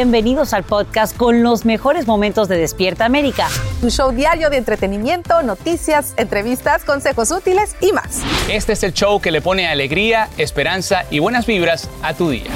Bienvenidos 0.00 0.54
al 0.54 0.64
podcast 0.64 1.14
con 1.14 1.42
los 1.42 1.66
mejores 1.66 2.06
momentos 2.06 2.48
de 2.48 2.56
Despierta 2.56 3.04
América. 3.04 3.48
Tu 3.82 3.90
show 3.90 4.12
diario 4.12 4.48
de 4.48 4.56
entretenimiento, 4.56 5.42
noticias, 5.42 6.14
entrevistas, 6.16 6.84
consejos 6.84 7.30
útiles 7.30 7.76
y 7.82 7.92
más. 7.92 8.22
Este 8.50 8.72
es 8.72 8.82
el 8.82 8.94
show 8.94 9.20
que 9.20 9.30
le 9.30 9.42
pone 9.42 9.68
alegría, 9.68 10.30
esperanza 10.38 11.04
y 11.10 11.18
buenas 11.18 11.44
vibras 11.44 11.90
a 12.02 12.14
tu 12.14 12.30
día. 12.30 12.50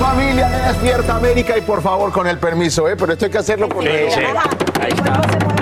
Familia 0.00 0.48
de 0.48 0.72
Despierta 0.72 1.14
América 1.14 1.56
y 1.56 1.60
por 1.60 1.82
favor 1.82 2.10
con 2.10 2.26
el 2.26 2.38
permiso, 2.38 2.88
¿eh? 2.88 2.96
pero 2.96 3.12
esto 3.12 3.26
hay 3.26 3.30
que 3.30 3.38
hacerlo 3.38 3.68
con 3.68 3.86
el... 3.86 4.08
Ahí 4.08 4.90
está. 4.90 5.53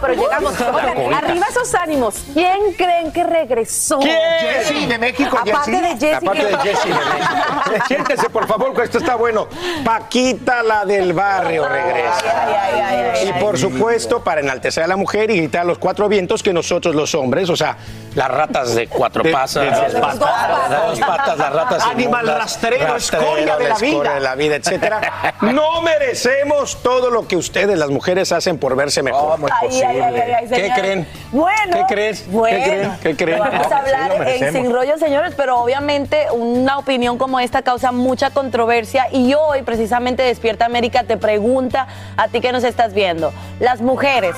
Pero 0.00 0.14
llegamos. 0.14 0.60
arriba 0.60 1.46
esos 1.50 1.74
ánimos. 1.74 2.24
¿Quién 2.32 2.72
creen 2.76 3.12
que 3.12 3.24
regresó? 3.24 3.98
¿Quién? 3.98 4.16
Jessy 4.40 4.86
de 4.86 4.98
México, 4.98 5.38
Aparte 5.38 5.70
de 5.70 5.88
Jessy. 5.98 6.14
Aparte 6.14 6.44
de 6.44 6.56
Jessy 6.58 6.88
de 6.88 6.94
México. 6.94 7.84
Siéntese, 7.88 8.30
por 8.30 8.46
favor, 8.46 8.74
que 8.74 8.82
esto 8.82 8.98
está 8.98 9.16
bueno. 9.16 9.48
Paquita, 9.84 10.62
la 10.62 10.84
del 10.84 11.12
barrio, 11.12 11.68
regresa. 11.68 13.24
y 13.24 13.32
por 13.40 13.58
supuesto, 13.58 14.22
para 14.22 14.40
enaltecer 14.40 14.84
a 14.84 14.86
la 14.86 14.96
mujer 14.96 15.30
y 15.30 15.36
gritar 15.36 15.62
a 15.62 15.64
los 15.64 15.78
cuatro 15.78 16.08
vientos 16.08 16.42
que 16.42 16.52
nosotros 16.52 16.94
los 16.94 17.14
hombres, 17.14 17.48
o 17.50 17.56
sea, 17.56 17.76
las 18.14 18.28
ratas 18.28 18.74
de 18.74 18.88
cuatro 18.88 19.22
pasas, 19.30 19.92
dos 19.92 20.00
patas, 20.00 20.70
dos 20.70 21.00
patas, 21.00 21.38
las 21.38 21.52
ratas 21.52 21.84
Animal 21.84 22.26
rastrero, 22.26 22.96
escoria 22.96 23.56
de 23.56 23.68
la 23.68 23.78
vida, 23.78 24.14
de 24.14 24.20
la 24.20 24.34
vida, 24.34 24.56
etcétera. 24.56 25.34
No 25.42 25.82
merecemos 25.82 26.82
todo 26.82 27.10
lo 27.10 27.26
que 27.26 27.36
ustedes, 27.36 27.78
las 27.78 27.90
mujeres, 27.90 28.32
hacen 28.32 28.58
por 28.58 28.76
verse 28.76 29.02
mejor. 29.02 29.38
¿Qué 30.48 30.72
creen? 30.74 31.06
Bueno. 31.32 31.76
¿Qué 31.76 31.94
crees? 31.94 32.30
Bueno. 32.30 32.56
¿Qué 32.56 32.64
creen? 32.64 32.92
¿Qué 33.02 33.16
creen? 33.16 33.38
Vamos 33.38 33.72
a 33.72 33.78
hablar 33.78 34.28
en 34.28 34.52
Sin 34.52 34.72
Rollo, 34.72 34.98
señores, 34.98 35.34
pero 35.36 35.60
obviamente 35.60 36.26
una 36.32 36.78
opinión 36.78 37.18
como 37.18 37.40
esta 37.40 37.62
causa 37.62 37.92
mucha 37.92 38.30
controversia 38.30 39.06
y 39.12 39.34
hoy 39.34 39.62
precisamente 39.62 40.22
Despierta 40.22 40.64
América 40.66 41.04
te 41.04 41.16
pregunta 41.16 41.86
a 42.16 42.28
ti 42.28 42.40
que 42.40 42.52
nos 42.52 42.64
estás 42.64 42.94
viendo, 42.94 43.32
las 43.58 43.80
mujeres 43.80 44.34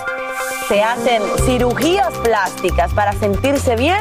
se 0.69 0.83
hacen 0.83 1.23
cirugías 1.45 2.13
plásticas 2.23 2.93
para 2.95 3.13
sentirse 3.13 3.77
bien 3.77 4.01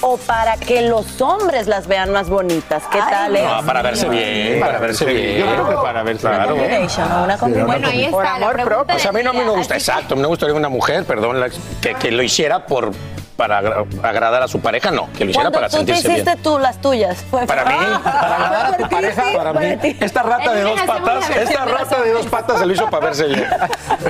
o 0.00 0.16
para 0.16 0.56
que 0.56 0.82
los 0.82 1.20
hombres 1.20 1.66
las 1.66 1.86
vean 1.86 2.10
más 2.12 2.28
bonitas? 2.28 2.82
¿Qué 2.90 2.98
tal 2.98 3.34
es? 3.36 3.44
No, 3.44 3.64
para 3.64 3.82
verse 3.82 4.08
bien, 4.08 4.60
para 4.60 4.78
verse 4.78 5.04
bien. 5.04 5.38
Yo 5.38 5.46
creo 5.52 5.68
que 5.68 5.74
para 5.76 6.02
verse 6.02 6.20
claro. 6.28 6.54
Una 6.54 7.36
combinación. 7.38 7.66
Bueno, 7.66 7.88
ahí 7.88 8.04
está. 8.04 8.34
amor 8.36 8.56
la 8.56 8.64
propio. 8.64 8.92
Pues 8.94 9.06
a 9.06 9.12
mí 9.12 9.22
no 9.22 9.32
me 9.32 9.44
gusta, 9.48 9.74
exacto, 9.74 10.16
me 10.16 10.26
gustaría 10.26 10.54
una 10.54 10.68
mujer, 10.68 11.04
perdón, 11.04 11.40
la- 11.40 11.50
que, 11.80 11.94
que 11.98 12.10
lo 12.10 12.22
hiciera 12.22 12.66
por 12.66 12.92
para 13.38 13.58
agra- 13.58 13.84
agradar 14.02 14.42
a 14.42 14.48
su 14.48 14.58
pareja, 14.60 14.90
no, 14.90 15.08
que 15.16 15.24
lo 15.24 15.30
hiciera 15.30 15.52
para 15.52 15.68
tú 15.68 15.76
te 15.76 15.76
sentirse 15.94 16.08
hiciste 16.12 16.32
bien. 16.32 16.42
tú 16.42 16.58
las 16.58 16.80
tuyas. 16.80 17.24
Fue 17.30 17.46
Para 17.46 17.64
mí, 17.66 17.70
para 18.04 18.34
agradar 18.34 18.66
a 18.66 18.76
tu 18.76 18.82
ti, 18.82 18.88
pareja, 18.90 19.22
sí, 19.30 19.36
para 19.36 19.52
mí. 19.52 19.78
Esta 20.00 20.22
rata 20.24 20.52
de 20.52 20.62
dos 20.62 20.80
patas, 20.82 21.30
esta 21.30 21.64
rata 21.64 22.02
de 22.02 22.10
dos 22.12 22.26
patas 22.26 22.58
se 22.58 22.66
lo 22.66 22.72
hizo 22.74 22.90
para 22.90 23.06
verse 23.06 23.26
bien. 23.26 23.46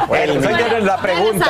Bueno, 0.09 0.35
señores, 0.41 0.85
la 0.85 0.97
pregunta. 0.99 1.47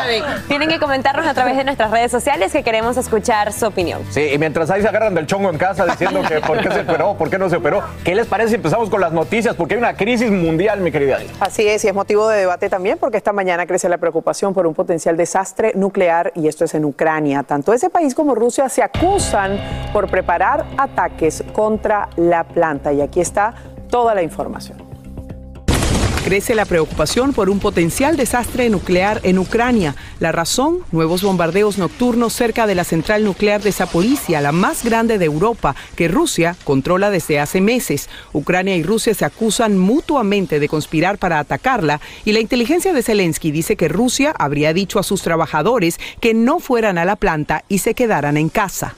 Tienen 0.48 0.68
que 0.68 0.78
comentarnos 0.80 1.26
a 1.26 1.34
través 1.34 1.56
de 1.56 1.64
nuestras 1.64 1.90
redes 1.90 2.10
sociales 2.10 2.52
que 2.52 2.62
queremos 2.64 2.96
escuchar 2.96 3.52
su 3.52 3.66
opinión. 3.66 4.02
Sí, 4.10 4.30
y 4.32 4.38
mientras 4.38 4.70
ahí 4.70 4.82
se 4.82 4.88
agarran 4.88 5.14
del 5.14 5.26
chongo 5.26 5.50
en 5.50 5.58
casa 5.58 5.84
diciendo 5.86 6.22
que 6.26 6.40
por 6.40 6.58
qué 6.60 6.70
se 6.70 6.80
operó, 6.80 7.14
por 7.16 7.30
qué 7.30 7.38
no 7.38 7.48
se 7.48 7.56
operó, 7.56 7.82
¿qué 8.04 8.14
les 8.14 8.26
parece 8.26 8.50
si 8.50 8.54
empezamos 8.56 8.90
con 8.90 9.00
las 9.00 9.12
noticias? 9.12 9.54
Porque 9.54 9.74
hay 9.74 9.78
una 9.78 9.94
crisis 9.94 10.30
mundial, 10.30 10.80
mi 10.80 10.90
querida. 10.90 11.18
Así 11.40 11.66
es, 11.68 11.84
y 11.84 11.88
es 11.88 11.94
motivo 11.94 12.28
de 12.28 12.38
debate 12.40 12.68
también 12.68 12.98
porque 12.98 13.16
esta 13.16 13.32
mañana 13.32 13.66
crece 13.66 13.88
la 13.88 13.98
preocupación 13.98 14.54
por 14.54 14.66
un 14.66 14.74
potencial 14.74 15.16
desastre 15.16 15.72
nuclear 15.74 16.32
y 16.34 16.48
esto 16.48 16.64
es 16.64 16.74
en 16.74 16.84
Ucrania. 16.84 17.42
Tanto 17.44 17.67
ese 17.74 17.90
país 17.90 18.14
como 18.14 18.34
Rusia 18.34 18.68
se 18.68 18.82
acusan 18.82 19.58
por 19.92 20.08
preparar 20.08 20.66
ataques 20.76 21.44
contra 21.52 22.08
la 22.16 22.44
planta 22.44 22.92
y 22.92 23.00
aquí 23.00 23.20
está 23.20 23.54
toda 23.90 24.14
la 24.14 24.22
información. 24.22 24.87
Crece 26.28 26.54
la 26.54 26.66
preocupación 26.66 27.32
por 27.32 27.48
un 27.48 27.58
potencial 27.58 28.18
desastre 28.18 28.68
nuclear 28.68 29.22
en 29.22 29.38
Ucrania. 29.38 29.96
La 30.20 30.30
razón, 30.30 30.80
nuevos 30.92 31.22
bombardeos 31.22 31.78
nocturnos 31.78 32.34
cerca 32.34 32.66
de 32.66 32.74
la 32.74 32.84
central 32.84 33.24
nuclear 33.24 33.62
de 33.62 33.72
Zaporizhia, 33.72 34.42
la 34.42 34.52
más 34.52 34.84
grande 34.84 35.16
de 35.16 35.24
Europa, 35.24 35.74
que 35.96 36.06
Rusia 36.06 36.54
controla 36.64 37.08
desde 37.08 37.40
hace 37.40 37.62
meses. 37.62 38.10
Ucrania 38.34 38.76
y 38.76 38.82
Rusia 38.82 39.14
se 39.14 39.24
acusan 39.24 39.78
mutuamente 39.78 40.60
de 40.60 40.68
conspirar 40.68 41.16
para 41.16 41.38
atacarla 41.38 41.98
y 42.26 42.32
la 42.32 42.40
inteligencia 42.40 42.92
de 42.92 43.02
Zelensky 43.02 43.50
dice 43.50 43.76
que 43.76 43.88
Rusia 43.88 44.34
habría 44.38 44.74
dicho 44.74 44.98
a 44.98 45.04
sus 45.04 45.22
trabajadores 45.22 45.98
que 46.20 46.34
no 46.34 46.60
fueran 46.60 46.98
a 46.98 47.06
la 47.06 47.16
planta 47.16 47.64
y 47.70 47.78
se 47.78 47.94
quedaran 47.94 48.36
en 48.36 48.50
casa. 48.50 48.96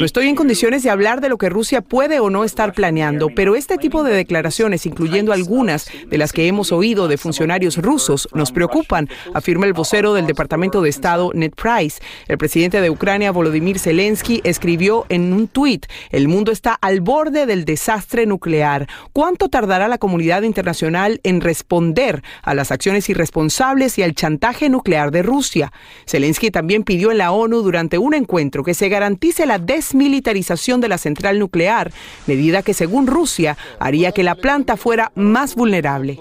No 0.00 0.04
estoy 0.04 0.26
en 0.26 0.34
condiciones 0.34 0.82
de 0.82 0.90
hablar 0.90 1.20
de 1.20 1.28
lo 1.28 1.38
que 1.38 1.48
Rusia 1.48 1.82
puede 1.82 2.18
o 2.18 2.30
no 2.30 2.42
estar 2.42 2.72
planeando, 2.72 3.28
pero 3.28 3.54
este 3.54 3.78
tipo 3.78 4.02
de 4.02 4.12
declaraciones, 4.12 4.86
incluyendo 4.86 5.32
algunas 5.32 5.88
de 6.06 6.18
las 6.18 6.32
que 6.32 6.48
hemos 6.48 6.72
oído 6.72 7.06
de 7.06 7.16
funcionarios 7.16 7.76
rusos, 7.76 8.28
nos 8.34 8.50
preocupan, 8.50 9.08
afirma 9.34 9.66
el 9.66 9.72
vocero 9.72 10.14
del 10.14 10.26
Departamento 10.26 10.82
de 10.82 10.88
Estado, 10.88 11.30
Ned 11.32 11.52
Price. 11.52 12.00
El 12.26 12.38
presidente 12.38 12.80
de 12.80 12.90
Ucrania, 12.90 13.30
Volodymyr 13.30 13.78
Zelensky, 13.78 14.40
escribió 14.42 15.06
en 15.08 15.32
un 15.32 15.46
tuit, 15.46 15.86
el 16.10 16.26
mundo 16.26 16.50
está 16.50 16.74
al 16.74 17.00
borde 17.00 17.46
del 17.46 17.64
desastre 17.64 18.26
nuclear. 18.26 18.88
¿Cuánto 19.12 19.48
tardará 19.48 19.86
la 19.86 19.98
comunidad 19.98 20.42
internacional 20.42 21.20
en 21.22 21.40
responder 21.40 22.24
a 22.42 22.54
las 22.54 22.72
acciones 22.72 23.08
irresponsables 23.08 23.96
y 23.98 24.02
al 24.02 24.14
chantaje 24.14 24.68
nuclear 24.68 25.12
de 25.12 25.22
Rusia? 25.22 25.72
Zelensky 26.06 26.50
también 26.50 26.82
pidió 26.82 27.12
en 27.12 27.18
la 27.18 27.30
ONU 27.30 27.62
durante 27.62 27.98
un 27.98 28.14
encuentro 28.14 28.55
que 28.64 28.74
se 28.74 28.88
garantice 28.88 29.46
la 29.46 29.58
desmilitarización 29.58 30.80
de 30.80 30.88
la 30.88 30.98
central 30.98 31.38
nuclear, 31.38 31.92
medida 32.26 32.62
que 32.62 32.74
según 32.74 33.06
Rusia 33.06 33.56
haría 33.78 34.12
que 34.12 34.22
la 34.22 34.34
planta 34.34 34.76
fuera 34.76 35.12
más 35.14 35.54
vulnerable. 35.54 36.18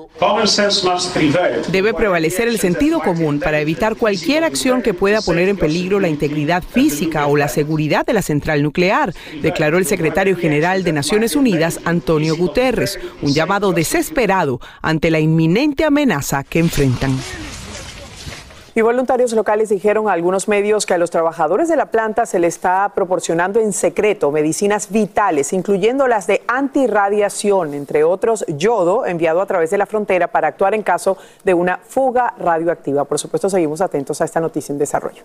Debe 1.71 1.93
prevalecer 1.93 2.47
el 2.47 2.59
sentido 2.59 2.99
común 2.99 3.39
para 3.39 3.59
evitar 3.59 3.95
cualquier 3.95 4.43
acción 4.43 4.81
que 4.81 4.93
pueda 4.93 5.21
poner 5.21 5.49
en 5.49 5.57
peligro 5.57 5.99
la 5.99 6.09
integridad 6.09 6.63
física 6.63 7.27
o 7.27 7.37
la 7.37 7.47
seguridad 7.47 8.05
de 8.05 8.13
la 8.13 8.21
central 8.21 8.63
nuclear, 8.63 9.13
declaró 9.41 9.77
el 9.77 9.85
secretario 9.85 10.37
general 10.37 10.83
de 10.83 10.93
Naciones 10.93 11.35
Unidas, 11.35 11.79
Antonio 11.85 12.35
Guterres, 12.35 12.99
un 13.21 13.33
llamado 13.33 13.73
desesperado 13.73 14.59
ante 14.81 15.11
la 15.11 15.19
inminente 15.19 15.83
amenaza 15.83 16.43
que 16.43 16.59
enfrentan. 16.59 17.17
Y 18.77 18.81
voluntarios 18.81 19.31
locales 19.31 19.69
dijeron 19.69 20.09
a 20.09 20.11
algunos 20.11 20.49
medios 20.49 20.85
que 20.85 20.93
a 20.93 20.97
los 20.97 21.09
trabajadores 21.09 21.69
de 21.69 21.77
la 21.77 21.85
planta 21.85 22.25
se 22.25 22.39
les 22.39 22.55
está 22.55 22.91
proporcionando 22.93 23.61
en 23.61 23.71
secreto 23.71 24.31
medicinas 24.31 24.91
vitales, 24.91 25.53
incluyendo 25.53 26.09
las 26.09 26.27
de 26.27 26.41
antirradiación, 26.45 27.73
entre 27.73 28.03
otros 28.03 28.43
yodo 28.49 29.05
enviado 29.05 29.39
a 29.39 29.45
través 29.45 29.69
de 29.69 29.77
la 29.77 29.85
frontera 29.85 30.27
para 30.27 30.49
actuar 30.49 30.73
en 30.73 30.83
caso 30.83 31.17
de 31.45 31.53
una 31.53 31.77
fuga 31.77 32.33
radioactiva. 32.37 33.05
Por 33.05 33.17
supuesto, 33.17 33.49
seguimos 33.49 33.79
atentos 33.79 34.19
a 34.19 34.25
esta 34.25 34.41
noticia 34.41 34.73
en 34.73 34.79
desarrollo. 34.79 35.23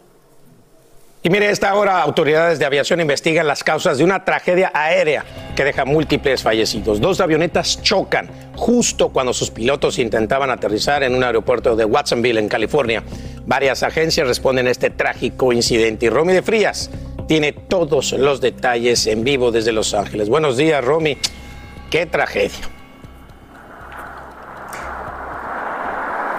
Y 1.22 1.28
mire, 1.28 1.50
esta 1.50 1.74
hora 1.74 2.00
autoridades 2.00 2.58
de 2.58 2.64
aviación 2.64 2.98
investigan 2.98 3.46
las 3.46 3.62
causas 3.62 3.98
de 3.98 4.04
una 4.04 4.24
tragedia 4.24 4.70
aérea 4.72 5.22
que 5.54 5.64
deja 5.64 5.84
múltiples 5.84 6.42
fallecidos. 6.42 6.98
Dos 6.98 7.20
avionetas 7.20 7.82
chocan 7.82 8.30
justo 8.56 9.10
cuando 9.10 9.34
sus 9.34 9.50
pilotos 9.50 9.98
intentaban 9.98 10.48
aterrizar 10.48 11.02
en 11.02 11.14
un 11.14 11.22
aeropuerto 11.22 11.76
de 11.76 11.84
Watsonville, 11.84 12.40
en 12.40 12.48
California. 12.48 13.02
Varias 13.44 13.82
agencias 13.82 14.26
responden 14.26 14.66
a 14.66 14.70
este 14.70 14.88
trágico 14.88 15.52
incidente 15.52 16.06
y 16.06 16.08
Romy 16.08 16.32
de 16.32 16.42
Frías 16.42 16.90
tiene 17.28 17.52
todos 17.52 18.12
los 18.12 18.40
detalles 18.40 19.06
en 19.06 19.22
vivo 19.22 19.50
desde 19.50 19.72
Los 19.72 19.92
Ángeles. 19.92 20.30
Buenos 20.30 20.56
días, 20.56 20.82
Romy. 20.82 21.18
Qué 21.90 22.06
tragedia. 22.06 22.79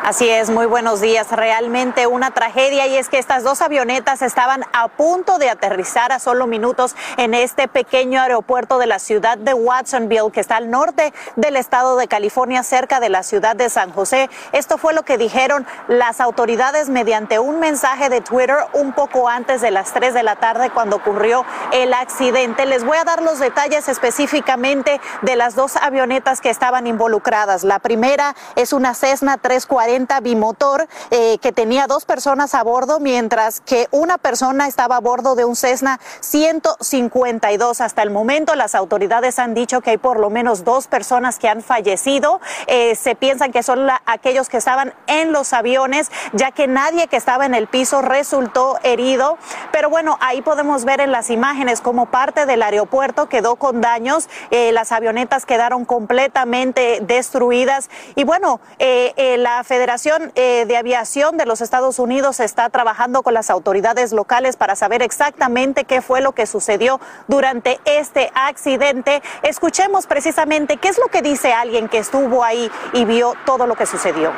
Así 0.03 0.27
es, 0.27 0.49
muy 0.49 0.65
buenos 0.65 0.99
días. 0.99 1.29
Realmente 1.29 2.07
una 2.07 2.31
tragedia 2.31 2.87
y 2.87 2.97
es 2.97 3.07
que 3.07 3.19
estas 3.19 3.43
dos 3.43 3.61
avionetas 3.61 4.23
estaban 4.23 4.63
a 4.73 4.87
punto 4.87 5.37
de 5.37 5.47
aterrizar 5.47 6.11
a 6.11 6.17
solo 6.17 6.47
minutos 6.47 6.95
en 7.17 7.35
este 7.35 7.67
pequeño 7.67 8.19
aeropuerto 8.19 8.79
de 8.79 8.87
la 8.87 8.97
ciudad 8.97 9.37
de 9.37 9.53
Watsonville, 9.53 10.31
que 10.31 10.39
está 10.39 10.57
al 10.57 10.71
norte 10.71 11.13
del 11.35 11.55
estado 11.55 11.97
de 11.97 12.07
California, 12.07 12.63
cerca 12.63 12.99
de 12.99 13.09
la 13.09 13.21
ciudad 13.21 13.55
de 13.55 13.69
San 13.69 13.91
José. 13.91 14.31
Esto 14.53 14.79
fue 14.79 14.95
lo 14.95 15.03
que 15.03 15.19
dijeron 15.19 15.67
las 15.87 16.19
autoridades 16.19 16.89
mediante 16.89 17.37
un 17.37 17.59
mensaje 17.59 18.09
de 18.09 18.21
Twitter 18.21 18.57
un 18.73 18.93
poco 18.93 19.29
antes 19.29 19.61
de 19.61 19.69
las 19.69 19.93
3 19.93 20.15
de 20.15 20.23
la 20.23 20.35
tarde 20.35 20.71
cuando 20.71 20.95
ocurrió 20.95 21.45
el 21.73 21.93
accidente. 21.93 22.65
Les 22.65 22.83
voy 22.83 22.97
a 22.97 23.03
dar 23.03 23.21
los 23.21 23.37
detalles 23.37 23.87
específicamente 23.87 24.99
de 25.21 25.35
las 25.35 25.53
dos 25.53 25.75
avionetas 25.75 26.41
que 26.41 26.49
estaban 26.49 26.87
involucradas. 26.87 27.63
La 27.63 27.77
primera 27.77 28.35
es 28.55 28.73
una 28.73 28.95
Cessna 28.95 29.37
340 29.37 29.90
bimotor 30.21 30.87
eh, 31.09 31.37
que 31.39 31.51
tenía 31.51 31.87
dos 31.87 32.05
personas 32.05 32.55
a 32.55 32.63
bordo, 32.63 32.99
mientras 32.99 33.61
que 33.61 33.87
una 33.91 34.17
persona 34.17 34.67
estaba 34.67 34.97
a 34.97 34.99
bordo 34.99 35.35
de 35.35 35.45
un 35.45 35.55
Cessna 35.55 35.99
152. 36.21 37.81
Hasta 37.81 38.01
el 38.01 38.09
momento 38.09 38.55
las 38.55 38.75
autoridades 38.75 39.39
han 39.39 39.53
dicho 39.53 39.81
que 39.81 39.91
hay 39.91 39.97
por 39.97 40.19
lo 40.19 40.29
menos 40.29 40.63
dos 40.63 40.87
personas 40.87 41.39
que 41.39 41.47
han 41.47 41.61
fallecido. 41.61 42.39
Eh, 42.67 42.95
se 42.95 43.15
piensan 43.15 43.51
que 43.51 43.63
son 43.63 43.87
aquellos 44.05 44.49
que 44.49 44.57
estaban 44.57 44.93
en 45.07 45.31
los 45.31 45.53
aviones, 45.53 46.11
ya 46.33 46.51
que 46.51 46.67
nadie 46.67 47.07
que 47.07 47.17
estaba 47.17 47.45
en 47.45 47.53
el 47.53 47.67
piso 47.67 48.01
resultó 48.01 48.77
herido. 48.83 49.37
Pero 49.71 49.89
bueno, 49.89 50.17
ahí 50.21 50.41
podemos 50.41 50.85
ver 50.85 51.01
en 51.01 51.11
las 51.11 51.29
imágenes 51.29 51.81
como 51.81 52.07
parte 52.07 52.45
del 52.45 52.63
aeropuerto 52.63 53.27
quedó 53.27 53.55
con 53.55 53.81
daños, 53.81 54.29
eh, 54.51 54.71
las 54.71 54.91
avionetas 54.91 55.45
quedaron 55.45 55.85
completamente 55.85 56.99
destruidas. 57.01 57.89
Y 58.15 58.23
bueno, 58.23 58.59
la 58.79 59.63
Federación 59.63 59.80
Federación 59.81 60.31
eh, 60.35 60.65
de 60.67 60.77
Aviación 60.77 61.37
de 61.37 61.47
los 61.47 61.59
Estados 61.59 61.97
Unidos 61.97 62.39
está 62.39 62.69
trabajando 62.69 63.23
con 63.23 63.33
las 63.33 63.49
autoridades 63.49 64.13
locales 64.13 64.55
para 64.55 64.75
saber 64.75 65.01
exactamente 65.01 65.85
qué 65.85 66.03
fue 66.03 66.21
lo 66.21 66.33
que 66.33 66.45
sucedió 66.45 66.99
durante 67.27 67.79
este 67.85 68.31
accidente. 68.35 69.23
Escuchemos 69.41 70.05
precisamente 70.05 70.77
qué 70.77 70.89
es 70.89 70.99
lo 70.99 71.07
que 71.07 71.23
dice 71.23 71.51
alguien 71.51 71.87
que 71.87 71.97
estuvo 71.97 72.43
ahí 72.43 72.69
y 72.93 73.05
vio 73.05 73.33
todo 73.43 73.65
lo 73.65 73.73
que 73.73 73.87
sucedió. 73.87 74.29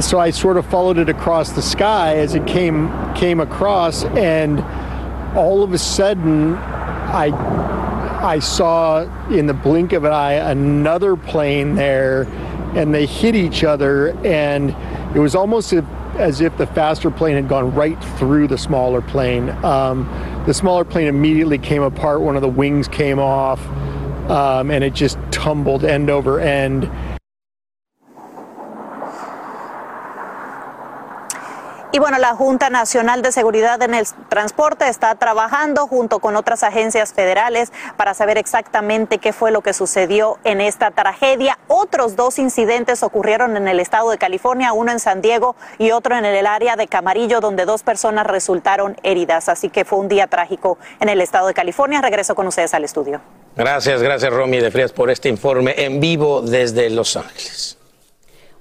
So 0.00 0.24
I 0.24 0.30
sort 0.30 0.56
of 0.56 0.64
followed 0.66 0.98
it 0.98 1.08
across 1.08 1.50
the 1.52 1.60
sky 1.60 2.20
as 2.22 2.36
it 2.36 2.46
came 2.46 2.88
came 3.16 3.42
across 3.42 4.04
and 4.16 4.62
all 5.34 5.64
of 5.64 5.72
a 5.72 5.78
sudden 5.78 6.54
I 7.12 7.32
I 8.22 8.38
saw 8.38 9.08
in 9.28 9.48
the 9.48 9.54
blink 9.54 9.92
of 9.92 10.04
an 10.04 10.12
eye 10.12 10.34
another 10.34 11.16
plane 11.16 11.74
there 11.74 12.28
and 12.76 12.94
they 12.94 13.06
hit 13.06 13.34
each 13.34 13.64
other, 13.64 14.10
and 14.24 14.70
it 15.16 15.20
was 15.20 15.34
almost 15.34 15.72
as 15.72 16.40
if 16.40 16.56
the 16.58 16.66
faster 16.66 17.10
plane 17.10 17.36
had 17.36 17.48
gone 17.48 17.74
right 17.74 18.02
through 18.18 18.48
the 18.48 18.58
smaller 18.58 19.00
plane. 19.00 19.50
Um, 19.64 20.06
the 20.46 20.54
smaller 20.54 20.84
plane 20.84 21.06
immediately 21.06 21.58
came 21.58 21.82
apart, 21.82 22.20
one 22.20 22.36
of 22.36 22.42
the 22.42 22.48
wings 22.48 22.88
came 22.88 23.18
off, 23.18 23.64
um, 24.30 24.70
and 24.70 24.82
it 24.82 24.94
just 24.94 25.18
tumbled 25.30 25.84
end 25.84 26.10
over 26.10 26.40
end. 26.40 26.90
Y 31.90 32.00
bueno, 32.00 32.18
la 32.18 32.34
Junta 32.34 32.68
Nacional 32.68 33.22
de 33.22 33.32
Seguridad 33.32 33.80
en 33.80 33.94
el 33.94 34.06
Transporte 34.28 34.86
está 34.88 35.14
trabajando 35.14 35.86
junto 35.86 36.18
con 36.18 36.36
otras 36.36 36.62
agencias 36.62 37.14
federales 37.14 37.72
para 37.96 38.12
saber 38.12 38.36
exactamente 38.36 39.16
qué 39.16 39.32
fue 39.32 39.50
lo 39.50 39.62
que 39.62 39.72
sucedió 39.72 40.38
en 40.44 40.60
esta 40.60 40.90
tragedia. 40.90 41.58
Otros 41.66 42.14
dos 42.14 42.38
incidentes 42.38 43.02
ocurrieron 43.02 43.56
en 43.56 43.68
el 43.68 43.80
estado 43.80 44.10
de 44.10 44.18
California, 44.18 44.74
uno 44.74 44.92
en 44.92 45.00
San 45.00 45.22
Diego 45.22 45.56
y 45.78 45.92
otro 45.92 46.14
en 46.14 46.26
el 46.26 46.46
área 46.46 46.76
de 46.76 46.88
Camarillo, 46.88 47.40
donde 47.40 47.64
dos 47.64 47.82
personas 47.82 48.26
resultaron 48.26 48.98
heridas. 49.02 49.48
Así 49.48 49.70
que 49.70 49.86
fue 49.86 49.98
un 49.98 50.08
día 50.08 50.26
trágico 50.26 50.76
en 51.00 51.08
el 51.08 51.22
estado 51.22 51.46
de 51.46 51.54
California. 51.54 52.02
Regreso 52.02 52.34
con 52.34 52.46
ustedes 52.46 52.74
al 52.74 52.84
estudio. 52.84 53.22
Gracias, 53.56 54.02
gracias 54.02 54.30
Romy 54.30 54.58
de 54.58 54.70
Frías 54.70 54.92
por 54.92 55.10
este 55.10 55.30
informe 55.30 55.74
en 55.78 56.00
vivo 56.00 56.42
desde 56.42 56.90
Los 56.90 57.16
Ángeles. 57.16 57.77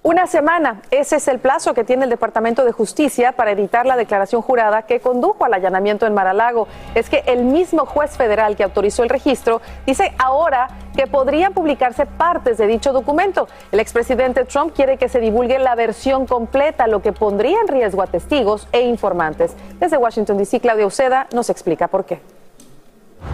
Una 0.08 0.26
semana, 0.26 0.84
ese 0.90 1.18
es 1.18 1.28
el 1.28 1.38
plazo 1.38 1.74
que 1.74 1.84
tiene 1.84 2.06
el 2.06 2.10
Departamento 2.10 2.64
de 2.64 2.72
Justicia 2.72 3.34
para 3.34 3.52
editar 3.52 3.86
la 3.86 3.98
declaración 3.98 4.42
jurada 4.42 4.84
que 4.84 5.02
condujo 5.02 5.44
al 5.44 5.54
allanamiento 5.54 6.08
en 6.08 6.14
Maralago. 6.14 6.70
Es 6.96 7.10
que 7.10 7.24
el 7.26 7.44
mismo 7.44 7.86
juez 7.86 8.16
federal 8.16 8.56
que 8.56 8.64
autorizó 8.64 9.04
el 9.04 9.10
registro 9.10 9.60
dice 9.86 10.14
ahora 10.18 10.70
que 10.96 11.08
podrían 11.08 11.54
publicarse 11.54 12.06
partes 12.06 12.58
de 12.58 12.68
dicho 12.68 12.94
documento. 12.94 13.50
El 13.74 13.82
expresidente 13.82 14.46
Trump 14.46 14.74
quiere 14.74 14.96
que 14.96 15.10
se 15.10 15.20
divulgue 15.20 15.60
la 15.60 15.76
versión 15.76 16.26
completa, 16.26 16.88
lo 16.88 17.02
que 17.02 17.12
pondría 17.12 17.60
en 17.60 17.68
riesgo 17.68 18.02
a 18.02 18.08
testigos 18.08 18.70
e 18.72 18.84
informantes. 18.84 19.58
Desde 19.78 19.98
Washington, 19.98 20.38
D.C., 20.38 20.62
Claudia 20.62 20.86
Uceda 20.86 21.28
nos 21.34 21.50
explica 21.50 21.90
por 21.90 22.06
qué. 22.06 22.37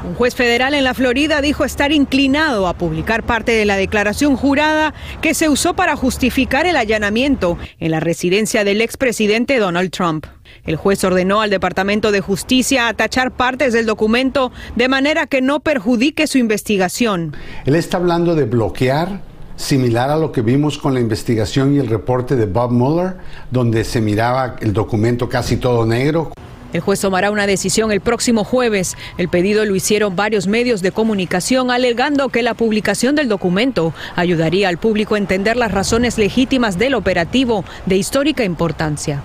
Un 0.06 0.16
juez 0.16 0.36
federal 0.36 0.74
en 0.74 0.84
la 0.84 0.94
Florida 0.94 1.42
dijo 1.42 1.64
estar 1.64 1.92
inclinado 1.92 2.68
a 2.68 2.74
publicar 2.74 3.24
parte 3.24 3.54
de 3.54 3.66
la 3.66 3.78
declaración 3.78 4.36
jurada 4.36 4.94
que 5.22 5.34
se 5.34 5.48
usó 5.50 5.76
para 5.76 5.96
justificar 5.96 6.66
el 6.66 6.76
allanamiento 6.76 7.58
en 7.80 7.92
la 7.92 8.00
residencia 8.00 8.64
del 8.64 8.82
expresidente 8.82 9.60
Donald 9.60 9.92
Trump. 9.92 10.26
El 10.66 10.76
juez 10.76 11.04
ordenó 11.04 11.42
al 11.42 11.50
Departamento 11.50 12.12
de 12.12 12.22
Justicia 12.22 12.88
atachar 12.88 13.32
partes 13.32 13.74
del 13.74 13.86
documento 13.86 14.52
de 14.76 14.90
manera 14.90 15.28
que 15.28 15.42
no 15.42 15.62
perjudique 15.62 16.28
su 16.28 16.38
investigación. 16.38 17.36
Él 17.66 17.76
está 17.76 17.98
hablando 17.98 18.36
de 18.36 18.46
bloquear 18.46 19.22
similar 19.56 20.10
a 20.10 20.18
lo 20.18 20.32
que 20.32 20.42
vimos 20.42 20.78
con 20.78 20.94
la 20.94 21.00
investigación 21.00 21.74
y 21.76 21.80
el 21.80 21.88
reporte 21.88 22.36
de 22.36 22.46
Bob 22.46 22.72
Mueller, 22.72 23.16
donde 23.52 23.84
se 23.84 24.02
miraba 24.02 24.56
el 24.60 24.74
documento 24.74 25.30
casi 25.30 25.58
todo 25.58 25.86
negro. 25.86 26.32
El 26.74 26.82
juez 26.82 27.00
tomará 27.00 27.30
una 27.30 27.46
decisión 27.46 27.92
el 27.92 28.02
próximo 28.02 28.44
jueves. 28.44 28.98
El 29.20 29.30
pedido 29.30 29.64
lo 29.64 29.76
hicieron 29.76 30.16
varios 30.16 30.48
medios 30.48 30.82
de 30.82 30.92
comunicación 30.92 31.70
alegando 31.70 32.30
que 32.30 32.42
la 32.42 32.56
publicación 32.56 33.16
del 33.16 33.30
documento 33.30 33.94
ayudaría 34.16 34.70
al 34.70 34.80
público 34.80 35.14
a 35.14 35.20
entender 35.20 35.56
las 35.56 35.72
razones 35.72 36.18
legítimas 36.18 36.80
del 36.80 36.96
operativo 36.96 37.64
de 37.86 37.98
histórica 37.98 38.44
importancia. 38.44 39.22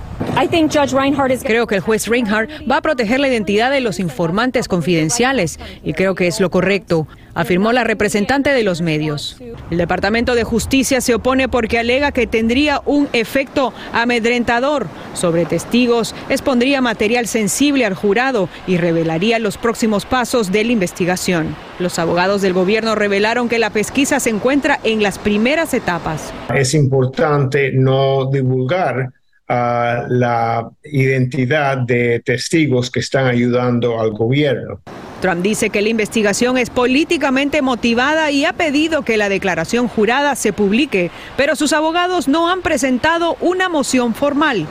Creo 1.45 1.67
que 1.67 1.77
el 1.77 1.81
juez 1.81 2.07
Reinhardt 2.07 2.51
va 2.71 2.79
a 2.79 2.83
proteger 2.83 3.19
la 3.19 3.29
identidad 3.29 3.71
de 3.71 3.81
los 3.81 3.99
informantes 3.99 4.69
confidenciales 4.69 5.59
y 5.83 5.95
creo 5.95 6.15
que 6.15 6.27
es 6.27 6.41
lo 6.41 6.51
correcto 6.51 7.07
afirmó 7.39 7.73
la 7.73 7.85
representante 7.85 8.51
de 8.51 8.65
los 8.65 8.81
medios. 8.81 9.37
El 9.71 9.79
Departamento 9.79 10.35
de 10.35 10.43
Justicia 10.43 11.01
se 11.01 11.15
opone 11.15 11.49
porque 11.49 11.79
alega 11.79 12.11
que 12.11 12.27
tendría 12.27 12.83
un 12.85 13.09
efecto 13.13 13.73
amedrentador 13.93 14.89
sobre 15.15 15.45
testigos, 15.45 16.17
expondría 16.29 16.81
material 16.81 17.29
sensible 17.39 17.85
al 17.85 17.95
jurado 17.95 18.49
y 18.67 18.79
revelaría 18.79 19.39
los 19.39 19.59
próximos 19.59 20.05
pasos 20.05 20.51
de 20.51 20.65
la 20.65 20.73
investigación. 20.73 21.55
Los 21.79 22.01
abogados 22.01 22.43
del 22.43 22.53
gobierno 22.53 22.97
revelaron 22.97 23.49
que 23.49 23.61
la 23.61 23.71
pesquisa 23.71 24.19
se 24.19 24.31
encuentra 24.31 24.81
en 24.83 25.05
las 25.05 25.21
primeras 25.21 25.73
etapas. 25.73 26.33
Es 26.53 26.75
importante 26.75 27.71
no 27.73 28.29
divulgar 28.29 29.11
ah, 29.49 30.05
la 30.09 30.69
identidad 30.83 31.79
de 31.79 32.21
testigos 32.25 32.91
que 32.91 32.99
están 32.99 33.27
ayudando 33.27 34.01
al 34.01 34.11
gobierno. 34.11 34.81
Trump 35.21 35.41
dice 35.41 35.71
que 35.71 35.81
la 35.81 35.91
investigación 35.91 36.59
es 36.59 36.71
políticamente 36.71 37.63
motivada 37.63 38.33
y 38.33 38.47
ha 38.47 38.53
pedido 38.53 39.03
que 39.03 39.17
la 39.17 39.29
declaración 39.29 39.87
jurada 39.87 40.35
se 40.35 40.53
publique, 40.53 41.13
pero 41.37 41.55
sus 41.55 41.73
abogados 41.73 42.27
no 42.27 42.51
han 42.51 42.63
presentado 42.63 43.37
una 43.41 43.69
moción 43.69 44.13
formal. 44.13 44.67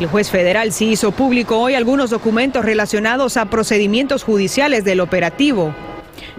El 0.00 0.06
juez 0.06 0.30
federal 0.30 0.72
sí 0.72 0.92
hizo 0.92 1.12
público 1.12 1.58
hoy 1.58 1.74
algunos 1.74 2.08
documentos 2.08 2.64
relacionados 2.64 3.36
a 3.36 3.44
procedimientos 3.50 4.22
judiciales 4.22 4.82
del 4.82 4.98
operativo. 4.98 5.74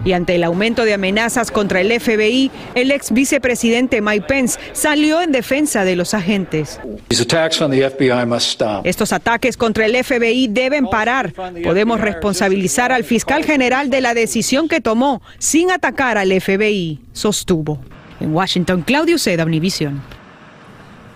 Y 0.04 0.14
ante 0.14 0.34
el 0.34 0.42
aumento 0.42 0.84
de 0.84 0.94
amenazas 0.94 1.52
contra 1.52 1.80
el 1.80 1.92
FBI, 2.00 2.50
el 2.74 2.90
ex 2.90 3.12
vicepresidente 3.12 4.00
Mike 4.00 4.26
Pence 4.26 4.58
salió 4.72 5.22
en 5.22 5.30
defensa 5.30 5.84
de 5.84 5.94
los 5.94 6.12
agentes. 6.12 6.80
Estos 8.82 9.12
ataques 9.12 9.56
contra 9.56 9.86
el 9.86 10.04
FBI 10.04 10.48
deben 10.48 10.88
parar. 10.88 11.32
Podemos 11.62 12.00
responsabilizar 12.00 12.90
al 12.90 13.04
fiscal 13.04 13.44
general 13.44 13.90
de 13.90 14.00
la 14.00 14.12
decisión 14.12 14.66
que 14.66 14.80
tomó 14.80 15.22
sin 15.38 15.70
atacar 15.70 16.18
al 16.18 16.32
FBI, 16.32 16.98
sostuvo. 17.12 17.78
En 18.18 18.34
Washington, 18.34 18.82
Claudio 18.82 19.18
Seda, 19.18 19.44
Univision. 19.44 20.02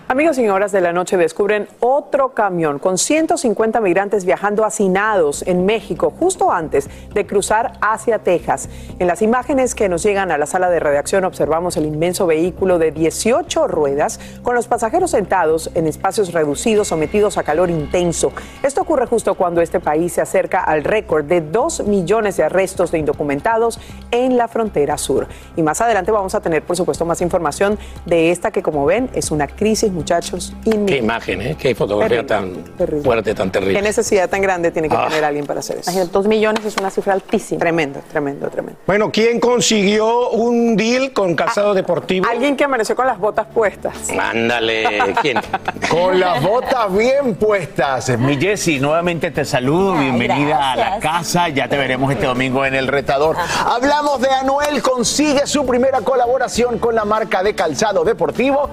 Amigos 0.09 0.37
y 0.37 0.47
horas 0.47 0.71
de 0.71 0.79
la 0.79 0.93
noche 0.93 1.17
descubren 1.17 1.67
otro 1.81 2.29
camión 2.29 2.79
con 2.79 2.97
150 2.97 3.81
migrantes 3.81 4.23
viajando 4.23 4.63
hacinados 4.63 5.45
en 5.45 5.65
México 5.65 6.13
justo 6.17 6.49
antes 6.49 6.89
de 7.13 7.27
cruzar 7.27 7.73
hacia 7.81 8.19
Texas. 8.19 8.69
En 8.99 9.07
las 9.07 9.21
imágenes 9.21 9.75
que 9.75 9.89
nos 9.89 10.03
llegan 10.03 10.31
a 10.31 10.37
la 10.37 10.45
sala 10.45 10.69
de 10.69 10.79
redacción 10.79 11.25
observamos 11.25 11.75
el 11.75 11.85
inmenso 11.85 12.25
vehículo 12.25 12.79
de 12.79 12.93
18 12.93 13.67
ruedas 13.67 14.21
con 14.43 14.55
los 14.55 14.69
pasajeros 14.69 15.11
sentados 15.11 15.71
en 15.75 15.87
espacios 15.87 16.31
reducidos 16.31 16.87
sometidos 16.87 17.37
a 17.37 17.43
calor 17.43 17.69
intenso. 17.69 18.31
Esto 18.63 18.83
ocurre 18.83 19.07
justo 19.07 19.35
cuando 19.35 19.59
este 19.59 19.81
país 19.81 20.13
se 20.13 20.21
acerca 20.21 20.63
al 20.63 20.85
récord 20.85 21.25
de 21.25 21.41
2 21.41 21.83
millones 21.83 22.37
de 22.37 22.43
arrestos 22.43 22.91
de 22.91 22.99
indocumentados 22.99 23.77
en 24.11 24.37
la 24.37 24.47
frontera 24.47 24.97
sur. 24.97 25.27
Y 25.57 25.63
más 25.63 25.81
adelante 25.81 26.13
vamos 26.13 26.33
a 26.33 26.39
tener 26.39 26.63
por 26.63 26.77
supuesto 26.77 27.03
más 27.03 27.19
información 27.19 27.77
de 28.05 28.31
esta 28.31 28.51
que 28.51 28.63
como 28.63 28.85
ven 28.85 29.09
es 29.13 29.31
una 29.31 29.47
crisis 29.47 29.96
muchachos. 29.97 30.53
Qué 30.63 30.97
imagen, 30.97 31.41
¿eh? 31.41 31.55
Qué 31.59 31.75
fotografía 31.75 32.25
tan 32.25 32.63
fuerte, 33.03 33.33
tan 33.35 33.51
terrible. 33.51 33.75
Qué 33.75 33.81
necesidad 33.81 34.29
tan 34.29 34.41
grande 34.41 34.71
tiene 34.71 34.87
que 34.87 34.95
Ah. 34.95 35.07
tener 35.09 35.25
alguien 35.25 35.45
para 35.45 35.59
hacer 35.59 35.77
eso. 35.79 35.89
Imagínate, 35.91 36.11
dos 36.13 36.27
millones 36.27 36.63
es 36.65 36.77
una 36.77 36.89
cifra 36.89 37.13
altísima. 37.13 37.59
Tremendo, 37.59 37.99
tremendo, 38.09 38.49
tremendo. 38.49 38.79
Bueno, 38.87 39.11
¿quién 39.11 39.39
consiguió 39.39 40.29
un 40.29 40.75
deal 40.77 41.11
con 41.11 41.35
calzado 41.35 41.73
deportivo? 41.73 42.25
Alguien 42.29 42.55
que 42.55 42.63
amaneció 42.63 42.95
con 42.95 43.07
las 43.07 43.17
botas 43.19 43.47
puestas. 43.53 43.95
Ándale, 44.17 45.15
¿quién? 45.21 45.37
Con 45.89 46.19
las 46.19 46.41
botas 46.43 46.93
bien 46.95 47.35
puestas. 47.35 48.09
Mi 48.19 48.37
Jessy, 48.37 48.79
nuevamente 48.79 49.31
te 49.31 49.45
saludo. 49.45 49.93
Bienvenida 49.93 50.71
a 50.73 50.75
la 50.75 50.99
casa. 50.99 51.47
Ya 51.49 51.67
te 51.67 51.77
veremos 51.77 52.11
este 52.11 52.25
domingo 52.25 52.65
en 52.65 52.75
el 52.75 52.87
retador. 52.87 53.35
Hablamos 53.65 54.21
de 54.21 54.29
Anuel. 54.29 54.81
Consigue 54.81 55.47
su 55.47 55.65
primera 55.65 56.01
colaboración 56.01 56.77
con 56.79 56.93
la 56.95 57.05
marca 57.05 57.41
de 57.41 57.55
calzado 57.55 58.03
deportivo 58.03 58.69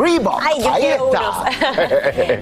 Reebok. 0.00 0.40
Ay, 0.42 0.63
yo 0.64 0.72
Ahí 0.72 0.82
quiero 0.82 1.10
está. 1.12 1.44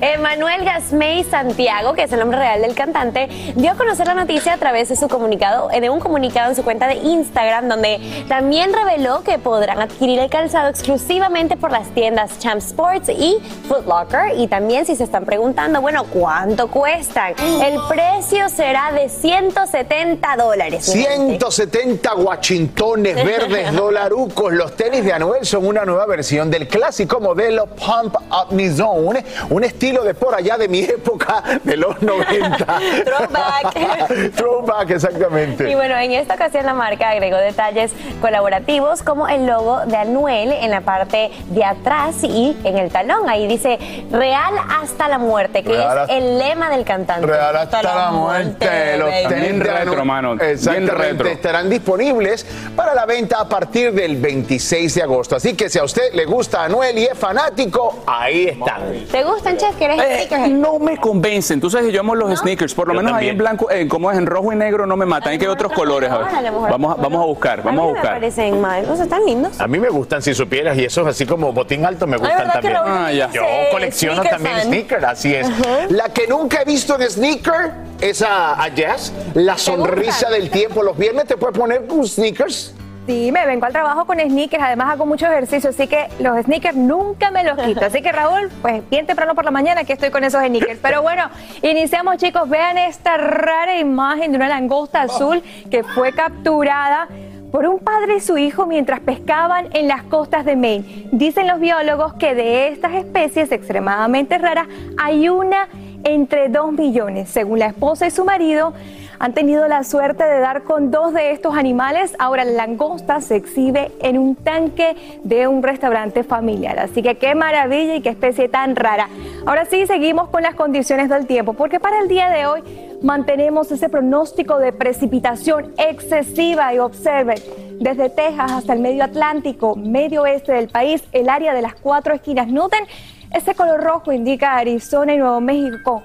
Emanuel 0.14 0.64
Gasmey 0.64 1.25
Santiago, 1.25 1.95
que 1.95 2.05
es 2.05 2.12
el 2.12 2.21
nombre 2.21 2.38
real 2.38 2.62
del 2.62 2.75
cantante, 2.75 3.29
dio 3.57 3.73
a 3.73 3.75
conocer 3.75 4.07
la 4.07 4.14
noticia 4.14 4.55
a 4.55 4.57
través 4.59 4.88
de 4.88 4.97
su 4.97 5.09
comunicado, 5.09 5.71
eh, 5.71 5.81
de 5.81 5.91
un 5.91 6.00
comunicado 6.00 6.50
en 6.50 6.57
su 6.57 6.62
cuenta 6.62 6.87
de 6.87 6.95
Instagram, 6.95 7.69
donde 7.69 8.25
también 8.29 8.73
reveló 8.73 9.23
que 9.23 9.38
podrán 9.38 9.81
adquirir 9.81 10.21
el 10.21 10.31
calzado 10.31 10.69
exclusivamente 10.69 11.57
por 11.57 11.73
las 11.73 11.88
tiendas 11.91 12.38
Champ 12.38 12.59
Sports 12.59 13.09
y 13.09 13.38
Foot 13.69 13.87
Locker. 13.87 14.38
Y 14.38 14.47
también 14.47 14.87
si 14.87 14.97
se 14.97 15.05
están 15.05 15.25
preguntando, 15.25 15.81
bueno, 15.81 16.05
¿cuánto 16.05 16.69
cuestan? 16.69 17.35
El 17.38 17.79
precio 17.88 18.49
será 18.49 18.93
de 18.93 19.09
170 19.09 20.37
dólares. 20.37 20.95
mi 20.95 21.02
gente. 21.02 21.38
170 21.38 22.12
guachintones 22.14 23.14
verdes 23.17 23.73
dolarucos. 23.76 24.52
Los 24.52 24.76
tenis 24.76 25.05
de 25.05 25.12
Anuel 25.12 25.45
son 25.45 25.67
una 25.67 25.85
nueva 25.85 26.07
versión 26.07 26.50
del 26.50 26.69
clásico 26.69 27.21
modelo 27.21 27.67
Pump 27.67 28.12
Up 28.21 28.52
Me 28.52 28.71
Zone, 28.71 29.25
un 29.50 29.64
estilo 29.64 30.02
de 30.04 30.14
por 30.14 30.35
allá 30.35 30.57
de 30.57 30.69
mi 30.69 30.81
época 30.81 31.42
de 31.64 31.76
los 31.76 32.00
90. 32.02 32.66
Throwback. 33.04 34.33
Throwback, 34.37 34.90
exactamente. 34.90 35.71
Y 35.71 35.75
bueno, 35.75 35.97
en 35.97 36.12
esta 36.12 36.35
ocasión 36.35 36.66
la 36.66 36.75
marca 36.75 37.11
agregó 37.11 37.37
detalles 37.37 37.92
colaborativos 38.21 39.02
como 39.02 39.28
el 39.28 39.47
logo 39.47 39.81
de 39.87 39.97
Anuel 39.97 40.52
en 40.52 40.71
la 40.71 40.81
parte 40.81 41.31
de 41.50 41.64
atrás 41.64 42.16
y 42.23 42.57
en 42.64 42.78
el 42.78 42.90
talón. 42.90 43.28
Ahí 43.28 43.47
dice 43.47 43.78
Real 44.11 44.54
hasta 44.81 45.09
la 45.09 45.19
muerte, 45.19 45.62
que 45.62 45.71
Real 45.71 45.83
es 45.83 45.97
hasta- 46.02 46.16
el 46.16 46.38
lema 46.38 46.71
del 46.71 46.85
cantante. 46.85 47.26
Real 47.26 47.57
hasta 47.57 47.83
la 47.83 48.11
muerte. 48.11 48.97
Los 48.99 49.11
baby. 49.11 49.28
tenis 49.28 49.59
retro. 49.62 50.02
Bien 50.02 50.40
Exactamente. 50.50 50.95
retro. 50.95 51.28
Estarán 51.28 51.71
disponibles 51.71 52.47
para 52.76 52.95
la 52.95 53.07
venta 53.07 53.40
a 53.40 53.49
partir 53.49 53.92
del 53.92 54.16
26 54.16 54.95
de 54.95 55.02
agosto. 55.02 55.37
Así 55.37 55.54
que 55.54 55.69
si 55.69 55.78
a 55.78 55.85
usted 55.85 56.12
le 56.14 56.25
gusta 56.25 56.64
Anuel 56.64 56.99
y 56.99 57.04
es 57.04 57.19
fanático, 57.19 58.02
ahí 58.07 58.49
están. 58.49 58.83
¿Te 59.11 59.25
gustan, 59.25 59.57
Chef? 59.57 59.75
Que 59.77 59.85
eres 59.87 59.99
Eh, 60.01 60.15
sneakerhead? 60.27 60.51
no 60.51 60.79
me 60.79 60.97
convencen. 60.99 61.61
Tú 61.61 61.71
sabes 61.71 61.87
que 61.87 61.93
yo 61.93 62.01
amo 62.01 62.15
los 62.15 62.39
sneakers. 62.39 62.75
Por 62.75 62.89
lo 62.89 62.95
Yo 62.95 63.01
menos 63.03 63.15
ahí 63.19 63.29
en 63.29 63.39
blanco, 63.39 63.71
eh, 63.71 63.87
como 63.89 64.11
es 64.11 64.19
en 64.19 64.27
rojo 64.27 64.53
y 64.53 64.57
negro, 64.57 64.87
no 64.87 64.97
me 64.97 65.07
matan. 65.07 65.33
Hay 65.33 65.39
que 65.39 65.47
hay 65.47 65.51
otros 65.53 65.73
colores. 65.73 66.11
A 66.11 66.19
ver. 66.19 66.27
Ahora, 66.27 66.39
a 66.39 66.43
lo 66.43 66.53
mejor 66.53 66.71
Vamos, 66.71 66.99
a- 66.99 67.01
vamos 67.03 67.23
a 67.23 67.27
buscar, 67.27 67.61
A 67.61 67.63
vamos 67.63 67.81
a 67.81 67.83
mí 67.87 67.87
me 67.89 67.93
buscar. 67.99 68.13
parecen 68.15 68.61
mal, 68.61 68.85
o 68.91 68.95
sea, 68.95 69.05
están 69.05 69.25
lindos. 69.25 69.61
A 69.61 69.67
mí 69.67 69.79
me 69.79 69.89
gustan 69.89 70.23
si 70.23 70.35
supieras 70.35 70.77
y 70.79 70.85
esos 70.85 71.07
así 71.07 71.27
como 71.27 71.53
botín 71.53 71.85
alto 71.85 72.07
me 72.07 72.17
gustan 72.17 72.39
¿verdad 72.39 72.61
que 72.61 72.69
también. 72.71 72.97
Ah, 72.99 73.13
ya. 73.13 73.31
Yo 73.33 73.43
colecciono 73.71 74.23
también 74.23 74.61
sneakers, 74.63 75.05
así 75.05 75.35
es. 75.35 75.47
La 75.91 76.09
que 76.11 76.27
nunca 76.27 76.63
he 76.63 76.65
visto 76.65 76.99
en 77.01 77.11
sneaker 77.11 77.73
es 78.01 78.23
a, 78.23 78.63
a 78.63 78.69
Jazz. 78.69 79.13
La 79.35 79.57
sonrisa 79.59 80.29
del 80.31 80.51
tiempo. 80.51 80.83
Los 80.83 80.97
viernes 80.97 81.27
te 81.27 81.37
puedes 81.37 81.57
poner 81.59 81.87
tus 81.87 82.13
sneakers. 82.15 82.75
Sí, 83.07 83.33
me 83.33 83.45
vengo 83.47 83.67
al 83.67 83.73
trabajo 83.73 84.05
con 84.05 84.21
sneakers, 84.21 84.63
además 84.63 84.93
hago 84.93 85.07
mucho 85.07 85.27
ejercicio, 85.27 85.71
así 85.71 85.89
que 85.89 86.07
los 86.21 86.41
sneakers 86.45 86.77
nunca 86.77 87.33
me 87.33 87.43
los 87.43 87.59
quito. 87.59 87.85
Así 87.85 88.01
que 88.01 88.13
Raúl, 88.13 88.49
pues 88.63 88.89
bien 88.91 89.07
temprano 89.07 89.35
por 89.35 89.45
la 89.45 89.51
mañana 89.51 89.83
que 89.83 89.95
estoy 89.95 90.11
con 90.11 90.23
esos 90.23 90.41
sneakers. 90.41 90.79
Pero 90.81 91.03
bueno, 91.03 91.25
iniciamos 91.63 92.19
chicos, 92.19 92.49
vean 92.49 92.79
esta 92.79 93.17
rara 93.17 93.77
imagen 93.79 94.31
de 94.31 94.37
una 94.37 94.49
langosta 94.49 95.03
azul 95.03 95.43
que 95.69 95.83
fue 95.83 96.13
capturada 96.13 97.09
por 97.51 97.67
un 97.67 97.81
padre 97.81 98.19
y 98.19 98.21
su 98.21 98.39
hijo 98.39 98.67
mientras 98.67 99.01
pescaban 99.01 99.69
en 99.73 99.89
las 99.89 100.05
costas 100.05 100.45
de 100.45 100.55
Maine. 100.55 101.09
Dicen 101.11 101.49
los 101.49 101.59
biólogos 101.59 102.15
que 102.15 102.37
de 102.37 102.69
estas 102.69 102.95
especies 102.95 103.51
extremadamente 103.51 104.39
raras 104.39 104.69
hay 104.97 105.29
una 105.29 105.69
entre 106.05 106.49
2 106.49 106.73
millones. 106.73 107.29
Según 107.31 107.59
la 107.59 107.67
esposa 107.67 108.07
y 108.07 108.11
su 108.13 108.25
marido, 108.25 108.73
han 109.23 109.35
tenido 109.35 109.69
la 109.69 109.85
suerte 109.85 110.25
de 110.25 110.41
dar 110.41 110.64
con 110.64 110.91
dos 110.91 111.14
de 111.14 111.31
estos 111.31 111.57
animales. 111.57 112.17
Ahora 112.19 112.45
la 112.45 112.67
langosta 112.67 113.21
se 113.21 113.37
exhibe 113.37 113.93
en 114.00 114.19
un 114.19 114.35
tanque 114.35 114.97
de 115.23 115.47
un 115.47 115.62
restaurante 115.62 116.25
familiar. 116.25 116.81
Así 116.81 117.02
que 117.02 117.14
qué 117.14 117.37
maravilla 117.37 117.95
y 117.95 118.00
qué 118.00 118.09
especie 118.09 118.49
tan 118.49 118.75
rara. 118.75 119.09
Ahora 119.47 119.64
sí, 119.64 119.87
seguimos 119.87 120.29
con 120.31 120.43
las 120.43 120.57
condiciones 120.57 121.09
del 121.09 121.29
tiempo, 121.29 121.52
porque 121.52 121.79
para 121.79 122.00
el 122.00 122.09
día 122.09 122.31
de 122.31 122.47
hoy 122.47 122.62
mantenemos 123.00 123.71
ese 123.71 123.88
pronóstico 123.88 124.59
de 124.59 124.73
precipitación 124.73 125.73
excesiva 125.79 126.75
y 126.75 126.81
observen. 126.81 127.38
Desde 127.79 128.11
Texas 128.11 128.50
hasta 128.50 128.73
el 128.73 128.81
medio 128.81 129.05
Atlántico, 129.05 129.76
medio 129.76 130.23
oeste 130.23 130.50
del 130.50 130.67
país, 130.67 131.05
el 131.12 131.29
área 131.29 131.55
de 131.55 131.62
las 131.62 131.76
cuatro 131.76 132.12
esquinas. 132.12 132.49
Noten, 132.49 132.83
ese 133.31 133.55
color 133.55 133.85
rojo 133.85 134.11
indica 134.11 134.57
Arizona 134.57 135.14
y 135.14 135.19
Nuevo 135.19 135.41
México 135.41 136.02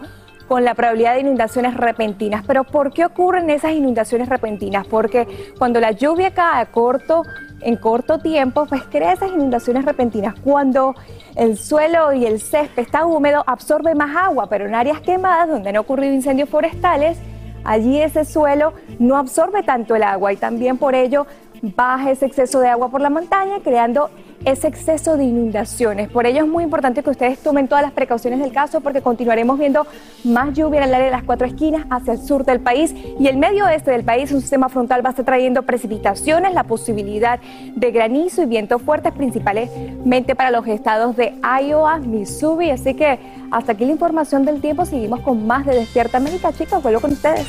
con 0.48 0.63
la 0.63 0.74
probabilidad 0.75 1.16
de 1.16 1.22
inundaciones 1.22 1.75
repentinas. 1.75 2.44
Pero 2.46 2.63
¿por 2.63 2.94
qué 2.94 3.06
ocurren 3.06 3.50
esas 3.50 3.72
inundaciones 3.72 4.30
repentinas? 4.30 4.88
Porque 4.88 5.27
cuando 5.58 5.80
la 5.80 5.92
lluvia 5.92 6.34
cae 6.34 6.62
a 6.62 6.66
corto, 6.68 7.24
en 7.62 7.75
corto 7.75 8.20
tiempo, 8.20 8.66
pues 8.68 8.84
crea 8.84 9.13
esas 9.13 9.32
inundaciones 9.32 9.86
repentinas. 9.86 10.36
Cuando 10.39 10.96
el 11.36 11.58
suelo 11.58 12.13
y 12.13 12.25
el 12.25 12.39
césped 12.39 12.84
está 12.84 13.06
húmedo, 13.06 13.44
absorbe 13.48 13.96
más 13.96 14.16
agua, 14.16 14.48
pero 14.48 14.66
en 14.66 14.75
áreas 14.75 15.01
quemadas 15.01 15.50
donde 15.50 15.70
han 15.70 15.77
ocurrido 15.77 16.13
incendios 16.13 16.50
forestales, 16.50 17.18
allí 17.63 18.00
ese 18.00 18.25
suelo 18.25 18.74
no 19.00 19.18
absorbe 19.18 19.63
tanto 19.63 19.96
el 19.96 20.04
agua 20.04 20.34
y 20.34 20.38
también 20.38 20.77
por 20.77 20.96
ello 20.96 21.25
baja 21.62 22.12
ese 22.12 22.27
exceso 22.27 22.60
de 22.60 22.70
agua 22.70 22.89
por 22.89 23.01
la 23.01 23.10
montaña, 23.10 23.60
creando 23.63 24.10
ese 24.46 24.67
exceso 24.67 25.17
de 25.17 25.24
inundaciones. 25.24 26.10
Por 26.10 26.25
ello 26.25 26.44
es 26.44 26.48
muy 26.48 26.63
importante 26.63 27.03
que 27.03 27.10
ustedes 27.10 27.39
tomen 27.39 27.67
todas 27.67 27.84
las 27.84 27.91
precauciones 27.91 28.39
del 28.39 28.51
caso 28.51 28.82
porque 28.82 29.01
continuaremos 29.01 29.58
viendo 29.60 29.86
más 30.24 30.53
lluvia 30.53 30.82
en 30.82 30.89
el 30.89 30.94
área 30.94 31.06
de 31.06 31.12
las 31.12 31.24
cuatro 31.24 31.48
esquinas 31.48 31.86
hacia 31.89 32.13
el 32.13 32.22
sur 32.22 32.46
del 32.46 32.60
país 32.60 32.94
y 33.20 33.27
el 33.27 33.38
medio 33.38 33.65
oeste 33.65 33.91
del 33.91 34.03
país. 34.03 34.32
Un 34.32 34.41
sistema 34.41 34.70
frontal 34.70 35.03
va 35.03 35.10
a 35.10 35.12
estar 35.12 35.25
trayendo 35.25 35.63
precipitaciones, 35.63 36.53
la 36.53 36.63
posibilidad 36.63 37.39
de 37.75 37.91
granizo 37.91 38.44
y 38.44 38.46
vientos 38.46 38.82
fuertes 38.82 39.13
principalmente 39.13 40.36
para 40.36 40.51
los 40.51 40.67
estados 40.67 41.15
de 41.15 41.34
Iowa, 41.62 42.00
Missouri. 42.00 42.72
Así 42.72 42.94
que 42.94 43.20
hasta 43.51 43.74
aquí 43.74 43.86
la 43.86 43.91
información 43.91 44.46
del 44.46 44.62
tiempo. 44.62 44.86
Seguimos 44.86 45.22
con 45.22 45.46
más 45.46 45.65
de 45.65 45.75
Despierta 45.75 46.17
América. 46.17 46.51
Chicos, 46.53 46.82
vuelvo 46.82 47.01
con 47.01 47.12
ustedes. 47.12 47.46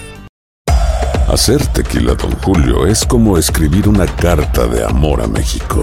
Hacer 1.28 1.64
tequila, 1.66 2.14
Don 2.14 2.32
Julio, 2.42 2.86
es 2.86 3.04
como 3.04 3.36
escribir 3.36 3.86
una 3.86 4.06
carta 4.06 4.66
de 4.66 4.82
amor 4.82 5.20
a 5.20 5.26
México. 5.26 5.82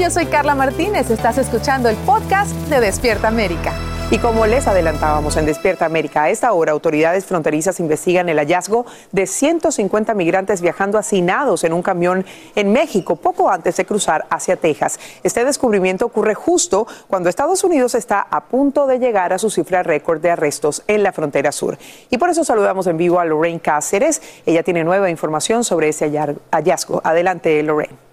Yo 0.00 0.10
soy 0.10 0.26
Carla 0.26 0.54
Martínez. 0.54 1.10
Estás 1.10 1.38
escuchando 1.38 1.88
el 1.88 1.96
podcast 1.96 2.50
de 2.68 2.80
Despierta 2.80 3.28
América. 3.28 3.72
Y 4.10 4.18
como 4.18 4.46
les 4.46 4.68
adelantábamos 4.68 5.38
en 5.38 5.46
Despierta 5.46 5.86
América, 5.86 6.24
a 6.24 6.30
esta 6.30 6.52
hora 6.52 6.72
autoridades 6.72 7.24
fronterizas 7.24 7.80
investigan 7.80 8.28
el 8.28 8.36
hallazgo 8.36 8.84
de 9.12 9.26
150 9.26 10.12
migrantes 10.12 10.60
viajando 10.60 10.98
hacinados 10.98 11.64
en 11.64 11.72
un 11.72 11.82
camión 11.82 12.26
en 12.54 12.72
México 12.72 13.16
poco 13.16 13.48
antes 13.50 13.78
de 13.78 13.86
cruzar 13.86 14.26
hacia 14.28 14.56
Texas. 14.56 15.00
Este 15.22 15.44
descubrimiento 15.46 16.04
ocurre 16.04 16.34
justo 16.34 16.86
cuando 17.08 17.30
Estados 17.30 17.64
Unidos 17.64 17.94
está 17.94 18.20
a 18.20 18.44
punto 18.44 18.86
de 18.86 18.98
llegar 18.98 19.32
a 19.32 19.38
su 19.38 19.50
cifra 19.50 19.82
récord 19.82 20.20
de 20.20 20.30
arrestos 20.30 20.82
en 20.88 21.02
la 21.02 21.12
frontera 21.12 21.52
sur. 21.52 21.78
Y 22.10 22.18
por 22.18 22.28
eso 22.28 22.44
saludamos 22.44 22.86
en 22.86 22.98
vivo 22.98 23.18
a 23.18 23.24
Lorraine 23.24 23.60
Cáceres. 23.60 24.20
Ella 24.44 24.62
tiene 24.62 24.84
nueva 24.84 25.08
información 25.08 25.64
sobre 25.64 25.88
ese 25.88 26.12
hallazgo. 26.52 27.00
Adelante, 27.02 27.62
Lorraine. 27.62 28.05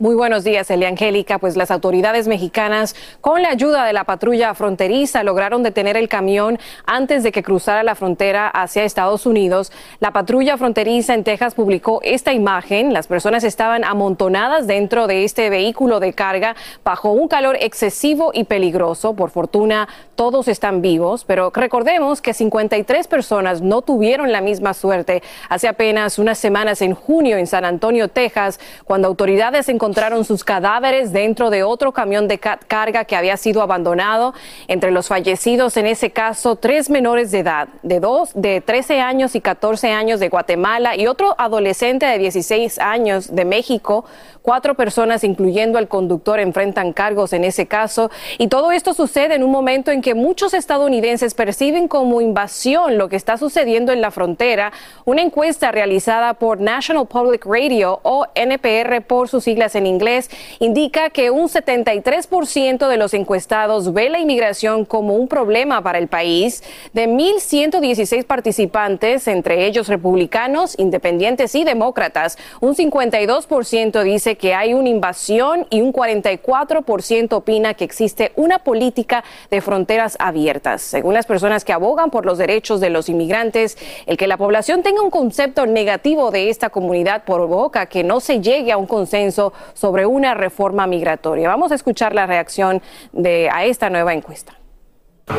Muy 0.00 0.14
buenos 0.14 0.44
días, 0.44 0.70
Elia 0.70 0.88
Angélica. 0.88 1.38
Pues 1.38 1.58
las 1.58 1.70
autoridades 1.70 2.26
mexicanas, 2.26 2.96
con 3.20 3.42
la 3.42 3.50
ayuda 3.50 3.84
de 3.84 3.92
la 3.92 4.04
patrulla 4.04 4.54
fronteriza, 4.54 5.22
lograron 5.24 5.62
detener 5.62 5.98
el 5.98 6.08
camión 6.08 6.58
antes 6.86 7.22
de 7.22 7.32
que 7.32 7.42
cruzara 7.42 7.82
la 7.82 7.94
frontera 7.94 8.48
hacia 8.48 8.84
Estados 8.84 9.26
Unidos. 9.26 9.72
La 9.98 10.10
patrulla 10.10 10.56
fronteriza 10.56 11.12
en 11.12 11.22
Texas 11.22 11.54
publicó 11.54 12.00
esta 12.02 12.32
imagen. 12.32 12.94
Las 12.94 13.08
personas 13.08 13.44
estaban 13.44 13.84
amontonadas 13.84 14.66
dentro 14.66 15.06
de 15.06 15.24
este 15.24 15.50
vehículo 15.50 16.00
de 16.00 16.14
carga 16.14 16.56
bajo 16.82 17.12
un 17.12 17.28
calor 17.28 17.58
excesivo 17.60 18.30
y 18.32 18.44
peligroso. 18.44 19.12
Por 19.12 19.28
fortuna, 19.28 19.86
todos 20.14 20.48
están 20.48 20.80
vivos, 20.80 21.26
pero 21.26 21.50
recordemos 21.54 22.22
que 22.22 22.32
53 22.32 23.06
personas 23.06 23.60
no 23.60 23.82
tuvieron 23.82 24.32
la 24.32 24.40
misma 24.40 24.72
suerte 24.72 25.22
hace 25.50 25.68
apenas 25.68 26.18
unas 26.18 26.38
semanas 26.38 26.80
en 26.80 26.94
junio 26.94 27.36
en 27.36 27.46
San 27.46 27.66
Antonio, 27.66 28.08
Texas, 28.08 28.58
cuando 28.86 29.06
autoridades 29.06 29.68
encontraron 29.68 29.89
encontraron 29.90 30.24
sus 30.24 30.44
cadáveres 30.44 31.12
dentro 31.12 31.50
de 31.50 31.64
otro 31.64 31.90
camión 31.90 32.28
de 32.28 32.38
carga 32.38 33.04
que 33.04 33.16
había 33.16 33.36
sido 33.36 33.60
abandonado. 33.60 34.34
Entre 34.68 34.92
los 34.92 35.08
fallecidos 35.08 35.76
en 35.76 35.86
ese 35.86 36.12
caso, 36.12 36.54
tres 36.54 36.90
menores 36.90 37.32
de 37.32 37.40
edad, 37.40 37.66
de 37.82 37.98
dos, 37.98 38.30
de 38.34 38.60
13 38.60 39.00
años 39.00 39.34
y 39.34 39.40
14 39.40 39.90
años 39.90 40.20
de 40.20 40.28
Guatemala 40.28 40.94
y 40.94 41.08
otro 41.08 41.34
adolescente 41.38 42.06
de 42.06 42.18
16 42.18 42.78
años 42.78 43.34
de 43.34 43.44
México. 43.44 44.04
Cuatro 44.42 44.74
personas, 44.74 45.24
incluyendo 45.24 45.76
al 45.76 45.88
conductor, 45.88 46.38
enfrentan 46.38 46.92
cargos 46.92 47.32
en 47.32 47.42
ese 47.44 47.66
caso. 47.66 48.12
Y 48.38 48.46
todo 48.46 48.70
esto 48.70 48.94
sucede 48.94 49.34
en 49.34 49.42
un 49.42 49.50
momento 49.50 49.90
en 49.90 50.02
que 50.02 50.14
muchos 50.14 50.54
estadounidenses 50.54 51.34
perciben 51.34 51.88
como 51.88 52.20
invasión 52.20 52.96
lo 52.96 53.08
que 53.08 53.16
está 53.16 53.36
sucediendo 53.36 53.92
en 53.92 54.00
la 54.00 54.12
frontera. 54.12 54.72
Una 55.04 55.22
encuesta 55.22 55.72
realizada 55.72 56.34
por 56.34 56.60
National 56.60 57.06
Public 57.06 57.44
Radio 57.44 57.98
o 58.02 58.28
NPR 58.34 59.02
por 59.02 59.28
sus 59.28 59.44
siglas 59.44 59.74
en 59.74 59.79
inglés 59.86 60.30
indica 60.58 61.10
que 61.10 61.30
un 61.30 61.48
73% 61.48 62.88
de 62.88 62.96
los 62.96 63.14
encuestados 63.14 63.92
ve 63.92 64.08
la 64.08 64.20
inmigración 64.20 64.84
como 64.84 65.14
un 65.14 65.28
problema 65.28 65.82
para 65.82 65.98
el 65.98 66.08
país. 66.08 66.62
De 66.92 67.08
1.116 67.08 68.24
participantes, 68.24 69.28
entre 69.28 69.66
ellos 69.66 69.88
republicanos, 69.88 70.78
independientes 70.78 71.54
y 71.54 71.64
demócratas, 71.64 72.38
un 72.60 72.74
52% 72.74 74.02
dice 74.02 74.36
que 74.36 74.54
hay 74.54 74.74
una 74.74 74.88
invasión 74.88 75.66
y 75.70 75.80
un 75.80 75.92
44% 75.92 77.32
opina 77.32 77.74
que 77.74 77.84
existe 77.84 78.32
una 78.36 78.60
política 78.60 79.24
de 79.50 79.60
fronteras 79.60 80.16
abiertas. 80.18 80.82
Según 80.82 81.14
las 81.14 81.26
personas 81.26 81.64
que 81.64 81.72
abogan 81.72 82.10
por 82.10 82.26
los 82.26 82.38
derechos 82.38 82.80
de 82.80 82.90
los 82.90 83.08
inmigrantes, 83.08 83.78
el 84.06 84.16
que 84.16 84.26
la 84.26 84.36
población 84.36 84.82
tenga 84.82 85.02
un 85.02 85.10
concepto 85.10 85.66
negativo 85.66 86.30
de 86.30 86.50
esta 86.50 86.70
comunidad 86.70 87.24
provoca 87.24 87.86
que 87.86 88.04
no 88.04 88.20
se 88.20 88.40
llegue 88.40 88.72
a 88.72 88.76
un 88.76 88.86
consenso 88.86 89.52
sobre 89.74 90.06
una 90.06 90.34
reforma 90.34 90.86
migratoria. 90.86 91.48
Vamos 91.48 91.72
a 91.72 91.74
escuchar 91.74 92.14
la 92.14 92.26
reacción 92.26 92.82
de, 93.12 93.48
a 93.50 93.64
esta 93.64 93.90
nueva 93.90 94.12
encuesta. 94.12 94.54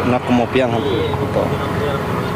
No 0.08 0.15
es 0.15 0.22
como 0.24 0.46
piensan 0.48 0.82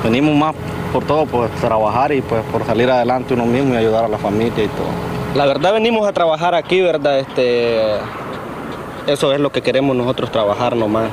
Venimos 0.03 0.35
más 0.35 0.55
por 0.91 1.03
todo, 1.05 1.25
por 1.25 1.49
trabajar 1.49 2.11
y 2.11 2.21
pues 2.21 2.43
por 2.51 2.63
salir 2.65 2.89
adelante 2.89 3.33
uno 3.33 3.45
mismo 3.45 3.73
y 3.73 3.77
ayudar 3.77 4.05
a 4.05 4.07
la 4.07 4.17
familia 4.17 4.63
y 4.63 4.67
todo. 4.67 4.87
La 5.35 5.45
verdad 5.45 5.73
venimos 5.73 6.07
a 6.07 6.13
trabajar 6.13 6.53
aquí, 6.53 6.79
¿verdad? 6.81 7.19
Este, 7.19 7.95
eso 9.07 9.33
es 9.33 9.39
lo 9.39 9.51
que 9.51 9.61
queremos 9.61 9.95
nosotros 9.95 10.31
trabajar 10.31 10.75
nomás. 10.75 11.09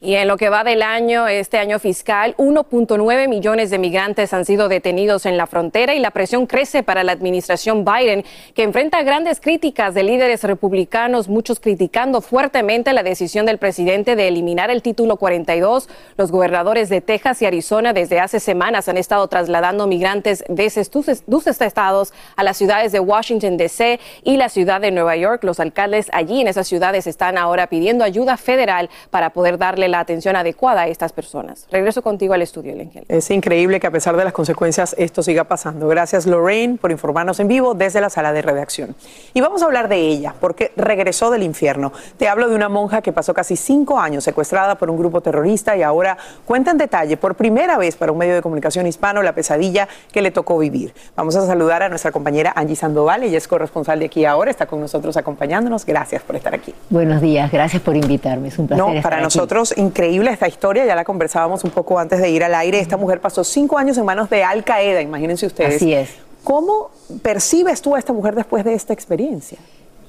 Y 0.00 0.14
en 0.14 0.28
lo 0.28 0.36
que 0.36 0.48
va 0.48 0.62
del 0.62 0.82
año, 0.82 1.26
este 1.26 1.58
año 1.58 1.80
fiscal, 1.80 2.36
1.9 2.36 3.26
millones 3.26 3.70
de 3.70 3.80
migrantes 3.80 4.32
han 4.32 4.44
sido 4.44 4.68
detenidos 4.68 5.26
en 5.26 5.36
la 5.36 5.48
frontera 5.48 5.92
y 5.92 5.98
la 5.98 6.12
presión 6.12 6.46
crece 6.46 6.84
para 6.84 7.02
la 7.02 7.10
administración 7.10 7.84
Biden, 7.84 8.24
que 8.54 8.62
enfrenta 8.62 9.02
grandes 9.02 9.40
críticas 9.40 9.94
de 9.94 10.04
líderes 10.04 10.44
republicanos, 10.44 11.28
muchos 11.28 11.58
criticando 11.58 12.20
fuertemente 12.20 12.92
la 12.92 13.02
decisión 13.02 13.44
del 13.44 13.58
presidente 13.58 14.14
de 14.14 14.28
eliminar 14.28 14.70
el 14.70 14.82
título 14.82 15.16
42. 15.16 15.88
Los 16.16 16.30
gobernadores 16.30 16.88
de 16.90 17.00
Texas 17.00 17.42
y 17.42 17.46
Arizona 17.46 17.92
desde 17.92 18.20
hace 18.20 18.38
semanas 18.38 18.88
han 18.88 18.98
estado 18.98 19.26
trasladando 19.26 19.88
migrantes 19.88 20.44
de 20.48 20.66
esos 20.66 21.60
estados 21.60 22.12
a 22.36 22.44
las 22.44 22.56
ciudades 22.56 22.92
de 22.92 23.00
Washington, 23.00 23.56
D.C. 23.56 23.98
y 24.22 24.36
la 24.36 24.48
ciudad 24.48 24.80
de 24.80 24.92
Nueva 24.92 25.16
York. 25.16 25.42
Los 25.42 25.58
alcaldes 25.58 26.08
allí 26.12 26.40
en 26.40 26.46
esas 26.46 26.68
ciudades 26.68 27.08
están 27.08 27.36
ahora 27.36 27.66
pidiendo 27.66 28.04
ayuda 28.04 28.36
federal 28.36 28.90
para 29.10 29.30
poder 29.30 29.58
darle 29.58 29.87
la 29.88 30.00
atención 30.00 30.36
adecuada 30.36 30.82
a 30.82 30.88
estas 30.88 31.12
personas. 31.12 31.66
Regreso 31.70 32.02
contigo 32.02 32.34
al 32.34 32.42
estudio, 32.42 32.72
Ángel. 32.72 33.04
Es 33.08 33.30
increíble 33.30 33.80
que 33.80 33.86
a 33.86 33.90
pesar 33.90 34.16
de 34.16 34.24
las 34.24 34.32
consecuencias 34.32 34.94
esto 34.98 35.22
siga 35.22 35.44
pasando. 35.44 35.88
Gracias, 35.88 36.26
Lorraine, 36.26 36.78
por 36.78 36.90
informarnos 36.90 37.40
en 37.40 37.48
vivo 37.48 37.74
desde 37.74 38.00
la 38.00 38.10
sala 38.10 38.32
de 38.32 38.42
redacción. 38.42 38.94
Y 39.34 39.40
vamos 39.40 39.62
a 39.62 39.66
hablar 39.66 39.88
de 39.88 39.96
ella, 39.96 40.34
porque 40.40 40.72
regresó 40.76 41.30
del 41.30 41.42
infierno. 41.42 41.92
Te 42.16 42.28
hablo 42.28 42.48
de 42.48 42.54
una 42.54 42.68
monja 42.68 43.02
que 43.02 43.12
pasó 43.12 43.34
casi 43.34 43.56
cinco 43.56 43.98
años 43.98 44.24
secuestrada 44.24 44.76
por 44.76 44.90
un 44.90 44.98
grupo 44.98 45.20
terrorista 45.20 45.76
y 45.76 45.82
ahora 45.82 46.16
cuenta 46.44 46.70
en 46.70 46.78
detalle, 46.78 47.16
por 47.16 47.34
primera 47.34 47.78
vez 47.78 47.96
para 47.96 48.12
un 48.12 48.18
medio 48.18 48.34
de 48.34 48.42
comunicación 48.42 48.86
hispano, 48.86 49.22
la 49.22 49.34
pesadilla 49.34 49.88
que 50.12 50.22
le 50.22 50.30
tocó 50.30 50.58
vivir. 50.58 50.94
Vamos 51.16 51.36
a 51.36 51.46
saludar 51.46 51.82
a 51.82 51.88
nuestra 51.88 52.12
compañera 52.12 52.52
Angie 52.54 52.76
Sandoval, 52.76 53.22
ella 53.22 53.38
es 53.38 53.48
corresponsal 53.48 53.98
de 53.98 54.06
aquí 54.06 54.24
ahora, 54.24 54.50
está 54.50 54.66
con 54.66 54.80
nosotros 54.80 55.16
acompañándonos. 55.16 55.84
Gracias 55.84 56.22
por 56.22 56.36
estar 56.36 56.54
aquí. 56.54 56.74
Buenos 56.90 57.20
días, 57.20 57.50
gracias 57.50 57.82
por 57.82 57.96
invitarme, 57.96 58.48
es 58.48 58.58
un 58.58 58.66
placer. 58.66 58.86
No, 58.86 59.02
para 59.02 59.20
nosotros 59.20 59.74
increíble 59.78 60.30
esta 60.30 60.48
historia, 60.48 60.84
ya 60.84 60.94
la 60.94 61.04
conversábamos 61.04 61.64
un 61.64 61.70
poco 61.70 61.98
antes 61.98 62.20
de 62.20 62.30
ir 62.30 62.44
al 62.44 62.54
aire. 62.54 62.80
Esta 62.80 62.96
mujer 62.96 63.20
pasó 63.20 63.44
cinco 63.44 63.78
años 63.78 63.96
en 63.98 64.04
manos 64.04 64.28
de 64.28 64.44
Al 64.44 64.64
Qaeda, 64.64 65.00
imagínense 65.00 65.46
ustedes. 65.46 65.76
Así 65.76 65.94
es. 65.94 66.10
¿Cómo 66.44 66.90
percibes 67.22 67.82
tú 67.82 67.94
a 67.94 67.98
esta 67.98 68.12
mujer 68.12 68.34
después 68.34 68.64
de 68.64 68.74
esta 68.74 68.92
experiencia? 68.92 69.58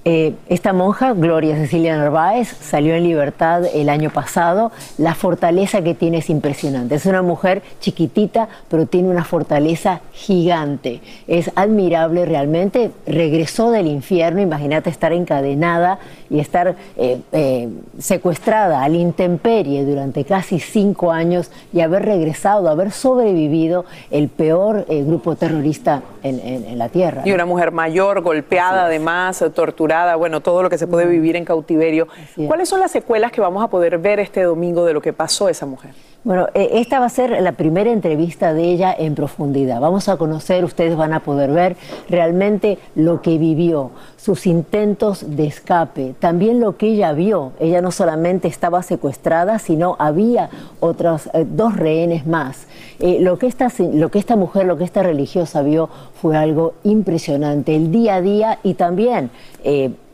Eh, 0.05 0.33
esta 0.47 0.71
monja, 0.71 1.13
Gloria 1.13 1.55
Cecilia 1.55 1.97
Narváez, 1.97 2.47
salió 2.47 2.95
en 2.95 3.03
libertad 3.03 3.65
el 3.65 3.89
año 3.89 4.09
pasado. 4.09 4.71
La 4.97 5.13
fortaleza 5.13 5.81
que 5.81 5.93
tiene 5.93 6.19
es 6.19 6.29
impresionante. 6.29 6.95
Es 6.95 7.05
una 7.05 7.21
mujer 7.21 7.61
chiquitita, 7.81 8.47
pero 8.69 8.85
tiene 8.85 9.09
una 9.09 9.25
fortaleza 9.25 9.99
gigante. 10.13 11.01
Es 11.27 11.51
admirable 11.55 12.25
realmente. 12.25 12.91
Regresó 13.05 13.71
del 13.71 13.87
infierno, 13.87 14.39
imagínate 14.39 14.89
estar 14.89 15.11
encadenada 15.11 15.99
y 16.29 16.39
estar 16.39 16.75
eh, 16.95 17.19
eh, 17.33 17.67
secuestrada 17.97 18.83
al 18.83 18.95
intemperie 18.95 19.83
durante 19.83 20.23
casi 20.23 20.59
cinco 20.59 21.11
años 21.11 21.51
y 21.73 21.81
haber 21.81 22.05
regresado, 22.05 22.69
haber 22.69 22.91
sobrevivido 22.91 23.85
el 24.11 24.29
peor 24.29 24.85
grupo 24.87 25.35
terrorista 25.35 26.03
en, 26.23 26.77
la 26.77 26.89
tierra. 26.89 27.23
Y 27.25 27.31
una 27.31 27.45
mujer 27.45 27.71
mayor, 27.71 28.21
golpeada 28.21 28.85
además, 28.85 29.43
torturada 29.53 29.88
bueno, 30.17 30.41
todo 30.41 30.63
lo 30.63 30.69
que 30.69 30.77
se 30.77 30.87
puede 30.87 31.05
vivir 31.05 31.35
en 31.35 31.45
cautiverio. 31.45 32.07
¿Cuáles 32.47 32.69
son 32.69 32.79
las 32.79 32.91
secuelas 32.91 33.31
que 33.31 33.41
vamos 33.41 33.63
a 33.63 33.67
poder 33.67 33.97
ver 33.97 34.19
este 34.19 34.43
domingo 34.43 34.85
de 34.85 34.93
lo 34.93 35.01
que 35.01 35.13
pasó 35.13 35.49
esa 35.49 35.65
mujer? 35.65 35.91
Bueno, 36.21 36.47
eh, 36.53 36.71
esta 36.73 36.99
va 36.99 37.05
a 37.05 37.09
ser 37.09 37.41
la 37.41 37.53
primera 37.53 37.89
entrevista 37.91 38.53
de 38.53 38.63
ella 38.63 38.93
en 38.97 39.15
profundidad. 39.15 39.79
Vamos 39.79 40.09
a 40.09 40.17
conocer, 40.17 40.65
ustedes 40.65 40.97
van 40.97 41.13
a 41.13 41.21
poder 41.21 41.49
ver 41.51 41.77
realmente 42.09 42.77
lo 42.93 43.21
que 43.21 43.37
vivió, 43.37 43.91
sus 44.17 44.45
intentos 44.45 45.37
de 45.37 45.47
escape, 45.47 46.15
también 46.19 46.59
lo 46.59 46.75
que 46.75 46.87
ella 46.87 47.13
vio. 47.13 47.53
Ella 47.57 47.81
no 47.81 47.91
solamente 47.91 48.49
estaba 48.49 48.83
secuestrada, 48.83 49.59
sino 49.59 49.95
había 49.97 50.49
otros 50.81 51.29
eh, 51.33 51.45
dos 51.49 51.77
rehenes 51.77 52.27
más. 52.27 52.67
Eh, 52.99 53.19
lo, 53.21 53.39
que 53.39 53.47
esta, 53.47 53.71
lo 53.79 54.11
que 54.11 54.19
esta 54.19 54.35
mujer, 54.35 54.65
lo 54.65 54.77
que 54.77 54.83
esta 54.83 55.01
religiosa 55.01 55.61
vio 55.61 55.89
fue 56.21 56.37
algo 56.37 56.73
impresionante, 56.83 57.75
el 57.75 57.91
día 57.91 58.15
a 58.15 58.21
día 58.21 58.59
y 58.63 58.73
también 58.75 59.29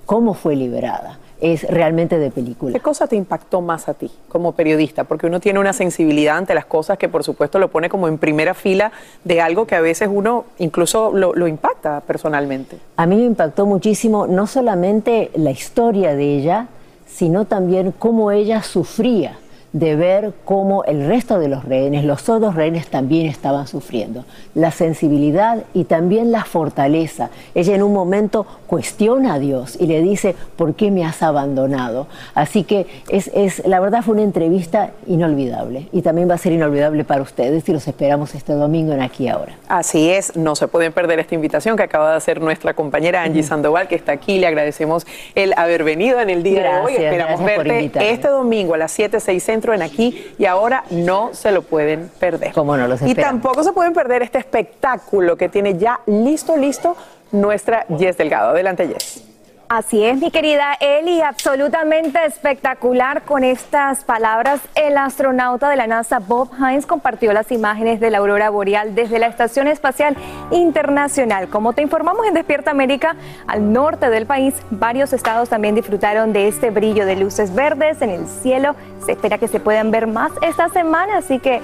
cómo 0.06 0.34
fue 0.34 0.56
liberada 0.56 1.20
es 1.42 1.64
realmente 1.64 2.18
de 2.18 2.32
película. 2.32 2.74
¿Qué 2.74 2.80
cosa 2.80 3.08
te 3.08 3.16
impactó 3.16 3.62
más 3.62 3.90
a 3.90 3.94
ti 3.94 4.10
como 4.30 4.54
periodista? 4.54 5.04
Porque 5.04 5.28
uno 5.28 5.40
tiene 5.40 5.60
una 5.60 5.74
sensibilidad 5.74 6.38
ante 6.38 6.54
las 6.54 6.66
cosas 6.66 6.98
que 6.98 7.10
por 7.10 7.24
supuesto 7.24 7.60
lo 7.60 7.70
pone 7.70 7.90
como 7.90 8.08
en 8.08 8.18
primera 8.18 8.54
fila 8.54 8.92
de 9.24 9.42
algo 9.42 9.68
que 9.68 9.76
a 9.76 9.82
veces 9.82 10.10
uno 10.12 10.46
incluso 10.58 11.12
lo, 11.14 11.34
lo 11.36 11.48
impacta 11.48 12.02
personalmente. 12.02 12.78
A 12.96 13.06
mí 13.06 13.18
me 13.18 13.26
impactó 13.26 13.66
muchísimo 13.66 14.28
no 14.28 14.48
solamente 14.48 15.32
la 15.36 15.52
historia 15.52 16.16
de 16.16 16.38
ella, 16.38 16.68
sino 17.06 17.46
también 17.46 17.94
cómo 17.98 18.32
ella 18.32 18.64
sufría 18.64 19.38
de 19.76 19.98
ver 19.98 20.32
cómo 20.46 20.86
el 20.86 21.06
resto 21.06 21.38
de 21.38 21.50
los 21.50 21.66
rehenes, 21.66 22.06
los 22.06 22.30
otros 22.30 22.56
rehenes 22.56 22.88
también 22.88 23.26
estaban 23.26 23.68
sufriendo. 23.68 24.24
La 24.54 24.72
sensibilidad 24.72 25.64
y 25.74 25.84
también 25.84 26.32
la 26.32 26.46
fortaleza. 26.46 27.30
Ella 27.54 27.76
en 27.76 27.84
un 27.84 27.92
momento 27.92 28.46
cuestiona 28.68 29.34
a 29.34 29.40
Dios 29.40 29.76
y 29.78 29.88
le 29.88 30.02
dice, 30.02 30.34
¿por 30.56 30.76
qué 30.76 30.92
me 30.92 31.04
has 31.04 31.22
abandonado? 31.22 32.08
Así 32.36 32.64
que 32.64 32.88
es, 33.10 33.30
es, 33.34 33.68
la 33.68 33.82
verdad 33.82 34.02
fue 34.02 34.14
una 34.14 34.24
entrevista 34.24 34.92
inolvidable 35.08 35.90
y 35.92 36.02
también 36.04 36.30
va 36.30 36.36
a 36.36 36.38
ser 36.38 36.54
inolvidable 36.54 37.04
para 37.04 37.22
ustedes 37.22 37.68
y 37.68 37.74
los 37.74 37.86
esperamos 37.86 38.34
este 38.34 38.54
domingo 38.54 38.94
en 38.94 39.02
Aquí 39.02 39.28
Ahora. 39.28 39.58
Así 39.68 40.10
es, 40.10 40.38
no 40.38 40.56
se 40.56 40.70
pueden 40.70 40.94
perder 40.94 41.20
esta 41.20 41.36
invitación 41.36 41.76
que 41.76 41.84
acaba 41.84 42.12
de 42.12 42.16
hacer 42.16 42.40
nuestra 42.40 42.76
compañera 42.76 43.24
Angie 43.24 43.44
Sandoval, 43.44 43.90
que 43.90 43.96
está 43.96 44.14
aquí. 44.14 44.40
Le 44.40 44.48
agradecemos 44.48 45.06
el 45.36 45.54
haber 45.58 45.84
venido 45.84 46.22
en 46.22 46.30
el 46.30 46.44
día 46.44 46.64
de 46.64 46.80
hoy. 46.80 46.94
Esperamos 46.96 47.44
verte 47.44 47.92
este 48.10 48.30
domingo 48.30 48.74
a 48.74 48.78
las 48.78 48.94
7, 48.94 49.20
6 49.20 49.50
en 49.74 49.82
aquí 49.82 50.34
y 50.38 50.46
ahora 50.46 50.84
no 50.92 51.34
se 51.34 51.52
lo 51.52 51.62
pueden 51.62 52.10
perder. 52.20 52.54
¿Cómo 52.54 52.78
no 52.78 52.88
los 52.88 53.02
Y 53.02 53.16
tampoco 53.16 53.64
se 53.64 53.72
pueden 53.72 53.94
perder 53.94 54.22
este 54.22 54.38
espectáculo 54.38 55.36
que 55.38 55.50
tiene 55.50 55.78
ya 55.78 56.00
listo, 56.06 56.56
listo 56.58 56.96
nuestra 57.32 57.86
Jess 57.98 58.18
Delgado. 58.18 58.50
Adelante, 58.50 58.88
Jess. 58.88 59.35
Así 59.68 60.06
es, 60.06 60.20
mi 60.20 60.30
querida 60.30 60.76
Eli, 60.80 61.22
absolutamente 61.22 62.24
espectacular 62.24 63.24
con 63.24 63.44
estas 63.44 64.04
palabras. 64.04 64.62
El 64.76 64.96
astronauta 64.96 65.70
de 65.70 65.76
la 65.76 65.88
NASA, 65.88 66.20
Bob 66.20 66.52
Hines, 66.60 66.86
compartió 66.86 67.34
las 67.34 67.52
imágenes 67.52 68.00
de 68.00 68.12
la 68.12 68.20
aurora 68.20 68.52
boreal 68.52 68.94
desde 68.94 69.18
la 69.18 69.26
Estación 69.26 69.68
Espacial 69.68 70.16
Internacional. 70.52 71.48
Como 71.48 71.74
te 71.74 71.82
informamos 71.82 72.28
en 72.28 72.36
Despierta 72.36 72.70
América, 72.70 73.16
al 73.48 73.74
norte 73.74 74.12
del 74.12 74.28
país, 74.28 74.54
varios 74.70 75.14
estados 75.14 75.50
también 75.50 75.74
disfrutaron 75.74 76.32
de 76.32 76.48
este 76.48 76.70
brillo 76.70 77.08
de 77.08 77.16
luces 77.16 77.56
verdes 77.56 78.04
en 78.04 78.12
el 78.12 78.28
cielo. 78.28 78.76
Se 79.04 79.14
espera 79.14 79.40
que 79.40 79.48
se 79.48 79.60
puedan 79.60 79.90
ver 79.90 80.06
más 80.06 80.32
esta 80.44 80.70
semana, 80.70 81.18
así 81.18 81.40
que 81.40 81.60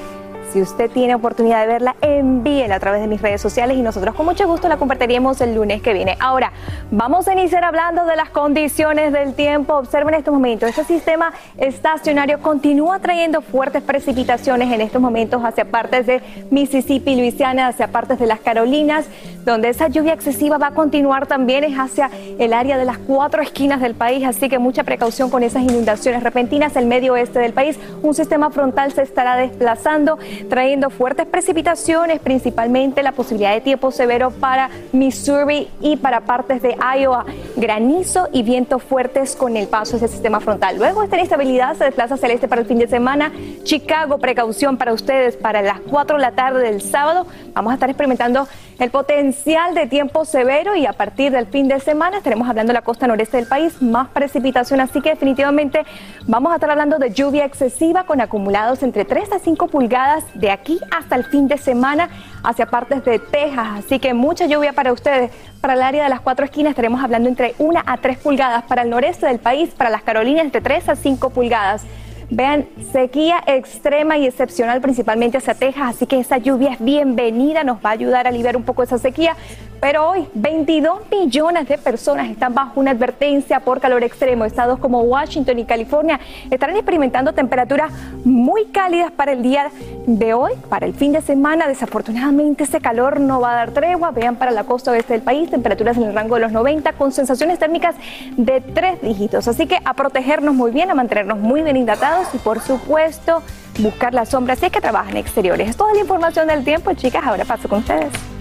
si 0.52 0.62
usted 0.62 0.92
tiene 0.92 1.16
oportunidad 1.16 1.62
de 1.62 1.68
verla, 1.68 1.96
envíela 2.02 2.76
a 2.76 2.80
través 2.80 3.02
de 3.02 3.08
mis 3.08 3.22
redes 3.22 3.42
sociales 3.42 3.78
y 3.78 3.82
nosotros 3.82 4.16
con 4.16 4.26
mucho 4.26 4.48
gusto 4.48 4.68
la 4.68 4.78
compartiríamos 4.78 5.40
el 5.42 5.56
lunes 5.56 5.82
que 5.82 5.94
viene. 5.94 6.18
Ahora, 6.20 6.52
vamos 6.92 7.28
a 7.28 7.34
iniciar 7.34 7.64
hablando 7.64 8.06
de 8.06 8.16
las 8.16 8.30
condiciones 8.30 9.14
del 9.14 9.34
tiempo. 9.34 9.76
Observen 9.76 10.14
en 10.14 10.20
estos 10.20 10.34
momentos, 10.34 10.70
este 10.70 10.84
sistema 10.84 11.32
estacionario 11.58 12.42
continúa 12.42 13.00
trayendo 13.00 13.42
fuertes 13.42 13.82
precipitaciones 13.82 14.72
en 14.72 14.82
estos 14.82 15.02
momentos 15.02 15.42
hacia 15.44 15.66
partes 15.66 16.06
de 16.06 16.22
Mississippi, 16.50 17.16
Luisiana, 17.16 17.68
hacia 17.68 17.88
partes 17.88 18.20
de 18.20 18.28
las 18.28 18.40
Carolinas, 18.40 19.06
donde 19.46 19.70
esa 19.70 19.88
lluvia 19.88 20.14
excesiva 20.14 20.58
va 20.58 20.68
a 20.68 20.72
continuar 20.72 21.28
también 21.28 21.64
es 21.64 21.78
hacia 21.78 22.10
el 22.40 22.54
área 22.54 22.78
de 22.78 22.86
las 22.86 22.98
cuatro 22.98 23.42
esquinas 23.42 23.82
del 23.82 23.96
país, 23.96 24.26
así 24.26 24.50
que 24.50 24.60
mucha 24.60 24.84
precaución 24.84 25.30
con 25.30 25.44
esas 25.44 25.64
inundaciones 25.64 26.24
repentinas. 26.24 26.76
El 26.76 26.86
medio 26.86 27.14
oeste 27.14 27.40
del 27.40 27.54
país, 27.54 27.80
un 28.02 28.14
sistema 28.14 28.50
frontal 28.52 28.92
se 28.92 29.02
estará 29.02 29.36
desplazando 29.38 30.18
trayendo 30.49 30.89
fuertes 30.89 31.25
precipitaciones, 31.25 32.19
principalmente 32.19 33.04
la 33.04 33.12
posibilidad 33.12 33.54
de 33.54 33.62
tiempo 33.62 33.91
severo 33.91 34.32
para 34.32 34.69
Missouri 34.91 35.69
y 35.82 35.97
para 35.97 36.21
partes 36.21 36.62
de 36.62 36.75
Iowa, 36.97 37.25
granizo 37.56 38.27
y 38.32 38.43
vientos 38.43 38.84
fuertes 38.84 39.36
con 39.36 39.58
el 39.58 39.67
paso 39.67 39.91
de 39.91 40.06
ese 40.06 40.13
sistema 40.13 40.39
frontal. 40.39 40.77
Luego 40.77 41.04
esta 41.04 41.17
inestabilidad 41.17 41.75
se 41.75 41.86
desplaza 41.86 42.15
hacia 42.15 42.27
el 42.27 42.34
este 42.34 42.47
para 42.47 42.62
el 42.62 42.67
fin 42.67 42.80
de 42.80 42.88
semana. 42.88 43.32
Chicago, 43.63 44.17
precaución 44.17 44.77
para 44.77 44.93
ustedes 44.93 45.38
para 45.38 45.62
las 45.62 45.80
4 45.80 46.17
de 46.17 46.21
la 46.21 46.32
tarde 46.32 46.63
del 46.63 46.82
sábado. 46.82 47.27
Vamos 47.54 47.71
a 47.71 47.73
estar 47.75 47.89
experimentando 47.89 48.47
el 48.82 48.89
potencial 48.89 49.76
de 49.76 49.86
tiempo 49.86 50.26
severo 50.26 50.76
y 50.76 50.88
a 50.88 50.94
partir 50.94 51.32
del 51.32 51.46
fin 51.46 51.67
de 51.67 51.80
semana 51.80 52.17
estaremos 52.17 52.50
hablando 52.50 52.72
de 52.72 52.74
la 52.74 52.82
costa 52.82 53.06
noreste 53.06 53.38
del 53.38 53.46
país, 53.46 53.80
más 53.80 54.08
precipitación, 54.08 54.82
así 54.82 55.02
que 55.02 55.12
definitivamente 55.12 55.86
vamos 56.26 56.52
a 56.52 56.56
estar 56.56 56.72
hablando 56.72 56.98
de 56.98 57.12
lluvia 57.12 57.46
excesiva 57.46 58.06
con 58.06 58.22
acumulados 58.22 58.82
entre 58.82 59.06
3 59.06 59.34
a 59.34 59.39
5 59.39 59.67
pulgadas 59.67 60.24
de 60.34 60.50
aquí 60.50 60.80
hasta 60.89 61.15
el 61.15 61.26
fin 61.26 61.48
de 61.48 61.60
semana 61.60 62.10
hacia 62.44 62.65
partes 62.65 63.06
de 63.06 63.20
Texas, 63.20 63.67
así 63.86 64.00
que 64.00 64.15
mucha 64.15 64.48
lluvia 64.48 64.74
para 64.74 64.91
ustedes. 64.91 65.30
Para 65.62 65.74
el 65.74 65.84
área 65.84 66.06
de 66.06 66.10
las 66.10 66.22
cuatro 66.22 66.44
esquinas 66.44 66.72
estaremos 66.72 67.04
hablando 67.04 67.30
entre 67.30 67.54
1 67.60 67.84
a 67.86 67.98
3 67.98 68.17
pulgadas, 68.17 68.63
para 68.63 68.82
el 68.82 68.89
noreste 68.89 69.28
del 69.28 69.38
país, 69.38 69.70
para 69.78 69.91
las 69.91 70.02
Carolinas 70.02 70.44
entre 70.44 70.60
3 70.60 70.89
a 70.89 70.96
5 70.96 71.30
pulgadas. 71.30 71.86
Vean, 72.34 72.65
sequía 72.94 73.44
extrema 73.46 74.17
y 74.17 74.26
excepcional 74.26 74.80
principalmente 74.80 75.38
hacia 75.38 75.54
Texas, 75.54 75.96
así 75.96 76.06
que 76.06 76.17
esa 76.17 76.38
lluvia 76.38 76.72
es 76.72 76.80
bienvenida, 76.80 77.65
nos 77.65 77.84
va 77.84 77.89
a 77.89 77.91
ayudar 77.91 78.26
a 78.26 78.30
aliviar 78.30 78.56
un 78.56 78.63
poco 78.63 78.84
esa 78.84 78.98
sequía. 78.98 79.36
Pero 79.82 80.10
hoy 80.10 80.28
22 80.36 81.10
millones 81.10 81.67
de 81.67 81.80
personas 81.80 82.30
están 82.30 82.54
bajo 82.54 82.80
una 82.80 82.91
advertencia 82.91 83.62
por 83.62 83.82
calor 83.82 84.04
extremo. 84.04 84.46
Estados 84.46 84.78
como 84.78 85.02
Washington 85.02 85.58
y 85.58 85.65
California 85.65 86.20
estarán 86.52 86.76
experimentando 86.76 87.34
temperaturas 87.34 87.91
muy 88.24 88.65
cálidas 88.65 89.12
para 89.12 89.32
el 89.32 89.41
día 89.41 89.72
de 90.06 90.36
hoy, 90.36 90.52
para 90.70 90.86
el 90.86 90.94
fin 90.94 91.13
de 91.13 91.22
semana. 91.22 91.67
Desafortunadamente 91.67 92.65
ese 92.65 92.80
calor 92.80 93.20
no 93.20 93.41
va 93.41 93.54
a 93.54 93.56
dar 93.56 93.72
tregua. 93.72 94.12
Vean 94.12 94.36
para 94.36 94.52
la 94.52 94.65
costa 94.65 94.91
oeste 94.91 95.13
del 95.13 95.24
país, 95.24 95.50
temperaturas 95.50 95.98
en 95.98 96.04
el 96.04 96.13
rango 96.13 96.36
de 96.36 96.41
los 96.41 96.52
90 96.52 96.94
con 96.94 97.12
sensaciones 97.12 97.58
térmicas 97.58 97.96
de 98.38 98.62
tres 98.62 99.02
dígitos. 99.02 99.48
Así 99.48 99.65
que 99.65 99.80
a 99.84 99.96
protegernos 99.96 100.54
muy 100.54 100.70
bien, 100.70 100.91
a 100.91 100.94
mantenernos 100.94 101.39
muy 101.39 101.63
bien 101.63 101.76
hidratados 101.76 102.28
y 102.36 102.38
por 102.38 102.60
supuesto 102.60 103.41
buscar 103.80 104.13
la 104.13 104.28
sombra 104.28 104.56
si 104.56 104.67
es 104.67 104.72
que 104.72 104.80
trabajan 104.80 105.17
exteriores. 105.17 105.70
Es 105.72 105.76
toda 105.76 105.91
la 105.96 106.02
información 106.02 106.48
del 106.48 106.63
tiempo, 106.63 106.94
chicas. 106.94 107.26
Ahora 107.26 107.46
paso 107.46 107.67
con 107.67 107.80
ustedes. 107.80 108.40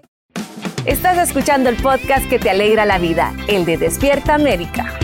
Estás 0.85 1.19
escuchando 1.19 1.69
el 1.69 1.75
podcast 1.75 2.27
que 2.27 2.39
te 2.39 2.49
alegra 2.49 2.85
la 2.85 2.97
vida, 2.97 3.35
el 3.47 3.65
de 3.65 3.77
Despierta 3.77 4.33
América. 4.33 4.97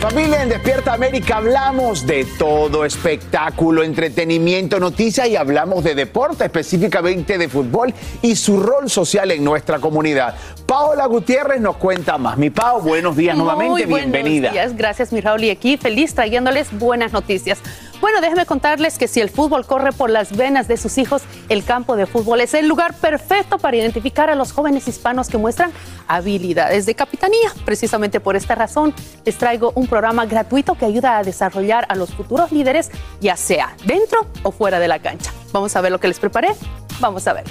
Familia 0.00 0.42
en 0.42 0.48
Despierta 0.48 0.94
América 0.94 1.36
hablamos 1.36 2.06
de 2.06 2.24
todo, 2.38 2.86
espectáculo, 2.86 3.82
entretenimiento, 3.82 4.80
noticias 4.80 5.28
y 5.28 5.36
hablamos 5.36 5.84
de 5.84 5.94
deporte, 5.94 6.46
específicamente 6.46 7.36
de 7.36 7.50
fútbol 7.50 7.92
y 8.22 8.34
su 8.34 8.62
rol 8.62 8.88
social 8.88 9.30
en 9.30 9.44
nuestra 9.44 9.78
comunidad. 9.78 10.34
Paola 10.64 11.04
Gutiérrez 11.04 11.60
nos 11.60 11.76
cuenta 11.76 12.16
más. 12.16 12.38
Mi 12.38 12.48
Pao, 12.48 12.80
buenos 12.80 13.14
días 13.14 13.36
nuevamente, 13.36 13.70
Muy 13.70 13.84
bienvenida. 13.84 14.48
Buenos 14.48 14.70
días, 14.70 14.74
gracias 14.74 15.12
mi 15.12 15.20
Raúl 15.20 15.44
y 15.44 15.50
aquí 15.50 15.76
feliz 15.76 16.14
trayéndoles 16.14 16.68
buenas 16.78 17.12
noticias. 17.12 17.58
Bueno, 18.00 18.20
déjenme 18.22 18.46
contarles 18.46 18.96
que 18.96 19.08
si 19.08 19.20
el 19.20 19.28
fútbol 19.28 19.66
corre 19.66 19.92
por 19.92 20.08
las 20.08 20.34
venas 20.34 20.68
de 20.68 20.78
sus 20.78 20.96
hijos, 20.96 21.22
el 21.50 21.64
campo 21.64 21.96
de 21.96 22.06
fútbol 22.06 22.40
es 22.40 22.54
el 22.54 22.66
lugar 22.66 22.94
perfecto 22.94 23.58
para 23.58 23.76
identificar 23.76 24.30
a 24.30 24.34
los 24.34 24.52
jóvenes 24.52 24.88
hispanos 24.88 25.28
que 25.28 25.36
muestran 25.36 25.70
habilidades 26.08 26.86
de 26.86 26.94
capitanía. 26.94 27.52
Precisamente 27.64 28.18
por 28.18 28.36
esta 28.36 28.54
razón, 28.54 28.94
les 29.24 29.36
traigo 29.36 29.72
un 29.74 29.86
programa 29.86 30.24
gratuito 30.24 30.76
que 30.76 30.86
ayuda 30.86 31.18
a 31.18 31.22
desarrollar 31.22 31.84
a 31.90 31.94
los 31.94 32.10
futuros 32.14 32.52
líderes, 32.52 32.90
ya 33.20 33.36
sea 33.36 33.76
dentro 33.84 34.26
o 34.42 34.50
fuera 34.50 34.78
de 34.78 34.88
la 34.88 34.98
cancha. 34.98 35.30
Vamos 35.52 35.76
a 35.76 35.80
ver 35.82 35.92
lo 35.92 36.00
que 36.00 36.08
les 36.08 36.18
preparé. 36.18 36.48
Vamos 37.00 37.26
a 37.26 37.34
ver. 37.34 37.44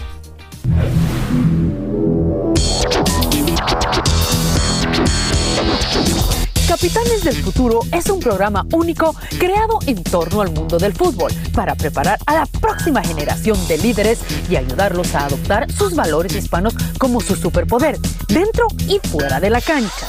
Capitanes 6.70 7.24
del 7.24 7.36
Futuro 7.36 7.80
es 7.92 8.12
un 8.12 8.20
programa 8.20 8.64
único 8.74 9.16
creado 9.40 9.80
en 9.88 10.04
torno 10.04 10.42
al 10.42 10.52
mundo 10.52 10.78
del 10.78 10.94
fútbol 10.94 11.32
para 11.56 11.74
preparar 11.74 12.20
a 12.28 12.36
la 12.36 12.46
próxima 12.46 13.02
generación 13.02 13.58
de 13.68 13.80
líderes 13.80 14.20
y 14.48 14.56
ayudarlos 14.56 15.16
a 15.16 15.26
adoptar 15.26 15.72
sus 15.72 15.96
valores 15.96 16.36
hispanos 16.36 16.76
como 17.00 17.22
su 17.22 17.36
superpoder, 17.36 17.98
dentro 18.28 18.68
y 18.88 19.00
fuera 19.00 19.40
de 19.40 19.50
la 19.50 19.62
cancha. 19.62 20.06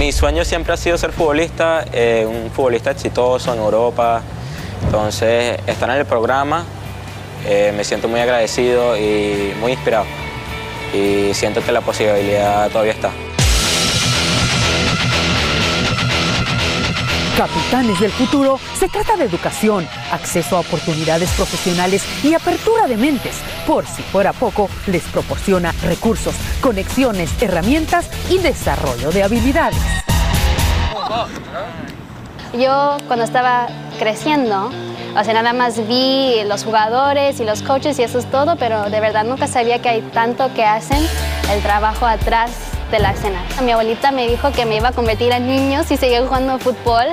Mi 0.00 0.10
sueño 0.10 0.44
siempre 0.44 0.72
ha 0.74 0.76
sido 0.76 0.98
ser 0.98 1.12
futbolista, 1.12 1.84
eh, 1.92 2.26
un 2.28 2.50
futbolista 2.50 2.90
exitoso 2.90 3.54
en 3.54 3.60
Europa. 3.60 4.20
Entonces, 4.82 5.60
estar 5.68 5.88
en 5.90 5.96
el 5.96 6.06
programa 6.06 6.64
eh, 7.46 7.72
me 7.76 7.84
siento 7.84 8.08
muy 8.08 8.18
agradecido 8.18 8.96
y 8.96 9.54
muy 9.60 9.70
inspirado. 9.70 10.06
Y 10.92 11.32
siento 11.34 11.64
que 11.64 11.70
la 11.70 11.82
posibilidad 11.82 12.68
todavía 12.68 12.94
está. 12.94 13.12
Capitanes 17.36 17.98
del 17.98 18.12
Futuro 18.12 18.60
se 18.78 18.88
trata 18.88 19.16
de 19.16 19.24
educación, 19.24 19.88
acceso 20.12 20.56
a 20.56 20.60
oportunidades 20.60 21.32
profesionales 21.32 22.04
y 22.22 22.32
apertura 22.32 22.86
de 22.86 22.96
mentes. 22.96 23.40
Por 23.66 23.84
si 23.86 24.02
fuera 24.02 24.32
poco, 24.32 24.70
les 24.86 25.02
proporciona 25.02 25.72
recursos, 25.82 26.32
conexiones, 26.60 27.42
herramientas 27.42 28.08
y 28.30 28.38
desarrollo 28.38 29.10
de 29.10 29.24
habilidades. 29.24 29.80
Yo 32.52 32.98
cuando 33.08 33.24
estaba 33.24 33.66
creciendo, 33.98 34.70
o 35.18 35.24
sea, 35.24 35.34
nada 35.34 35.52
más 35.52 35.88
vi 35.88 36.36
los 36.46 36.62
jugadores 36.62 37.40
y 37.40 37.44
los 37.44 37.62
coaches 37.62 37.98
y 37.98 38.04
eso 38.04 38.20
es 38.20 38.30
todo, 38.30 38.54
pero 38.56 38.90
de 38.90 39.00
verdad 39.00 39.24
nunca 39.24 39.48
sabía 39.48 39.82
que 39.82 39.88
hay 39.88 40.02
tanto 40.02 40.54
que 40.54 40.64
hacen 40.64 41.04
el 41.50 41.60
trabajo 41.62 42.06
atrás 42.06 42.73
de 42.90 42.98
la 42.98 43.12
escena. 43.12 43.42
Mi 43.62 43.72
abuelita 43.72 44.10
me 44.12 44.26
dijo 44.26 44.52
que 44.52 44.66
me 44.66 44.76
iba 44.76 44.88
a 44.88 44.92
convertir 44.92 45.32
en 45.32 45.46
niños 45.46 45.90
y 45.90 45.96
seguía 45.96 46.22
jugando 46.22 46.58
fútbol. 46.58 47.06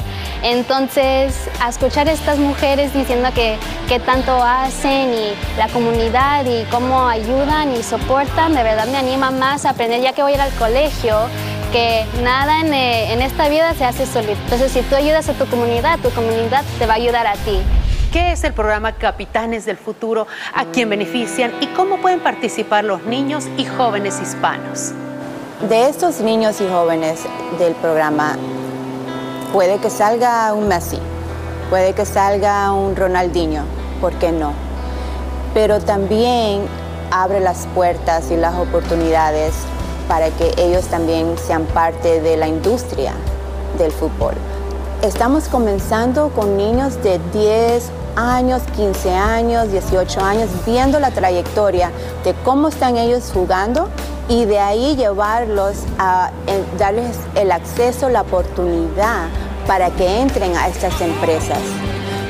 Entonces, 0.43 1.49
a 1.59 1.69
escuchar 1.69 2.07
a 2.07 2.11
estas 2.11 2.37
mujeres 2.37 2.93
diciendo 2.93 3.29
que, 3.33 3.57
que 3.87 3.99
tanto 3.99 4.41
hacen 4.43 5.13
y 5.13 5.33
la 5.57 5.67
comunidad 5.67 6.45
y 6.45 6.63
cómo 6.71 7.07
ayudan 7.07 7.75
y 7.75 7.83
soportan, 7.83 8.53
de 8.53 8.63
verdad 8.63 8.87
me 8.87 8.97
anima 8.97 9.31
más 9.31 9.65
a 9.65 9.71
aprender 9.71 10.01
ya 10.01 10.13
que 10.13 10.23
voy 10.23 10.33
al 10.33 10.51
colegio 10.55 11.27
que 11.71 12.05
nada 12.21 12.59
en, 12.59 12.73
eh, 12.73 13.13
en 13.13 13.21
esta 13.21 13.47
vida 13.47 13.73
se 13.73 13.85
hace 13.85 14.05
solito. 14.05 14.39
Entonces, 14.43 14.71
si 14.71 14.81
tú 14.81 14.95
ayudas 14.95 15.29
a 15.29 15.33
tu 15.33 15.45
comunidad, 15.45 15.99
tu 15.99 16.09
comunidad 16.09 16.63
te 16.77 16.85
va 16.85 16.93
a 16.93 16.97
ayudar 16.97 17.27
a 17.27 17.33
ti. 17.33 17.59
¿Qué 18.11 18.33
es 18.33 18.43
el 18.43 18.53
programa 18.53 18.91
Capitanes 18.91 19.63
del 19.63 19.77
Futuro? 19.77 20.27
¿A 20.53 20.65
quién 20.65 20.89
benefician? 20.89 21.53
¿Y 21.61 21.67
cómo 21.67 22.01
pueden 22.01 22.19
participar 22.19 22.83
los 22.83 23.03
niños 23.03 23.47
y 23.55 23.63
jóvenes 23.63 24.19
hispanos? 24.21 24.93
De 25.69 25.87
estos 25.87 26.21
niños 26.21 26.59
y 26.59 26.67
jóvenes 26.67 27.19
del 27.59 27.75
programa, 27.75 28.35
puede 29.53 29.77
que 29.77 29.91
salga 29.91 30.51
un 30.53 30.67
Messi, 30.67 30.97
puede 31.69 31.93
que 31.93 32.03
salga 32.03 32.71
un 32.71 32.95
Ronaldinho, 32.95 33.61
¿por 34.01 34.11
qué 34.13 34.31
no? 34.31 34.53
Pero 35.53 35.79
también 35.79 36.63
abre 37.11 37.39
las 37.41 37.67
puertas 37.75 38.31
y 38.31 38.37
las 38.37 38.55
oportunidades 38.55 39.53
para 40.07 40.31
que 40.31 40.51
ellos 40.57 40.87
también 40.87 41.37
sean 41.37 41.65
parte 41.65 42.21
de 42.21 42.37
la 42.37 42.47
industria 42.47 43.13
del 43.77 43.91
fútbol. 43.91 44.33
Estamos 45.03 45.47
comenzando 45.47 46.29
con 46.29 46.57
niños 46.57 47.03
de 47.03 47.19
10 47.33 47.91
años, 48.15 48.63
15 48.75 49.13
años, 49.13 49.71
18 49.71 50.21
años, 50.21 50.49
viendo 50.65 50.99
la 50.99 51.11
trayectoria 51.11 51.91
de 52.23 52.33
cómo 52.43 52.69
están 52.69 52.97
ellos 52.97 53.31
jugando 53.31 53.89
y 54.31 54.45
de 54.45 54.59
ahí 54.59 54.95
llevarlos 54.95 55.83
a 55.99 56.31
darles 56.79 57.17
el 57.35 57.51
acceso, 57.51 58.07
la 58.07 58.21
oportunidad 58.21 59.27
para 59.67 59.89
que 59.89 60.21
entren 60.21 60.55
a 60.55 60.69
estas 60.69 61.01
empresas. 61.01 61.59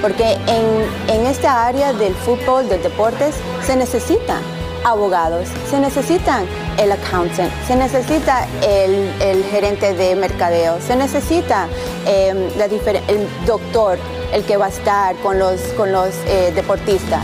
Porque 0.01 0.33
en, 0.47 1.15
en 1.15 1.27
esta 1.27 1.67
área 1.67 1.93
del 1.93 2.15
fútbol, 2.15 2.67
del 2.67 2.81
deportes, 2.81 3.35
se 3.63 3.75
necesitan 3.75 4.41
abogados, 4.83 5.47
se 5.69 5.79
necesitan 5.79 6.47
el 6.79 6.91
accountant, 6.91 7.51
se 7.67 7.75
necesita 7.75 8.47
el, 8.63 9.13
el 9.21 9.43
gerente 9.43 9.93
de 9.93 10.15
mercadeo, 10.15 10.81
se 10.81 10.95
necesita 10.95 11.67
eh, 12.07 12.49
la 12.57 12.65
el 12.65 13.27
doctor, 13.45 13.99
el 14.33 14.43
que 14.43 14.57
va 14.57 14.65
a 14.65 14.69
estar 14.69 15.15
con 15.17 15.37
los, 15.37 15.61
con 15.77 15.91
los 15.91 16.15
eh, 16.25 16.51
deportistas. 16.55 17.23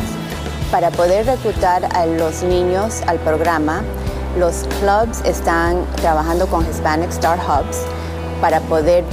Para 0.70 0.92
poder 0.92 1.26
reclutar 1.26 1.84
a 1.96 2.06
los 2.06 2.44
niños 2.44 3.02
al 3.08 3.18
programa, 3.20 3.82
los 4.38 4.66
clubs 4.80 5.22
están 5.26 5.86
trabajando 5.96 6.48
con 6.48 6.68
Hispanic 6.70 7.10
Star 7.10 7.40
Hubs 7.40 7.80
para 8.42 8.60
poder 8.62 9.04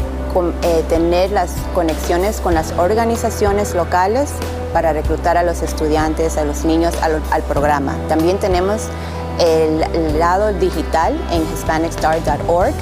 eh, 0.62 0.84
tener 0.88 1.30
las 1.30 1.52
conexiones 1.74 2.40
con 2.40 2.54
las 2.54 2.72
organizaciones 2.72 3.74
locales 3.74 4.30
para 4.72 4.92
reclutar 4.92 5.36
a 5.36 5.42
los 5.42 5.62
estudiantes, 5.62 6.36
a 6.36 6.44
los 6.44 6.64
niños 6.64 6.94
al, 7.02 7.42
programa. 7.42 7.94
También 8.08 8.38
tenemos 8.38 8.82
el, 9.38 9.82
el 9.94 10.18
lado 10.18 10.52
digital 10.52 11.16
en 11.30 11.42
hispanicstar.org 11.54 12.74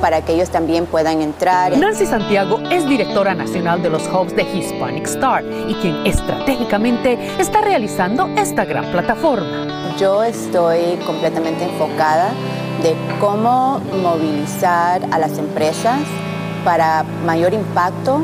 para 0.00 0.22
que 0.22 0.34
ellos 0.34 0.50
también 0.50 0.86
puedan 0.86 1.20
entrar. 1.22 1.76
Nancy 1.76 2.06
Santiago 2.06 2.58
es 2.70 2.88
directora 2.88 3.34
nacional 3.34 3.82
de 3.82 3.90
los 3.90 4.02
hubs 4.08 4.34
de 4.34 4.42
Hispanic 4.42 5.06
Star 5.06 5.44
y 5.68 5.74
quien 5.74 6.06
estratégicamente 6.06 7.18
está 7.38 7.60
realizando 7.60 8.28
esta 8.36 8.64
gran 8.64 8.90
plataforma. 8.92 9.94
Yo 9.98 10.22
estoy 10.22 10.96
completamente 11.06 11.64
enfocada 11.64 12.30
de 12.82 12.94
cómo 13.20 13.80
movilizar 14.02 15.02
a 15.10 15.18
las 15.18 15.38
empresas 15.38 16.00
para 16.64 17.04
mayor 17.24 17.54
impacto. 17.54 18.20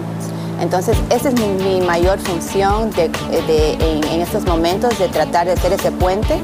Entonces, 0.60 0.96
esa 1.10 1.30
es 1.30 1.34
mi, 1.40 1.46
mi 1.64 1.80
mayor 1.80 2.18
función 2.18 2.90
de, 2.90 3.08
de, 3.08 3.72
en, 3.72 4.04
en 4.04 4.20
estos 4.20 4.44
momentos, 4.44 4.98
de 4.98 5.08
tratar 5.08 5.46
de 5.46 5.56
ser 5.56 5.72
ese 5.72 5.90
puente, 5.90 6.34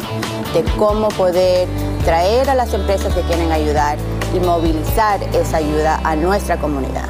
de 0.55 0.65
cómo 0.77 1.09
poder 1.09 1.69
traer 2.05 2.49
a 2.51 2.55
las 2.55 2.73
empresas 2.73 3.15
que 3.15 3.21
quieren 3.23 3.53
ayudar 3.53 3.99
y 4.35 4.41
movilizar 4.41 5.23
esa 5.35 5.59
ayuda 5.59 6.01
a 6.05 6.17
nuestra 6.17 6.57
comunidad. 6.57 7.09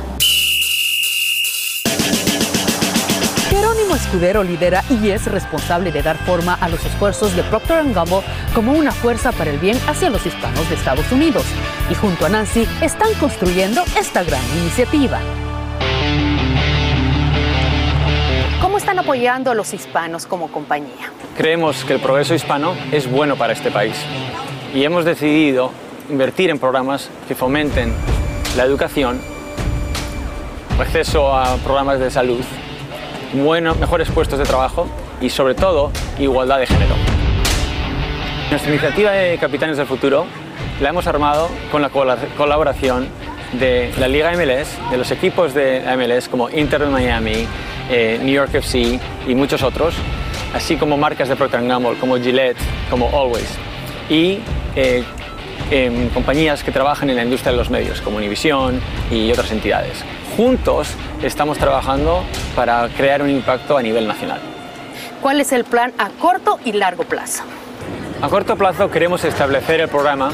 Jerónimo 3.50 3.96
Escudero 3.96 4.44
lidera 4.44 4.84
y 4.90 5.10
es 5.10 5.24
responsable 5.26 5.90
de 5.90 6.02
dar 6.02 6.18
forma 6.18 6.54
a 6.54 6.68
los 6.68 6.84
esfuerzos 6.84 7.34
de 7.34 7.42
Procter 7.44 7.82
Gamble 7.92 8.20
como 8.54 8.72
una 8.72 8.92
fuerza 8.92 9.32
para 9.32 9.50
el 9.50 9.58
bien 9.58 9.78
hacia 9.88 10.10
los 10.10 10.24
hispanos 10.26 10.68
de 10.68 10.74
Estados 10.74 11.10
Unidos. 11.10 11.44
Y 11.90 11.94
junto 11.94 12.26
a 12.26 12.28
Nancy 12.28 12.68
están 12.82 13.12
construyendo 13.14 13.82
esta 13.98 14.22
gran 14.22 14.42
iniciativa. 14.60 15.18
¿Cómo 18.60 18.76
están 18.76 18.98
apoyando 18.98 19.50
a 19.50 19.54
los 19.54 19.72
hispanos 19.72 20.26
como 20.26 20.48
compañía? 20.48 21.10
Creemos 21.36 21.84
que 21.84 21.94
el 21.94 22.00
progreso 22.00 22.34
hispano 22.34 22.74
es 22.92 23.10
bueno 23.10 23.36
para 23.36 23.54
este 23.54 23.70
país. 23.70 23.96
y 24.74 24.84
hemos 24.84 25.06
decidido 25.06 25.72
invertir 26.10 26.50
en 26.50 26.58
programas 26.58 27.10
que 27.26 27.34
fomenten 27.34 27.92
la 28.56 28.64
educación, 28.64 29.20
acceso 30.80 31.34
a 31.34 31.56
programas 31.56 32.00
de 32.00 32.10
salud, 32.10 32.40
bueno, 33.34 33.74
mejores 33.74 34.10
puestos 34.10 34.38
de 34.38 34.44
trabajo 34.44 34.86
y 35.20 35.30
sobre 35.30 35.54
todo 35.54 35.90
igualdad 36.18 36.58
de 36.58 36.66
género. 36.66 36.94
Nuestra 38.50 38.70
iniciativa 38.70 39.10
de 39.12 39.36
Capitanes 39.38 39.76
del 39.76 39.86
Futuro 39.86 40.26
la 40.80 40.88
hemos 40.90 41.06
armado 41.06 41.48
con 41.70 41.82
la 41.82 41.90
colaboración 41.90 43.08
de 43.52 43.92
la 43.98 44.08
Liga 44.08 44.32
MLS, 44.32 44.78
de 44.90 44.96
los 44.96 45.10
equipos 45.10 45.54
de 45.54 45.82
MLS 45.96 46.28
como 46.28 46.48
Inter 46.50 46.80
de 46.80 46.86
Miami, 46.86 47.46
eh, 47.90 48.18
New 48.22 48.34
York 48.34 48.54
FC 48.54 49.00
y 49.26 49.34
muchos 49.34 49.62
otros, 49.62 49.94
así 50.54 50.76
como 50.76 50.96
marcas 50.96 51.28
de 51.28 51.36
Procter 51.36 51.66
Gamble 51.66 51.98
como 51.98 52.16
Gillette, 52.16 52.58
como 52.90 53.08
Always, 53.08 53.50
y 54.08 54.40
eh, 54.76 55.04
em, 55.70 56.08
compañías 56.10 56.62
que 56.62 56.72
trabajan 56.72 57.10
en 57.10 57.16
la 57.16 57.24
industria 57.24 57.52
de 57.52 57.58
los 57.58 57.70
medios 57.70 58.00
como 58.00 58.16
Univision 58.16 58.80
y 59.10 59.30
otras 59.30 59.50
entidades. 59.50 60.04
Juntos 60.36 60.88
estamos 61.22 61.58
trabajando 61.58 62.24
para 62.54 62.88
crear 62.88 63.22
un 63.22 63.30
impacto 63.30 63.76
a 63.76 63.82
nivel 63.82 64.06
nacional. 64.06 64.40
¿Cuál 65.20 65.40
es 65.40 65.52
el 65.52 65.64
plan 65.64 65.92
a 65.98 66.10
corto 66.10 66.58
y 66.64 66.72
largo 66.72 67.04
plazo? 67.04 67.42
A 68.22 68.28
corto 68.28 68.56
plazo 68.56 68.90
queremos 68.90 69.24
establecer 69.24 69.80
el 69.80 69.88
programa 69.88 70.30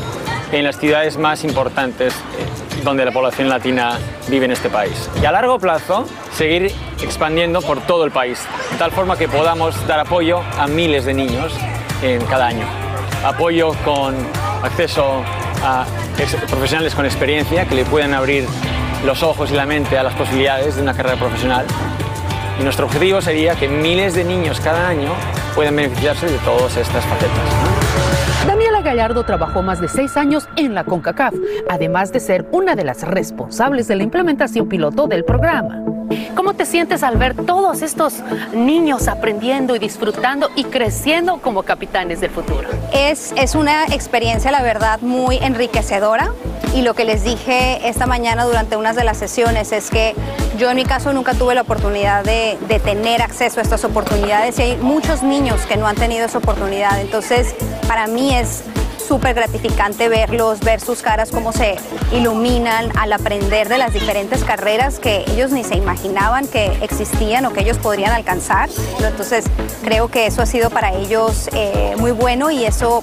en 0.53 0.65
las 0.65 0.79
ciudades 0.79 1.19
más 1.19 1.45
importantes 1.45 2.15
eh, 2.15 2.83
donde 2.85 3.05
la 3.05 3.13
población 3.13 3.49
latina 3.49 3.99
vive 4.29 4.45
en 4.45 4.53
este 4.53 4.69
país. 4.69 5.11
Y 5.21 5.25
a 5.25 5.33
largo 5.33 5.59
plazo, 5.59 6.07
seguir 6.33 6.71
expandiendo 7.03 7.61
por 7.63 7.81
todo 7.81 8.05
el 8.05 8.11
país, 8.11 8.41
de 8.71 8.79
tal 8.79 8.91
forma 8.93 9.17
que 9.17 9.29
podamos 9.29 9.75
dar 9.87 10.01
apoyo 10.01 10.43
a 10.59 10.67
miles 10.67 11.05
de 11.05 11.15
niños 11.15 11.53
en 12.03 12.25
cada 12.27 12.47
año. 12.47 12.84
Apoyo 13.25 13.73
con 13.85 14.15
acceso 14.63 15.23
a 15.63 15.87
profesionales 16.51 16.95
con 16.95 17.07
experiencia 17.07 17.67
que 17.67 17.75
le 17.75 17.85
puedan 17.85 18.13
abrir 18.13 18.47
los 19.05 19.23
ojos 19.23 19.51
y 19.51 19.55
la 19.55 19.65
mente 19.65 19.97
a 19.97 20.03
las 20.03 20.15
posibilidades 20.15 20.77
de 20.77 20.83
una 20.83 20.95
carrera 20.95 21.17
profesional. 21.17 21.65
Y 22.61 22.63
nuestro 22.63 22.87
objetivo 22.87 23.21
sería 23.23 23.55
que 23.55 23.67
miles 23.67 24.15
de 24.15 24.25
niños 24.25 24.61
cada 24.61 24.89
año 24.89 25.11
puedan 25.55 25.75
beneficiarse 25.75 26.27
de 26.27 26.39
todas 26.39 26.77
estas 26.77 27.05
facetas. 27.05 28.47
Daniela 28.47 28.83
Gallardo 28.83 29.25
trabajó 29.25 29.63
más 29.63 29.81
de 29.81 29.89
seis 29.89 30.17
años 30.19 30.47
en 30.57 30.75
la 30.75 30.85
CONCACAF, 30.85 31.35
además 31.69 32.13
de 32.13 32.21
ser 32.21 32.47
una 32.53 32.77
de 32.77 32.85
las 32.85 33.03
responsables 33.03 33.89
de 33.89 33.97
la 33.97 34.03
implementación 34.03 34.69
piloto 34.69 35.07
del 35.07 35.25
programa. 35.25 35.94
¿Cómo 36.35 36.55
te 36.55 36.67
sientes 36.67 37.03
al 37.03 37.17
ver 37.17 37.35
todos 37.35 37.83
estos 37.83 38.23
niños 38.53 39.09
aprendiendo 39.09 39.75
y 39.77 39.79
disfrutando 39.79 40.51
y 40.55 40.65
creciendo 40.65 41.39
como 41.39 41.63
capitanes 41.63 42.21
del 42.21 42.31
futuro? 42.31 42.69
Es, 42.93 43.33
es 43.37 43.55
una 43.55 43.85
experiencia, 43.87 44.51
la 44.51 44.63
verdad, 44.63 45.01
muy 45.01 45.39
enriquecedora 45.39 46.33
y 46.75 46.83
lo 46.83 46.95
que 46.95 47.05
les 47.05 47.25
dije 47.25 47.89
esta 47.89 48.07
mañana 48.07 48.45
durante 48.45 48.77
unas 48.77 48.97
de 48.97 49.05
las 49.05 49.17
sesiones 49.17 49.73
es 49.73 49.91
que 49.91 50.15
yo 50.59 50.71
en 50.71 50.77
mi 50.77 50.85
caso 50.85 51.13
nunca 51.13 51.35
tuve 51.35 51.55
la 51.55 51.63
oportunidad 51.63 52.25
de, 52.25 52.59
de, 52.69 52.81
tener 52.81 53.23
acceso 53.23 53.61
a 53.61 53.63
estas 53.63 53.85
oportunidades 53.85 54.59
y 54.59 54.63
hay 54.63 54.77
muchos 54.77 55.23
niños 55.23 55.61
que 55.67 55.77
no 55.77 55.87
han 55.87 55.97
tenido 55.97 56.27
esa 56.27 56.39
oportunidad. 56.39 57.01
Entonces, 57.01 57.55
para 57.89 58.07
mí 58.07 58.35
es 58.35 58.65
súper 59.07 59.35
gratificante 59.35 60.09
verlos, 60.09 60.61
ver 60.61 60.81
sus 60.81 61.03
caras, 61.03 61.31
cómo 61.31 61.53
se 61.53 61.77
iluminan 62.13 62.91
al 62.97 63.13
aprender 63.13 63.69
de 63.69 63.79
las 63.79 63.93
diferentes 63.93 64.45
carreras 64.45 64.99
que 64.99 65.25
ellos 65.29 65.51
ni 65.51 65.63
se 65.65 65.77
imaginaban 65.77 66.47
que 66.47 66.67
existían 66.83 67.45
o 67.47 67.53
que 67.53 67.61
ellos 67.61 67.79
podrían 67.79 68.13
alcanzar. 68.13 68.69
Entonces, 69.01 69.45
creo 69.83 70.09
que 70.09 70.27
eso 70.27 70.43
ha 70.43 70.47
sido 70.47 70.71
para 70.71 70.93
ellos 70.95 71.49
eh, 71.53 71.95
muy 71.99 72.13
bueno 72.13 72.51
y 72.51 72.65
eso 72.65 73.03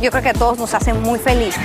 yo 0.00 0.10
creo 0.10 0.22
que 0.22 0.30
a 0.30 0.34
todos 0.34 0.58
nos 0.58 0.74
hace 0.74 0.92
muy 0.92 1.18
felices. 1.18 1.62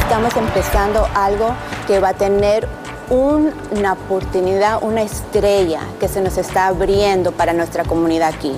Estamos 0.00 0.36
empezando 0.36 1.08
algo 1.14 1.54
que 1.86 2.00
va 2.00 2.10
a 2.10 2.14
tener 2.14 2.68
una 3.10 3.92
oportunidad, 3.92 4.82
una 4.82 5.02
estrella 5.02 5.80
que 6.00 6.08
se 6.08 6.20
nos 6.20 6.38
está 6.38 6.68
abriendo 6.68 7.32
para 7.32 7.52
nuestra 7.52 7.84
comunidad 7.84 8.30
aquí. 8.34 8.52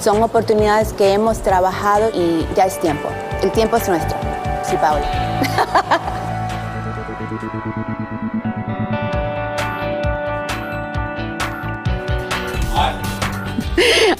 Son 0.00 0.22
oportunidades 0.22 0.92
que 0.92 1.12
hemos 1.12 1.38
trabajado 1.38 2.10
y 2.12 2.46
ya 2.54 2.66
es 2.66 2.78
tiempo. 2.80 3.08
El 3.42 3.50
tiempo 3.52 3.76
es 3.76 3.88
nuestro. 3.88 4.16
Sí, 4.62 4.76
Paula. 4.76 5.06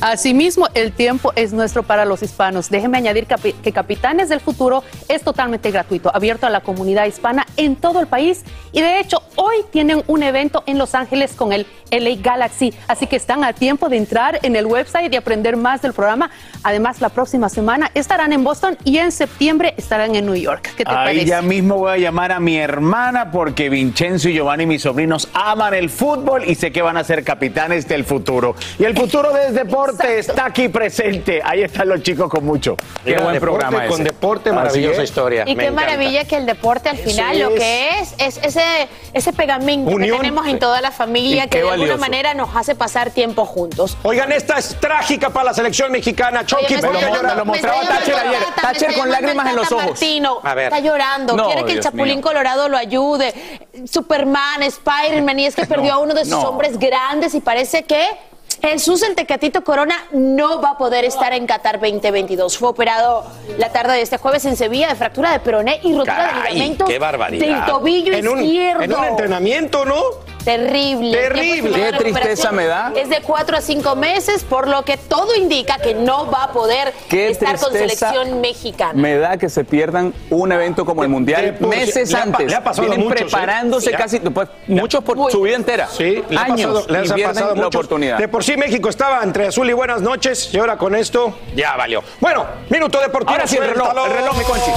Asimismo, 0.01 0.69
el 0.75 0.93
tiempo 0.93 1.33
es 1.37 1.53
nuestro 1.53 1.83
para 1.83 2.05
los 2.05 2.23
hispanos. 2.23 2.71
Déjenme 2.71 2.99
añadir 2.99 3.27
que 3.27 3.73
Capitanes 3.73 4.29
del 4.29 4.41
Futuro 4.41 4.83
es 5.09 5.23
totalmente 5.23 5.71
gratuito, 5.71 6.15
abierto 6.15 6.47
a 6.47 6.51
la 6.51 6.61
comunidad 6.61 7.07
hispana 7.07 7.47
en 7.57 7.77
todo 7.77 8.01
el 8.01 8.07
país. 8.07 8.45
Y 8.73 8.81
de 8.81 9.01
hecho, 9.01 9.23
hoy 9.37 9.57
tienen 9.71 10.03
un 10.07 10.23
evento 10.23 10.63
en 10.67 10.79
Los 10.79 10.95
Ángeles 10.95 11.33
con 11.33 11.53
el 11.53 11.67
LA 11.91 12.17
Galaxy. 12.21 12.75
Así 12.89 13.07
que 13.07 13.17
están 13.17 13.45
a 13.45 13.53
tiempo 13.53 13.89
de 13.89 13.97
entrar 13.97 14.39
en 14.43 14.57
el 14.57 14.67
website 14.67 15.13
y 15.13 15.17
aprender 15.17 15.57
más 15.57 15.83
del 15.83 15.93
programa. 15.93 16.31
Además, 16.63 17.01
la 17.01 17.09
próxima 17.09 17.49
semana 17.49 17.91
estarán 17.95 18.33
en 18.33 18.45
Boston 18.45 18.77
y 18.85 18.99
en 18.99 19.13
septiembre 19.13 19.75
estarán 19.77 20.15
en 20.15 20.27
New 20.27 20.35
York. 20.35 20.71
¿Qué 20.77 20.85
te 20.85 20.91
Ahí 20.91 21.25
ya 21.25 21.43
mismo 21.43 21.77
voy 21.77 21.93
a 21.93 21.99
llamar 21.99 22.33
a 22.33 22.41
mi 22.41 22.57
hermana 22.57 23.31
porque 23.31 23.69
Vincenzo 23.69 24.29
y 24.29 24.35
Giovanni, 24.35 24.67
mis 24.67 24.83
sobrinos, 24.83 25.29
aman 25.33 25.75
el 25.75 25.91
fútbol 25.91 26.45
y 26.47 26.55
sé 26.55 26.73
que 26.73 26.83
van 26.83 26.97
a 26.97 27.05
ser 27.05 27.23
capitanes 27.25 27.87
del 27.87 28.05
futuro. 28.05 28.57
Y 28.79 28.85
el 28.85 28.97
futuro 28.97 29.33
del 29.47 29.55
deporte 29.67 30.19
está 30.19 30.47
aquí 30.47 30.69
presente. 30.69 31.41
Ahí 31.45 31.63
están 31.63 31.89
los 31.89 32.03
chicos 32.03 32.29
con 32.29 32.45
mucho. 32.45 32.77
Qué 33.05 33.17
buen 33.19 33.39
programa 33.41 33.87
Con 33.87 34.03
deporte, 34.05 34.53
maravillosa 34.53 35.03
historia. 35.03 35.45
Y 35.47 35.55
Me 35.55 35.63
qué 35.65 35.69
encanta. 35.69 35.87
maravilla 35.93 36.25
que 36.25 36.37
el 36.37 36.47
deporte 36.47 36.89
al 36.89 36.97
Eso 36.99 37.09
final 37.11 37.39
lo 37.39 37.49
que 37.55 37.89
es 38.01 38.15
es 38.19 38.39
ese, 38.43 38.89
ese 39.13 39.33
pegamento 39.33 39.91
Unión. 39.91 40.17
que 40.17 40.23
tenemos 40.23 40.47
en 40.47 40.59
toda 40.59 40.81
la 40.81 40.91
familia 40.91 41.47
que 41.49 41.63
de 41.63 41.71
alguna 41.71 41.97
manera 41.97 42.35
nos 42.35 42.55
hace 42.55 42.75
pasar 42.75 43.11
tiempo 43.11 43.45
juntos. 43.47 43.97
Oigan, 44.03 44.33
esta 44.33 44.59
es 44.59 44.77
trágica 44.81 45.31
para 45.31 45.47
la 45.47 45.55
selección 45.55 45.93
mexicana. 45.93 46.45
Chucky, 46.45 46.65
Oye, 46.67 46.77
me 46.77 46.83
¿por 46.83 46.97
está 46.97 47.07
qué 47.07 47.13
llamando- 47.13 47.29
llora? 47.35 47.45
me 47.45 47.57
está 47.57 47.69
llamando 47.69 47.87
Tata, 47.87 48.03
me 48.03 48.77
está 48.77 49.21
llamando 49.21 49.51
el 49.63 49.69
Tata 49.69 49.77
Martino. 49.77 50.39
A 50.43 50.55
ver. 50.55 50.65
Está 50.65 50.81
llorando, 50.81 51.37
No, 51.37 51.47
quiere 51.47 51.65
que 51.65 51.73
el 51.73 51.81
Chapulín 51.81 52.17
mío. 52.17 52.23
Colorado 52.23 52.69
lo 52.69 52.77
ayude. 52.77 53.35
Superman, 53.85 54.63
Spider-Man, 54.63 55.39
y 55.41 55.47
es 55.47 55.55
que 55.55 55.67
perdió 55.67 55.95
a 55.95 55.99
uno 55.99 56.15
de 56.15 56.21
sus 56.25 56.31
no. 56.31 56.43
hombres 56.49 56.79
grandes 56.79 57.35
y 57.35 57.41
parece 57.41 57.85
que 57.85 58.07
Jesús 58.63 59.03
el 59.03 59.15
Tecatito 59.15 59.63
Corona 59.63 59.95
no 60.13 60.61
va 60.61 60.71
a 60.71 60.79
poder 60.79 61.05
estar 61.05 61.33
en 61.33 61.47
Qatar 61.47 61.79
2022. 61.81 62.57
Fue 62.59 62.69
operado 62.69 63.25
la 63.59 63.71
tarde 63.71 63.95
de 63.95 64.03
este 64.03 64.19
jueves 64.19 64.45
en 64.45 64.57
Sevilla 64.57 64.89
de 64.89 64.95
fractura 64.97 65.31
de 65.33 65.41
peroné 65.41 65.81
y 65.83 65.95
rotura 65.95 66.27
de 66.45 66.51
ligamentos 66.55 66.89
qué 66.89 66.99
barbaridad. 66.99 67.47
del 67.47 67.65
tobillo 67.67 68.13
En 68.13 68.29
un- 68.29 68.43
izquierdo. 68.43 68.83
en 68.83 68.95
un 68.95 69.05
entrenamiento, 69.05 69.85
¿no? 69.85 69.97
Terrible. 70.47 71.11
Terrible. 71.11 71.73
Qué 71.75 71.93
tristeza 71.99 72.53
me 72.53 72.67
da. 72.67 72.93
Es 72.95 73.09
de 73.09 73.21
cuatro 73.21 73.57
a 73.57 73.61
cinco 73.61 73.97
meses, 73.97 74.45
por 74.45 74.69
lo 74.69 74.85
que 74.85 74.97
todo 74.97 75.35
indica 75.35 75.79
que 75.79 75.93
no 75.93 76.31
va 76.31 76.45
a 76.45 76.53
poder 76.53 76.95
Qué 77.09 77.31
estar 77.31 77.59
con 77.59 77.73
selección 77.73 78.41
mexicana. 78.41 78.93
Me 78.95 79.17
da 79.19 79.37
que 79.39 79.49
se 79.49 79.65
pierdan 79.65 80.15
un 80.31 80.53
evento 80.53 80.85
como 80.87 81.03
el 81.03 81.09
Mundial 81.09 81.57
meses 81.61 82.13
le 82.13 82.17
ha 82.17 82.21
pa- 82.21 82.23
antes. 82.25 82.47
le 82.49 82.55
ha 82.55 82.63
pasado 82.63 82.87
Vienen 82.89 83.07
muchos, 83.09 83.23
preparándose 83.23 83.91
Sí. 83.91 83.97
casi, 83.97 84.19
pues, 84.21 84.49
muchos 84.69 85.03
por 85.03 85.33
su 85.33 85.41
vida 85.43 85.57
entera. 85.57 85.89
Sí, 85.89 86.23
le 86.31 86.39
años 86.39 86.85
pasado- 86.85 87.01
les 87.03 87.11
ha 87.11 87.17
pasado 87.29 87.55
la 87.57 87.67
oportunidad. 87.67 88.19
De 88.19 88.29
por 88.29 88.45
sí 88.45 88.57
México 88.57 88.89
estaba 88.89 89.25
entre 89.25 89.49
azul 89.49 89.69
y 89.69 89.73
buenas 89.73 90.01
noches 90.01 90.51
y 90.55 90.59
ahora 90.59 90.77
con 90.79 90.95
esto 90.95 91.37
ya 91.57 91.75
valió. 91.77 92.05
Bueno, 92.21 92.47
minuto 92.71 93.01
deportivo. 93.01 93.33
Ahora 93.33 93.49
sí, 93.49 93.57
el 93.57 93.65
reloj, 93.69 93.89
el 94.07 94.13
reloj, 94.13 94.39
mi 94.39 94.45
Conchi. 94.45 94.71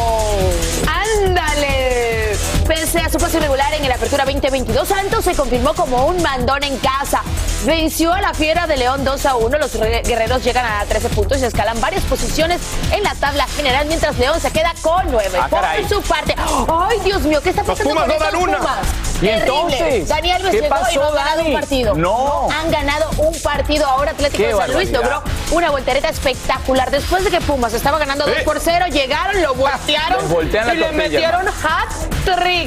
¡Ándale! 0.87 2.58
Pese 2.69 2.99
a 2.99 3.09
su 3.09 3.17
paso 3.17 3.37
irregular 3.37 3.73
en 3.73 3.83
el 3.83 3.91
Apertura 3.91 4.25
2022, 4.25 4.87
Santos 4.87 5.25
se 5.25 5.33
confirmó 5.33 5.73
como 5.73 6.05
un 6.05 6.21
mandón 6.21 6.63
en 6.63 6.77
casa. 6.77 7.23
Venció 7.65 8.13
a 8.13 8.21
la 8.21 8.31
Fiera 8.35 8.67
de 8.67 8.77
León 8.77 9.03
2 9.03 9.25
a 9.25 9.35
1. 9.37 9.57
Los 9.57 9.73
re- 9.73 10.03
guerreros 10.05 10.43
llegan 10.43 10.65
a 10.67 10.85
13 10.85 11.09
puntos 11.09 11.41
y 11.41 11.45
escalan 11.45 11.81
varias 11.81 12.03
posiciones 12.03 12.61
en 12.93 13.01
la 13.03 13.15
tabla 13.15 13.47
general, 13.55 13.87
mientras 13.87 14.19
León 14.19 14.39
se 14.39 14.51
queda 14.51 14.71
con 14.83 15.11
9. 15.11 15.39
Ah, 15.41 15.47
Por 15.49 15.61
caray. 15.61 15.89
su 15.89 15.99
parte, 16.03 16.35
¡ay, 16.37 16.99
Dios 17.03 17.23
mío! 17.23 17.41
¿Qué 17.41 17.49
está 17.49 17.63
Los 17.63 17.69
pasando 17.79 17.89
Pumas 17.95 18.07
con 18.07 18.13
no 18.13 18.19
dan 18.23 18.33
estos 18.35 18.43
una. 18.47 18.57
Pumas? 18.59 18.77
¿Y 19.15 19.19
Terrible. 19.25 19.41
entonces? 19.47 20.07
Dani 20.07 20.31
Alves 20.31 20.51
¿Qué 20.51 20.61
llegó 20.61 20.75
y 20.91 20.95
no 20.95 21.03
ha 21.03 21.11
ganado 21.15 21.37
Dani? 21.37 21.49
un 21.49 21.59
partido. 21.59 21.95
No. 21.95 22.47
han 22.51 22.71
ganado 22.71 23.09
un 23.17 23.41
partido. 23.41 23.87
Ahora 23.87 24.11
Atlético 24.11 24.43
de 24.47 24.55
San 24.55 24.73
Luis 24.73 24.91
logró 24.91 25.23
una 25.51 25.71
voltereta 25.71 26.07
espectacular. 26.07 26.91
Después 26.91 27.23
de 27.25 27.31
que 27.31 27.41
Pumas 27.41 27.73
estaba 27.73 27.97
ganando 27.97 28.25
2 28.27 28.37
Eh. 28.37 28.41
por 28.45 28.59
0, 28.61 28.85
llegaron, 28.91 29.41
lo 29.41 29.55
voltearon 29.55 30.19
Les 30.21 30.29
voltean 30.29 30.67
la 30.67 30.73
y 30.75 30.77
le 30.77 30.91
metieron 30.93 31.45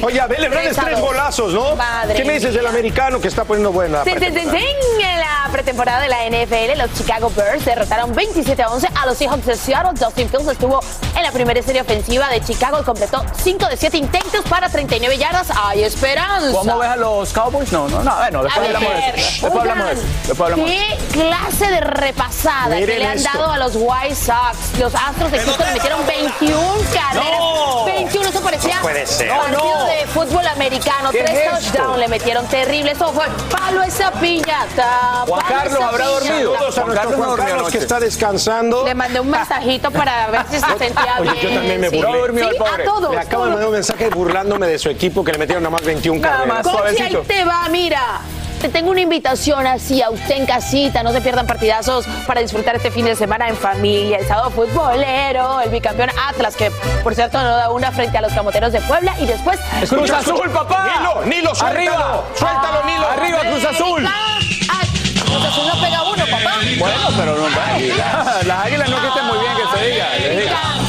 Oye, 0.01 0.19
Abel 0.19 0.43
Hernández, 0.45 0.73
Tres 0.75 0.85
tres 0.85 0.99
golazos, 0.99 1.53
¿no? 1.53 1.75
Madre 1.75 2.15
¿Qué 2.15 2.23
me 2.25 2.33
dices 2.33 2.53
del 2.53 2.65
americano 2.67 3.19
que 3.19 3.27
está 3.27 3.43
poniendo 3.43 3.71
buena? 3.71 4.03
Sí, 4.03 4.11
sí, 4.19 4.25
sí, 4.33 4.47
sí. 4.49 4.65
En 5.03 5.19
la 5.19 5.49
pretemporada 5.51 6.01
de 6.01 6.07
la 6.09 6.25
NFL, 6.29 6.77
los 6.79 6.93
Chicago 6.93 7.31
Bears 7.35 7.65
derrotaron 7.65 8.13
27 8.13 8.61
a 8.63 8.69
11 8.69 8.87
a 8.95 9.05
los 9.05 9.17
Seahawks 9.17 9.45
de 9.45 9.55
Seattle. 9.55 9.91
Justin 9.99 10.29
Fields 10.29 10.47
estuvo 10.47 10.79
en 11.15 11.23
la 11.23 11.31
primera 11.31 11.61
serie 11.61 11.81
ofensiva 11.81 12.29
de 12.29 12.41
Chicago 12.41 12.79
y 12.81 12.83
completó 12.83 13.23
5 13.43 13.67
de 13.67 13.77
7 13.77 13.97
intentos 13.97 14.45
para 14.49 14.69
39 14.69 15.17
yardas. 15.17 15.47
¡Hay 15.63 15.83
esperanza! 15.83 16.51
¿Cómo 16.51 16.77
ves 16.79 16.89
a 16.89 16.95
los 16.95 17.31
Cowboys? 17.33 17.71
No, 17.71 17.87
no, 17.87 18.01
no. 18.03 18.15
Bueno, 18.15 18.43
después 18.43 18.65
A 18.65 18.67
hablamos 18.67 18.89
de 18.93 19.09
eso. 19.09 19.47
Después 19.47 19.55
hablamos 19.55 19.85
de 19.85 19.93
eso. 19.93 20.03
Después 20.27 20.51
hablamos 20.51 20.69
de 20.69 20.75
eso. 20.75 20.95
¿Qué 20.97 21.19
clase 21.19 21.67
de 21.67 21.79
repasada 21.81 22.75
que 22.77 22.85
le 22.85 23.05
han 23.05 23.17
esto. 23.17 23.29
dado 23.37 23.51
a 23.51 23.57
los 23.57 23.73
White 23.75 24.15
Sox. 24.15 24.79
Los 24.79 24.93
Astros 24.95 25.31
de 25.31 25.39
Houston 25.39 25.67
le 25.67 25.73
metieron 25.73 26.05
21 26.05 26.57
carreras. 26.93 27.39
No. 27.39 27.85
21, 27.85 28.29
eso 28.29 28.41
parecía 28.41 28.75
No 28.75 28.81
puede 28.81 29.05
ser. 29.05 29.27
No, 29.27 29.47
no. 29.49 29.82
De 29.85 30.07
fútbol 30.07 30.45
americano. 30.47 31.11
¿Qué 31.11 31.23
Tres 31.23 31.39
es 31.39 31.71
touchdowns 31.71 31.97
le 31.97 32.07
metieron 32.07 32.45
terrible. 32.47 32.91
Eso 32.91 33.11
fue 33.13 33.25
palo 33.49 33.81
esa 33.83 34.11
piñata. 34.11 35.23
Juan 35.27 35.41
palo 35.41 35.55
Carlos 35.55 35.73
esa 35.77 35.87
habrá 35.89 36.05
piñata. 36.05 36.19
dormido. 36.27 36.53
Saludos 36.53 36.77
a 36.77 36.83
nuestro 36.85 37.17
Juan 37.17 37.37
Carlos 37.37 37.69
que 37.71 37.77
está 37.77 37.99
descansando. 37.99 38.83
Le 38.85 38.95
mandé 38.95 39.19
un 39.19 39.29
mensajito 39.29 39.91
para 39.91 40.27
ver 40.27 40.45
si 40.49 40.59
se 40.59 40.77
sentía 40.77 41.15
Oye, 41.19 41.31
bien. 41.31 41.43
yo 41.43 41.53
también 41.59 41.81
me 41.81 41.89
sí. 41.89 41.95
burlé. 41.97 42.43
Sí, 42.43 42.57
a 42.57 42.83
todos. 42.83 43.11
Le 43.11 43.19
acabo 43.21 43.45
de 43.45 43.49
mandar 43.51 43.67
un 43.67 43.73
mensaje 43.73 44.09
burlándome 44.09 44.67
de 44.67 44.79
su 44.79 44.89
equipo 44.89 45.23
que 45.23 45.31
le 45.31 45.37
metieron 45.37 45.63
nada 45.63 45.71
más 45.75 45.83
21 45.83 46.21
carreras. 46.21 46.63
Coach, 46.67 46.99
ahí 47.01 47.17
te 47.27 47.43
va, 47.45 47.67
mira. 47.69 48.19
Te 48.63 48.69
tengo 48.69 48.91
una 48.91 49.01
invitación 49.01 49.67
así 49.67 50.01
a 50.01 50.09
usted 50.09 50.37
en 50.37 50.45
casita. 50.45 51.03
No 51.03 51.11
se 51.11 51.19
pierdan 51.19 51.45
partidazos 51.45 52.05
para 52.25 52.39
disfrutar 52.39 52.77
este 52.77 52.91
fin 52.91 53.03
de 53.03 53.13
semana 53.13 53.49
en 53.49 53.57
familia. 53.57 54.19
El 54.19 54.25
sábado 54.25 54.51
futbolero, 54.51 55.59
el 55.59 55.69
bicampeón 55.69 56.09
Atlas, 56.29 56.55
que 56.55 56.71
por 57.03 57.13
cierto 57.13 57.41
no 57.41 57.57
da 57.57 57.69
una 57.71 57.91
frente 57.91 58.17
a 58.17 58.21
los 58.21 58.31
camoteros 58.31 58.71
de 58.71 58.79
Puebla. 58.79 59.15
Y 59.19 59.25
después. 59.25 59.59
Es 59.81 59.89
Cruz 59.89 60.09
Azul, 60.11 60.49
papá. 60.49 60.87
Nilo, 60.97 61.25
Nilo, 61.25 61.53
suéltalo. 61.53 61.77
Arriba. 61.77 62.23
Suéltalo, 62.35 62.85
Nilo. 62.85 63.09
Arriba, 63.09 63.39
Cruz 63.41 63.65
Azul. 63.65 64.09
Cruz 65.25 65.45
Azul 65.45 65.67
no 65.67 65.81
pega 65.81 66.03
uno, 66.03 66.25
papá. 66.25 66.55
Bueno, 66.79 67.09
pero 67.17 67.35
no. 67.35 67.49
Las 68.45 68.65
águilas 68.65 68.89
no 68.89 69.01
que 69.01 69.07
estén 69.07 69.25
muy 69.25 69.39
bien 69.39 69.51
que 69.57 69.77
se 69.77 69.85
diga. 69.89 70.82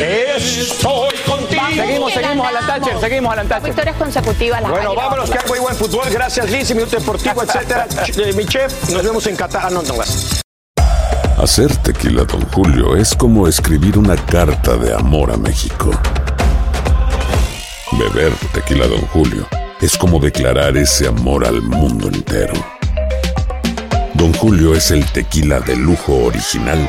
Estoy 0.00 1.14
contigo. 1.26 1.62
Seguimos, 1.74 2.12
seguimos 2.12 2.46
a 2.46 2.52
la 2.52 2.60
Thatcher, 2.60 3.00
seguimos 3.00 3.32
a 3.32 3.36
la 3.36 3.44
Thatcher. 3.44 3.70
Victorias 3.70 3.96
consecutivas. 3.96 4.62
las 4.62 4.70
Bueno, 4.70 4.94
vámonos, 4.94 5.30
que 5.30 5.38
hay 5.38 5.44
muy 5.48 5.58
buen 5.58 5.76
fútbol. 5.76 6.04
Gracias, 6.10 6.50
Liz, 6.50 6.70
y 6.70 6.74
Minuto 6.74 6.96
Deportivo, 6.98 7.42
etcétera. 7.42 7.86
Eh, 8.16 8.32
Mi 8.34 8.46
chef, 8.46 8.90
nos 8.90 9.02
vemos 9.02 9.26
en 9.26 9.36
Qatar. 9.36 9.62
Ah, 9.66 9.70
no, 9.70 9.82
no. 9.82 9.94
Hacer 11.42 11.74
tequila, 11.78 12.24
Don 12.24 12.42
Julio, 12.52 12.96
es 12.96 13.14
como 13.14 13.48
escribir 13.48 13.98
una 13.98 14.16
carta 14.16 14.76
de 14.76 14.94
amor 14.94 15.32
a 15.32 15.36
México. 15.36 15.90
Beber 17.92 18.32
tequila, 18.52 18.86
Don 18.86 19.00
Julio, 19.08 19.46
es 19.80 19.96
como 19.98 20.18
declarar 20.18 20.76
ese 20.76 21.08
amor 21.08 21.44
al 21.44 21.60
mundo 21.62 22.08
entero. 22.08 22.54
Don 24.14 24.32
Julio 24.34 24.74
es 24.74 24.90
el 24.92 25.04
tequila 25.06 25.60
de 25.60 25.74
lujo 25.74 26.14
original, 26.24 26.88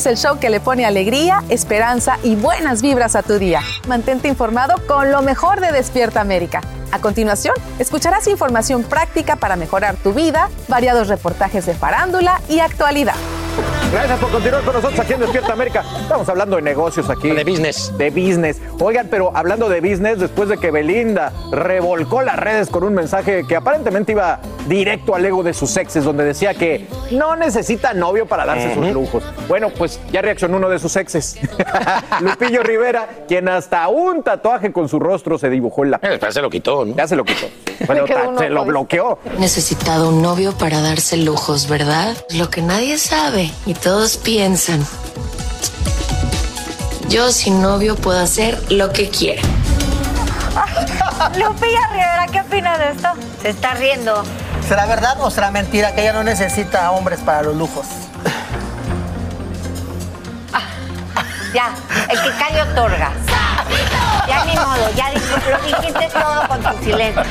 Es 0.00 0.06
el 0.06 0.16
show 0.16 0.38
que 0.38 0.48
le 0.48 0.60
pone 0.60 0.86
alegría, 0.86 1.44
esperanza 1.50 2.16
y 2.22 2.34
buenas 2.34 2.80
vibras 2.80 3.14
a 3.16 3.22
tu 3.22 3.38
día. 3.38 3.60
Mantente 3.86 4.28
informado 4.28 4.76
con 4.86 5.12
lo 5.12 5.20
mejor 5.20 5.60
de 5.60 5.72
Despierta 5.72 6.22
América. 6.22 6.62
A 6.90 7.00
continuación, 7.02 7.54
escucharás 7.78 8.26
información 8.26 8.82
práctica 8.82 9.36
para 9.36 9.56
mejorar 9.56 9.96
tu 9.96 10.14
vida, 10.14 10.48
variados 10.68 11.08
reportajes 11.08 11.66
de 11.66 11.74
farándula 11.74 12.40
y 12.48 12.60
actualidad. 12.60 13.14
Gracias 13.92 14.20
por 14.20 14.30
continuar 14.30 14.62
con 14.62 14.74
nosotros 14.74 15.00
aquí 15.00 15.14
en 15.14 15.20
Despierta 15.20 15.52
América. 15.52 15.84
Estamos 16.00 16.28
hablando 16.28 16.56
de 16.56 16.62
negocios 16.62 17.10
aquí. 17.10 17.28
De 17.28 17.42
business. 17.42 17.92
De 17.98 18.10
business. 18.10 18.60
Oigan, 18.78 19.08
pero 19.10 19.36
hablando 19.36 19.68
de 19.68 19.80
business, 19.80 20.20
después 20.20 20.48
de 20.48 20.58
que 20.58 20.70
Belinda 20.70 21.32
revolcó 21.50 22.22
las 22.22 22.36
redes 22.36 22.70
con 22.70 22.84
un 22.84 22.94
mensaje 22.94 23.44
que 23.48 23.56
aparentemente 23.56 24.12
iba 24.12 24.40
directo 24.68 25.16
al 25.16 25.24
ego 25.24 25.42
de 25.42 25.52
sus 25.52 25.76
exes, 25.76 26.04
donde 26.04 26.24
decía 26.24 26.54
que 26.54 26.86
no 27.10 27.34
necesita 27.34 27.92
novio 27.92 28.26
para 28.26 28.46
darse 28.46 28.72
sus 28.74 28.86
lujos. 28.92 29.24
Bueno, 29.48 29.70
pues 29.70 29.89
ya 30.12 30.22
reaccionó 30.22 30.58
uno 30.58 30.68
de 30.68 30.78
sus 30.78 30.94
exes, 30.96 31.36
Lupillo 32.20 32.62
Rivera, 32.62 33.08
quien 33.26 33.48
hasta 33.48 33.88
un 33.88 34.22
tatuaje 34.22 34.72
con 34.72 34.88
su 34.88 34.98
rostro 34.98 35.38
se 35.38 35.50
dibujó 35.50 35.84
en 35.84 35.92
la... 35.92 36.00
Ya 36.20 36.32
se 36.32 36.42
lo 36.42 36.50
quitó, 36.50 36.84
¿no? 36.84 36.94
Ya 36.94 37.08
se 37.08 37.16
lo 37.16 37.24
quitó. 37.24 37.46
Bueno, 37.86 38.04
se 38.38 38.50
lo 38.50 38.66
bloqueó. 38.66 39.18
Necesitado 39.38 40.10
un 40.10 40.20
novio 40.20 40.52
para 40.52 40.82
darse 40.82 41.16
lujos, 41.16 41.66
¿verdad? 41.66 42.14
Lo 42.36 42.50
que 42.50 42.60
nadie 42.60 42.98
sabe 42.98 43.50
y 43.64 43.72
todos 43.72 44.18
piensan. 44.18 44.84
Yo 47.08 47.32
sin 47.32 47.62
novio 47.62 47.96
puedo 47.96 48.20
hacer 48.20 48.60
lo 48.70 48.92
que 48.92 49.08
quiera. 49.08 49.40
Lupilla 51.38 51.88
Rivera, 51.90 52.26
¿qué 52.30 52.40
opina 52.40 52.78
de 52.78 52.90
esto? 52.90 53.08
Se 53.40 53.48
está 53.48 53.74
riendo. 53.74 54.22
¿Será 54.68 54.86
verdad 54.86 55.16
o 55.20 55.30
será 55.30 55.50
mentira 55.50 55.94
que 55.94 56.02
ella 56.02 56.12
no 56.12 56.22
necesita 56.22 56.90
hombres 56.92 57.20
para 57.20 57.42
los 57.42 57.56
lujos? 57.56 57.86
Ya, 61.52 61.74
el 62.08 62.20
que 62.20 62.30
cae 62.38 62.62
otorga. 62.62 63.12
Ya 64.28 64.44
ni 64.44 64.54
modo, 64.54 64.90
ya 64.94 65.10
lo 65.12 65.66
dijiste 65.66 66.08
todo 66.12 66.48
con 66.48 66.62
tu 66.62 66.84
silencio. 66.84 67.22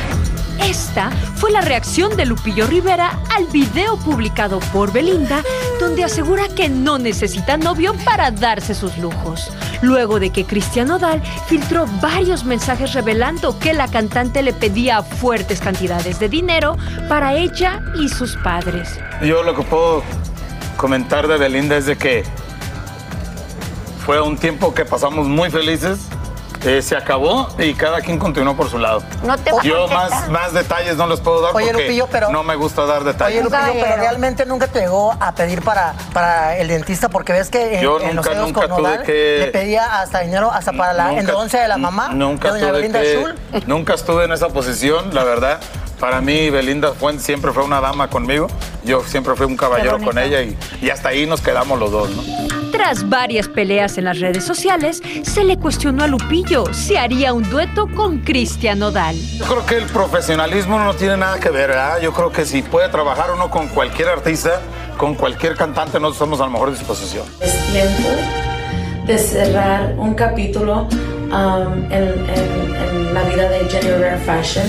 Esta 0.63 1.09
fue 1.35 1.51
la 1.51 1.61
reacción 1.61 2.17
de 2.17 2.25
Lupillo 2.25 2.67
Rivera 2.67 3.17
al 3.33 3.45
video 3.47 3.95
publicado 3.97 4.59
por 4.73 4.91
Belinda, 4.91 5.41
donde 5.79 6.03
asegura 6.03 6.49
que 6.49 6.67
no 6.67 6.97
necesita 6.99 7.55
novio 7.55 7.93
para 8.03 8.29
darse 8.31 8.75
sus 8.75 8.97
lujos. 8.97 9.51
Luego 9.81 10.19
de 10.19 10.31
que 10.31 10.45
Cristian 10.45 10.89
Nodal 10.89 11.23
filtró 11.47 11.85
varios 12.01 12.43
mensajes 12.43 12.93
revelando 12.93 13.57
que 13.57 13.73
la 13.73 13.87
cantante 13.87 14.43
le 14.43 14.51
pedía 14.51 15.01
fuertes 15.01 15.61
cantidades 15.61 16.19
de 16.19 16.27
dinero 16.27 16.77
para 17.07 17.35
ella 17.35 17.81
y 17.97 18.09
sus 18.09 18.35
padres. 18.37 18.99
Yo 19.21 19.43
lo 19.43 19.55
que 19.55 19.63
puedo 19.63 20.03
comentar 20.75 21.27
de 21.29 21.37
Belinda 21.37 21.77
es 21.77 21.85
de 21.85 21.97
que 21.97 22.25
fue 24.09 24.19
un 24.19 24.37
tiempo 24.39 24.73
que 24.73 24.85
pasamos 24.85 25.27
muy 25.27 25.51
felices. 25.51 25.99
eh, 26.65 26.81
se 26.81 26.97
acabó 26.97 27.47
y 27.59 27.73
cada 27.75 28.01
quien 28.01 28.17
continuó 28.17 28.53
por 28.57 28.69
su 28.71 28.79
lado. 28.79 29.01
No 29.23 29.37
te 29.37 29.51
Yo 29.63 29.87
más, 29.87 30.27
más 30.29 30.51
detalles 30.51 30.97
no 30.97 31.05
les 31.07 31.19
puedo 31.21 31.41
dar 31.41 31.55
Oye, 31.55 31.67
porque 31.67 31.83
Lupillo, 31.83 32.07
pero- 32.11 32.31
no 32.31 32.41
me 32.43 32.55
gusta 32.55 32.85
dar 32.85 33.03
Oye, 33.03 33.11
detalles. 33.13 33.43
Lupillo, 33.43 33.61
pero 33.79 33.95
realmente 33.97 34.45
nunca 34.47 34.65
te 34.67 34.79
llegó 34.79 35.15
a 35.21 35.31
pedir 35.33 35.61
para, 35.61 35.93
para 36.11 36.57
el 36.57 36.67
dentista 36.69 37.07
porque 37.07 37.31
ves 37.33 37.49
que 37.51 37.75
en, 37.77 37.81
Yo 37.83 37.99
en 38.01 38.07
los 38.07 38.15
nunca, 38.15 38.29
dedos 38.31 38.47
nunca 38.47 38.61
con 38.67 38.69
tuve 38.77 38.89
Nodal 38.89 39.03
que- 39.03 39.37
le 39.39 39.47
pedía 39.51 40.01
hasta 40.01 40.19
dinero 40.21 40.51
hasta 40.51 40.73
para 40.73 40.91
la 40.93 41.07
Nunca- 41.09 41.19
endodoncia 41.21 41.61
de 41.61 41.67
la 41.69 41.77
mamá 41.77 42.09
Nunca 42.09 42.51
de 42.51 42.59
doña 42.61 42.73
tuve 42.73 42.81
que- 42.91 43.61
nunca 43.67 43.93
estuve 43.93 44.25
en 44.25 44.31
esa 44.33 44.47
posición, 44.49 45.13
la 45.13 45.23
verdad. 45.23 45.59
Para 45.99 46.21
mí, 46.21 46.49
Belinda 46.49 46.93
fue, 46.93 47.19
siempre 47.19 47.51
fue 47.51 47.63
una 47.63 47.81
dama 47.81 48.09
conmigo. 48.09 48.47
Yo 48.83 49.03
siempre 49.03 49.35
fui 49.35 49.45
un 49.45 49.57
caballero 49.57 49.99
con 49.99 50.17
ella 50.17 50.41
y, 50.41 50.57
y 50.81 50.89
hasta 50.89 51.09
ahí 51.09 51.25
nos 51.25 51.41
quedamos 51.41 51.77
los 51.77 51.91
dos, 51.91 52.09
¿no? 52.11 52.23
Tras 52.71 53.09
varias 53.09 53.47
peleas 53.47 53.97
en 53.97 54.05
las 54.05 54.19
redes 54.19 54.45
sociales, 54.45 55.01
se 55.23 55.43
le 55.43 55.57
cuestionó 55.57 56.05
a 56.05 56.07
Lupillo 56.07 56.71
si 56.73 56.95
haría 56.95 57.33
un 57.33 57.49
dueto 57.49 57.87
con 57.93 58.19
Cristian 58.19 58.79
Nodal. 58.79 59.17
Yo 59.37 59.45
creo 59.45 59.65
que 59.65 59.77
el 59.77 59.85
profesionalismo 59.85 60.79
no 60.79 60.93
tiene 60.93 61.17
nada 61.17 61.39
que 61.39 61.49
ver, 61.49 61.69
¿verdad? 61.69 61.99
Yo 62.01 62.13
creo 62.13 62.31
que 62.31 62.45
si 62.45 62.61
puede 62.61 62.87
trabajar 62.89 63.31
uno 63.31 63.49
con 63.49 63.67
cualquier 63.67 64.09
artista, 64.09 64.61
con 64.97 65.15
cualquier 65.15 65.55
cantante, 65.55 65.99
nosotros 65.99 66.13
estamos 66.13 66.39
a 66.39 66.43
la 66.43 66.49
mejor 66.49 66.71
disposición. 66.71 67.25
Es 67.41 67.65
tiempo 67.71 68.09
de 69.05 69.17
cerrar 69.17 69.95
un 69.97 70.13
capítulo 70.13 70.87
um, 71.31 71.83
en, 71.91 72.25
en- 72.29 72.75
en 72.75 73.13
la 73.13 73.23
vida 73.23 73.49
de 73.49 73.67
Jenny 73.69 73.91
Rivera 73.91 74.17
Fashion. 74.19 74.65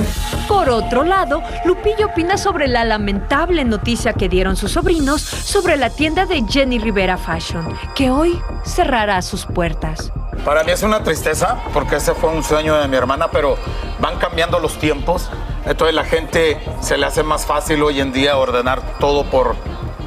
Por 0.48 0.68
otro 0.70 1.04
lado, 1.04 1.42
Lupillo 1.64 2.06
opina 2.06 2.36
sobre 2.36 2.68
la 2.68 2.84
lamentable 2.84 3.64
noticia 3.64 4.12
que 4.14 4.28
dieron 4.28 4.56
sus 4.56 4.72
sobrinos 4.72 5.20
sobre 5.22 5.76
la 5.76 5.90
tienda 5.90 6.26
de 6.26 6.42
Jenny 6.48 6.78
Rivera 6.78 7.16
Fashion, 7.16 7.76
que 7.94 8.10
hoy 8.10 8.40
cerrará 8.64 9.20
sus 9.22 9.46
puertas. 9.46 10.12
Para 10.44 10.64
mí 10.64 10.72
es 10.72 10.82
una 10.82 11.02
tristeza 11.02 11.58
porque 11.74 11.96
ese 11.96 12.14
fue 12.14 12.30
un 12.30 12.42
sueño 12.42 12.74
de 12.80 12.88
mi 12.88 12.96
hermana, 12.96 13.28
pero 13.30 13.56
van 14.00 14.16
cambiando 14.18 14.58
los 14.58 14.78
tiempos. 14.78 15.28
Entonces 15.66 15.94
la 15.94 16.04
gente 16.04 16.58
se 16.80 16.96
le 16.96 17.04
hace 17.06 17.22
más 17.22 17.44
fácil 17.44 17.82
hoy 17.82 18.00
en 18.00 18.12
día 18.12 18.36
ordenar 18.38 18.80
todo 18.98 19.24
por, 19.24 19.54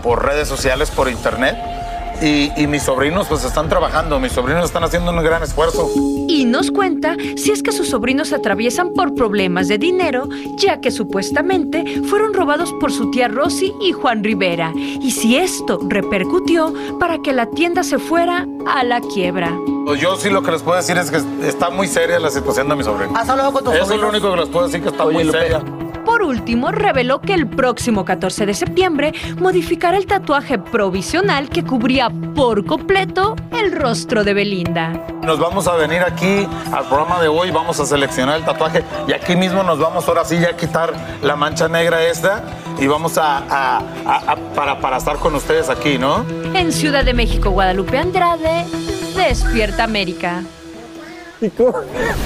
por 0.01 0.25
redes 0.25 0.47
sociales, 0.47 0.89
por 0.89 1.07
internet. 1.07 1.55
Y, 2.21 2.51
y 2.55 2.67
mis 2.67 2.83
sobrinos 2.83 3.27
pues 3.27 3.43
están 3.43 3.67
trabajando, 3.69 4.19
mis 4.19 4.31
sobrinos 4.31 4.65
están 4.65 4.83
haciendo 4.83 5.11
un 5.11 5.23
gran 5.23 5.43
esfuerzo. 5.43 5.89
Y 6.27 6.45
nos 6.45 6.71
cuenta 6.71 7.15
si 7.35 7.51
es 7.51 7.61
que 7.61 7.71
sus 7.71 7.89
sobrinos 7.89 8.31
atraviesan 8.33 8.93
por 8.93 9.13
problemas 9.13 9.67
de 9.67 9.77
dinero, 9.77 10.27
ya 10.57 10.79
que 10.79 10.89
supuestamente 10.91 11.83
fueron 12.09 12.33
robados 12.33 12.73
por 12.79 12.91
su 12.91 13.11
tía 13.11 13.27
Rosy 13.27 13.73
y 13.81 13.91
Juan 13.91 14.23
Rivera, 14.23 14.71
y 14.75 15.11
si 15.11 15.35
esto 15.35 15.79
repercutió 15.87 16.73
para 16.99 17.17
que 17.21 17.33
la 17.33 17.49
tienda 17.49 17.83
se 17.83 17.99
fuera 17.99 18.47
a 18.65 18.83
la 18.83 19.01
quiebra. 19.01 19.57
Pues 19.85 19.99
yo 19.99 20.15
sí 20.15 20.29
lo 20.29 20.41
que 20.41 20.51
les 20.51 20.61
puedo 20.61 20.77
decir 20.77 20.97
es 20.97 21.11
que 21.11 21.21
está 21.47 21.69
muy 21.69 21.87
seria 21.87 22.19
la 22.19 22.29
situación 22.29 22.69
de 22.69 22.75
mis 22.77 22.85
sobrinos. 22.85 23.17
¿Has 23.17 23.27
hablado 23.27 23.51
con 23.51 23.63
tus 23.65 23.73
Eso 23.73 23.83
es 23.83 23.89
lo 23.89 23.95
sobrinos? 23.95 24.13
único 24.13 24.31
que 24.33 24.39
les 24.41 24.49
puedo 24.49 24.65
decir 24.67 24.81
que 24.81 24.89
está 24.89 25.05
muy 25.05 25.29
seria. 25.29 25.61
Por 26.05 26.21
último, 26.21 26.71
reveló 26.71 27.21
que 27.21 27.33
el 27.33 27.47
próximo 27.47 28.05
14 28.05 28.45
de 28.45 28.53
septiembre 28.53 29.13
modificará 29.39 29.97
el 29.97 30.05
tatuaje 30.05 30.57
provisional 30.59 31.49
que 31.49 31.63
cubría 31.63 32.09
por 32.35 32.65
completo 32.65 33.35
el 33.51 33.71
rostro 33.71 34.23
de 34.23 34.33
Belinda. 34.33 34.93
Nos 35.23 35.39
vamos 35.39 35.67
a 35.67 35.75
venir 35.75 36.01
aquí 36.01 36.47
al 36.71 36.85
programa 36.87 37.21
de 37.21 37.27
hoy, 37.29 37.51
vamos 37.51 37.79
a 37.79 37.85
seleccionar 37.85 38.37
el 38.37 38.43
tatuaje 38.45 38.83
y 39.07 39.13
aquí 39.13 39.35
mismo 39.35 39.63
nos 39.63 39.79
vamos 39.79 40.07
ahora 40.07 40.25
sí 40.25 40.37
ya 40.39 40.49
a 40.49 40.57
quitar 40.57 40.93
la 41.21 41.35
mancha 41.35 41.67
negra 41.69 42.03
esta 42.03 42.43
y 42.79 42.87
vamos 42.87 43.17
a, 43.17 43.37
a- 43.49 43.81
para, 44.55 44.79
para 44.79 44.97
estar 44.97 45.17
con 45.17 45.33
ustedes 45.35 45.69
aquí, 45.69 45.97
¿no? 45.97 46.25
En 46.53 46.71
Ciudad 46.71 47.05
de 47.05 47.13
México, 47.13 47.49
Guadalupe 47.51 47.97
Andrade, 47.97 48.65
Despierta 49.15 49.83
América. 49.85 50.43
¿Y 51.43 51.49
cómo, 51.49 51.73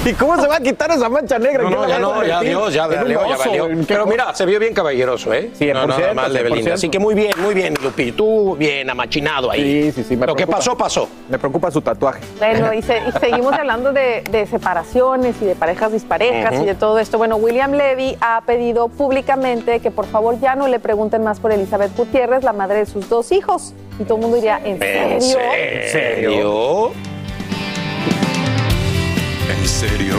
y 0.06 0.14
cómo 0.14 0.40
se 0.40 0.48
va 0.48 0.58
a 0.58 0.60
quitar 0.60 0.92
esa 0.92 1.10
mancha 1.10 1.40
negra? 1.40 1.64
No, 1.64 1.70
¿Qué 1.70 1.76
no, 1.76 1.88
ya 1.88 2.00
no, 2.00 2.24
ya? 2.24 2.40
Dios, 2.42 2.72
ya 2.74 2.86
En 2.86 2.96
valió, 2.96 3.28
ya 3.28 3.38
valió. 3.38 3.66
¿en 3.68 3.84
Pero 3.86 4.06
mira, 4.06 4.34
se 4.36 4.46
vio 4.46 4.60
bien 4.60 4.74
caballeroso, 4.76 5.34
¿eh? 5.34 5.50
100%, 5.60 5.74
no, 5.74 5.88
nada 5.88 6.14
mal 6.14 6.32
de 6.32 6.44
Belinda. 6.44 6.72
100%. 6.72 6.74
Así 6.76 6.90
que 6.90 7.00
muy 7.00 7.16
bien, 7.16 7.32
muy 7.38 7.56
bien, 7.56 7.74
Lupi. 7.82 8.12
Tú 8.12 8.56
bien 8.58 8.88
amachinado 8.90 9.50
ahí. 9.50 9.86
Sí, 9.86 10.04
sí, 10.04 10.10
sí. 10.10 10.16
me 10.18 10.28
Lo 10.28 10.36
que 10.36 10.46
pasó, 10.46 10.78
pasó. 10.78 11.10
Me 11.30 11.40
preocupa 11.40 11.72
su 11.72 11.82
tatuaje. 11.82 12.22
Bueno, 12.38 12.72
y, 12.74 12.82
se- 12.84 13.00
y 13.08 13.12
seguimos 13.20 13.54
hablando 13.60 13.92
de, 13.92 14.22
de 14.30 14.46
separaciones 14.46 15.36
y 15.42 15.46
de 15.46 15.56
parejas 15.56 15.92
disparejas 15.92 16.54
y 16.62 16.66
de 16.66 16.76
todo 16.76 17.00
esto. 17.00 17.18
Bueno, 17.18 17.38
William 17.38 17.72
Levy 17.74 18.16
ha 18.22 18.42
pedido 18.46 18.88
públicamente 18.90 19.80
que 19.80 19.90
por 19.90 20.06
favor 20.06 20.40
ya 20.40 20.56
no 20.56 20.68
le 20.68 20.80
pregunten 20.80 21.24
más 21.24 21.40
por 21.40 21.52
Elizabeth 21.52 21.96
Gutiérrez, 21.98 22.44
la 22.44 22.54
madre 22.54 22.80
de 22.80 22.86
sus 22.86 23.10
dos 23.10 23.32
hijos. 23.32 23.74
Y 24.00 24.04
todo 24.04 24.18
el 24.18 24.22
mundo 24.22 24.36
diría, 24.36 24.60
¿en 24.64 24.80
¿En 24.80 25.22
serio? 25.22 25.38
serio? 25.92 26.92
¿En 29.50 29.66
serio? 29.66 30.18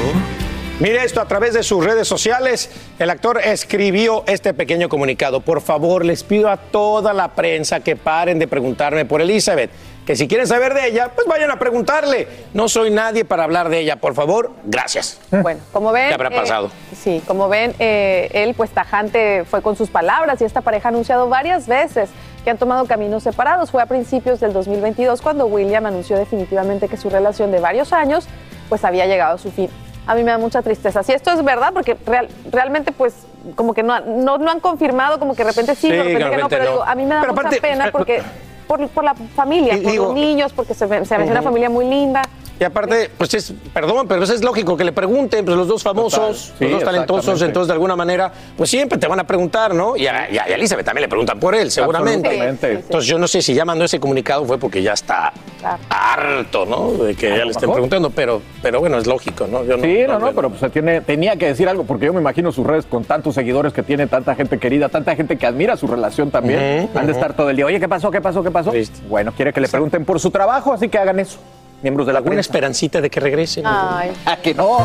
Mire 0.80 1.04
esto, 1.04 1.20
a 1.20 1.28
través 1.28 1.52
de 1.52 1.62
sus 1.62 1.84
redes 1.84 2.08
sociales, 2.08 2.70
el 2.98 3.10
actor 3.10 3.40
escribió 3.44 4.24
este 4.26 4.54
pequeño 4.54 4.88
comunicado. 4.88 5.40
Por 5.40 5.60
favor, 5.60 6.02
les 6.02 6.22
pido 6.22 6.48
a 6.48 6.56
toda 6.56 7.12
la 7.12 7.28
prensa 7.34 7.80
que 7.80 7.94
paren 7.94 8.38
de 8.38 8.48
preguntarme 8.48 9.04
por 9.04 9.20
Elizabeth. 9.20 9.70
Que 10.06 10.16
si 10.16 10.26
quieren 10.28 10.46
saber 10.46 10.72
de 10.72 10.86
ella, 10.86 11.10
pues 11.14 11.26
vayan 11.26 11.50
a 11.50 11.58
preguntarle. 11.58 12.26
No 12.54 12.70
soy 12.70 12.90
nadie 12.90 13.26
para 13.26 13.44
hablar 13.44 13.68
de 13.68 13.80
ella. 13.80 13.96
Por 13.96 14.14
favor, 14.14 14.52
gracias. 14.64 15.20
Bueno, 15.30 15.60
como 15.74 15.92
ven. 15.92 16.08
¿Qué 16.08 16.14
habrá 16.14 16.30
eh, 16.30 16.36
pasado? 16.36 16.70
sí, 16.96 17.22
como 17.26 17.50
ven, 17.50 17.74
eh, 17.78 18.30
él 18.32 18.54
pues 18.54 18.70
tajante 18.70 19.44
fue 19.44 19.60
con 19.60 19.76
sus 19.76 19.90
palabras 19.90 20.40
y 20.40 20.44
esta 20.44 20.62
pareja 20.62 20.88
ha 20.88 20.90
anunciado 20.90 21.28
varias 21.28 21.66
veces 21.66 22.08
que 22.44 22.50
han 22.50 22.56
tomado 22.56 22.86
caminos 22.86 23.24
separados. 23.24 23.70
Fue 23.70 23.82
a 23.82 23.86
principios 23.86 24.40
del 24.40 24.54
2022 24.54 25.20
cuando 25.20 25.44
William 25.44 25.84
anunció 25.84 26.16
definitivamente 26.16 26.88
que 26.88 26.96
su 26.96 27.10
relación 27.10 27.50
de 27.50 27.60
varios 27.60 27.92
años 27.92 28.26
pues 28.68 28.84
había 28.84 29.06
llegado 29.06 29.34
a 29.34 29.38
su 29.38 29.50
fin. 29.50 29.68
A 30.06 30.14
mí 30.14 30.24
me 30.24 30.30
da 30.30 30.38
mucha 30.38 30.62
tristeza. 30.62 31.02
Si 31.02 31.12
esto 31.12 31.30
es 31.32 31.44
verdad, 31.44 31.70
porque 31.74 31.96
real- 32.06 32.28
realmente 32.50 32.92
pues 32.92 33.14
como 33.54 33.74
que 33.74 33.82
no, 33.82 34.00
no, 34.00 34.38
no 34.38 34.50
han 34.50 34.60
confirmado, 34.60 35.18
como 35.18 35.34
que 35.34 35.44
de 35.44 35.50
repente 35.50 35.74
sí, 35.74 35.88
Sí, 35.88 35.90
de 35.90 36.02
repente 36.02 36.30
de 36.30 36.36
no, 36.42 36.48
pero 36.48 36.64
no. 36.64 36.70
digo, 36.70 36.82
a 36.84 36.94
mí 36.94 37.04
me 37.04 37.14
da 37.14 37.20
Pero 37.20 37.32
mucha 37.34 37.48
aparte- 37.48 37.60
pena 37.60 37.90
porque 37.92 38.22
por, 38.66 38.86
por 38.88 39.04
la 39.04 39.14
familia, 39.14 39.74
Y 39.76 39.80
por 39.82 39.92
digo- 39.92 40.04
los 40.06 40.14
niños, 40.14 40.52
porque 40.52 40.74
se, 40.74 40.86
ve- 40.86 41.04
se 41.04 41.16
una 41.16 41.42
familia 41.42 41.68
muy 41.70 41.86
linda. 41.86 42.22
Y 42.60 42.64
aparte, 42.64 43.08
pues 43.16 43.32
es, 43.34 43.52
perdón, 43.72 44.08
pero 44.08 44.24
es 44.24 44.42
lógico 44.42 44.76
que 44.76 44.82
le 44.84 44.90
pregunten, 44.92 45.44
pues 45.44 45.56
los 45.56 45.68
dos 45.68 45.82
famosos. 45.82 46.52
Sí, 46.58 46.64
los 46.64 46.72
dos 46.72 46.84
talentosos, 46.84 47.40
entonces 47.42 47.68
de 47.68 47.72
alguna 47.72 47.94
manera, 47.94 48.32
pues 48.56 48.68
siempre 48.68 48.98
te 48.98 49.06
van 49.06 49.20
a 49.20 49.24
preguntar, 49.24 49.74
¿no? 49.74 49.96
Y 49.96 50.06
a, 50.08 50.28
y 50.30 50.38
a 50.38 50.44
Elizabeth 50.46 50.84
también 50.84 51.02
le 51.02 51.08
preguntan 51.08 51.38
por 51.38 51.54
él, 51.54 51.70
seguramente. 51.70 52.36
Entonces 52.72 53.06
yo 53.08 53.18
no 53.18 53.28
sé 53.28 53.42
si 53.42 53.54
ya 53.54 53.64
mandó 53.64 53.84
ese 53.84 54.00
comunicado 54.00 54.44
fue 54.44 54.58
porque 54.58 54.82
ya 54.82 54.92
está 54.94 55.32
Claro. 55.60 55.78
harto, 55.88 56.66
¿no? 56.66 56.92
De 57.04 57.14
que 57.16 57.28
ya 57.36 57.44
le 57.44 57.50
estén 57.50 57.70
preguntando, 57.70 58.10
pero, 58.10 58.40
pero 58.62 58.78
bueno, 58.80 58.98
es 58.98 59.06
lógico, 59.06 59.46
¿no? 59.46 59.64
Yo 59.64 59.76
Sí, 59.78 60.02
no, 60.06 60.18
no, 60.18 60.32
pero 60.32 60.48
pues 60.50 60.60
se 60.60 60.70
tiene, 60.70 61.00
tenía 61.00 61.36
que 61.36 61.46
decir 61.46 61.68
algo, 61.68 61.84
porque 61.84 62.06
yo 62.06 62.12
me 62.12 62.20
imagino 62.20 62.52
sus 62.52 62.66
redes 62.66 62.86
con 62.86 63.04
tantos 63.04 63.34
seguidores 63.34 63.72
que 63.72 63.82
tiene, 63.82 64.06
tanta 64.06 64.34
gente 64.34 64.58
querida, 64.58 64.88
tanta 64.88 65.14
gente 65.16 65.36
que 65.36 65.46
admira 65.46 65.76
su 65.76 65.86
relación 65.86 66.30
también. 66.30 66.84
Ujú, 66.90 66.98
Han 66.98 67.06
de 67.06 67.12
estar 67.12 67.34
todo 67.34 67.50
el 67.50 67.56
día, 67.56 67.66
oye, 67.66 67.80
¿qué 67.80 67.88
pasó? 67.88 68.10
¿Qué 68.10 68.20
pasó? 68.20 68.42
¿Qué 68.42 68.50
pasó? 68.50 68.70
Triste. 68.70 68.98
Bueno, 69.08 69.32
quiere 69.32 69.52
que 69.52 69.60
le 69.60 69.68
pregunten 69.68 70.04
por 70.04 70.18
su 70.20 70.30
trabajo, 70.30 70.72
así 70.72 70.88
que 70.88 70.98
hagan 70.98 71.18
eso. 71.20 71.38
Miembros 71.82 72.06
de 72.06 72.12
la 72.12 72.18
Alguna 72.18 72.34
prensa. 72.34 72.48
esperancita 72.50 73.00
de 73.00 73.08
que 73.10 73.20
regrese. 73.20 73.62
¿no? 73.62 73.70
Ay. 73.72 74.12
¿A 74.24 74.36
que 74.36 74.54
no? 74.54 74.78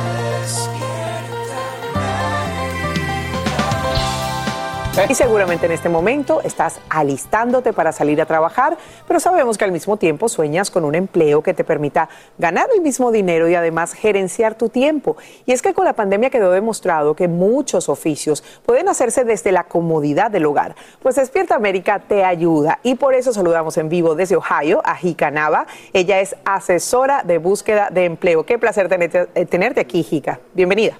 Y 5.09 5.15
seguramente 5.15 5.65
en 5.65 5.71
este 5.71 5.89
momento 5.89 6.41
estás 6.41 6.79
alistándote 6.89 7.73
para 7.73 7.91
salir 7.91 8.21
a 8.21 8.25
trabajar, 8.25 8.77
pero 9.07 9.19
sabemos 9.19 9.57
que 9.57 9.65
al 9.65 9.71
mismo 9.71 9.97
tiempo 9.97 10.29
sueñas 10.29 10.69
con 10.69 10.85
un 10.85 10.95
empleo 10.95 11.41
que 11.41 11.53
te 11.53 11.63
permita 11.63 12.09
ganar 12.37 12.67
el 12.75 12.81
mismo 12.81 13.11
dinero 13.11 13.49
y 13.49 13.55
además 13.55 13.93
gerenciar 13.93 14.55
tu 14.55 14.69
tiempo. 14.69 15.17
Y 15.45 15.51
es 15.51 15.61
que 15.61 15.73
con 15.73 15.85
la 15.85 15.93
pandemia 15.93 16.29
quedó 16.29 16.51
demostrado 16.51 17.15
que 17.15 17.27
muchos 17.27 17.89
oficios 17.89 18.43
pueden 18.65 18.87
hacerse 18.87 19.23
desde 19.23 19.51
la 19.51 19.63
comodidad 19.63 20.29
del 20.29 20.45
hogar. 20.45 20.75
Pues 21.01 21.15
Despierta 21.15 21.55
América 21.55 21.99
te 21.99 22.23
ayuda 22.23 22.79
y 22.83 22.95
por 22.95 23.15
eso 23.15 23.33
saludamos 23.33 23.77
en 23.77 23.89
vivo 23.89 24.15
desde 24.15 24.35
Ohio 24.35 24.81
a 24.85 24.95
Jika 24.95 25.31
Nava. 25.31 25.65
Ella 25.93 26.19
es 26.19 26.35
asesora 26.45 27.23
de 27.23 27.39
búsqueda 27.39 27.89
de 27.91 28.05
empleo. 28.05 28.45
Qué 28.45 28.59
placer 28.59 28.89
tenerte, 28.89 29.27
eh, 29.33 29.45
tenerte 29.45 29.81
aquí, 29.81 30.03
Jika. 30.03 30.39
Bienvenida. 30.53 30.99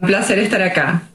Un 0.00 0.08
placer 0.08 0.38
estar 0.40 0.60
acá. 0.62 1.11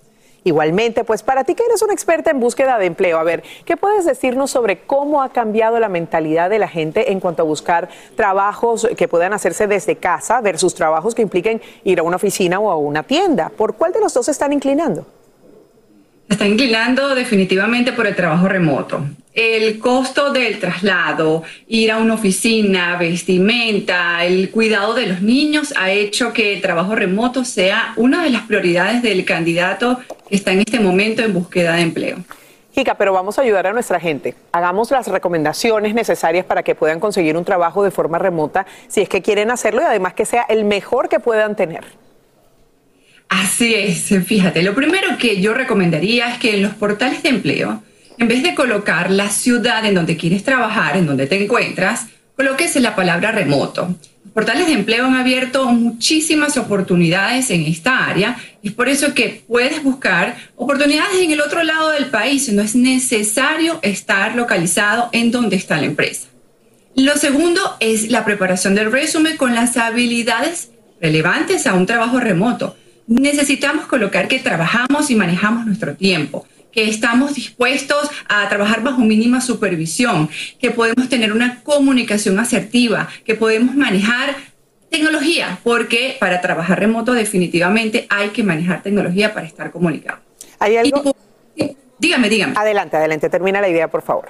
Igualmente, 0.48 1.04
pues 1.04 1.24
para 1.24 1.44
ti 1.44 1.56
que 1.56 1.64
eres 1.66 1.82
una 1.82 1.92
experta 1.92 2.32
en 2.32 2.40
búsqueda 2.40 2.78
de 2.78 2.86
empleo, 2.86 3.20
a 3.20 3.24
ver, 3.24 3.44
¿qué 3.66 3.76
puedes 3.76 4.06
decirnos 4.06 4.50
sobre 4.50 4.80
cómo 4.80 5.22
ha 5.22 5.28
cambiado 5.34 5.78
la 5.78 5.90
mentalidad 5.90 6.50
de 6.50 6.58
la 6.58 6.70
gente 6.70 7.12
en 7.12 7.20
cuanto 7.20 7.42
a 7.42 7.46
buscar 7.46 7.90
trabajos 8.16 8.88
que 8.96 9.10
puedan 9.10 9.34
hacerse 9.34 9.68
desde 9.68 9.98
casa 9.98 10.40
versus 10.40 10.74
trabajos 10.74 11.14
que 11.16 11.22
impliquen 11.22 11.62
ir 11.84 12.00
a 12.00 12.04
una 12.04 12.16
oficina 12.16 12.62
o 12.62 12.72
a 12.72 12.78
una 12.78 13.04
tienda? 13.04 13.50
¿Por 13.50 13.76
cuál 13.76 13.92
de 13.92 14.00
los 14.00 14.14
dos 14.14 14.28
se 14.28 14.32
están 14.32 14.54
inclinando? 14.54 15.06
Está 16.30 16.46
inclinando 16.46 17.16
definitivamente 17.16 17.94
por 17.94 18.06
el 18.06 18.16
trabajo 18.16 18.48
remoto. 18.48 19.06
El 19.34 19.80
costo 19.80 20.34
del 20.34 20.60
traslado, 20.60 21.44
ir 21.68 21.92
a 21.92 22.00
una 22.00 22.16
oficina, 22.16 22.98
vestimenta, 22.98 24.26
el 24.26 24.50
cuidado 24.50 24.94
de 24.94 25.08
los 25.08 25.22
niños 25.22 25.74
ha 25.78 25.92
hecho 25.92 26.34
que 26.34 26.54
el 26.56 26.62
trabajo 26.62 26.96
remoto 26.96 27.46
sea 27.46 27.94
una 27.96 28.24
de 28.24 28.32
las 28.32 28.42
prioridades 28.44 29.02
del 29.04 29.24
candidato 29.24 30.00
que 30.28 30.36
está 30.36 30.52
en 30.52 30.60
este 30.60 30.80
momento 30.80 31.22
en 31.22 31.34
búsqueda 31.34 31.76
de 31.76 31.82
empleo. 31.82 32.18
Jica, 32.74 32.96
pero 32.96 33.14
vamos 33.14 33.40
a 33.40 33.42
ayudar 33.42 33.68
a 33.68 33.74
nuestra 33.74 34.00
gente. 34.00 34.36
Hagamos 34.52 34.92
las 34.92 35.08
recomendaciones 35.08 35.94
necesarias 35.94 36.46
para 36.46 36.62
que 36.62 36.76
puedan 36.76 37.00
conseguir 37.00 37.38
un 37.38 37.46
trabajo 37.46 37.84
de 37.84 37.92
forma 37.92 38.20
remota 38.20 38.66
si 38.88 39.02
es 39.02 39.10
que 39.10 39.22
quieren 39.22 39.50
hacerlo 39.50 39.82
y 39.82 39.86
además 39.86 40.14
que 40.14 40.26
sea 40.26 40.46
el 40.50 40.66
mejor 40.66 41.10
que 41.10 41.20
puedan 41.20 41.56
tener. 41.56 41.86
Así 43.30 43.74
es, 43.76 44.14
fíjate, 44.26 44.62
lo 44.64 44.74
primero 44.74 45.18
que 45.18 45.42
yo 45.42 45.54
recomendaría 45.54 46.32
es 46.32 46.40
que 46.40 46.56
en 46.56 46.64
los 46.64 46.74
portales 46.76 47.24
de 47.24 47.30
empleo, 47.30 47.84
en 48.18 48.28
vez 48.28 48.42
de 48.42 48.56
colocar 48.56 49.12
la 49.12 49.30
ciudad 49.30 49.86
en 49.86 49.96
donde 49.96 50.18
quieres 50.18 50.44
trabajar, 50.44 50.96
en 50.96 51.06
donde 51.06 51.28
te 51.28 51.44
encuentras, 51.44 52.08
coloques 52.38 52.76
la 52.78 52.96
palabra 52.96 53.32
remoto. 53.32 53.96
Los 54.24 54.34
portales 54.34 54.68
de 54.68 54.74
empleo 54.74 55.06
han 55.06 55.16
abierto 55.16 55.66
muchísimas 55.66 56.56
oportunidades 56.58 57.50
en 57.50 57.66
esta 57.66 58.06
área 58.06 58.38
y 58.62 58.70
es 58.70 58.74
por 58.74 58.88
eso 58.88 59.14
que 59.14 59.44
puedes 59.48 59.84
buscar 59.84 60.38
oportunidades 60.56 61.20
en 61.20 61.32
el 61.32 61.42
otro 61.42 61.64
lado 61.64 61.90
del 61.90 62.06
país. 62.06 62.48
No 62.54 62.62
es 62.62 62.76
necesario 62.76 63.80
estar 63.82 64.36
localizado 64.36 65.10
en 65.12 65.32
donde 65.32 65.56
está 65.56 65.78
la 65.78 65.88
empresa. 65.88 66.28
Lo 66.96 67.16
segundo 67.18 67.62
es 67.80 68.10
la 68.10 68.24
preparación 68.24 68.74
del 68.74 68.92
resumen 68.92 69.38
con 69.38 69.54
las 69.54 69.76
habilidades 69.76 70.70
relevantes 71.02 71.68
a 71.68 71.74
un 71.74 71.86
trabajo 71.86 72.20
remoto. 72.20 72.77
Necesitamos 73.08 73.86
colocar 73.86 74.28
que 74.28 74.40
trabajamos 74.40 75.10
y 75.10 75.16
manejamos 75.16 75.66
nuestro 75.66 75.96
tiempo, 75.96 76.46
que 76.74 76.90
estamos 76.90 77.36
dispuestos 77.36 78.10
a 78.28 78.48
trabajar 78.50 78.84
bajo 78.84 79.00
mínima 79.00 79.40
supervisión, 79.40 80.30
que 80.60 80.72
podemos 80.72 81.08
tener 81.08 81.32
una 81.32 81.62
comunicación 81.64 82.38
asertiva, 82.38 83.08
que 83.24 83.36
podemos 83.36 83.76
manejar 83.76 84.36
tecnología, 84.90 85.58
porque 85.64 86.18
para 86.20 86.42
trabajar 86.42 86.80
remoto 86.80 87.14
definitivamente 87.14 88.08
hay 88.10 88.30
que 88.30 88.44
manejar 88.44 88.84
tecnología 88.84 89.34
para 89.34 89.48
estar 89.48 89.72
comunicado. 89.72 90.20
¿Hay 90.60 90.76
algo? 90.76 91.16
Dígame, 92.00 92.30
dígame. 92.30 92.54
Adelante, 92.58 92.98
adelante, 92.98 93.30
termina 93.30 93.62
la 93.62 93.70
idea, 93.70 93.88
por 93.88 94.02
favor. 94.02 94.30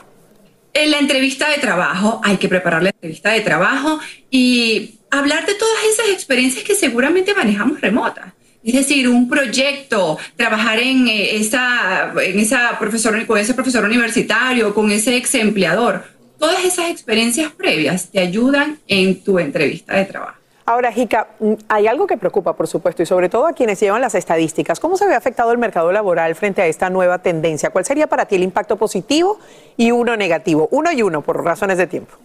En 0.73 0.91
la 0.91 0.99
entrevista 0.99 1.49
de 1.49 1.57
trabajo, 1.57 2.21
hay 2.23 2.37
que 2.37 2.47
preparar 2.47 2.83
la 2.83 2.89
entrevista 2.89 3.31
de 3.31 3.41
trabajo 3.41 3.99
y 4.29 4.99
hablar 5.09 5.47
de 5.47 5.55
todas 5.55 5.83
esas 5.91 6.09
experiencias 6.09 6.63
que 6.63 6.75
seguramente 6.75 7.33
manejamos 7.33 7.81
remotas. 7.81 8.36
Es 8.67 8.73
decir, 8.73 9.07
un 9.07 9.29
proyecto, 9.29 10.17
trabajar 10.35 10.77
en 10.79 11.07
eh, 11.07 11.37
esa, 11.37 12.11
en 12.21 12.37
esa 12.37 12.77
profesor, 12.77 13.25
con 13.25 13.37
ese 13.37 13.53
profesor 13.53 13.85
universitario, 13.85 14.75
con 14.75 14.91
ese 14.91 15.15
ex 15.15 15.35
empleador. 15.35 16.03
Todas 16.37 16.65
esas 16.65 16.89
experiencias 16.89 17.49
previas 17.53 18.09
te 18.09 18.19
ayudan 18.19 18.77
en 18.85 19.23
tu 19.23 19.39
entrevista 19.39 19.95
de 19.95 20.03
trabajo. 20.03 20.37
Ahora, 20.65 20.91
Jica, 20.91 21.29
mm, 21.39 21.53
hay 21.69 21.87
algo 21.87 22.07
que 22.07 22.17
preocupa, 22.17 22.57
por 22.57 22.67
supuesto, 22.67 23.01
y 23.01 23.05
sobre 23.05 23.29
todo 23.29 23.47
a 23.47 23.53
quienes 23.53 23.79
llevan 23.79 24.01
las 24.01 24.15
estadísticas. 24.15 24.81
¿Cómo 24.81 24.97
se 24.97 25.07
ve 25.07 25.15
afectado 25.15 25.53
el 25.53 25.57
mercado 25.57 25.93
laboral 25.93 26.35
frente 26.35 26.61
a 26.61 26.67
esta 26.67 26.89
nueva 26.89 27.19
tendencia? 27.19 27.69
¿Cuál 27.69 27.85
sería 27.85 28.07
para 28.07 28.25
ti 28.25 28.35
el 28.35 28.43
impacto 28.43 28.75
positivo 28.75 29.39
y 29.77 29.91
uno 29.91 30.17
negativo? 30.17 30.67
Uno 30.71 30.91
y 30.91 31.01
uno, 31.03 31.21
por 31.21 31.41
razones 31.41 31.77
de 31.77 31.87
tiempo. 31.87 32.17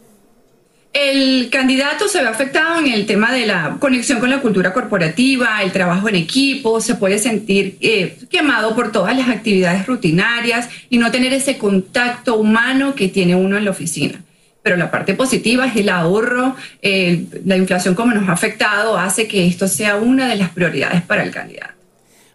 El 0.92 1.48
candidato 1.48 2.06
se 2.06 2.20
ve 2.20 2.28
afectado 2.28 2.78
en 2.78 2.92
el 2.92 3.06
tema 3.06 3.32
de 3.32 3.46
la 3.46 3.76
conexión 3.78 4.20
con 4.20 4.28
la 4.28 4.40
cultura 4.42 4.74
corporativa, 4.74 5.62
el 5.62 5.72
trabajo 5.72 6.08
en 6.10 6.16
equipo, 6.16 6.82
se 6.82 6.96
puede 6.96 7.18
sentir 7.18 7.78
eh, 7.80 8.18
quemado 8.28 8.74
por 8.74 8.92
todas 8.92 9.16
las 9.16 9.28
actividades 9.30 9.86
rutinarias 9.86 10.68
y 10.90 10.98
no 10.98 11.10
tener 11.10 11.32
ese 11.32 11.56
contacto 11.56 12.36
humano 12.36 12.94
que 12.94 13.08
tiene 13.08 13.34
uno 13.34 13.56
en 13.56 13.64
la 13.64 13.70
oficina. 13.70 14.20
Pero 14.62 14.76
la 14.76 14.90
parte 14.90 15.14
positiva 15.14 15.66
es 15.66 15.76
el 15.76 15.88
ahorro, 15.88 16.56
eh, 16.82 17.24
la 17.46 17.56
inflación 17.56 17.94
como 17.94 18.12
nos 18.12 18.28
ha 18.28 18.32
afectado 18.32 18.98
hace 18.98 19.26
que 19.26 19.46
esto 19.46 19.68
sea 19.68 19.96
una 19.96 20.28
de 20.28 20.36
las 20.36 20.50
prioridades 20.50 21.00
para 21.00 21.22
el 21.22 21.30
candidato. 21.30 21.81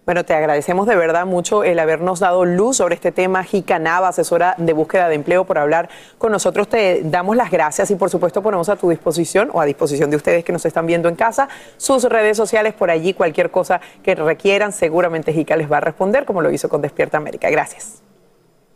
Bueno, 0.07 0.23
te 0.23 0.33
agradecemos 0.33 0.87
de 0.87 0.95
verdad 0.95 1.25
mucho 1.25 1.65
el 1.65 1.79
habernos 1.79 2.21
dado 2.21 2.45
luz 2.45 2.77
sobre 2.77 2.95
este 2.95 3.11
tema. 3.11 3.43
Jica 3.43 3.77
Nava, 3.77 4.07
asesora 4.07 4.55
de 4.57 4.71
búsqueda 4.71 5.09
de 5.09 5.15
empleo, 5.15 5.43
por 5.43 5.57
hablar 5.57 5.89
con 6.17 6.31
nosotros. 6.31 6.69
Te 6.69 7.01
damos 7.03 7.35
las 7.35 7.51
gracias 7.51 7.91
y 7.91 7.95
por 7.95 8.09
supuesto 8.09 8.41
ponemos 8.41 8.69
a 8.69 8.77
tu 8.77 8.89
disposición 8.89 9.49
o 9.51 9.59
a 9.59 9.65
disposición 9.65 10.09
de 10.09 10.15
ustedes 10.15 10.45
que 10.45 10.53
nos 10.53 10.65
están 10.65 10.85
viendo 10.85 11.09
en 11.09 11.17
casa 11.17 11.49
sus 11.75 12.05
redes 12.05 12.37
sociales 12.37 12.73
por 12.73 12.89
allí, 12.89 13.13
cualquier 13.13 13.51
cosa 13.51 13.81
que 14.01 14.15
requieran. 14.15 14.71
Seguramente 14.71 15.33
Jica 15.33 15.57
les 15.57 15.69
va 15.69 15.79
a 15.79 15.81
responder 15.81 16.23
como 16.23 16.41
lo 16.41 16.51
hizo 16.51 16.69
con 16.69 16.81
Despierta 16.81 17.17
América. 17.17 17.49
Gracias. 17.49 18.01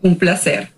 Un 0.02 0.18
placer. 0.18 0.74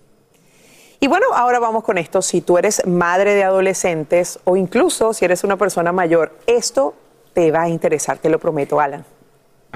Y 1.00 1.08
bueno, 1.08 1.26
ahora 1.34 1.58
vamos 1.58 1.82
con 1.82 1.98
esto. 1.98 2.22
Si 2.22 2.42
tú 2.42 2.58
eres 2.58 2.86
madre 2.86 3.34
de 3.34 3.42
adolescentes 3.42 4.38
o 4.44 4.56
incluso 4.56 5.14
si 5.14 5.24
eres 5.24 5.42
una 5.42 5.56
persona 5.56 5.90
mayor, 5.90 6.30
esto 6.46 6.94
te 7.32 7.50
va 7.50 7.62
a 7.62 7.68
interesar, 7.68 8.18
te 8.18 8.28
lo 8.28 8.38
prometo, 8.38 8.78
Alan. 8.78 9.04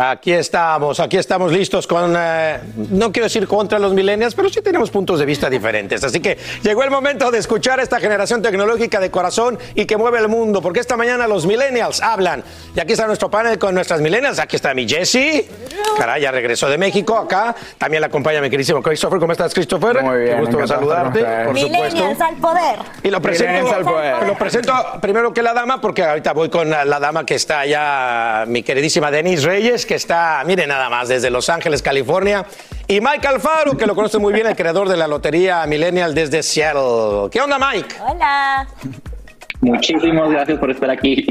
Aquí 0.00 0.32
estamos, 0.32 1.00
aquí 1.00 1.16
estamos 1.16 1.50
listos 1.50 1.88
con, 1.88 2.14
eh, 2.16 2.60
no 2.90 3.10
quiero 3.10 3.24
decir 3.24 3.48
contra 3.48 3.80
los 3.80 3.92
millennials, 3.94 4.32
pero 4.32 4.48
sí 4.48 4.62
tenemos 4.62 4.90
puntos 4.90 5.18
de 5.18 5.26
vista 5.26 5.50
diferentes. 5.50 6.04
Así 6.04 6.20
que 6.20 6.38
llegó 6.62 6.84
el 6.84 6.90
momento 6.92 7.32
de 7.32 7.38
escuchar 7.38 7.80
a 7.80 7.82
esta 7.82 7.98
generación 7.98 8.40
tecnológica 8.40 9.00
de 9.00 9.10
corazón 9.10 9.58
y 9.74 9.86
que 9.86 9.96
mueve 9.96 10.20
el 10.20 10.28
mundo, 10.28 10.62
porque 10.62 10.78
esta 10.78 10.96
mañana 10.96 11.26
los 11.26 11.46
millennials 11.46 12.00
hablan. 12.00 12.44
Y 12.76 12.78
aquí 12.78 12.92
está 12.92 13.08
nuestro 13.08 13.28
panel 13.28 13.58
con 13.58 13.74
nuestras 13.74 14.00
millennials. 14.00 14.38
Aquí 14.38 14.54
está 14.54 14.72
mi 14.72 14.88
Jessie. 14.88 15.48
Caray, 15.96 16.22
ya 16.22 16.30
regresó 16.30 16.68
de 16.68 16.78
México 16.78 17.16
acá. 17.16 17.56
También 17.76 18.00
la 18.00 18.06
acompaña 18.06 18.40
mi 18.40 18.50
queridísimo 18.50 18.80
Christopher. 18.80 19.18
¿Cómo 19.18 19.32
estás, 19.32 19.52
Christopher? 19.52 20.00
Muy 20.00 20.18
bien. 20.18 20.36
Qué 20.36 20.40
gusto 20.42 20.64
saludarte, 20.64 21.24
por 21.24 21.54
Millennials 21.54 21.92
supuesto. 21.94 22.24
al 22.24 22.36
poder. 22.36 22.78
Y 23.02 23.10
lo 23.10 23.20
presento, 23.20 23.74
al 23.74 23.82
poder. 23.84 24.26
lo 24.28 24.38
presento 24.38 24.72
primero 25.00 25.34
que 25.34 25.42
la 25.42 25.54
dama, 25.54 25.80
porque 25.80 26.04
ahorita 26.04 26.34
voy 26.34 26.50
con 26.50 26.70
la 26.70 27.00
dama 27.00 27.26
que 27.26 27.34
está 27.34 27.60
allá, 27.60 28.44
mi 28.46 28.62
queridísima 28.62 29.10
Denise 29.10 29.44
Reyes, 29.44 29.87
que 29.88 29.96
está, 29.96 30.44
miren 30.46 30.68
nada 30.68 30.88
más, 30.88 31.08
desde 31.08 31.30
Los 31.30 31.48
Ángeles, 31.48 31.82
California. 31.82 32.46
Y 32.86 33.00
Mike 33.00 33.26
Alfaro, 33.26 33.76
que 33.76 33.86
lo 33.86 33.96
conoce 33.96 34.18
muy 34.18 34.32
bien, 34.32 34.46
el 34.46 34.54
creador 34.54 34.88
de 34.88 34.96
la 34.96 35.08
lotería 35.08 35.66
Millennial 35.66 36.14
desde 36.14 36.44
Seattle. 36.44 37.28
¿Qué 37.32 37.40
onda, 37.40 37.58
Mike? 37.58 37.96
Hola. 38.06 38.68
Muchísimas 39.60 40.30
gracias 40.30 40.56
por 40.58 40.70
estar 40.70 40.88
aquí. 40.88 41.26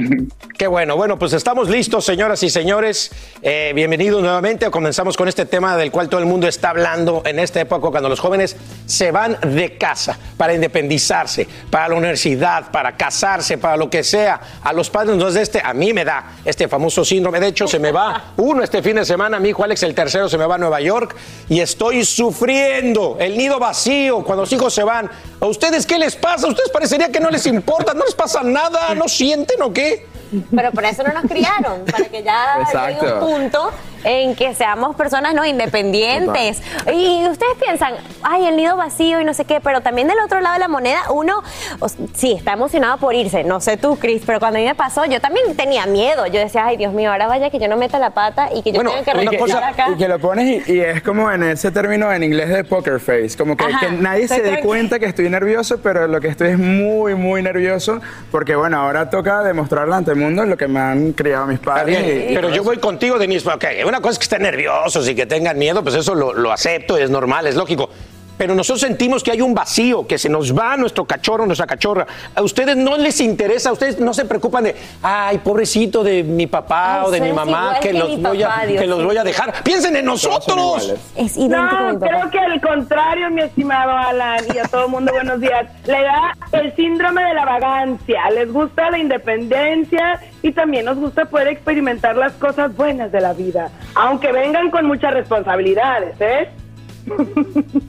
Qué 0.57 0.67
bueno. 0.67 0.97
Bueno, 0.97 1.17
pues 1.17 1.31
estamos 1.31 1.69
listos, 1.69 2.03
señoras 2.03 2.43
y 2.43 2.49
señores. 2.49 3.09
Eh, 3.41 3.71
bienvenidos 3.73 4.21
nuevamente. 4.21 4.69
Comenzamos 4.69 5.15
con 5.15 5.29
este 5.29 5.45
tema 5.45 5.77
del 5.77 5.91
cual 5.91 6.09
todo 6.09 6.19
el 6.19 6.25
mundo 6.25 6.45
está 6.45 6.71
hablando 6.71 7.21
en 7.25 7.39
esta 7.39 7.61
época, 7.61 7.89
cuando 7.89 8.09
los 8.09 8.19
jóvenes 8.19 8.57
se 8.85 9.11
van 9.11 9.37
de 9.41 9.77
casa 9.77 10.19
para 10.35 10.53
independizarse, 10.53 11.47
para 11.69 11.87
la 11.87 11.95
universidad, 11.95 12.69
para 12.69 12.97
casarse, 12.97 13.57
para 13.57 13.77
lo 13.77 13.89
que 13.89 14.03
sea. 14.03 14.41
A 14.61 14.73
los 14.73 14.89
padres 14.89 15.15
no 15.15 15.29
es 15.29 15.35
de 15.35 15.43
este, 15.43 15.61
a 15.63 15.73
mí 15.73 15.93
me 15.93 16.03
da 16.03 16.37
este 16.43 16.67
famoso 16.67 17.05
síndrome. 17.05 17.39
De 17.39 17.47
hecho, 17.47 17.65
se 17.65 17.79
me 17.79 17.93
va 17.93 18.33
uno 18.35 18.61
este 18.61 18.83
fin 18.83 18.97
de 18.97 19.05
semana. 19.05 19.39
Mi 19.39 19.49
hijo 19.49 19.63
Alex, 19.63 19.83
el 19.83 19.95
tercero, 19.95 20.27
se 20.27 20.37
me 20.37 20.45
va 20.45 20.55
a 20.55 20.57
Nueva 20.57 20.81
York 20.81 21.15
y 21.47 21.61
estoy 21.61 22.03
sufriendo. 22.03 23.15
El 23.21 23.37
nido 23.37 23.57
vacío 23.57 24.21
cuando 24.25 24.41
los 24.41 24.51
hijos 24.51 24.73
se 24.73 24.83
van. 24.83 25.09
¿A 25.39 25.45
ustedes 25.45 25.85
qué 25.85 25.97
les 25.97 26.15
pasa? 26.15 26.47
¿A 26.47 26.49
ustedes 26.49 26.71
parecería 26.71 27.09
que 27.09 27.21
no 27.21 27.29
les 27.29 27.45
importa? 27.45 27.93
¿No 27.93 28.03
les 28.03 28.16
pasa 28.17 28.43
nada? 28.43 28.93
¿No 28.95 29.07
sienten 29.07 29.61
o 29.61 29.71
qué? 29.71 30.05
Pero 30.53 30.71
por 30.71 30.83
eso 30.83 31.03
no 31.03 31.13
nos 31.13 31.23
criaron, 31.23 31.85
para 31.85 32.05
que 32.05 32.21
ya 32.21 32.57
llegue 32.89 33.13
un 33.13 33.19
punto 33.19 33.71
en 34.09 34.35
que 34.35 34.55
seamos 34.55 34.95
personas 34.95 35.33
no 35.33 35.45
independientes. 35.45 36.61
Y 36.93 37.25
ustedes 37.27 37.55
piensan, 37.59 37.93
ay, 38.23 38.45
el 38.45 38.55
nido 38.55 38.75
vacío 38.77 39.19
y 39.19 39.25
no 39.25 39.33
sé 39.33 39.45
qué, 39.45 39.59
pero 39.61 39.81
también 39.81 40.07
del 40.07 40.17
otro 40.23 40.39
lado 40.41 40.53
de 40.53 40.59
la 40.59 40.67
moneda, 40.67 41.01
uno 41.11 41.43
o- 41.79 41.89
sí 42.13 42.31
está 42.33 42.53
emocionado 42.53 42.97
por 42.97 43.13
irse. 43.15 43.43
No 43.43 43.59
sé 43.59 43.75
tú, 43.77 43.97
Cris, 43.97 44.21
pero 44.25 44.39
cuando 44.39 44.59
a 44.59 44.61
mí 44.61 44.67
me 44.67 44.75
pasó, 44.75 45.05
yo 45.05 45.19
también 45.19 45.55
tenía 45.57 45.85
miedo. 45.85 46.25
Yo 46.27 46.39
decía, 46.39 46.65
ay, 46.67 46.77
Dios 46.77 46.93
mío, 46.93 47.11
ahora 47.11 47.27
vaya 47.27 47.49
que 47.49 47.59
yo 47.59 47.67
no 47.67 47.75
meta 47.77 47.99
la 47.99 48.11
pata 48.11 48.49
y 48.55 48.61
que 48.63 48.71
yo 48.71 48.79
tenga 48.81 49.03
que 49.03 49.13
regresar 49.13 49.63
acá. 49.63 49.87
Y 49.93 49.97
que 49.97 50.07
lo 50.07 50.19
pones 50.19 50.67
y, 50.67 50.73
y 50.73 50.79
es 50.79 51.01
como 51.01 51.29
en 51.31 51.43
ese 51.43 51.71
término 51.71 52.11
en 52.13 52.23
inglés 52.23 52.49
de 52.49 52.63
poker 52.63 52.99
face, 52.99 53.37
como 53.37 53.57
que, 53.57 53.65
Ajá, 53.65 53.79
que 53.87 53.91
nadie 53.91 54.27
se 54.27 54.41
dé 54.41 54.59
cuenta 54.61 54.99
que 54.99 55.05
estoy 55.05 55.29
nervioso, 55.29 55.79
pero 55.81 56.07
lo 56.07 56.21
que 56.21 56.29
estoy 56.29 56.49
es 56.49 56.57
muy, 56.57 57.15
muy 57.15 57.41
nervioso, 57.41 57.99
porque 58.31 58.55
bueno, 58.55 58.77
ahora 58.79 59.09
toca 59.09 59.41
demostrarle 59.43 59.95
ante 59.95 60.11
el 60.11 60.17
mundo 60.17 60.45
lo 60.45 60.55
que 60.55 60.67
me 60.67 60.79
han 60.79 61.11
criado 61.11 61.45
mis 61.45 61.59
padres. 61.59 61.99
y- 61.99 62.31
y 62.31 62.35
pero 62.35 62.47
yo 62.49 62.55
eso. 62.55 62.63
voy 62.63 62.77
contigo, 62.77 63.17
Denise. 63.17 63.49
Ok, 63.49 63.65
una 63.85 63.96
cosa 64.01 64.13
es 64.13 64.19
que 64.19 64.23
estén 64.23 64.43
nerviosos 64.43 65.07
y 65.07 65.15
que 65.15 65.25
tengan 65.25 65.57
miedo, 65.57 65.83
pues 65.83 65.95
eso 65.95 66.15
lo, 66.15 66.33
lo 66.33 66.51
acepto, 66.51 66.97
es 66.97 67.09
normal, 67.09 67.47
es 67.47 67.55
lógico. 67.55 67.89
Pero 68.37 68.53
nosotros 68.55 68.81
sentimos 68.81 69.23
que 69.23 69.31
hay 69.31 69.41
un 69.41 69.53
vacío, 69.53 70.05
que 70.05 70.17
se 70.17 70.29
nos 70.29 70.55
va 70.57 70.77
nuestro 70.77 71.05
cachorro, 71.05 71.45
nuestra 71.45 71.65
cachorra. 71.65 72.05
A 72.35 72.41
ustedes 72.43 72.75
no 72.75 72.97
les 72.97 73.19
interesa, 73.19 73.69
a 73.69 73.73
ustedes 73.73 73.99
no 73.99 74.13
se 74.13 74.25
preocupan 74.25 74.65
de, 74.65 74.75
ay, 75.01 75.39
pobrecito 75.39 76.03
de 76.03 76.23
mi 76.23 76.47
papá 76.47 77.01
Ay, 77.01 77.07
o 77.07 77.11
de 77.11 77.21
mi 77.21 77.33
mamá, 77.33 77.77
que, 77.81 77.89
que 77.89 77.93
los 77.97 78.09
mi 78.09 78.15
voy 78.17 78.43
a, 78.43 78.61
que 78.67 78.85
los 78.87 79.03
voy 79.03 79.17
a 79.17 79.23
dejar. 79.23 79.53
Piensen 79.63 79.95
en 79.95 80.05
nosotros. 80.05 80.93
Es 81.15 81.35
idéntico 81.37 81.75
a 81.75 81.87
mi 81.87 81.93
No, 81.93 81.99
papá. 81.99 82.07
creo 82.07 82.29
que 82.31 82.39
al 82.39 82.61
contrario, 82.61 83.29
mi 83.31 83.41
estimado 83.41 83.91
Alan, 83.91 84.43
y 84.53 84.57
a 84.59 84.63
todo 84.65 84.85
el 84.85 84.91
mundo 84.91 85.11
buenos 85.11 85.39
días. 85.41 85.67
Le 85.85 86.01
da 86.03 86.33
el 86.51 86.75
síndrome 86.75 87.23
de 87.23 87.33
la 87.33 87.45
vagancia. 87.45 88.29
Les 88.35 88.51
gusta 88.51 88.91
la 88.91 88.99
independencia 88.99 90.19
y 90.41 90.51
también 90.51 90.85
nos 90.85 90.97
gusta 90.97 91.25
poder 91.25 91.47
experimentar 91.47 92.15
las 92.15 92.33
cosas 92.33 92.75
buenas 92.75 93.11
de 93.11 93.21
la 93.21 93.33
vida, 93.33 93.69
aunque 93.95 94.31
vengan 94.31 94.69
con 94.69 94.85
muchas 94.85 95.13
responsabilidades, 95.13 96.15
¿eh? 96.19 96.49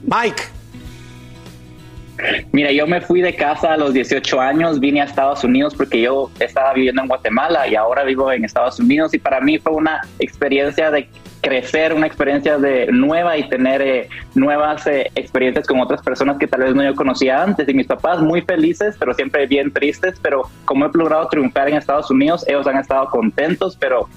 Mike. 0.05 0.43
Mira, 2.51 2.71
yo 2.71 2.85
me 2.85 2.99
fui 2.99 3.21
de 3.21 3.33
casa 3.33 3.73
a 3.73 3.77
los 3.77 3.93
18 3.93 4.41
años, 4.41 4.79
vine 4.79 5.01
a 5.01 5.05
Estados 5.05 5.43
Unidos 5.43 5.73
porque 5.75 6.01
yo 6.01 6.29
estaba 6.39 6.73
viviendo 6.73 7.01
en 7.01 7.07
Guatemala 7.07 7.67
y 7.67 7.75
ahora 7.75 8.03
vivo 8.03 8.31
en 8.31 8.43
Estados 8.43 8.79
Unidos 8.79 9.13
y 9.13 9.19
para 9.19 9.39
mí 9.39 9.57
fue 9.57 9.73
una 9.73 10.01
experiencia 10.19 10.91
de 10.91 11.07
crecer, 11.41 11.93
una 11.93 12.07
experiencia 12.07 12.57
de 12.57 12.87
nueva 12.91 13.37
y 13.37 13.47
tener 13.47 13.81
eh, 13.81 14.09
nuevas 14.35 14.85
eh, 14.87 15.09
experiencias 15.15 15.65
con 15.65 15.79
otras 15.79 16.01
personas 16.01 16.37
que 16.37 16.47
tal 16.47 16.61
vez 16.61 16.75
no 16.75 16.83
yo 16.83 16.93
conocía 16.95 17.41
antes 17.41 17.67
y 17.69 17.73
mis 17.73 17.87
papás 17.87 18.21
muy 18.21 18.41
felices, 18.41 18.95
pero 18.99 19.13
siempre 19.13 19.47
bien 19.47 19.71
tristes, 19.71 20.19
pero 20.21 20.49
como 20.65 20.85
he 20.85 20.89
logrado 20.93 21.27
triunfar 21.29 21.69
en 21.69 21.77
Estados 21.77 22.11
Unidos, 22.11 22.45
ellos 22.47 22.67
han 22.67 22.77
estado 22.77 23.09
contentos, 23.09 23.77
pero 23.79 24.09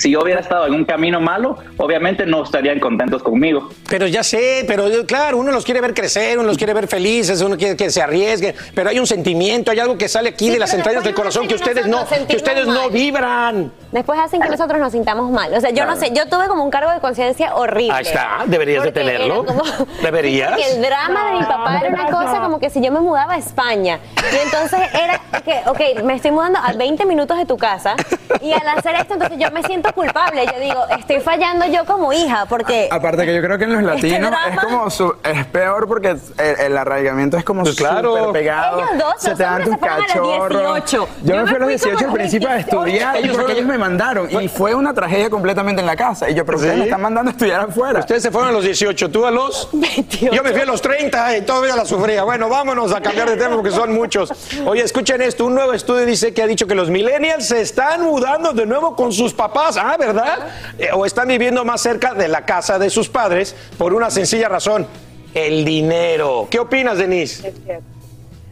si 0.00 0.10
yo 0.10 0.20
hubiera 0.22 0.40
estado 0.40 0.66
en 0.66 0.72
un 0.72 0.84
camino 0.86 1.20
malo, 1.20 1.58
obviamente 1.76 2.24
no 2.24 2.42
estarían 2.42 2.80
contentos 2.80 3.22
conmigo. 3.22 3.68
Pero 3.88 4.06
ya 4.06 4.22
sé, 4.22 4.64
pero 4.66 4.86
eh, 4.88 5.04
claro, 5.04 5.36
uno 5.36 5.52
los 5.52 5.64
quiere 5.64 5.82
ver 5.82 5.92
crecer, 5.92 6.38
uno 6.38 6.48
los 6.48 6.56
quiere 6.56 6.72
ver 6.72 6.88
felices, 6.88 7.42
uno 7.42 7.56
quiere 7.58 7.76
que 7.76 7.90
se 7.90 8.00
arriesguen, 8.00 8.54
pero 8.74 8.88
hay 8.88 8.98
un 8.98 9.06
sentimiento, 9.06 9.70
hay 9.70 9.78
algo 9.80 9.98
que 9.98 10.08
sale 10.08 10.30
aquí 10.30 10.46
Sí, 10.46 10.52
de 10.52 10.58
las 10.58 10.72
entrañas 10.72 11.04
del 11.04 11.14
corazón 11.14 11.42
que 11.42 11.48
que 11.50 11.54
ustedes 11.56 11.86
no, 11.86 12.06
que 12.26 12.36
ustedes 12.36 12.66
no 12.66 12.82
mal. 12.84 12.90
vibran. 12.90 13.72
Después 13.92 14.18
hacen 14.18 14.40
que 14.40 14.48
nosotros 14.48 14.80
nos 14.80 14.92
sintamos 14.92 15.30
mal. 15.30 15.52
O 15.52 15.60
sea, 15.60 15.68
yo 15.70 15.84
no 15.84 15.92
Claro. 15.94 16.00
sé, 16.00 16.12
yo 16.14 16.26
tuve 16.28 16.48
como 16.48 16.64
un 16.64 16.70
cargo 16.70 16.90
de 16.92 17.00
conciencia 17.00 17.54
horrible. 17.54 17.92
Ahí 17.92 18.04
está, 18.06 18.38
deberías 18.46 18.84
de 18.84 18.92
tenerlo. 18.92 19.44
como- 19.44 19.62
Deberías. 20.02 20.58
El 20.74 20.80
drama 20.80 21.26
de 21.32 21.38
mi 21.38 21.44
papá 21.44 21.78
era 21.78 21.88
una 21.90 22.06
cosa 22.10 22.40
como 22.40 22.58
que 22.58 22.70
si 22.70 22.80
yo 22.80 22.90
me 22.90 23.00
mudaba 23.00 23.34
a 23.34 23.38
España. 23.38 23.98
Y 24.32 24.36
entonces 24.44 24.80
era 24.94 25.20
que, 25.42 25.60
ok, 25.68 26.02
me 26.04 26.14
estoy 26.14 26.30
mudando 26.30 26.58
a 26.62 26.72
20 26.72 27.04
minutos 27.04 27.36
de 27.36 27.44
tu 27.46 27.58
casa. 27.58 27.96
Y 28.40 28.52
al 28.52 28.66
hacer 28.78 28.94
esto, 28.94 29.14
entonces 29.14 29.38
yo 29.38 29.50
me 29.50 29.62
siento 29.64 29.89
culpable. 29.94 30.46
Yo 30.46 30.60
digo, 30.60 30.80
estoy 30.98 31.20
fallando 31.20 31.66
yo 31.66 31.84
como 31.84 32.12
hija, 32.12 32.46
porque. 32.48 32.88
Aparte 32.90 33.24
que 33.26 33.34
yo 33.34 33.42
creo 33.42 33.58
que 33.58 33.64
en 33.64 33.72
los 33.72 33.94
Este 33.94 34.08
latinos 34.08 34.32
es 34.50 34.58
como 34.60 34.90
su- 34.90 35.14
es 35.22 35.46
peor 35.46 35.86
porque 35.88 36.08
el, 36.10 36.20
el 36.38 36.76
arraigamiento 36.76 37.36
es 37.36 37.44
como 37.44 37.62
Pues 37.62 37.76
claro. 37.76 38.16
súper 38.16 38.32
pegado. 38.32 38.78
Ellos 38.78 38.90
dos, 38.98 39.14
se 39.18 39.28
los 39.30 39.38
te 39.38 39.44
dan 39.44 39.64
tus 39.64 39.76
cachorros. 39.78 40.48
18. 40.50 41.08
Yo, 41.22 41.34
Yo 41.34 41.36
me 41.36 41.46
fui 41.46 41.56
a 41.56 41.58
los 41.58 41.80
fui 41.82 41.90
como 41.92 41.96
18 41.96 42.06
al 42.06 42.12
principio 42.12 42.48
a 42.48 42.54
18. 42.54 42.76
estudiar 42.76 43.16
Ellos 43.16 43.36
porque 43.36 43.52
ellos 43.52 43.66
me 43.66 43.78
mandaron 43.78 44.28
y 44.40 44.48
fue 44.48 44.74
una 44.74 44.94
tragedia 44.94 45.30
completamente 45.30 45.80
en 45.80 45.86
la 45.86 45.96
casa. 45.96 46.28
Y 46.30 46.34
yo, 46.34 46.44
pero 46.44 46.56
ustedes 46.56 46.74
¿Sí? 46.74 46.78
me 46.80 46.84
están 46.86 47.00
mandando 47.02 47.30
a 47.30 47.32
estudiar 47.32 47.60
afuera. 47.60 48.00
Ustedes 48.00 48.22
se 48.22 48.30
fueron 48.30 48.50
a 48.50 48.52
los 48.52 48.64
18, 48.64 49.10
tú 49.10 49.26
a 49.26 49.30
los 49.30 49.68
28. 49.72 50.34
Yo 50.34 50.42
me 50.42 50.50
fui 50.52 50.60
a 50.60 50.64
los 50.66 50.80
30 50.82 51.36
y 51.38 51.42
todavía 51.42 51.76
la 51.76 51.84
sufría. 51.84 52.24
Bueno, 52.24 52.48
vámonos 52.48 52.92
a 52.94 53.00
cambiar 53.00 53.28
de 53.30 53.36
tema 53.36 53.56
porque 53.56 53.70
son 53.70 53.92
muchos. 53.92 54.32
Oye, 54.66 54.82
escuchen 54.82 55.20
esto, 55.22 55.44
un 55.46 55.54
nuevo 55.54 55.72
estudio 55.72 56.06
dice 56.06 56.32
que 56.34 56.42
ha 56.42 56.46
dicho 56.46 56.66
que 56.66 56.74
los 56.74 56.90
millennials 56.90 57.46
se 57.46 57.60
están 57.60 58.02
mudando 58.02 58.52
de 58.52 58.66
nuevo 58.66 58.94
con 58.96 59.12
sus 59.12 59.32
papás. 59.34 59.76
Ah, 59.82 59.96
¿verdad? 59.98 60.48
Eh, 60.78 60.90
o 60.92 61.06
están 61.06 61.26
viviendo 61.26 61.64
más 61.64 61.80
cerca 61.80 62.12
de 62.12 62.28
la 62.28 62.44
casa 62.44 62.78
de 62.78 62.90
sus 62.90 63.08
padres 63.08 63.56
por 63.78 63.94
una 63.94 64.10
sencilla 64.10 64.46
razón, 64.46 64.86
el 65.32 65.64
dinero. 65.64 66.48
¿Qué 66.50 66.58
opinas, 66.58 66.98
Denise? 66.98 67.54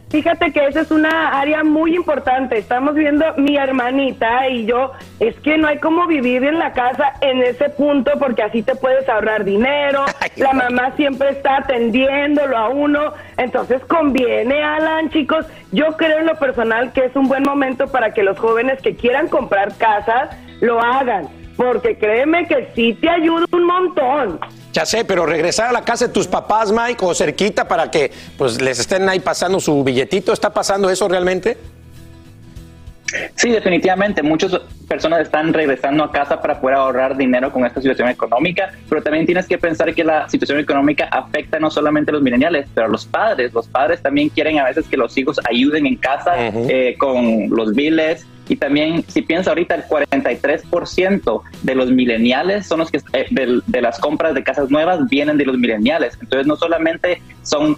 Fíjate 0.09 0.51
que 0.51 0.65
esa 0.65 0.81
es 0.81 0.89
una 0.89 1.39
área 1.39 1.63
muy 1.63 1.95
importante. 1.95 2.57
Estamos 2.57 2.95
viendo 2.95 3.25
mi 3.37 3.57
hermanita 3.57 4.49
y 4.49 4.65
yo, 4.65 4.91
es 5.19 5.39
que 5.41 5.55
no 5.57 5.67
hay 5.67 5.77
como 5.77 6.07
vivir 6.07 6.43
en 6.43 6.57
la 6.57 6.73
casa 6.73 7.13
en 7.21 7.43
ese 7.43 7.69
punto 7.69 8.13
porque 8.17 8.41
así 8.41 8.63
te 8.63 8.73
puedes 8.73 9.07
ahorrar 9.07 9.43
dinero. 9.43 10.05
La 10.37 10.53
mamá 10.53 10.93
siempre 10.95 11.29
está 11.29 11.57
atendiéndolo 11.57 12.57
a 12.57 12.69
uno. 12.69 13.13
Entonces 13.37 13.83
conviene, 13.85 14.63
Alan, 14.63 15.11
chicos. 15.11 15.45
Yo 15.71 15.95
creo 15.95 16.17
en 16.17 16.25
lo 16.25 16.39
personal 16.39 16.91
que 16.91 17.05
es 17.05 17.15
un 17.15 17.27
buen 17.27 17.43
momento 17.43 17.87
para 17.87 18.11
que 18.11 18.23
los 18.23 18.39
jóvenes 18.39 18.81
que 18.81 18.95
quieran 18.95 19.27
comprar 19.27 19.77
casas 19.77 20.35
lo 20.59 20.81
hagan. 20.81 21.27
Porque 21.55 21.99
créeme 21.99 22.47
que 22.47 22.71
sí 22.73 22.95
te 22.95 23.09
ayuda 23.09 23.45
un 23.51 23.63
montón. 23.63 24.39
Ya 24.71 24.85
sé, 24.85 25.03
pero 25.03 25.25
regresar 25.25 25.67
a 25.67 25.71
la 25.71 25.83
casa 25.83 26.07
de 26.07 26.13
tus 26.13 26.27
papás, 26.27 26.71
Mike, 26.71 27.03
o 27.03 27.15
cerquita 27.15 27.67
para 27.67 27.89
que 27.89 28.11
pues 28.37 28.61
les 28.61 28.79
estén 28.79 29.09
ahí 29.09 29.19
pasando 29.19 29.59
su 29.59 29.83
billetito, 29.83 30.31
¿está 30.31 30.51
pasando 30.51 30.89
eso 30.89 31.07
realmente? 31.07 31.57
Sí, 33.35 33.49
definitivamente. 33.49 34.21
Muchas 34.21 34.51
personas 34.87 35.21
están 35.21 35.53
regresando 35.53 36.03
a 36.03 36.11
casa 36.11 36.41
para 36.41 36.59
poder 36.59 36.77
ahorrar 36.77 37.17
dinero 37.17 37.51
con 37.51 37.65
esta 37.65 37.81
situación 37.81 38.09
económica, 38.09 38.71
pero 38.87 39.01
también 39.01 39.25
tienes 39.25 39.47
que 39.47 39.57
pensar 39.57 39.93
que 39.93 40.03
la 40.03 40.29
situación 40.29 40.59
económica 40.59 41.07
afecta 41.11 41.59
no 41.59 41.69
solamente 41.71 42.11
a 42.11 42.13
los 42.13 42.21
millennials, 42.21 42.67
pero 42.73 42.87
a 42.87 42.89
los 42.89 43.05
padres. 43.05 43.53
Los 43.53 43.67
padres 43.67 44.01
también 44.01 44.29
quieren 44.29 44.59
a 44.59 44.65
veces 44.65 44.87
que 44.87 44.97
los 44.97 45.17
hijos 45.17 45.39
ayuden 45.49 45.85
en 45.85 45.95
casa 45.95 46.33
eh, 46.37 46.95
con 46.97 47.49
los 47.49 47.73
biles. 47.73 48.25
Y 48.49 48.55
también, 48.55 49.05
si 49.07 49.21
piensa 49.21 49.51
ahorita, 49.51 49.75
el 49.75 49.83
43% 49.85 51.41
de 51.61 51.75
los 51.75 51.91
millennials 51.91 52.67
son 52.67 52.79
los 52.79 52.91
que, 52.91 52.99
eh, 53.13 53.27
de, 53.29 53.81
las 53.81 53.99
compras 53.99 54.33
de 54.33 54.43
casas 54.43 54.69
nuevas 54.69 55.07
vienen 55.07 55.37
de 55.37 55.45
los 55.45 55.57
millennials. 55.57 56.17
Entonces, 56.19 56.47
no 56.47 56.55
solamente 56.55 57.21
son 57.43 57.77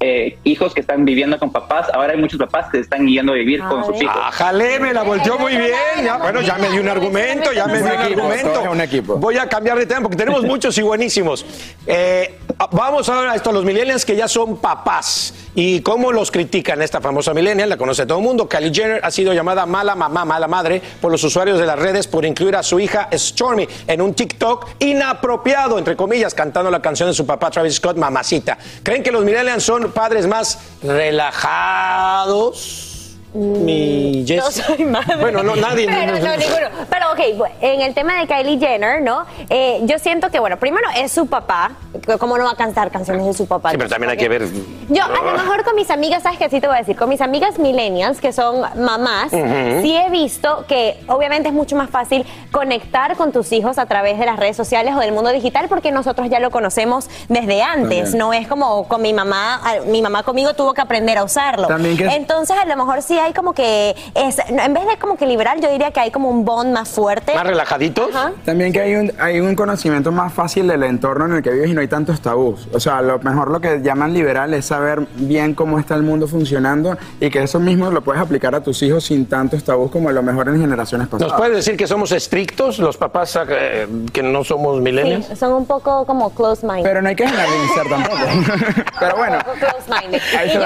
eh, 0.00 0.38
hijos 0.44 0.72
que 0.72 0.80
están 0.80 1.04
viviendo 1.04 1.38
con 1.38 1.52
papás, 1.52 1.88
ahora 1.92 2.14
hay 2.14 2.18
muchos 2.18 2.38
papás 2.38 2.70
que 2.72 2.78
están 2.78 3.06
yendo 3.06 3.32
a 3.32 3.34
vivir 3.34 3.60
con 3.60 3.84
sus 3.84 4.00
hijos. 4.00 4.16
Ájale, 4.18 4.80
me 4.80 4.94
la 4.94 5.02
volteó 5.02 5.38
muy 5.38 5.56
bien. 5.56 5.72
Ya, 6.02 6.16
bueno, 6.16 6.40
ya 6.40 6.56
me 6.56 6.70
dio 6.70 6.80
un 6.80 6.88
argumento, 6.88 7.52
ya 7.52 7.66
me 7.66 7.78
dio 7.78 7.92
un 7.92 8.00
argumento. 8.00 8.62
un 8.70 8.80
equipo. 8.80 9.16
Voy 9.16 9.36
a 9.36 9.46
cambiar 9.46 9.78
de 9.78 9.86
tema 9.86 10.00
porque 10.02 10.16
tenemos 10.16 10.42
muchos 10.42 10.76
y 10.78 10.82
buenísimos. 10.82 11.44
Eh, 11.86 12.38
vamos 12.72 13.08
ahora 13.08 13.32
a 13.32 13.36
esto, 13.36 13.52
los 13.52 13.64
millennials 13.64 14.04
que 14.06 14.16
ya 14.16 14.26
son 14.26 14.56
papás. 14.56 15.47
¿Y 15.60 15.80
cómo 15.80 16.12
los 16.12 16.30
critican 16.30 16.80
esta 16.82 17.00
famosa 17.00 17.34
millennial? 17.34 17.68
La 17.68 17.76
conoce 17.76 18.06
todo 18.06 18.18
el 18.18 18.24
mundo. 18.24 18.48
Kylie 18.48 18.72
Jenner 18.72 19.00
ha 19.02 19.10
sido 19.10 19.32
llamada 19.32 19.66
mala 19.66 19.96
mamá, 19.96 20.24
mala 20.24 20.46
madre 20.46 20.80
por 21.00 21.10
los 21.10 21.24
usuarios 21.24 21.58
de 21.58 21.66
las 21.66 21.76
redes 21.76 22.06
por 22.06 22.24
incluir 22.24 22.54
a 22.54 22.62
su 22.62 22.78
hija 22.78 23.08
Stormy 23.12 23.66
en 23.88 24.00
un 24.00 24.14
TikTok 24.14 24.68
inapropiado, 24.78 25.76
entre 25.76 25.96
comillas, 25.96 26.32
cantando 26.32 26.70
la 26.70 26.80
canción 26.80 27.08
de 27.08 27.12
su 27.12 27.26
papá 27.26 27.50
Travis 27.50 27.74
Scott, 27.74 27.96
Mamacita. 27.96 28.56
¿Creen 28.84 29.02
que 29.02 29.10
los 29.10 29.24
millennials 29.24 29.64
son 29.64 29.90
padres 29.90 30.28
más 30.28 30.60
relajados? 30.80 32.87
Mi 33.34 34.20
No 34.22 34.26
Jess. 34.26 34.64
soy 34.66 34.84
madre. 34.84 35.16
Bueno, 35.16 35.42
no, 35.42 35.54
nadie. 35.56 35.86
Pero, 35.86 36.12
no, 36.12 36.36
ninguno. 36.36 36.66
Pero, 36.90 37.12
ok, 37.12 37.50
en 37.60 37.80
el 37.82 37.94
tema 37.94 38.18
de 38.20 38.26
Kylie 38.26 38.58
Jenner, 38.58 39.02
¿no? 39.02 39.24
Eh, 39.50 39.80
yo 39.84 39.98
siento 39.98 40.30
que, 40.30 40.40
bueno, 40.40 40.56
primero 40.58 40.88
es 40.96 41.12
su 41.12 41.26
papá. 41.26 41.72
¿Cómo 42.18 42.38
no 42.38 42.44
va 42.44 42.52
a 42.52 42.56
cantar 42.56 42.90
canciones 42.90 43.26
de 43.26 43.32
su 43.34 43.46
papá? 43.46 43.70
Sí, 43.70 43.76
pero 43.76 43.90
también 43.90 44.10
hay 44.10 44.16
que 44.16 44.28
ver. 44.28 44.46
Yo, 44.88 45.04
a 45.04 45.08
lo 45.08 45.32
mejor 45.32 45.64
con 45.64 45.74
mis 45.74 45.90
amigas, 45.90 46.22
¿sabes 46.22 46.38
qué 46.38 46.48
sí 46.48 46.60
te 46.60 46.66
voy 46.66 46.76
a 46.76 46.78
decir? 46.80 46.96
Con 46.96 47.08
mis 47.08 47.20
amigas 47.20 47.58
millennials, 47.58 48.20
que 48.20 48.32
son 48.32 48.62
mamás, 48.82 49.30
sí 49.30 49.96
he 49.96 50.08
visto 50.10 50.64
que 50.66 50.98
obviamente 51.08 51.48
es 51.48 51.54
mucho 51.54 51.76
más 51.76 51.90
fácil 51.90 52.24
conectar 52.50 53.16
con 53.16 53.32
tus 53.32 53.52
hijos 53.52 53.78
a 53.78 53.86
través 53.86 54.18
de 54.18 54.24
las 54.26 54.38
redes 54.38 54.56
sociales 54.56 54.94
o 54.96 55.00
del 55.00 55.12
mundo 55.12 55.30
digital 55.30 55.66
porque 55.68 55.92
nosotros 55.92 56.28
ya 56.30 56.40
lo 56.40 56.50
conocemos 56.50 57.08
desde 57.28 57.62
antes. 57.62 58.14
No 58.14 58.32
es 58.32 58.48
como 58.48 58.88
con 58.88 59.02
mi 59.02 59.12
mamá, 59.12 59.60
mi 59.86 60.00
mamá 60.02 60.22
conmigo 60.22 60.54
tuvo 60.54 60.72
que 60.72 60.80
aprender 60.80 61.18
a 61.18 61.24
usarlo. 61.24 61.66
También 61.68 61.96
que 61.96 62.06
es- 62.06 62.14
Entonces, 62.14 62.56
a 62.56 62.64
lo 62.64 62.76
mejor 62.76 63.02
sí 63.02 63.17
hay 63.18 63.32
como 63.32 63.52
que, 63.52 63.94
es, 64.14 64.38
en 64.48 64.74
vez 64.74 64.86
de 64.86 64.96
como 64.98 65.16
que 65.16 65.26
liberal, 65.26 65.60
yo 65.60 65.70
diría 65.70 65.90
que 65.90 66.00
hay 66.00 66.10
como 66.10 66.30
un 66.30 66.44
bond 66.44 66.72
más 66.72 66.88
fuerte. 66.88 67.34
¿Más 67.34 67.46
relajaditos? 67.46 68.14
Ajá. 68.14 68.32
También 68.44 68.72
que 68.72 68.80
hay 68.80 68.94
un, 68.94 69.12
hay 69.18 69.40
un 69.40 69.54
conocimiento 69.54 70.12
más 70.12 70.32
fácil 70.32 70.66
del 70.66 70.82
entorno 70.82 71.26
en 71.26 71.32
el 71.34 71.42
que 71.42 71.50
vives 71.50 71.70
y 71.70 71.74
no 71.74 71.80
hay 71.80 71.88
tantos 71.88 72.20
tabús. 72.20 72.68
O 72.72 72.80
sea, 72.80 73.02
lo 73.02 73.18
mejor 73.18 73.50
lo 73.50 73.60
que 73.60 73.80
llaman 73.82 74.12
liberal 74.12 74.54
es 74.54 74.66
saber 74.66 75.06
bien 75.16 75.54
cómo 75.54 75.78
está 75.78 75.94
el 75.94 76.02
mundo 76.02 76.26
funcionando 76.26 76.96
y 77.20 77.30
que 77.30 77.42
eso 77.42 77.60
mismo 77.60 77.90
lo 77.90 78.02
puedes 78.02 78.20
aplicar 78.22 78.54
a 78.54 78.62
tus 78.62 78.82
hijos 78.82 79.04
sin 79.04 79.26
tantos 79.26 79.64
tabús 79.64 79.90
como 79.90 80.08
a 80.08 80.12
lo 80.12 80.22
mejor 80.22 80.48
en 80.48 80.60
generaciones 80.60 81.08
pasadas. 81.08 81.32
¿Nos 81.32 81.40
puedes 81.40 81.56
decir 81.56 81.76
que 81.76 81.86
somos 81.86 82.12
estrictos 82.12 82.78
los 82.78 82.96
papás 82.96 83.38
eh, 83.48 83.86
que 84.12 84.22
no 84.22 84.44
somos 84.44 84.80
millennials? 84.80 85.26
Sí, 85.26 85.36
son 85.36 85.52
un 85.52 85.66
poco 85.66 86.04
como 86.06 86.30
close 86.30 86.66
minded. 86.66 86.84
Pero 86.84 87.02
no 87.02 87.08
hay 87.08 87.16
que 87.16 87.26
generalizar 87.26 87.86
tampoco. 87.88 88.16
Pero 89.00 89.16
bueno. 89.16 89.38
Close-minded. 89.58 90.20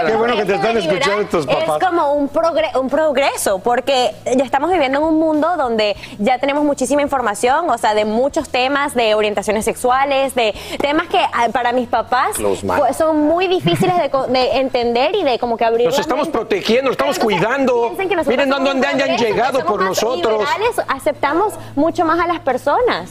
Qué 0.06 0.16
bueno 0.16 0.36
que 0.36 0.44
te 0.44 0.54
están 0.54 0.76
escuchando 0.76 1.24
tus 1.26 1.46
papás. 1.46 1.78
Es 1.80 1.88
como 1.88 2.14
un, 2.14 2.28
progre- 2.42 2.78
un 2.80 2.88
progreso, 2.88 3.58
porque 3.60 4.12
ya 4.36 4.44
estamos 4.44 4.70
viviendo 4.70 4.98
en 4.98 5.04
un 5.04 5.18
mundo 5.18 5.48
donde 5.56 5.96
ya 6.18 6.38
tenemos 6.38 6.64
muchísima 6.64 7.02
información, 7.02 7.70
o 7.70 7.78
sea, 7.78 7.94
de 7.94 8.04
muchos 8.04 8.48
temas, 8.48 8.94
de 8.94 9.14
orientaciones 9.14 9.64
sexuales, 9.64 10.34
de 10.34 10.54
temas 10.80 11.06
que 11.08 11.18
ah, 11.18 11.48
para 11.52 11.72
mis 11.72 11.88
papás 11.88 12.36
pues, 12.38 12.96
son 12.96 13.22
muy 13.26 13.46
difíciles 13.48 13.94
de, 14.28 14.50
entender 14.58 15.14
y 15.14 15.22
de 15.22 15.38
como 15.38 15.56
que 15.56 15.64
abrir 15.64 15.86
Los 15.86 15.96
la 15.96 16.00
estamos 16.02 16.26
mente. 16.26 16.38
protegiendo, 16.38 16.84
los 16.90 16.94
estamos 16.94 17.16
Entonces, 17.16 17.40
cuidando. 17.40 17.82
piensen 17.96 18.08
que 18.08 18.28
Miren 18.30 18.48
dónde 18.50 18.86
hayan 18.86 18.98
progreso, 18.98 19.16
que 19.24 19.30
llegado 19.30 19.64
por 19.64 19.80
nosotros. 19.82 20.38
liberales, 20.40 20.76
aceptamos 20.88 21.54
mucho 21.76 22.04
más 22.04 22.18
a 22.20 22.26
las 22.26 22.40
personas. 22.40 23.10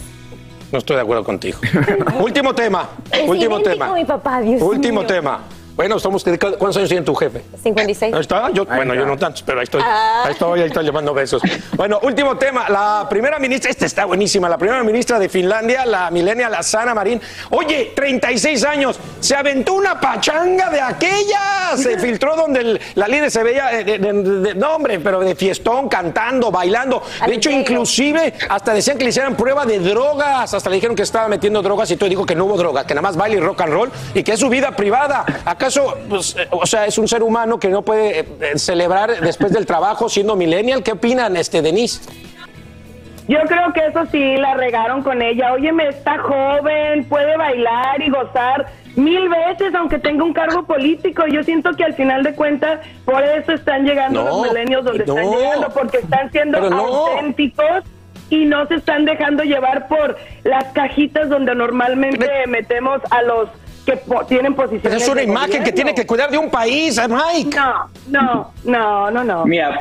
No 0.72 0.78
estoy 0.78 0.96
de 0.96 1.02
acuerdo 1.02 1.24
contigo. 1.24 1.60
Último 2.20 2.54
tema. 2.56 2.90
Es 3.12 3.28
Último 3.28 3.60
tema. 3.62 3.88
a 3.88 3.94
mi 3.94 4.06
papá, 4.06 4.40
Dios 4.40 4.62
Último 4.62 5.02
mío. 5.02 5.08
tema. 5.08 5.40
Bueno, 5.76 5.96
estamos, 5.98 6.24
¿cuántos 6.24 6.78
años 6.78 6.90
tiene 6.90 7.04
tu 7.06 7.16
jefe? 7.16 7.42
56. 7.64 8.14
Ahí 8.14 8.20
está, 8.22 8.50
yo, 8.52 8.66
bueno, 8.66 8.94
yo 8.94 9.06
no 9.06 9.18
tantos, 9.18 9.42
pero 9.42 9.60
ahí 9.60 9.64
estoy. 9.64 9.82
Ah. 9.84 10.24
Ahí 10.26 10.34
estoy, 10.34 10.60
ahí 10.62 10.68
estoy 10.68 10.84
llevando 10.84 11.14
besos. 11.14 11.42
Bueno, 11.76 12.00
último 12.04 12.38
tema. 12.38 12.70
La 12.70 13.08
primera 13.10 13.40
ministra, 13.40 13.72
esta 13.72 13.86
está 13.86 14.06
buenísima, 14.06 14.48
la 14.50 14.58
primera 14.58 14.84
ministra 14.84 15.18
de 15.18 15.30
Finlandia, 15.30 15.86
la 15.86 16.12
millennial 16.12 16.56
Sana 16.64 16.94
Marín. 16.94 17.22
Oye, 17.52 17.94
36 17.96 18.64
años, 18.66 19.00
se 19.20 19.36
aventó 19.36 19.74
una 19.74 20.00
pachanga 20.00 20.70
de 20.70 20.82
aquella. 20.82 21.76
Se 21.78 21.98
filtró 21.98 22.36
donde 22.36 22.60
el- 22.60 22.82
la 22.96 23.08
líder 23.08 23.32
se 23.32 23.42
veía, 23.42 23.72
eh, 23.80 23.84
de, 23.84 23.98
de- 23.98 24.14
de- 24.14 24.56
no 24.56 24.76
hombre, 24.76 25.00
pero 25.00 25.20
de 25.22 25.36
fiestón, 25.36 25.88
cantando, 25.90 26.52
bailando. 26.52 27.02
De 27.26 27.34
hecho, 27.36 27.50
inclusive, 27.50 28.34
hasta 28.50 28.74
decían 28.74 28.98
que 28.98 29.06
le 29.06 29.10
hicieran 29.10 29.36
prueba 29.36 29.66
de 29.66 29.80
drogas. 29.80 30.54
Hasta 30.54 30.70
le 30.70 30.76
dijeron 30.76 30.96
que 30.96 31.04
estaba 31.04 31.28
metiendo 31.28 31.62
drogas 31.62 31.90
y 31.92 31.96
todo 31.98 32.10
dijo 32.10 32.26
que 32.26 32.36
no 32.36 32.46
hubo 32.46 32.58
drogas, 32.58 32.86
que 32.86 32.94
nada 32.94 33.02
más 33.02 33.16
baile 33.16 33.38
y 33.38 33.40
rock 33.40 33.62
and 33.62 33.74
roll 33.74 33.92
y 34.14 34.22
que 34.24 34.34
es 34.34 34.40
su 34.40 34.50
vida 34.50 34.76
privada. 34.76 35.26
¿Acaso, 35.62 35.96
pues, 36.10 36.36
eh, 36.40 36.48
o 36.50 36.66
sea, 36.66 36.88
es 36.88 36.98
un 36.98 37.08
ser 37.08 37.22
humano 37.22 37.60
que 37.60 37.70
no 37.70 37.84
puede 37.84 38.22
eh, 38.22 38.26
eh, 38.42 38.58
celebrar 38.58 39.20
después 39.22 39.52
del 39.54 39.68
trabajo 39.68 40.10
siendo 40.10 40.36
millennial? 40.36 40.82
¿Qué 40.82 40.94
opinan, 40.94 41.38
este, 41.38 41.62
Denise? 41.62 42.02
Yo 43.28 43.38
creo 43.48 43.72
que 43.72 43.86
eso 43.86 44.04
sí 44.12 44.38
la 44.38 44.56
regaron 44.56 45.04
con 45.04 45.22
ella. 45.22 45.54
Óyeme, 45.54 45.88
está 45.88 46.18
joven, 46.18 47.06
puede 47.08 47.38
bailar 47.38 48.02
y 48.02 48.10
gozar 48.10 48.66
mil 48.96 49.30
veces, 49.30 49.76
aunque 49.76 50.00
tenga 50.00 50.24
un 50.24 50.34
cargo 50.34 50.64
político. 50.64 51.28
Yo 51.28 51.44
siento 51.44 51.74
que 51.74 51.84
al 51.84 51.94
final 51.94 52.24
de 52.24 52.34
cuentas, 52.34 52.80
por 53.06 53.24
eso 53.24 53.52
están 53.52 53.86
llegando 53.86 54.24
No, 54.24 54.30
los 54.30 54.48
milenios 54.48 54.84
donde 54.84 55.06
no. 55.06 55.16
están 55.16 55.32
llegando, 55.32 55.70
porque 55.70 55.98
están 56.00 56.32
siendo 56.32 56.58
auténticos 56.58 57.84
y 58.32 58.46
no 58.46 58.66
se 58.66 58.76
están 58.76 59.06
dejando 59.06 59.44
llevar 59.44 59.88
por 59.88 60.18
las 60.44 60.64
cajitas 60.74 61.30
donde 61.30 61.54
normalmente 61.54 62.28
metemos 62.48 63.00
a 63.12 63.22
los 63.22 63.50
que 63.86 63.98
po- 63.98 64.26
tienen 64.26 64.54
posiciones. 64.54 64.84
Pero 64.84 64.96
es 64.98 65.08
una 65.08 65.22
de 65.22 65.28
imagen 65.28 65.64
que 65.64 65.72
tiene 65.72 65.94
que 65.96 66.06
cuidar 66.06 66.30
de 66.30 66.38
un 66.38 66.50
país, 66.50 66.98
eh, 66.98 67.08
Mike. 67.08 67.58
No, 67.58 67.90
no, 68.08 68.52
no, 68.64 69.12
no, 69.12 69.24
no. 69.24 69.46
Mira, 69.46 69.80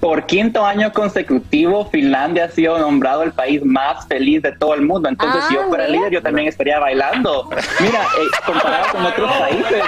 por 0.00 0.26
quinto 0.26 0.64
año 0.66 0.92
consecutivo, 0.92 1.88
Finlandia 1.90 2.46
ha 2.46 2.48
sido 2.48 2.76
nombrado 2.78 3.22
el 3.22 3.32
país 3.32 3.64
más 3.64 4.06
feliz 4.08 4.42
de 4.42 4.50
todo 4.52 4.74
el 4.74 4.82
mundo. 4.82 5.08
Entonces, 5.08 5.42
Ah, 5.44 5.48
si 5.48 5.54
yo 5.54 5.68
fuera 5.68 5.84
mira. 5.84 5.96
líder, 5.98 6.12
yo 6.14 6.22
también 6.22 6.48
estaría 6.48 6.78
bailando. 6.80 7.48
Mira, 7.80 8.00
eh, 8.02 8.26
comparado 8.44 8.90
con 8.92 9.04
otros 9.06 9.30
países 9.38 9.82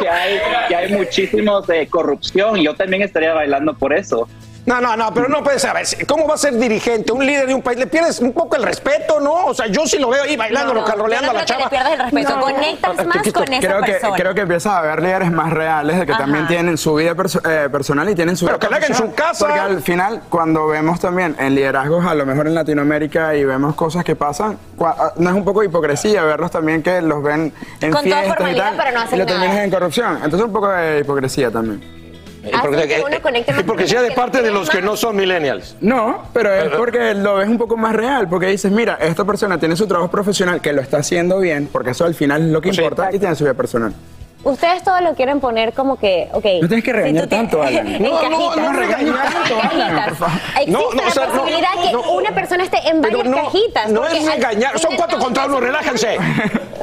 que 0.00 0.08
hay, 0.08 0.38
que 0.68 0.74
hay 0.76 0.92
muchísimos 0.92 1.66
de 1.68 1.86
corrupción, 1.86 2.56
yo 2.56 2.74
también 2.74 3.02
estaría 3.02 3.32
bailando 3.34 3.74
por 3.74 3.92
eso. 3.92 4.28
No, 4.66 4.80
no, 4.80 4.96
no, 4.96 5.12
pero 5.14 5.28
no 5.28 5.42
puede 5.42 5.58
ser. 5.58 5.70
A 5.70 5.72
ver, 5.74 5.86
¿cómo 6.06 6.28
va 6.28 6.34
a 6.34 6.38
ser 6.38 6.54
dirigente, 6.56 7.12
un 7.12 7.24
líder 7.24 7.46
de 7.46 7.54
un 7.54 7.62
país? 7.62 7.78
Le 7.78 7.86
pierdes 7.86 8.20
un 8.20 8.32
poco 8.32 8.56
el 8.56 8.62
respeto, 8.62 9.18
¿no? 9.18 9.46
O 9.46 9.54
sea, 9.54 9.66
yo 9.66 9.86
sí 9.86 9.98
lo 9.98 10.10
veo 10.10 10.22
ahí 10.24 10.36
bailando, 10.36 10.74
No, 10.74 10.80
a 10.84 11.32
la 11.32 11.44
chava. 11.44 11.64
le 11.64 11.70
pierdas 11.70 11.92
el 11.94 11.98
respeto. 11.98 12.36
No. 12.36 12.40
Conectas 12.42 13.06
más 13.06 13.32
con 13.32 13.52
esa 13.52 13.66
creo 13.66 13.80
que, 13.82 13.92
persona. 13.92 14.16
creo 14.16 14.34
que 14.34 14.40
empiezas 14.42 14.72
a 14.74 14.80
ver 14.82 15.02
líderes 15.02 15.32
más 15.32 15.50
reales, 15.52 15.98
de 15.98 16.06
que 16.06 16.12
Ajá. 16.12 16.22
también 16.22 16.46
tienen 16.46 16.76
su 16.78 16.94
vida 16.94 17.14
perso- 17.14 17.40
eh, 17.48 17.68
personal 17.70 18.08
y 18.10 18.14
tienen 18.14 18.36
su 18.36 18.44
Pero 18.46 18.58
vida 18.58 18.66
que 18.68 18.70
la 18.70 18.76
hagan 18.76 18.90
en 18.92 18.96
su 18.96 19.14
casa. 19.14 19.46
Porque 19.46 19.60
al 19.60 19.82
final, 19.82 20.22
cuando 20.28 20.66
vemos 20.66 21.00
también 21.00 21.34
en 21.38 21.54
liderazgos, 21.54 22.04
a 22.04 22.14
lo 22.14 22.26
mejor 22.26 22.46
en 22.46 22.54
Latinoamérica, 22.54 23.34
y 23.34 23.44
vemos 23.44 23.74
cosas 23.74 24.04
que 24.04 24.14
pasan, 24.14 24.58
ah, 24.80 25.12
no 25.16 25.30
es 25.30 25.36
un 25.36 25.44
poco 25.44 25.60
de 25.60 25.66
hipocresía 25.66 26.22
verlos 26.22 26.50
también 26.50 26.82
que 26.82 27.00
los 27.00 27.22
ven 27.22 27.52
en 27.80 27.92
Con 27.92 28.02
toda 28.02 28.02
fiestas 28.02 28.24
y 28.24 28.28
formalidad, 28.28 28.64
tal, 28.64 28.76
pero 28.76 28.90
no 28.92 29.00
y 29.00 29.02
hacen 29.04 29.18
lo 29.18 29.26
terminan 29.26 29.48
nada. 29.50 29.64
en 29.64 29.70
corrupción. 29.70 30.14
Entonces 30.22 30.42
un 30.46 30.52
poco 30.52 30.68
de 30.68 31.00
hipocresía 31.00 31.50
también. 31.50 31.99
Y 32.42 32.50
porque, 32.62 32.88
que 32.88 33.02
uno 33.06 33.20
conecte 33.20 33.52
más 33.52 33.60
y 33.60 33.64
porque 33.64 33.82
con 33.82 33.88
sea 33.88 34.02
de 34.02 34.12
parte 34.12 34.42
de 34.42 34.50
los 34.50 34.70
que 34.70 34.80
no 34.80 34.96
son 34.96 35.16
millennials. 35.16 35.76
No, 35.80 36.22
pero 36.32 36.52
es 36.54 36.68
porque 36.70 37.14
lo 37.14 37.36
ves 37.36 37.48
un 37.48 37.58
poco 37.58 37.76
más 37.76 37.94
real, 37.94 38.28
porque 38.28 38.46
dices, 38.46 38.70
mira, 38.72 38.98
esta 39.00 39.24
persona 39.24 39.58
tiene 39.58 39.76
su 39.76 39.86
trabajo 39.86 40.10
profesional 40.10 40.60
que 40.60 40.72
lo 40.72 40.80
está 40.80 40.98
haciendo 40.98 41.38
bien, 41.38 41.68
porque 41.70 41.90
eso 41.90 42.04
al 42.04 42.14
final 42.14 42.42
es 42.42 42.48
lo 42.48 42.60
que 42.60 42.70
importa, 42.70 43.10
y 43.12 43.18
tiene 43.18 43.34
su 43.34 43.44
vida 43.44 43.54
personal. 43.54 43.92
Ustedes 44.42 44.82
todo 44.82 45.00
lo 45.00 45.14
quieren 45.14 45.38
poner 45.40 45.72
como 45.74 45.96
que, 45.98 46.28
ok. 46.32 46.44
No 46.62 46.68
tienes 46.68 46.84
que 46.84 46.92
regañar 46.92 47.26
tanto, 47.26 47.62
Alan. 47.62 48.00
No, 48.02 48.08
no, 48.08 48.20
cajitas. 48.20 48.56
no 48.56 48.72
regañes 48.72 49.14
tanto, 49.14 49.54
Alan, 49.60 49.68
cajitas. 49.70 50.08
por 50.08 50.16
favor. 50.16 50.40
Existe 50.56 50.70
No, 50.70 50.78
no, 50.94 51.08
o 51.08 51.10
sea, 51.10 51.26
la 51.26 51.32
no, 51.34 51.40
posibilidad 51.42 51.68
que 51.84 51.92
no. 51.92 52.10
una 52.12 52.34
persona 52.34 52.64
esté 52.64 52.88
en 52.88 53.02
varias 53.02 53.24
no, 53.26 53.36
cajitas. 53.36 53.90
no 53.90 54.06
es 54.08 54.26
al 54.28 54.34
engañar, 54.36 54.78
son 54.78 54.96
cuatro 54.96 55.18
contra 55.18 55.46
uno, 55.46 55.60
relájense. 55.60 56.16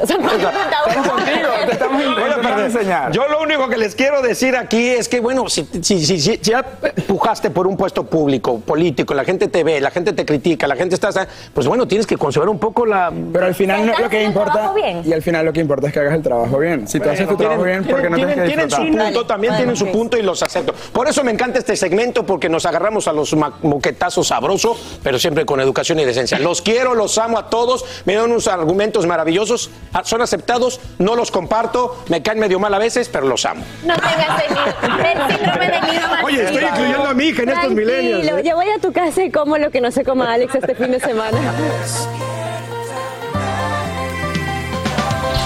Son 0.07 0.17
cuatro 0.21 0.49
contra 0.51 0.77
uno. 1.01 1.71
estamos 1.71 2.01
a 2.01 2.05
intentando 2.05 2.41
perder. 2.41 2.65
enseñar. 2.65 3.11
Yo 3.11 3.27
lo 3.27 3.41
único 3.41 3.67
que 3.69 3.77
les 3.77 3.95
quiero 3.95 4.21
decir 4.21 4.55
aquí 4.55 4.89
es 4.89 5.09
que, 5.09 5.19
bueno, 5.19 5.49
si, 5.49 5.67
si, 5.81 6.05
si, 6.05 6.37
ya 6.39 6.63
pujaste 7.07 7.49
por 7.49 7.65
un 7.65 7.75
puesto 7.75 8.03
público, 8.05 8.59
político, 8.59 9.15
la 9.15 9.23
gente 9.23 9.47
te 9.47 9.63
ve, 9.63 9.81
la 9.81 9.89
gente 9.89 10.13
te 10.13 10.25
critica, 10.25 10.67
la 10.67 10.75
gente 10.75 10.93
está... 10.93 11.09
Pues 11.53 11.65
bueno, 11.67 11.87
tienes 11.87 12.05
que 12.05 12.17
conservar 12.17 12.49
un 12.49 12.59
poco 12.59 12.85
la... 12.85 13.11
Pero 13.33 13.45
al 13.47 13.55
final 13.55 13.85
no- 13.87 13.97
lo 13.97 14.09
que 14.09 14.21
importa, 14.23 14.71
y 15.03 15.11
al 15.13 15.21
final 15.23 15.45
lo 15.45 15.53
que 15.53 15.61
importa 15.61 15.87
es 15.87 15.93
que 15.93 15.99
hagas 15.99 16.13
el 16.13 16.21
trabajo 16.21 16.59
bien. 16.59 16.87
Si 16.87 16.99
tú 16.99 17.09
haces 17.09 17.27
tu 17.27 17.35
trabajo 17.35 17.46
bien, 17.63 17.83
¿por 17.85 18.01
qué 18.01 18.09
no 18.09 18.15
tienes 18.15 18.47
tienen, 18.47 18.69
su 18.69 18.77
punto, 18.77 19.25
también 19.25 19.55
tienen 19.55 19.75
su 19.75 19.91
punto 19.91 20.17
y 20.17 20.21
los 20.21 20.41
acepto. 20.43 20.73
Por 20.91 21.07
eso 21.07 21.23
me 21.23 21.31
encanta 21.31 21.59
este 21.59 21.75
segmento, 21.75 22.25
porque 22.25 22.49
nos 22.49 22.65
agarramos 22.65 23.07
a 23.07 23.13
los 23.13 23.35
moquetazos 23.61 24.27
sabroso, 24.27 24.77
pero 25.03 25.19
siempre 25.19 25.45
con 25.45 25.59
educación 25.61 25.99
y 25.99 26.05
decencia. 26.05 26.39
Los 26.39 26.61
quiero, 26.61 26.95
los 26.95 27.17
amo 27.17 27.37
a 27.37 27.49
todos, 27.49 27.85
me 28.05 28.15
dan 28.15 28.25
unos 28.31 28.47
argumentos 28.47 29.05
maravillosos, 29.05 29.69
ah, 29.93 30.01
son 30.03 30.21
aceptados, 30.21 30.79
no 30.97 31.15
los 31.15 31.31
comparto, 31.31 32.03
me 32.09 32.21
caen 32.21 32.39
medio 32.39 32.59
mal 32.59 32.73
a 32.73 32.79
veces, 32.79 33.09
pero 33.09 33.27
los 33.27 33.45
amo. 33.45 33.63
No 33.83 33.95
tengas 33.95 34.43
el, 34.43 35.05
el 35.05 35.37
síndrome 35.37 35.69
vacío. 35.69 36.01
Oye, 36.25 36.43
estoy 36.43 36.63
incluyendo 36.63 37.05
a 37.07 37.13
mi 37.13 37.25
hija 37.25 37.43
en 37.43 37.49
estos 37.49 37.71
millennials, 37.71 38.27
¿eh? 38.27 38.43
Yo 38.43 38.55
voy 38.55 38.69
a 38.69 38.79
tu 38.79 38.91
casa 38.91 39.23
y 39.23 39.31
como 39.31 39.57
lo 39.57 39.71
que 39.71 39.81
no 39.81 39.91
se 39.91 40.03
coma 40.03 40.33
Alex 40.33 40.55
este 40.55 40.75
fin 40.75 40.91
de 40.91 40.99
semana. 40.99 41.37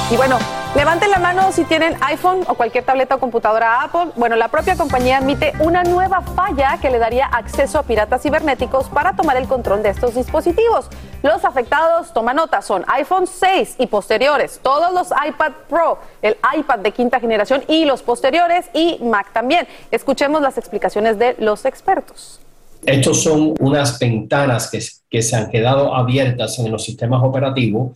Y 0.10 0.18
bueno, 0.18 0.38
levanten 0.76 1.12
la 1.12 1.20
mano 1.20 1.52
si 1.52 1.66
tienen 1.66 1.96
iPhone 2.02 2.40
o 2.48 2.56
cualquier 2.56 2.86
tableta 2.86 3.16
o 3.16 3.20
computadora 3.20 3.82
Apple. 3.82 4.12
Bueno, 4.16 4.36
la 4.36 4.48
propia 4.48 4.76
compañía 4.76 5.18
admite 5.18 5.54
una 5.60 5.84
nueva 5.84 6.22
falla 6.22 6.78
que 6.82 6.90
le 6.90 6.98
daría 6.98 7.26
acceso 7.26 7.80
a 7.80 7.84
piratas 7.84 8.22
cibernéticos 8.22 8.88
para 8.90 9.16
tomar 9.16 9.38
el 9.38 9.48
control 9.48 9.84
de 9.84 9.90
estos 9.90 10.16
dispositivos. 10.16 10.88
Los 11.24 11.46
afectados, 11.46 12.14
toma 12.14 12.34
nota, 12.34 12.62
son 12.62 12.84
iPhone 12.88 13.28
6 13.28 13.76
y 13.80 13.88
posteriores, 13.88 14.60
todos 14.64 14.94
los 14.94 15.10
iPad 15.28 15.52
Pro, 15.70 16.00
el 16.22 16.38
iPad 16.58 16.80
de 16.80 16.92
quinta 16.92 17.20
generación 17.20 17.64
y 17.68 17.86
los 17.86 18.02
posteriores 18.02 18.70
y 18.74 18.98
Mac 19.04 19.34
también. 19.34 19.68
Escuchemos 19.92 20.42
las 20.42 20.58
explicaciones 20.58 21.20
de 21.20 21.36
los 21.40 21.66
expertos. 21.66 22.40
Estos 22.84 23.22
son 23.22 23.54
unas 23.60 24.00
ventanas 24.00 24.72
que, 24.72 24.80
que 25.08 25.22
se 25.22 25.36
han 25.36 25.52
quedado 25.52 25.94
abiertas 25.94 26.58
en 26.58 26.72
los 26.72 26.84
sistemas 26.84 27.22
operativos 27.24 27.92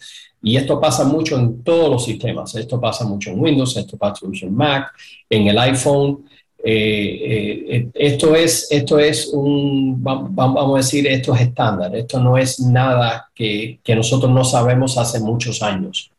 y 0.45 0.57
esto 0.57 0.79
pasa 0.79 1.03
mucho 1.05 1.37
en 1.39 1.63
todos 1.63 1.89
los 1.89 2.05
sistemas. 2.05 2.53
Esto 2.53 2.79
pasa 2.79 3.03
mucho 3.03 3.31
en 3.31 3.39
Windows, 3.39 3.75
esto 3.77 3.97
pasa 3.97 4.25
mucho 4.27 4.45
en 4.45 4.55
Mac, 4.55 4.91
en 5.27 5.47
el 5.47 5.57
iPhone. 5.57 6.29
Eh, 6.63 6.71
eh, 6.73 7.65
eh, 7.75 7.87
esto 7.95 8.35
es, 8.35 8.67
esto 8.71 8.99
es 8.99 9.27
un, 9.33 10.03
va- 10.05 10.21
va- 10.21 10.53
vamos 10.53 10.75
a 10.75 10.77
decir, 10.77 11.07
esto 11.07 11.33
es 11.33 11.41
estándar. 11.41 11.95
Esto 11.95 12.19
no 12.19 12.37
es 12.37 12.59
nada 12.59 13.29
que, 13.33 13.79
que 13.83 13.95
nosotros 13.95 14.31
no 14.31 14.43
sabemos 14.45 14.97
hace 14.99 15.19
muchos 15.19 15.63
años. 15.63 16.11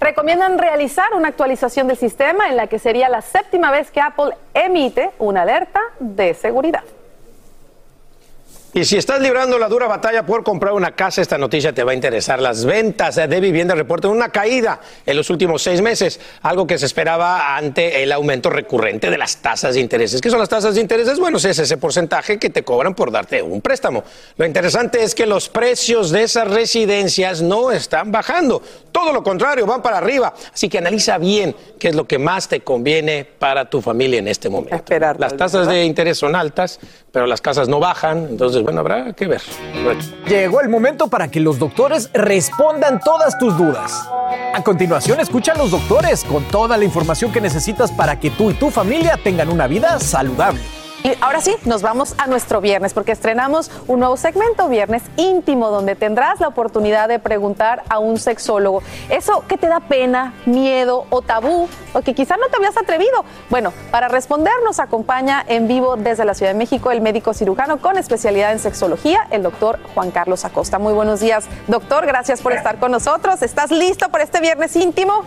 Recomiendan 0.00 0.58
realizar 0.58 1.12
una 1.14 1.28
actualización 1.28 1.88
del 1.88 1.96
sistema 1.98 2.48
en 2.48 2.56
la 2.56 2.66
que 2.66 2.78
sería 2.78 3.08
la 3.10 3.20
séptima 3.22 3.70
vez 3.70 3.90
que 3.90 4.00
Apple 4.00 4.30
emite 4.54 5.10
una 5.18 5.42
alerta 5.42 5.80
de 6.00 6.32
seguridad. 6.34 6.82
Y 8.76 8.84
si 8.84 8.96
estás 8.96 9.20
librando 9.20 9.56
la 9.56 9.68
dura 9.68 9.86
batalla 9.86 10.26
por 10.26 10.42
comprar 10.42 10.72
una 10.72 10.96
casa, 10.96 11.22
esta 11.22 11.38
noticia 11.38 11.72
te 11.72 11.84
va 11.84 11.92
a 11.92 11.94
interesar. 11.94 12.42
Las 12.42 12.64
ventas 12.64 13.14
de 13.14 13.40
vivienda 13.40 13.76
reportan 13.76 14.10
una 14.10 14.30
caída 14.30 14.80
en 15.06 15.16
los 15.16 15.30
últimos 15.30 15.62
seis 15.62 15.80
meses, 15.80 16.18
algo 16.42 16.66
que 16.66 16.76
se 16.76 16.86
esperaba 16.86 17.56
ante 17.56 18.02
el 18.02 18.10
aumento 18.10 18.50
recurrente 18.50 19.10
de 19.10 19.16
las 19.16 19.36
tasas 19.36 19.74
de 19.76 19.80
intereses. 19.80 20.20
¿Qué 20.20 20.28
son 20.28 20.40
las 20.40 20.48
tasas 20.48 20.74
de 20.74 20.80
intereses? 20.80 21.20
Bueno, 21.20 21.36
es 21.36 21.44
ese 21.44 21.76
porcentaje 21.76 22.36
que 22.36 22.50
te 22.50 22.64
cobran 22.64 22.96
por 22.96 23.12
darte 23.12 23.40
un 23.42 23.60
préstamo. 23.60 24.02
Lo 24.36 24.44
interesante 24.44 25.04
es 25.04 25.14
que 25.14 25.24
los 25.24 25.48
precios 25.48 26.10
de 26.10 26.24
esas 26.24 26.48
residencias 26.48 27.42
no 27.42 27.70
están 27.70 28.10
bajando. 28.10 28.60
Todo 28.90 29.12
lo 29.12 29.22
contrario, 29.22 29.66
van 29.66 29.82
para 29.82 29.98
arriba. 29.98 30.34
Así 30.52 30.68
que 30.68 30.78
analiza 30.78 31.16
bien 31.18 31.54
qué 31.78 31.90
es 31.90 31.94
lo 31.94 32.08
que 32.08 32.18
más 32.18 32.48
te 32.48 32.62
conviene 32.62 33.24
para 33.24 33.70
tu 33.70 33.80
familia 33.80 34.18
en 34.18 34.26
este 34.26 34.48
momento. 34.48 34.82
Las 35.18 35.36
tasas 35.36 35.68
de 35.68 35.84
interés 35.84 36.18
son 36.18 36.34
altas, 36.34 36.80
pero 37.14 37.26
las 37.28 37.40
casas 37.40 37.68
no 37.68 37.78
bajan. 37.78 38.26
Entonces, 38.28 38.62
bueno, 38.64 38.80
habrá 38.80 39.12
que 39.12 39.28
ver. 39.28 39.40
Llegó 40.26 40.60
el 40.60 40.68
momento 40.68 41.06
para 41.06 41.28
que 41.28 41.38
los 41.38 41.60
doctores 41.60 42.10
respondan 42.12 42.98
todas 42.98 43.38
tus 43.38 43.56
dudas. 43.56 44.06
A 44.52 44.62
continuación, 44.64 45.20
escucha 45.20 45.52
a 45.52 45.56
los 45.56 45.70
doctores 45.70 46.24
con 46.24 46.42
toda 46.48 46.76
la 46.76 46.84
información 46.84 47.30
que 47.30 47.40
necesitas 47.40 47.92
para 47.92 48.18
que 48.18 48.30
tú 48.30 48.50
y 48.50 48.54
tu 48.54 48.68
familia 48.68 49.16
tengan 49.22 49.48
una 49.48 49.68
vida 49.68 50.00
saludable. 50.00 50.60
Y 51.06 51.12
ahora 51.20 51.42
sí, 51.42 51.54
nos 51.66 51.82
vamos 51.82 52.14
a 52.16 52.26
nuestro 52.28 52.62
viernes 52.62 52.94
porque 52.94 53.12
estrenamos 53.12 53.70
un 53.88 54.00
nuevo 54.00 54.16
segmento, 54.16 54.70
Viernes 54.70 55.02
Íntimo, 55.18 55.68
donde 55.68 55.96
tendrás 55.96 56.40
la 56.40 56.48
oportunidad 56.48 57.08
de 57.08 57.18
preguntar 57.18 57.82
a 57.90 57.98
un 57.98 58.18
sexólogo. 58.18 58.82
Eso 59.10 59.44
que 59.46 59.58
te 59.58 59.66
da 59.66 59.80
pena, 59.80 60.32
miedo 60.46 61.04
o 61.10 61.20
tabú, 61.20 61.68
o 61.92 62.00
que 62.00 62.14
quizá 62.14 62.38
no 62.38 62.46
te 62.46 62.56
habías 62.56 62.78
atrevido. 62.78 63.22
Bueno, 63.50 63.74
para 63.90 64.08
responder 64.08 64.54
nos 64.64 64.80
acompaña 64.80 65.44
en 65.46 65.68
vivo 65.68 65.96
desde 65.96 66.24
la 66.24 66.32
Ciudad 66.32 66.52
de 66.52 66.58
México 66.58 66.90
el 66.90 67.02
médico 67.02 67.34
cirujano 67.34 67.82
con 67.82 67.98
especialidad 67.98 68.52
en 68.52 68.58
sexología, 68.58 69.28
el 69.30 69.42
doctor 69.42 69.80
Juan 69.94 70.10
Carlos 70.10 70.46
Acosta. 70.46 70.78
Muy 70.78 70.94
buenos 70.94 71.20
días, 71.20 71.44
doctor. 71.66 72.06
Gracias 72.06 72.40
por 72.40 72.54
estar 72.54 72.78
con 72.78 72.92
nosotros. 72.92 73.42
¿Estás 73.42 73.70
listo 73.70 74.08
para 74.08 74.24
este 74.24 74.40
Viernes 74.40 74.74
Íntimo? 74.74 75.22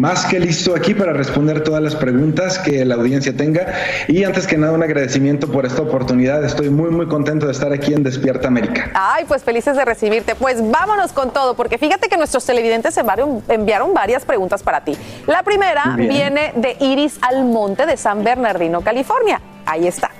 Más 0.00 0.24
que 0.24 0.40
listo 0.40 0.74
aquí 0.74 0.94
para 0.94 1.12
responder 1.12 1.62
todas 1.62 1.82
las 1.82 1.94
preguntas 1.94 2.58
que 2.58 2.86
la 2.86 2.94
audiencia 2.94 3.36
tenga. 3.36 3.66
Y 4.08 4.24
antes 4.24 4.46
que 4.46 4.56
nada, 4.56 4.72
un 4.72 4.82
agradecimiento 4.82 5.46
por 5.52 5.66
esta 5.66 5.82
oportunidad. 5.82 6.42
Estoy 6.42 6.70
muy, 6.70 6.88
muy 6.88 7.06
contento 7.06 7.44
de 7.44 7.52
estar 7.52 7.70
aquí 7.70 7.92
en 7.92 8.02
Despierta 8.02 8.48
América. 8.48 8.90
Ay, 8.94 9.26
pues 9.28 9.44
felices 9.44 9.76
de 9.76 9.84
recibirte. 9.84 10.34
Pues 10.36 10.56
vámonos 10.70 11.12
con 11.12 11.34
todo, 11.34 11.52
porque 11.52 11.76
fíjate 11.76 12.08
que 12.08 12.16
nuestros 12.16 12.46
televidentes 12.46 12.96
enviaron, 12.96 13.92
varias 13.92 14.24
preguntas 14.24 14.62
para 14.62 14.82
ti. 14.82 14.96
La 15.26 15.42
primera 15.42 15.94
Bien. 15.94 16.08
viene 16.08 16.52
de 16.56 16.78
Iris 16.80 17.18
Almonte 17.20 17.84
de 17.84 17.98
San 17.98 18.24
Bernardino, 18.24 18.80
California. 18.80 19.38
Ahí 19.66 19.86
está. 19.86 20.12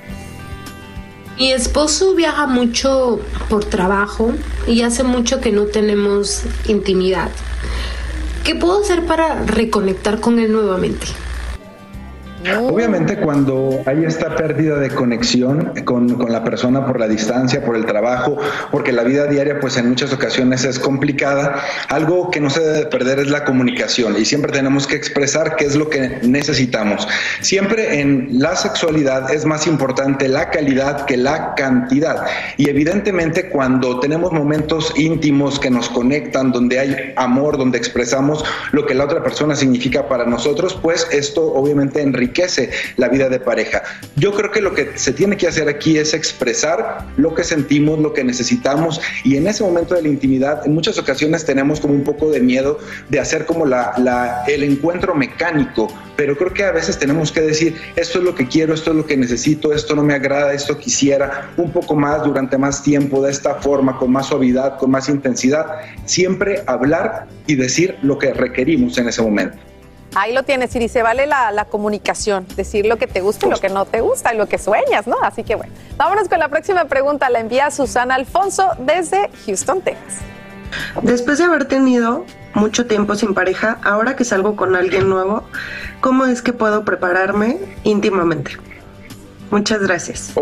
Mi 1.38 1.52
esposo 1.52 2.14
viaja 2.14 2.46
mucho 2.46 3.18
por 3.48 3.64
trabajo 3.64 4.34
y 4.66 4.82
hace 4.82 5.04
mucho 5.04 5.40
que 5.40 5.52
no 5.52 5.64
tenemos 5.64 6.42
intimidad. 6.66 7.30
¿Qué 8.44 8.54
puedo 8.54 8.82
hacer 8.82 9.04
para 9.04 9.44
reconectar 9.44 10.20
con 10.20 10.38
él 10.38 10.52
nuevamente? 10.52 11.06
Obviamente 12.58 13.16
cuando 13.18 13.82
hay 13.84 14.04
esta 14.04 14.34
pérdida 14.34 14.78
de 14.78 14.88
conexión 14.88 15.72
con, 15.84 16.14
con 16.14 16.32
la 16.32 16.42
persona 16.42 16.86
por 16.86 16.98
la 16.98 17.06
distancia, 17.06 17.62
por 17.62 17.76
el 17.76 17.84
trabajo, 17.84 18.38
porque 18.70 18.92
la 18.92 19.02
vida 19.02 19.26
diaria 19.26 19.60
pues 19.60 19.76
en 19.76 19.90
muchas 19.90 20.12
ocasiones 20.12 20.64
es 20.64 20.78
complicada, 20.78 21.60
algo 21.88 22.30
que 22.30 22.40
no 22.40 22.48
se 22.48 22.60
debe 22.60 22.78
de 22.78 22.86
perder 22.86 23.18
es 23.18 23.28
la 23.28 23.44
comunicación 23.44 24.16
y 24.18 24.24
siempre 24.24 24.52
tenemos 24.52 24.86
que 24.86 24.96
expresar 24.96 25.56
qué 25.56 25.66
es 25.66 25.76
lo 25.76 25.90
que 25.90 26.20
necesitamos. 26.22 27.06
Siempre 27.40 28.00
en 28.00 28.28
la 28.30 28.56
sexualidad 28.56 29.30
es 29.32 29.44
más 29.44 29.66
importante 29.66 30.26
la 30.26 30.48
calidad 30.48 31.04
que 31.04 31.18
la 31.18 31.54
cantidad 31.54 32.24
y 32.56 32.70
evidentemente 32.70 33.50
cuando 33.50 34.00
tenemos 34.00 34.32
momentos 34.32 34.94
íntimos 34.96 35.60
que 35.60 35.70
nos 35.70 35.90
conectan, 35.90 36.52
donde 36.52 36.78
hay 36.78 37.12
amor, 37.16 37.58
donde 37.58 37.76
expresamos 37.76 38.44
lo 38.72 38.86
que 38.86 38.94
la 38.94 39.04
otra 39.04 39.22
persona 39.22 39.54
significa 39.54 40.08
para 40.08 40.24
nosotros, 40.24 40.78
pues 40.80 41.06
esto 41.12 41.52
obviamente 41.52 42.00
enriquece 42.30 42.70
la 42.96 43.08
vida 43.08 43.28
de 43.28 43.40
pareja. 43.40 43.82
Yo 44.16 44.32
creo 44.32 44.50
que 44.50 44.60
lo 44.60 44.74
que 44.74 44.92
se 44.96 45.12
tiene 45.12 45.36
que 45.36 45.48
hacer 45.48 45.68
aquí 45.68 45.98
es 45.98 46.14
expresar 46.14 47.06
lo 47.16 47.34
que 47.34 47.44
sentimos, 47.44 47.98
lo 47.98 48.12
que 48.12 48.22
necesitamos 48.24 49.00
y 49.24 49.36
en 49.36 49.46
ese 49.46 49.62
momento 49.64 49.94
de 49.94 50.02
la 50.02 50.08
intimidad, 50.08 50.64
en 50.66 50.74
muchas 50.74 50.98
ocasiones 50.98 51.44
tenemos 51.44 51.80
como 51.80 51.94
un 51.94 52.04
poco 52.04 52.30
de 52.30 52.40
miedo 52.40 52.78
de 53.08 53.18
hacer 53.20 53.46
como 53.46 53.66
la, 53.66 53.92
la- 53.98 54.44
el 54.46 54.62
encuentro 54.62 55.14
mecánico, 55.14 55.88
pero 56.16 56.36
creo 56.36 56.52
que 56.52 56.64
a 56.64 56.72
veces 56.72 56.98
tenemos 56.98 57.32
que 57.32 57.40
decir, 57.40 57.76
esto 57.96 58.18
es 58.18 58.24
lo 58.24 58.34
que 58.34 58.46
quiero, 58.46 58.74
esto 58.74 58.90
es 58.90 58.96
lo 58.96 59.06
que 59.06 59.16
necesito, 59.16 59.72
esto 59.72 59.96
no 59.96 60.02
me 60.02 60.14
agrada, 60.14 60.52
esto 60.52 60.78
quisiera, 60.78 61.50
un 61.56 61.72
poco 61.72 61.96
más 61.96 62.22
durante 62.22 62.58
más 62.58 62.82
tiempo, 62.82 63.22
de 63.22 63.30
esta 63.30 63.56
forma, 63.56 63.98
con 63.98 64.12
más 64.12 64.26
suavidad, 64.26 64.78
con 64.78 64.90
más 64.90 65.08
intensidad, 65.08 65.66
siempre 66.04 66.62
hablar 66.66 67.26
y 67.46 67.54
decir 67.54 67.96
lo 68.02 68.18
que 68.18 68.32
requerimos 68.34 68.98
en 68.98 69.08
ese 69.08 69.22
momento. 69.22 69.56
Ahí 70.14 70.32
lo 70.32 70.42
tienes, 70.42 70.74
Iris. 70.74 70.92
Se 70.92 71.02
vale 71.02 71.26
la, 71.26 71.52
la 71.52 71.66
comunicación, 71.66 72.46
decir 72.56 72.86
lo 72.86 72.96
que 72.96 73.06
te 73.06 73.20
gusta 73.20 73.46
y 73.46 73.50
lo 73.50 73.58
que 73.58 73.68
no 73.68 73.84
te 73.84 74.00
gusta 74.00 74.34
y 74.34 74.36
lo 74.36 74.46
que 74.46 74.58
sueñas, 74.58 75.06
¿no? 75.06 75.16
Así 75.22 75.44
que 75.44 75.54
bueno, 75.54 75.72
vámonos 75.96 76.28
con 76.28 76.38
la 76.40 76.48
próxima 76.48 76.86
pregunta. 76.86 77.30
La 77.30 77.40
envía 77.40 77.70
Susana 77.70 78.16
Alfonso 78.16 78.70
desde 78.78 79.30
Houston, 79.46 79.80
Texas. 79.82 80.18
Después 81.02 81.38
de 81.38 81.44
haber 81.44 81.66
tenido 81.66 82.24
mucho 82.54 82.86
tiempo 82.86 83.14
sin 83.14 83.34
pareja, 83.34 83.78
ahora 83.82 84.16
que 84.16 84.24
salgo 84.24 84.56
con 84.56 84.76
alguien 84.76 85.08
nuevo, 85.08 85.44
¿cómo 86.00 86.26
es 86.26 86.42
que 86.42 86.52
puedo 86.52 86.84
prepararme 86.84 87.58
íntimamente? 87.84 88.52
Muchas 89.50 89.80
gracias. 89.80 90.32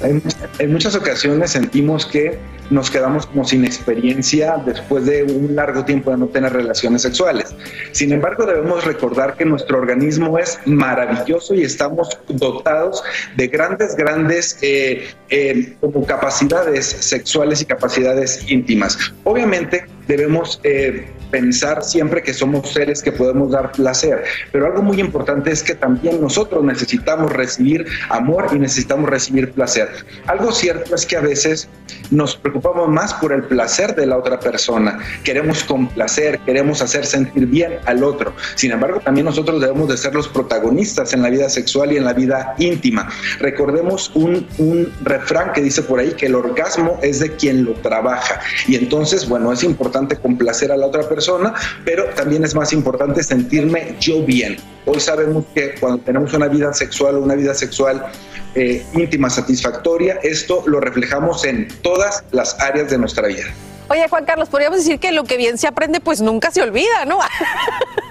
En, 0.00 0.22
en 0.58 0.72
muchas 0.72 0.94
ocasiones 0.94 1.50
sentimos 1.50 2.06
que 2.06 2.38
nos 2.70 2.90
quedamos 2.90 3.26
como 3.26 3.44
sin 3.44 3.64
experiencia 3.64 4.56
después 4.64 5.06
de 5.06 5.24
un 5.24 5.54
largo 5.54 5.84
tiempo 5.84 6.10
de 6.10 6.18
no 6.18 6.26
tener 6.26 6.52
relaciones 6.52 7.02
sexuales. 7.02 7.54
Sin 7.92 8.12
embargo, 8.12 8.46
debemos 8.46 8.84
recordar 8.84 9.36
que 9.36 9.44
nuestro 9.44 9.78
organismo 9.78 10.38
es 10.38 10.58
maravilloso 10.66 11.54
y 11.54 11.62
estamos 11.62 12.08
dotados 12.28 13.02
de 13.36 13.48
grandes, 13.48 13.96
grandes 13.96 14.58
eh, 14.62 15.08
eh, 15.30 15.76
como 15.80 16.04
capacidades 16.04 16.86
sexuales 16.86 17.62
y 17.62 17.64
capacidades 17.64 18.50
íntimas. 18.50 18.98
Obviamente 19.24 19.86
debemos 20.08 20.58
eh, 20.64 21.06
pensar 21.30 21.84
siempre 21.84 22.22
que 22.22 22.32
somos 22.32 22.72
seres 22.72 23.02
que 23.02 23.12
podemos 23.12 23.50
dar 23.50 23.72
placer, 23.72 24.24
pero 24.50 24.66
algo 24.66 24.82
muy 24.82 24.98
importante 24.98 25.50
es 25.50 25.62
que 25.62 25.74
también 25.74 26.20
nosotros 26.20 26.64
necesitamos 26.64 27.30
recibir 27.30 27.86
amor 28.08 28.46
y 28.52 28.58
necesitamos 28.58 29.10
recibir 29.10 29.52
placer. 29.52 29.88
Algo 30.26 30.50
cierto 30.52 30.94
es 30.94 31.04
que 31.04 31.18
a 31.18 31.20
veces 31.20 31.68
nos 32.10 32.34
preocupamos 32.36 32.88
más 32.88 33.12
por 33.14 33.32
el 33.32 33.44
placer 33.44 33.94
de 33.94 34.06
la 34.06 34.16
otra 34.16 34.40
persona, 34.40 34.98
queremos 35.22 35.62
complacer, 35.64 36.38
queremos 36.40 36.80
hacer 36.80 37.04
sentir 37.04 37.46
bien 37.46 37.74
al 37.84 38.02
otro. 38.02 38.32
Sin 38.54 38.72
embargo, 38.72 39.00
también 39.00 39.26
nosotros 39.26 39.60
debemos 39.60 39.88
de 39.88 39.98
ser 39.98 40.14
los 40.14 40.28
protagonistas 40.28 41.12
en 41.12 41.22
la 41.22 41.28
vida 41.28 41.50
sexual 41.50 41.92
y 41.92 41.98
en 41.98 42.04
la 42.04 42.14
vida 42.14 42.54
íntima. 42.58 43.10
Recordemos 43.40 44.10
un, 44.14 44.46
un 44.56 44.90
refrán 45.02 45.52
que 45.52 45.60
dice 45.60 45.82
por 45.82 46.00
ahí 46.00 46.12
que 46.12 46.26
el 46.26 46.34
orgasmo 46.34 46.98
es 47.02 47.20
de 47.20 47.36
quien 47.36 47.64
lo 47.64 47.74
trabaja. 47.74 48.40
Y 48.66 48.76
entonces, 48.76 49.28
bueno, 49.28 49.52
es 49.52 49.62
importante 49.62 49.97
complacer 50.06 50.70
a 50.70 50.76
la 50.76 50.86
otra 50.86 51.08
persona, 51.08 51.54
pero 51.84 52.04
también 52.14 52.44
es 52.44 52.54
más 52.54 52.72
importante 52.72 53.22
sentirme 53.22 53.96
yo 54.00 54.22
bien. 54.22 54.56
Hoy 54.86 55.00
sabemos 55.00 55.44
que 55.54 55.74
cuando 55.80 55.98
tenemos 55.98 56.32
una 56.34 56.48
vida 56.48 56.72
sexual 56.72 57.16
o 57.16 57.20
una 57.20 57.34
vida 57.34 57.54
sexual 57.54 58.06
eh, 58.54 58.84
íntima, 58.94 59.30
satisfactoria, 59.30 60.18
esto 60.22 60.62
lo 60.66 60.80
reflejamos 60.80 61.44
en 61.44 61.68
todas 61.82 62.24
las 62.32 62.58
áreas 62.60 62.90
de 62.90 62.98
nuestra 62.98 63.28
vida. 63.28 63.44
Oye, 63.90 64.06
Juan 64.08 64.26
Carlos, 64.26 64.50
podríamos 64.50 64.80
decir 64.80 65.00
que 65.00 65.12
lo 65.12 65.24
que 65.24 65.38
bien 65.38 65.56
se 65.56 65.66
aprende, 65.66 66.00
pues 66.00 66.20
nunca 66.20 66.50
se 66.50 66.60
olvida, 66.62 67.06
¿no? 67.06 67.18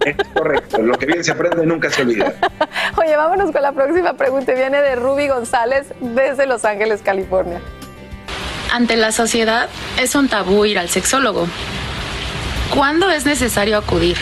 Es 0.06 0.16
correcto, 0.34 0.82
lo 0.82 0.98
que 0.98 1.06
bien 1.06 1.24
se 1.24 1.32
aprende 1.32 1.66
nunca 1.66 1.92
se 1.92 2.02
olvida. 2.02 2.34
Oye, 2.98 3.16
vámonos 3.16 3.52
con 3.52 3.62
la 3.62 3.74
próxima 3.74 4.14
pregunta. 4.14 4.54
Viene 4.54 4.82
de 4.82 4.96
Ruby 4.96 5.28
González 5.28 5.88
desde 6.00 6.48
Los 6.48 6.66
Ángeles, 6.66 7.02
California. 7.04 7.62
Ante 8.72 8.98
la 8.98 9.12
sociedad 9.12 9.70
es 10.00 10.16
un 10.16 10.28
tabú 10.28 10.66
ir 10.66 10.80
al 10.80 10.90
sexólogo. 10.90 11.48
¿Cuándo 12.74 13.10
es 13.10 13.26
necesario 13.26 13.78
acudir? 13.78 14.18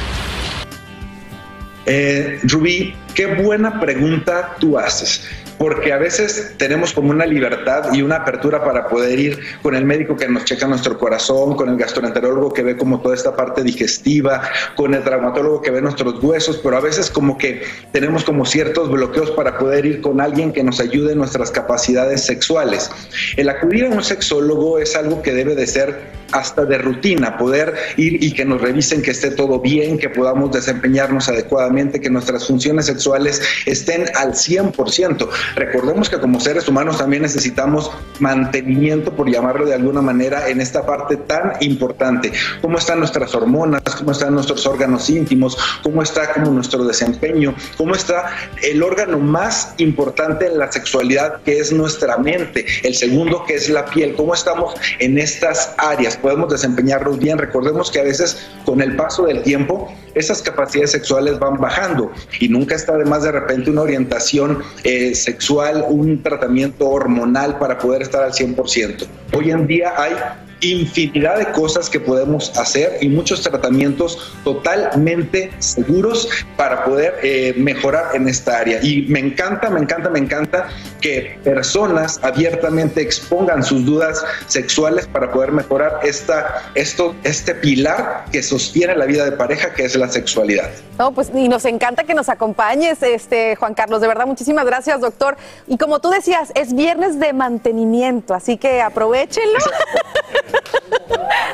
Eh, 1.86 2.40
Rubí, 2.44 2.96
qué 3.14 3.28
buena 3.28 3.80
pregunta 3.80 4.56
tú 4.60 4.78
haces 4.78 5.28
porque 5.58 5.94
a 5.94 5.98
veces 5.98 6.54
tenemos 6.58 6.94
como 6.94 7.12
una 7.12 7.26
libertad 7.26 7.94
y 7.94 8.02
una 8.02 8.18
apertura 8.18 8.64
para 8.64 8.88
poder 8.88 9.20
ir 9.20 9.40
con 9.62 9.76
el 9.76 9.86
médico 9.86 10.16
que 10.16 10.28
nos 10.28 10.46
checa 10.46 10.68
nuestro 10.68 10.98
corazón, 10.98 11.56
con 11.56 11.70
el 11.70 11.78
gastroenterólogo 11.78 12.54
que 12.54 12.64
ve 12.64 12.78
como 12.78 13.02
toda 13.02 13.16
esta 13.16 13.36
parte 13.36 13.64
digestiva, 13.64 14.42
con 14.76 14.94
el 14.94 15.04
traumatólogo 15.04 15.62
que 15.62 15.72
ve 15.72 15.82
nuestros 15.82 16.22
huesos, 16.24 16.60
pero 16.64 16.78
a 16.78 16.82
veces 16.82 17.10
como 17.10 17.38
que 17.38 17.64
tenemos 17.92 18.24
como 18.24 18.46
ciertos 18.46 18.90
bloqueos 18.92 19.32
para 19.32 19.58
poder 19.58 19.86
ir 19.86 20.02
con 20.02 20.22
alguien 20.22 20.52
que 20.52 20.64
nos 20.64 20.80
ayude 20.80 21.14
en 21.14 21.20
nuestras 21.20 21.52
capacidades 21.52 22.26
sexuales. 22.26 22.90
El 23.38 23.50
acudir 23.50 23.86
a 23.86 23.90
un 23.90 24.04
sexólogo 24.04 24.80
es 24.80 24.96
algo 24.96 25.22
que 25.22 25.34
debe 25.34 25.56
de 25.56 25.68
ser 25.68 26.25
hasta 26.36 26.66
de 26.66 26.78
rutina, 26.78 27.38
poder 27.38 27.74
ir 27.96 28.22
y 28.22 28.34
que 28.34 28.44
nos 28.44 28.62
revisen 28.62 29.02
que 29.02 29.12
esté 29.12 29.32
todo 29.32 29.60
bien, 29.60 29.98
que 29.98 30.10
podamos 30.10 30.52
desempeñarnos 30.52 31.30
adecuadamente, 31.30 32.02
que 32.02 32.10
nuestras 32.10 32.46
funciones 32.46 32.88
sexuales 32.88 33.42
estén 33.66 34.06
al 34.16 34.34
100%. 34.34 35.30
Recordemos 35.56 36.10
que 36.10 36.20
como 36.20 36.40
seres 36.42 36.68
humanos 36.68 36.98
también 36.98 37.22
necesitamos 37.22 37.90
mantenimiento, 38.20 39.16
por 39.16 39.30
llamarlo 39.30 39.66
de 39.66 39.76
alguna 39.76 40.02
manera, 40.02 40.50
en 40.50 40.60
esta 40.60 40.86
parte 40.86 41.16
tan 41.16 41.54
importante. 41.62 42.34
¿Cómo 42.62 42.78
están 42.78 43.00
nuestras 43.00 43.34
hormonas? 43.34 43.82
¿Cómo 43.98 44.12
están 44.12 44.34
nuestros 44.34 44.66
órganos 44.68 45.10
íntimos? 45.10 45.58
¿Cómo 45.84 46.04
está 46.04 46.34
como 46.34 46.52
nuestro 46.52 46.84
desempeño? 46.84 47.56
¿Cómo 47.78 47.96
está 47.96 48.36
el 48.62 48.84
órgano 48.84 49.20
más 49.20 49.74
importante 49.78 50.48
en 50.48 50.58
la 50.58 50.70
sexualidad, 50.70 51.42
que 51.44 51.60
es 51.60 51.72
nuestra 51.72 52.18
mente? 52.18 52.66
El 52.84 52.94
segundo, 52.94 53.46
que 53.46 53.56
es 53.56 53.70
la 53.70 53.86
piel. 53.86 54.16
¿Cómo 54.16 54.34
estamos 54.34 54.76
en 55.00 55.18
estas 55.18 55.74
áreas? 55.78 56.18
¿Podemos 56.26 56.50
desempeñarnos 56.50 57.20
bien? 57.20 57.38
Recordemos 57.38 57.92
que 57.92 58.00
a 58.00 58.04
veces 58.04 58.48
con 58.66 58.82
el 58.82 58.96
paso 58.96 59.28
del 59.28 59.44
tiempo, 59.44 59.94
esas 60.16 60.42
capacidades 60.42 60.90
sexuales 60.90 61.38
van 61.38 61.58
bajando 61.58 62.12
y 62.40 62.50
nunca 62.50 62.74
está 62.74 62.98
de 62.98 63.06
más 63.06 63.22
de 63.22 63.32
repente 63.32 63.70
una 63.70 63.84
orientación 63.84 64.64
eh, 64.84 65.14
sexual, 65.14 65.86
un 65.88 66.24
tratamiento 66.24 66.90
hormonal 66.90 67.60
para 67.60 67.78
poder 67.78 68.02
estar 68.02 68.24
al 68.24 68.32
100%. 68.32 69.06
Hoy 69.38 69.52
en 69.52 69.68
día 69.68 69.94
hay 69.96 70.14
infinidad 70.62 71.38
de 71.38 71.52
cosas 71.52 71.90
que 71.90 72.00
podemos 72.00 72.58
hacer 72.58 72.98
y 73.02 73.10
muchos 73.10 73.42
tratamientos 73.42 74.34
totalmente 74.44 75.52
seguros 75.60 76.30
para 76.58 76.84
poder 76.86 77.20
eh, 77.24 77.54
mejorar 77.58 78.16
en 78.16 78.28
esta 78.28 78.60
área. 78.60 78.80
Y 78.82 79.04
me 79.04 79.20
encanta, 79.20 79.70
me 79.70 79.80
encanta, 79.80 80.10
me 80.10 80.20
encanta 80.20 80.68
que 81.02 81.38
personas 81.44 82.20
abiertamente 82.24 83.02
expongan 83.02 83.64
sus 83.64 83.86
dudas 83.86 84.24
sexuales 84.48 85.08
para 85.08 85.32
poder 85.32 85.52
mejorar 85.52 86.00
esta, 86.04 86.72
esto, 86.76 87.16
este 87.24 87.56
pilar 87.56 88.26
que 88.32 88.42
sostiene 88.42 88.96
la 88.96 89.06
vida 89.06 89.26
de 89.26 89.32
pareja, 89.34 89.74
que 89.74 89.84
es 89.84 89.96
la 89.96 90.10
sexualidad. 90.10 90.70
No, 90.98 91.12
pues 91.12 91.32
y 91.34 91.50
nos 91.50 91.66
encanta 91.66 92.06
que 92.06 92.14
nos 92.14 92.30
acompañes, 92.30 93.04
este 93.04 93.56
Juan 93.56 93.74
Carlos. 93.74 94.02
De 94.02 94.08
verdad, 94.08 94.26
muchísimas 94.26 94.66
gracias, 94.66 95.02
doctor. 95.02 95.36
Y 95.68 95.78
como 95.78 96.00
tú 96.00 96.10
decías, 96.10 96.52
es 96.56 96.74
viernes 96.74 97.20
de 97.20 97.34
mantenimiento, 97.34 98.34
así 98.34 98.58
que 98.58 98.82
aprovechenlo. 98.82 99.60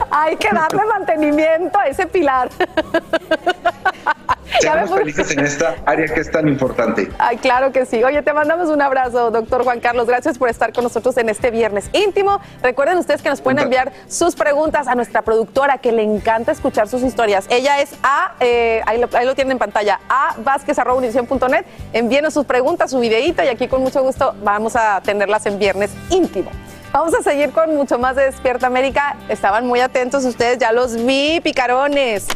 Hay 0.09 0.35
que 0.35 0.49
darle 0.49 0.85
mantenimiento 0.85 1.79
a 1.79 1.87
ese 1.87 2.05
pilar. 2.07 2.49
Seamos 4.59 4.91
felices 4.91 5.31
en 5.31 5.39
esta 5.39 5.75
área 5.85 6.07
que 6.07 6.19
es 6.19 6.29
tan 6.29 6.47
importante. 6.47 7.09
Ay, 7.17 7.37
claro 7.37 7.71
que 7.71 7.85
sí. 7.85 8.03
Oye, 8.03 8.21
te 8.21 8.33
mandamos 8.33 8.69
un 8.69 8.81
abrazo, 8.81 9.31
doctor 9.31 9.63
Juan 9.63 9.79
Carlos. 9.79 10.07
Gracias 10.07 10.37
por 10.37 10.49
estar 10.49 10.73
con 10.73 10.83
nosotros 10.83 11.17
en 11.17 11.29
este 11.29 11.51
viernes 11.51 11.89
íntimo. 11.93 12.39
Recuerden 12.61 12.97
ustedes 12.97 13.21
que 13.21 13.29
nos 13.29 13.41
pueden 13.41 13.59
enviar 13.59 13.91
sus 14.07 14.35
preguntas 14.35 14.87
a 14.87 14.95
nuestra 14.95 15.21
productora, 15.21 15.77
que 15.77 15.91
le 15.91 16.03
encanta 16.03 16.51
escuchar 16.51 16.87
sus 16.87 17.01
historias. 17.01 17.45
Ella 17.49 17.81
es 17.81 17.95
A, 18.03 18.33
eh, 18.39 18.81
ahí, 18.85 18.99
lo, 18.99 19.09
ahí, 19.13 19.25
lo, 19.25 19.35
tienen 19.35 19.53
en 19.53 19.59
pantalla, 19.59 19.99
a 20.09 20.35
vázquez.unición.net. 20.43 21.65
Envíenos 21.93 22.33
sus 22.33 22.45
preguntas, 22.45 22.91
su 22.91 22.99
videíto 22.99 23.43
y 23.43 23.47
aquí 23.47 23.67
con 23.67 23.81
mucho 23.81 24.03
gusto 24.03 24.35
vamos 24.43 24.75
a 24.75 25.01
tenerlas 25.01 25.45
en 25.45 25.57
viernes 25.57 25.91
íntimo. 26.09 26.51
Vamos 26.91 27.13
a 27.13 27.23
seguir 27.23 27.51
con 27.51 27.73
mucho 27.75 27.97
más 27.97 28.17
de 28.17 28.23
Despierta 28.23 28.67
América. 28.67 29.15
Estaban 29.29 29.65
muy 29.65 29.79
atentos 29.79 30.25
ustedes, 30.25 30.57
ya 30.57 30.73
los 30.73 31.05
vi, 31.05 31.39
picarones. 31.41 32.27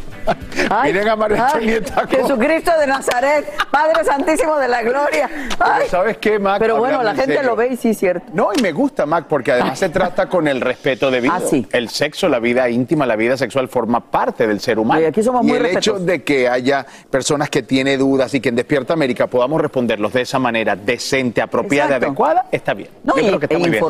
Ay, 0.70 0.92
Miren 0.92 1.08
a 1.08 1.16
María 1.16 1.46
Antonieta. 1.46 2.06
Jesucristo 2.08 2.72
de 2.80 2.86
Nazaret, 2.86 3.46
Padre 3.70 4.04
Santísimo 4.04 4.56
de 4.56 4.68
la 4.68 4.82
Gloria. 4.82 5.28
¿Sabes 5.88 6.16
qué, 6.16 6.38
Mac? 6.38 6.58
Pero 6.58 6.78
bueno, 6.78 7.02
la 7.02 7.14
gente 7.14 7.42
lo 7.42 7.54
ve 7.54 7.68
y 7.72 7.76
sí 7.76 7.90
es 7.90 7.98
cierto. 7.98 8.26
No, 8.32 8.48
y 8.56 8.62
me 8.62 8.72
gusta, 8.72 9.04
Mac, 9.04 9.26
porque 9.28 9.52
además 9.52 9.78
se 9.78 9.90
trata 9.90 10.26
con 10.26 10.48
el 10.48 10.60
respeto 10.60 11.10
debido. 11.10 11.34
Ah, 11.34 11.40
sí. 11.40 11.66
El 11.70 11.90
sexo, 11.90 12.28
la 12.28 12.38
vida 12.38 12.68
íntima, 12.68 13.06
la 13.06 13.16
vida 13.16 13.36
sexual 13.36 13.68
forma 13.68 14.00
parte 14.00 14.46
del 14.46 14.60
ser 14.60 14.78
humano. 14.78 15.02
Y 15.02 15.04
aquí 15.04 15.22
somos 15.22 15.44
y 15.44 15.48
muy 15.48 15.58
el 15.58 15.66
hecho 15.66 15.98
de 15.98 16.24
que 16.24 16.48
haya 16.48 16.86
personas 17.10 17.50
que 17.50 17.62
tienen 17.62 17.98
dudas 17.98 18.32
y 18.34 18.40
que 18.40 18.48
en 18.48 18.56
Despierta 18.56 18.94
América 18.94 19.26
podamos 19.26 19.60
responderlos 19.60 20.12
de 20.14 20.22
esa 20.22 20.38
manera 20.38 20.74
decente, 20.74 21.42
apropiada, 21.42 21.96
Exacto. 21.96 22.06
adecuada, 22.06 22.46
está 22.50 22.74
bien. 22.74 22.88
No, 23.04 23.16
Yo 23.16 23.22
y, 23.22 23.26
creo 23.26 23.38
que 23.38 23.46
está 23.46 23.56
e 23.56 23.58
muy 23.58 23.70
bien. 23.70 23.80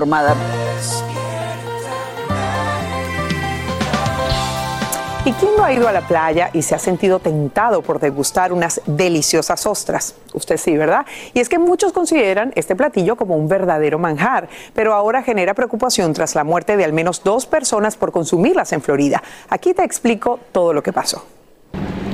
¿Y 5.26 5.32
quién 5.32 5.56
no 5.56 5.64
ha 5.64 5.72
ido 5.72 5.88
a 5.88 5.92
la 5.92 6.06
playa 6.06 6.50
y 6.52 6.62
se 6.62 6.76
ha 6.76 6.78
sentido 6.78 7.18
tentado 7.18 7.82
por 7.82 7.98
degustar 7.98 8.52
unas 8.52 8.80
deliciosas 8.86 9.66
ostras? 9.66 10.14
Usted 10.32 10.56
sí, 10.56 10.76
¿verdad? 10.76 11.04
Y 11.34 11.40
es 11.40 11.48
que 11.48 11.58
muchos 11.58 11.92
consideran 11.92 12.52
este 12.54 12.76
platillo 12.76 13.16
como 13.16 13.34
un 13.34 13.48
verdadero 13.48 13.98
manjar, 13.98 14.48
pero 14.72 14.94
ahora 14.94 15.24
genera 15.24 15.52
preocupación 15.54 16.12
tras 16.12 16.36
la 16.36 16.44
muerte 16.44 16.76
de 16.76 16.84
al 16.84 16.92
menos 16.92 17.24
dos 17.24 17.44
personas 17.44 17.96
por 17.96 18.12
consumirlas 18.12 18.72
en 18.72 18.82
Florida. 18.82 19.20
Aquí 19.48 19.74
te 19.74 19.82
explico 19.82 20.38
todo 20.52 20.72
lo 20.72 20.80
que 20.80 20.92
pasó. 20.92 21.35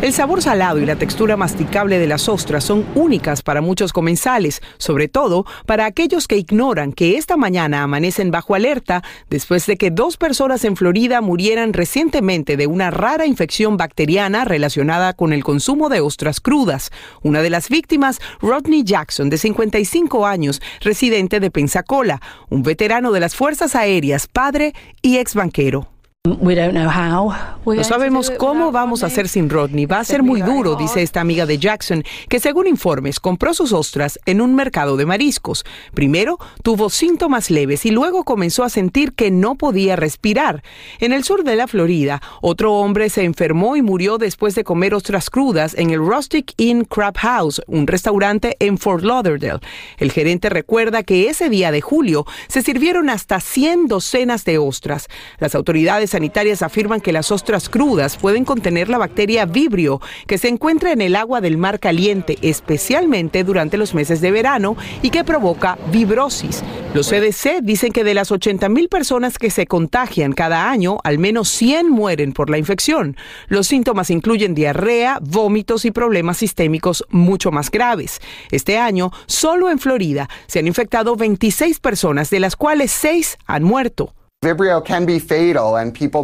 El 0.02 0.12
sabor 0.12 0.42
salado 0.42 0.80
y 0.80 0.84
la 0.84 0.96
textura 0.96 1.36
masticable 1.36 2.00
de 2.00 2.08
las 2.08 2.28
ostras 2.28 2.64
son 2.64 2.84
únicas 2.96 3.42
para 3.42 3.60
muchos 3.60 3.92
comensales, 3.92 4.60
sobre 4.76 5.06
todo 5.06 5.46
para 5.64 5.86
aquellos 5.86 6.26
que 6.26 6.36
ignoran 6.36 6.92
que 6.92 7.18
esta 7.18 7.36
mañana 7.36 7.84
amanecen 7.84 8.32
bajo 8.32 8.56
alerta 8.56 9.04
después 9.30 9.64
de 9.66 9.76
que 9.76 9.92
dos 9.92 10.16
personas 10.16 10.64
en 10.64 10.74
Florida 10.74 11.20
murieran 11.20 11.72
recientemente 11.72 12.56
de 12.56 12.66
una 12.66 12.90
rara 12.90 13.26
infección 13.26 13.76
bacteriana 13.76 14.44
relacionada 14.44 15.12
con 15.12 15.32
el 15.32 15.44
consumo 15.44 15.88
de 15.88 16.00
ostras 16.00 16.40
crudas. 16.40 16.90
Una 17.22 17.40
de 17.40 17.50
las 17.50 17.68
víctimas, 17.68 18.18
Rodney 18.40 18.82
Jackson, 18.82 19.30
de 19.30 19.38
55 19.38 20.26
años, 20.26 20.60
residente 20.80 21.38
de 21.38 21.52
Pensacola, 21.52 22.20
un 22.50 22.64
veterano 22.64 23.12
de 23.12 23.20
las 23.20 23.36
Fuerzas 23.36 23.76
Aéreas, 23.76 24.26
padre 24.26 24.74
y 25.00 25.18
ex 25.18 25.36
banquero. 25.36 25.92
No 26.24 27.82
sabemos 27.82 28.30
cómo 28.38 28.70
vamos 28.70 29.02
a 29.02 29.06
hacer 29.06 29.26
sin 29.26 29.50
Rodney. 29.50 29.86
Va 29.86 29.98
a 29.98 30.04
ser 30.04 30.22
muy 30.22 30.40
duro, 30.40 30.76
dice 30.76 31.02
esta 31.02 31.20
amiga 31.20 31.46
de 31.46 31.58
Jackson, 31.58 32.04
que 32.28 32.38
según 32.38 32.68
informes 32.68 33.18
compró 33.18 33.54
sus 33.54 33.72
ostras 33.72 34.20
en 34.24 34.40
un 34.40 34.54
mercado 34.54 34.96
de 34.96 35.04
mariscos. 35.04 35.64
Primero 35.94 36.38
tuvo 36.62 36.90
síntomas 36.90 37.50
leves 37.50 37.84
y 37.86 37.90
luego 37.90 38.22
comenzó 38.22 38.62
a 38.62 38.68
sentir 38.68 39.14
que 39.14 39.32
no 39.32 39.56
podía 39.56 39.96
respirar. 39.96 40.62
En 41.00 41.12
el 41.12 41.24
sur 41.24 41.42
de 41.42 41.56
la 41.56 41.66
Florida, 41.66 42.22
otro 42.40 42.74
hombre 42.74 43.10
se 43.10 43.24
enfermó 43.24 43.74
y 43.74 43.82
murió 43.82 44.16
después 44.16 44.54
de 44.54 44.62
comer 44.62 44.94
ostras 44.94 45.28
crudas 45.28 45.74
en 45.74 45.90
el 45.90 45.98
Rustic 45.98 46.54
Inn 46.56 46.84
Crab 46.84 47.18
House, 47.18 47.60
un 47.66 47.88
restaurante 47.88 48.56
en 48.60 48.78
Fort 48.78 49.02
Lauderdale. 49.02 49.58
El 49.98 50.12
gerente 50.12 50.50
recuerda 50.50 51.02
que 51.02 51.28
ese 51.30 51.48
día 51.48 51.72
de 51.72 51.80
julio 51.80 52.26
se 52.46 52.62
sirvieron 52.62 53.10
hasta 53.10 53.40
100 53.40 53.88
docenas 53.88 54.44
de 54.44 54.58
ostras. 54.58 55.08
Las 55.40 55.56
autoridades 55.56 56.11
sanitarias 56.12 56.62
afirman 56.62 57.00
que 57.00 57.12
las 57.12 57.30
ostras 57.30 57.68
crudas 57.68 58.16
pueden 58.16 58.44
contener 58.44 58.88
la 58.88 58.98
bacteria 58.98 59.44
Vibrio, 59.44 60.00
que 60.26 60.38
se 60.38 60.48
encuentra 60.48 60.92
en 60.92 61.00
el 61.00 61.16
agua 61.16 61.40
del 61.40 61.58
mar 61.58 61.80
caliente, 61.80 62.38
especialmente 62.42 63.44
durante 63.44 63.76
los 63.76 63.94
meses 63.94 64.20
de 64.20 64.30
verano, 64.30 64.76
y 65.02 65.10
que 65.10 65.24
provoca 65.24 65.76
vibrosis. 65.90 66.62
Los 66.94 67.08
CDC 67.08 67.62
dicen 67.62 67.92
que 67.92 68.04
de 68.04 68.14
las 68.14 68.30
80 68.30 68.68
mil 68.68 68.88
personas 68.88 69.38
que 69.38 69.50
se 69.50 69.66
contagian 69.66 70.32
cada 70.32 70.70
año, 70.70 70.98
al 71.04 71.18
menos 71.18 71.48
100 71.48 71.90
mueren 71.90 72.32
por 72.32 72.50
la 72.50 72.58
infección. 72.58 73.16
Los 73.48 73.66
síntomas 73.66 74.10
incluyen 74.10 74.54
diarrea, 74.54 75.18
vómitos 75.22 75.84
y 75.84 75.90
problemas 75.90 76.36
sistémicos 76.36 77.04
mucho 77.08 77.50
más 77.50 77.70
graves. 77.70 78.20
Este 78.50 78.78
año, 78.78 79.10
solo 79.26 79.70
en 79.70 79.78
Florida, 79.78 80.28
se 80.46 80.58
han 80.58 80.66
infectado 80.66 81.16
26 81.16 81.80
personas, 81.80 82.30
de 82.30 82.40
las 82.40 82.56
cuales 82.56 82.92
6 82.92 83.38
han 83.46 83.64
muerto. 83.64 84.14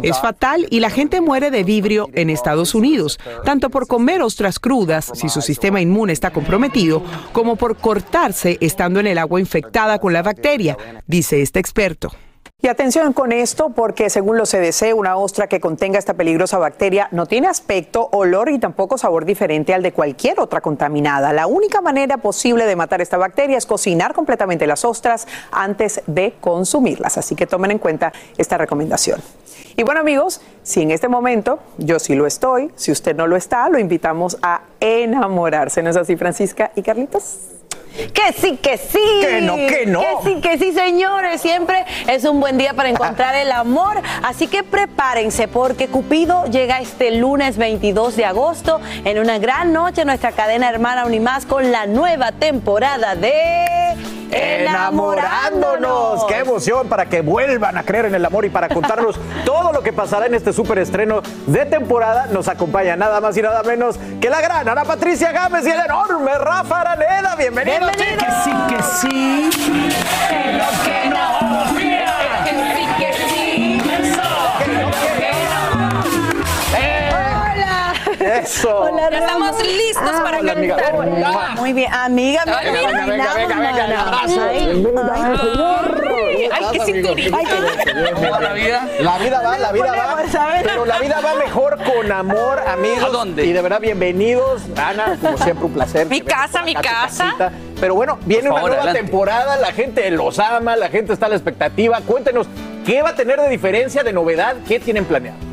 Es 0.09 0.19
fatal 0.19 0.67
y 0.69 0.81
la 0.81 0.89
gente 0.89 1.21
muere 1.21 1.51
de 1.51 1.63
vibrio 1.63 2.09
en 2.13 2.29
Estados 2.29 2.75
Unidos, 2.75 3.17
tanto 3.45 3.69
por 3.69 3.87
comer 3.87 4.21
ostras 4.21 4.59
crudas, 4.59 5.09
si 5.15 5.29
su 5.29 5.41
sistema 5.41 5.79
inmune 5.79 6.11
está 6.11 6.29
comprometido, 6.31 7.01
como 7.31 7.55
por 7.55 7.77
cortarse 7.77 8.57
estando 8.59 8.99
en 8.99 9.07
el 9.07 9.19
agua 9.19 9.39
infectada 9.39 9.99
con 9.99 10.11
la 10.11 10.21
bacteria, 10.21 10.77
dice 11.07 11.41
este 11.41 11.61
experto. 11.61 12.11
Y 12.61 12.67
atención 12.67 13.13
con 13.13 13.31
esto 13.31 13.69
porque 13.69 14.09
según 14.09 14.35
los 14.35 14.51
CDC, 14.51 14.93
una 14.93 15.15
ostra 15.15 15.47
que 15.47 15.61
contenga 15.61 15.97
esta 15.97 16.15
peligrosa 16.15 16.57
bacteria 16.57 17.07
no 17.11 17.25
tiene 17.25 17.47
aspecto, 17.47 18.09
olor 18.11 18.49
y 18.49 18.59
tampoco 18.59 18.97
sabor 18.97 19.23
diferente 19.23 19.73
al 19.73 19.81
de 19.81 19.93
cualquier 19.93 20.41
otra 20.41 20.59
contaminada. 20.59 21.31
La 21.31 21.47
única 21.47 21.79
manera 21.79 22.17
posible 22.17 22.65
de 22.65 22.75
matar 22.75 22.99
esta 22.99 23.15
bacteria 23.15 23.57
es 23.57 23.65
cocinar 23.65 24.13
completamente 24.13 24.67
las 24.67 24.83
ostras 24.83 25.25
antes 25.51 26.01
de 26.05 26.33
consumirlas. 26.41 27.17
Así 27.17 27.33
que 27.33 27.47
tomen 27.47 27.71
en 27.71 27.79
cuenta 27.79 28.11
esta 28.37 28.57
recomendación. 28.57 29.21
Y 29.77 29.83
bueno 29.83 30.01
amigos, 30.01 30.41
si 30.61 30.81
en 30.81 30.91
este 30.91 31.07
momento 31.07 31.59
yo 31.77 31.97
sí 31.97 32.13
lo 32.13 32.27
estoy, 32.27 32.71
si 32.75 32.91
usted 32.91 33.15
no 33.15 33.25
lo 33.25 33.37
está, 33.37 33.69
lo 33.69 33.79
invitamos 33.79 34.37
a 34.41 34.63
enamorarse. 34.81 35.81
¿No 35.81 35.91
es 35.91 35.95
así 35.95 36.17
Francisca 36.17 36.73
y 36.75 36.81
Carlitos? 36.81 37.58
Que 38.13 38.33
sí, 38.33 38.57
que 38.57 38.77
sí. 38.77 38.99
Que 39.21 39.41
no, 39.41 39.55
que 39.55 39.85
no. 39.85 39.99
Que 39.99 40.07
sí, 40.23 40.41
que 40.41 40.57
sí, 40.57 40.71
señores. 40.73 41.41
Siempre 41.41 41.85
es 42.07 42.23
un 42.25 42.39
buen 42.39 42.57
día 42.57 42.73
para 42.73 42.89
encontrar 42.89 43.35
el 43.35 43.51
amor. 43.51 44.01
Así 44.23 44.47
que 44.47 44.63
prepárense 44.63 45.47
porque 45.47 45.87
Cupido 45.87 46.45
llega 46.45 46.79
este 46.79 47.11
lunes 47.11 47.57
22 47.57 48.15
de 48.15 48.25
agosto 48.25 48.79
en 49.05 49.19
una 49.19 49.39
gran 49.39 49.73
noche 49.73 50.05
nuestra 50.05 50.31
cadena 50.31 50.69
hermana 50.69 51.05
Unimás 51.05 51.45
con 51.45 51.71
la 51.71 51.87
nueva 51.87 52.31
temporada 52.31 53.15
de 53.15 53.69
Enamorándonos. 54.31 56.25
¡Qué 56.25 56.37
emoción 56.37 56.87
para 56.87 57.07
que 57.07 57.21
vuelvan 57.21 57.77
a 57.77 57.83
creer 57.83 58.05
en 58.05 58.15
el 58.15 58.25
amor 58.25 58.45
y 58.45 58.49
para 58.49 58.69
contarnos 58.69 59.19
todo 59.45 59.71
lo 59.73 59.81
que 59.81 59.93
pasará 59.93 60.27
en 60.27 60.35
este 60.35 60.53
súper 60.53 60.79
estreno 60.79 61.21
de 61.47 61.65
temporada! 61.65 62.27
Nos 62.27 62.47
acompaña 62.47 62.95
nada 62.95 63.21
más 63.21 63.35
y 63.37 63.41
nada 63.41 63.63
menos 63.63 63.99
que 64.21 64.29
la 64.29 64.41
gran 64.41 64.67
Ana 64.67 64.83
Patricia 64.83 65.31
Gámez 65.31 65.65
y 65.65 65.71
el 65.71 65.79
enorme 65.79 66.37
Rafa 66.37 66.81
Araneda. 66.81 67.35
Bienvenidos, 67.35 67.78
Chicos. 67.79 68.33
sí, 68.43 68.51
que 68.67 68.79
sí. 68.83 69.49
Que 70.29 70.41
no, 70.57 70.67
que 70.83 70.99
no. 71.09 71.25
Que 72.43 72.51
sí, 72.75 72.83
que 72.99 73.09
sí. 73.13 73.81
Hola. 77.11 77.93
Eso. 78.41 78.79
Hola, 78.79 79.09
Ya 79.11 79.17
estamos 79.19 79.53
listos 79.65 80.03
Ah, 80.13 80.21
para 80.23 80.39
hola, 80.39 80.53
cantar. 80.53 80.93
Mua. 80.93 81.49
Muy 81.55 81.73
bien, 81.73 81.93
amiga. 81.93 82.43
Ay, 82.47 82.71
mira, 82.71 82.89
venga, 82.89 83.05
venga, 83.05 83.33
venga, 83.33 83.33
venga, 83.35 83.55
venga, 83.55 83.87
nada, 83.87 84.01
abrazo. 84.07 84.41
Ay, 84.41 84.57
ay, 84.57 86.49
Ay, 86.51 86.65
qué 86.71 86.79
cinturita. 86.85 87.37
La 88.39 88.53
vida? 88.53 88.87
La 88.99 89.17
vida 89.17 89.41
va, 89.41 89.57
la 89.57 89.71
vida 89.71 89.91
va. 89.93 90.17
Pero 90.63 90.85
la 90.85 90.99
vida 90.99 91.19
va 91.23 91.35
mejor 91.35 91.77
con 91.83 92.11
amor, 92.11 92.59
amigos. 92.67 93.03
¿A 93.03 93.09
dónde? 93.09 93.45
Y 93.45 93.53
de 93.53 93.61
verdad, 93.61 93.79
bienvenidos. 93.81 94.61
Ana, 94.77 95.17
como 95.21 95.37
siempre, 95.37 95.65
un 95.65 95.73
placer. 95.73 96.07
Mi 96.07 96.21
que 96.21 96.27
casa, 96.31 96.61
mi 96.63 96.73
casa. 96.75 97.35
Pero 97.79 97.95
bueno, 97.95 98.19
viene 98.25 98.49
una 98.49 98.61
nueva 98.61 98.75
adelante. 98.75 99.01
temporada, 99.01 99.57
la 99.57 99.71
gente 99.71 100.09
los 100.11 100.37
ama, 100.39 100.75
la 100.75 100.89
gente 100.89 101.13
está 101.13 101.27
a 101.27 101.29
la 101.29 101.35
expectativa. 101.35 102.01
Cuéntenos, 102.01 102.47
¿qué 102.85 103.01
va 103.01 103.09
a 103.09 103.15
tener 103.15 103.39
de 103.39 103.47
diferencia, 103.47 104.03
de 104.03 104.11
novedad? 104.11 104.57
¿Qué 104.67 104.79
tienen 104.79 105.05
planeado? 105.05 105.48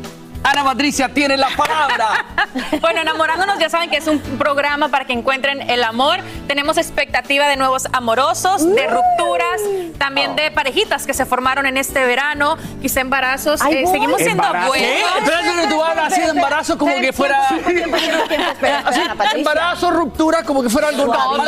Ana 0.49 0.63
Patricia 0.63 1.09
tiene 1.09 1.35
la 1.35 1.49
palabra. 1.49 2.25
bueno, 2.81 3.01
enamorándonos 3.01 3.59
ya 3.59 3.69
saben 3.69 3.89
que 3.89 3.97
es 3.97 4.07
un 4.07 4.19
programa 4.19 4.87
para 4.89 5.05
que 5.05 5.13
encuentren 5.13 5.61
el 5.69 5.83
amor. 5.83 6.19
Tenemos 6.47 6.77
expectativa 6.77 7.47
de 7.47 7.57
nuevos 7.57 7.87
amorosos, 7.91 8.63
de 8.73 8.87
rupturas, 8.87 9.61
también 9.97 10.35
de 10.37 10.49
parejitas 10.51 11.05
que 11.05 11.13
se 11.13 11.25
formaron 11.25 11.65
en 11.65 11.75
este 11.77 12.05
verano, 12.05 12.57
quizá 12.81 13.01
embarazos. 13.01 13.61
Ay, 13.61 13.75
Eh, 13.77 13.81
voy. 13.83 13.91
seguimos 13.91 14.17
siendo 14.21 14.43
¿Embarazo? 14.43 14.67
buenos. 14.69 14.89
Espérate 15.17 15.61
que 15.61 15.67
tú 15.67 15.83
hablas 15.83 16.13
así 16.13 16.21
de 16.21 16.27
embarazo 16.29 16.77
como 16.77 16.95
que 16.95 17.11
fuera. 17.13 17.37
Así, 18.85 19.01
embarazo, 19.35 19.91
ruptura, 19.91 20.43
como 20.43 20.63
que 20.63 20.69
fuera 20.69 20.87
algo 20.89 21.05
normal. 21.05 21.41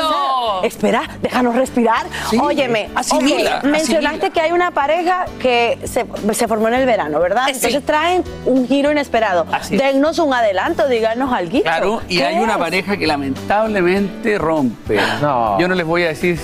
Espera, 0.63 1.03
déjanos 1.21 1.55
respirar. 1.55 2.05
Óyeme, 2.41 2.89
asimila, 2.95 3.57
ok, 3.59 3.63
mencionaste 3.65 4.31
que 4.31 4.41
hay 4.41 4.51
una 4.51 4.71
pareja 4.71 5.25
que 5.41 5.77
se, 5.85 6.05
se 6.33 6.47
formó 6.47 6.67
en 6.67 6.73
el 6.75 6.85
verano, 6.85 7.19
¿verdad? 7.19 7.45
Sí. 7.47 7.51
Entonces 7.55 7.85
traen 7.85 8.23
un 8.45 8.67
giro 8.67 8.88
inesperado. 8.91 9.45
Así 9.51 9.75
es. 9.75 9.81
Dennos 9.81 10.19
un 10.19 10.33
adelanto, 10.33 10.87
díganos 10.87 11.31
algo. 11.31 11.61
Claro, 11.61 12.01
y 12.07 12.17
¿Qué 12.17 12.25
hay 12.25 12.37
una 12.37 12.57
pareja 12.57 12.97
que 12.97 13.07
lamentablemente 13.07 14.37
rompe. 14.37 14.99
No. 15.21 15.59
Yo 15.59 15.67
no 15.67 15.75
les 15.75 15.85
voy 15.85 16.03
a 16.03 16.07
decir, 16.07 16.39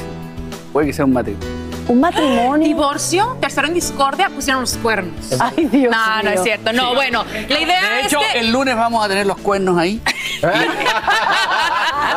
puede 0.72 0.88
que 0.88 0.94
sea 0.94 1.06
un 1.06 1.14
matrimonio. 1.14 1.55
Un 1.88 2.00
matrimonio. 2.00 2.68
Divorcio, 2.68 3.38
tercero 3.40 3.68
en 3.68 3.74
discordia, 3.76 4.30
pusieron 4.30 4.62
los 4.62 4.76
cuernos. 4.78 5.14
Ay, 5.40 5.66
Dios 5.66 5.92
No, 5.96 6.18
no 6.18 6.24
mío. 6.24 6.32
es 6.34 6.44
cierto. 6.44 6.74
No, 6.74 6.96
bueno, 6.96 7.24
la 7.48 7.60
idea 7.60 7.82
De 7.90 8.00
es 8.02 8.06
hecho, 8.08 8.20
que... 8.34 8.40
el 8.40 8.52
lunes 8.52 8.76
vamos 8.76 9.06
a 9.06 9.08
tener 9.08 9.26
los 9.28 9.38
cuernos 9.38 9.78
ahí. 9.78 10.02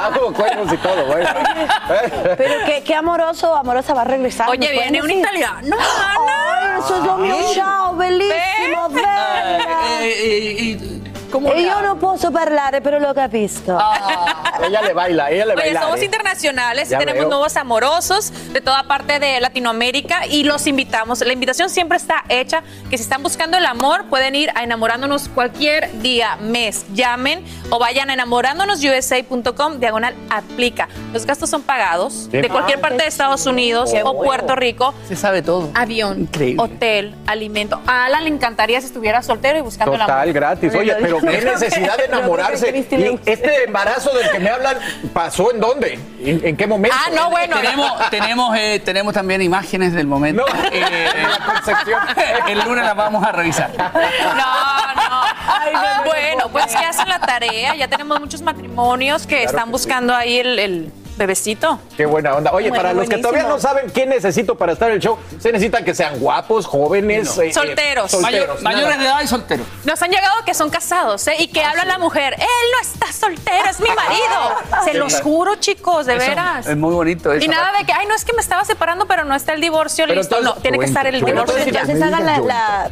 Ah, 0.00 0.10
como 0.14 0.32
cuernos 0.32 0.72
y 0.72 0.76
todo, 0.76 1.06
güey. 1.06 1.24
Pero 2.36 2.54
qué, 2.66 2.82
qué 2.84 2.94
amoroso, 2.94 3.54
amorosa 3.56 3.94
va 3.94 4.02
a 4.02 4.04
regresar. 4.04 4.48
Oye, 4.48 4.58
¿me 4.58 4.74
pueden 4.74 4.92
viene 4.92 5.02
un 5.02 5.10
italiano. 5.10 5.76
Ay, 5.78 6.78
eso 6.78 6.96
es 6.98 7.04
lo 7.04 7.16
mio 7.18 7.34
ciao, 7.52 7.96
bellissimo, 7.96 8.88
bella. 8.90 10.02
Eh, 10.02 10.72
eh, 10.72 11.00
y- 11.29 11.31
¿Cómo 11.31 11.53
E 11.53 11.57
le 11.57 11.62
io 11.62 11.81
non 11.81 11.99
posso 11.99 12.31
parlare, 12.31 12.81
però 12.81 12.99
lo 12.99 13.12
capisco. 13.14 13.76
ella 14.62 14.81
le 14.83 14.93
baila, 14.93 15.31
ella 15.31 15.45
le 15.47 15.55
Oye, 15.55 15.62
baila. 15.62 15.83
somos 15.83 16.01
¿eh? 16.01 16.05
internacionales 16.05 16.89
y 16.89 16.93
Ya 16.93 16.99
tenemos 16.99 17.20
veo. 17.20 17.29
nuevos 17.29 17.57
amorosos 17.57 18.33
de 18.53 18.61
toda 18.61 18.85
parte 18.85 19.18
de 19.18 19.41
Latinoamérica 19.41 20.26
y 20.26 20.45
los 20.45 20.66
invitamos. 20.66 21.20
La 21.20 21.33
invitación 21.33 21.70
siempre 21.70 21.97
está 21.99 22.24
hecha, 22.29 22.62
que 22.91 22.97
si 22.97 23.03
están 23.05 23.22
buscando 23.22 23.57
el 23.57 23.66
amor 23.66 24.07
pueden 24.07 24.35
ir 24.35 24.51
a 24.55 24.62
enamorándonos 24.64 25.29
cualquier 25.29 25.91
día, 26.01 26.37
mes. 26.41 26.85
Llamen 26.95 27.45
o 27.70 27.79
vayan 27.79 28.11
a 28.11 28.14
enamorándonosusa.com, 28.14 29.79
diagonal 29.81 30.14
aplica. 30.31 30.89
Los 31.12 31.26
gastos 31.26 31.51
son 31.51 31.62
pagados 31.62 32.31
de 32.31 32.49
cualquier 32.49 32.79
Ah, 32.79 32.83
parte 32.83 33.03
de 33.03 33.09
Estados 33.09 33.47
Unidos 33.47 33.91
Qué 33.93 34.03
o 34.03 34.12
bueno. 34.12 34.22
Puerto 34.22 34.57
Rico. 34.57 34.95
Se 35.09 35.16
sabe 35.16 35.43
todo. 35.43 35.70
Avión, 35.74 36.20
Increíble. 36.20 36.62
hotel, 36.62 37.14
alimento. 37.26 37.81
A 37.87 38.07
Alan 38.07 38.24
le 38.24 38.31
encantaría 38.31 38.81
si 38.81 38.87
estuviera 38.87 39.22
soltero 39.22 39.59
y 39.59 39.62
buscando 39.62 39.95
el 39.95 40.01
amor. 40.01 40.14
Total, 40.14 40.33
gratis. 40.33 40.74
Oye, 40.74 40.95
pero 41.01 41.17
qué 41.20 41.40
necesidad 41.44 41.96
de 41.96 42.04
enamorarse. 42.04 42.68
Cristina 42.68 43.06
¿Y 43.06 43.20
este 43.26 43.64
embarazo 43.64 44.10
del 44.16 44.30
que 44.30 44.38
me 44.38 44.50
hablan 44.50 44.76
pasó 45.12 45.52
en 45.52 45.60
dónde? 45.60 45.98
¿En, 46.20 46.46
en 46.46 46.56
qué 46.56 46.66
momento? 46.66 46.96
Ah, 46.98 47.10
no, 47.14 47.30
bueno. 47.30 47.56
Tenemos, 47.56 48.10
tenemos, 48.10 48.56
eh, 48.56 48.80
tenemos 48.84 49.14
también 49.14 49.42
imágenes 49.42 49.92
del 49.92 50.07
momento. 50.07 50.45
No, 50.46 50.62
Eh, 50.72 51.08
la 51.28 51.45
concepción. 51.45 52.00
el 52.49 52.58
lunes 52.61 52.84
las 52.84 52.96
vamos 52.96 53.24
a 53.24 53.32
revisar. 53.32 53.70
No, 53.76 54.95
no. 54.95 56.04
bueno, 56.04 56.49
pues 56.50 56.66
que 56.66 56.84
hacen 56.84 57.08
la 57.08 57.18
tarea. 57.20 57.74
Ya 57.74 57.88
tenemos 57.88 58.20
muchos 58.20 58.42
matrimonios 58.42 59.26
que 59.26 59.45
están 59.45 59.64
que 59.66 59.70
buscando 59.70 60.14
ahí 60.14 60.38
el, 60.38 60.58
el 60.58 60.92
bebecito. 61.18 61.78
Qué 61.96 62.07
buena 62.07 62.34
onda. 62.34 62.53
Oye, 62.53 62.68
Bueno, 62.70 62.82
para 62.82 62.95
los 62.95 63.03
que 63.03 63.16
buenísimo. 63.16 63.28
todavía 63.30 63.49
no 63.49 63.61
saben 63.61 63.90
qué 63.90 64.07
necesito 64.07 64.54
para 64.57 64.72
estar 64.72 64.88
en 64.88 64.95
el 64.96 65.00
show, 65.00 65.18
se 65.38 65.53
necesitan 65.53 65.84
que 65.84 65.95
sean 65.95 66.18
guapos, 66.18 66.64
jóvenes, 66.66 67.36
eh, 67.38 67.49
eh, 67.49 67.53
Solteros. 67.53 68.11
solteros. 68.11 68.62
Mayor- 68.62 68.62
mayores 68.62 68.99
de 68.99 69.04
edad 69.04 69.20
y 69.22 69.26
solteros. 69.26 69.66
Nos 69.84 70.00
han 70.00 70.11
llegado 70.11 70.45
que 70.46 70.54
son 70.54 70.70
casados, 70.70 71.26
¿eh? 71.28 71.34
Y 71.40 71.49
que 71.49 71.62
habla 71.64 71.84
la 71.84 71.99
mujer, 71.99 72.34
él 72.38 72.46
no 72.72 72.80
está 72.80 73.12
soltero, 73.12 73.68
es 73.70 73.80
mi 73.80 73.88
marido. 73.88 74.84
Se 74.84 74.95
los 74.95 75.20
juro, 75.20 75.57
chicos, 75.57 76.07
de 76.07 76.16
Eso 76.16 76.26
veras. 76.28 76.66
Es 76.66 76.76
muy 76.76 76.95
bonito 76.95 77.32
eso. 77.32 77.45
Y 77.45 77.49
nada 77.49 77.76
de 77.78 77.84
que, 77.84 77.92
ay, 77.92 78.07
no 78.07 78.14
es 78.14 78.24
que 78.24 78.32
me 78.32 78.40
estaba 78.40 78.64
separando, 78.64 79.07
pero 79.07 79.24
no 79.24 79.34
está 79.34 79.53
el 79.53 79.61
divorcio 79.61 80.04
Pero 80.07 80.20
listo. 80.20 80.36
entonces- 80.38 80.57
no, 80.57 80.62
tiene 80.62 80.78
que 80.78 80.84
estar 80.86 81.07
el 81.07 81.14
Pero 81.20 81.26
divorcio 81.26 81.57
entonces 81.58 81.72
ya. 81.74 81.80
Entonces 81.80 82.03
hagan 82.04 82.26
la, 82.26 82.38
la- 82.38 82.90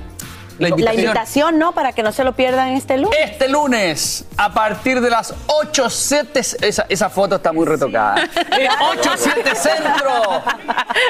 la 0.58 0.68
La 0.70 0.94
invitación. 0.94 1.58
¿no? 1.58 1.72
Para 1.72 1.92
que 1.92 2.02
no 2.02 2.12
se 2.12 2.24
lo 2.24 2.34
pierdan 2.34 2.70
este 2.70 2.96
lunes. 2.96 3.18
Este 3.22 3.48
lunes, 3.48 4.24
a 4.36 4.52
partir 4.52 5.00
de 5.00 5.10
las 5.10 5.34
8, 5.46 5.90
7, 5.90 6.40
esa, 6.40 6.86
esa 6.88 7.10
foto 7.10 7.36
está 7.36 7.52
muy 7.52 7.66
retocada. 7.66 8.28
Eh, 8.56 8.68
8, 8.98 9.10
7 9.16 9.54
Centro, 9.54 10.42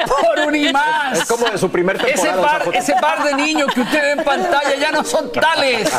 por 0.07 0.47
Unimás. 0.47 1.19
Es 1.19 1.25
como 1.25 1.49
de 1.49 1.57
su 1.57 1.69
primer 1.69 1.95
ese 1.95 2.27
temporada 2.27 2.59
par, 2.65 2.75
ese 2.75 2.93
par 2.93 3.23
de 3.23 3.35
niños 3.35 3.73
que 3.73 3.81
usted 3.81 4.01
ve 4.01 4.11
en 4.11 4.23
pantalla 4.23 4.75
ya 4.75 4.91
no 4.91 5.03
son 5.03 5.31
tales. 5.31 5.89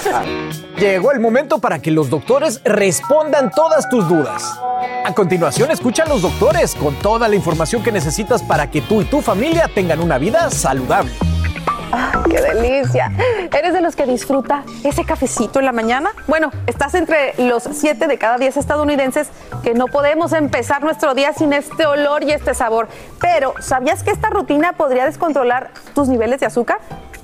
Llegó 0.79 1.12
el 1.12 1.20
momento 1.20 1.59
para 1.59 1.79
que 1.79 1.91
los 1.91 2.11
doctores 2.11 2.61
respondan 2.65 3.51
todas 3.51 3.89
tus 3.89 4.07
dudas. 4.09 4.59
A 5.07 5.15
continuación, 5.15 5.70
escucha 5.70 6.03
a 6.03 6.07
los 6.07 6.20
doctores 6.23 6.75
con 6.75 6.95
toda 6.97 7.29
la 7.29 7.37
información 7.37 7.83
que 7.83 7.93
necesitas 7.93 8.43
para 8.43 8.70
que 8.70 8.83
tú 8.83 9.01
y 9.01 9.05
tu 9.07 9.23
familia 9.23 9.70
tengan 9.75 10.01
una 10.01 10.19
vida 10.19 10.51
saludable. 10.51 11.12
¡Ah, 11.93 12.23
¡Qué 12.28 12.40
delicia! 12.40 13.10
¿Eres 13.52 13.73
de 13.73 13.81
los 13.81 13.97
que 13.97 14.05
disfruta 14.06 14.65
ese 14.85 15.05
cafecito 15.05 15.59
en 15.59 15.65
la 15.65 15.73
mañana? 15.73 16.10
Bueno, 16.27 16.51
estás 16.66 16.94
entre 16.94 17.35
los 17.39 17.62
7 17.62 18.06
de 18.06 18.19
cada 18.19 18.39
10 18.39 18.56
estadounidenses 18.56 19.28
que 19.62 19.74
no 19.74 19.86
podemos 19.86 20.32
empezar 20.32 20.82
nuestro 20.82 21.15
día 21.15 21.32
sin 21.32 21.52
este 21.52 21.86
olor 21.86 22.24
y 22.24 22.32
este 22.32 22.55
sabor. 22.55 22.89
Pero, 23.20 23.55
¿sabías 23.60 24.02
que 24.02 24.10
esta 24.10 24.28
rutina 24.28 24.74
podría 24.74 25.06
descontrolar 25.06 25.70
tus 25.94 26.09
niveles 26.09 26.40
de 26.40 26.47
azúcar? 26.47 26.78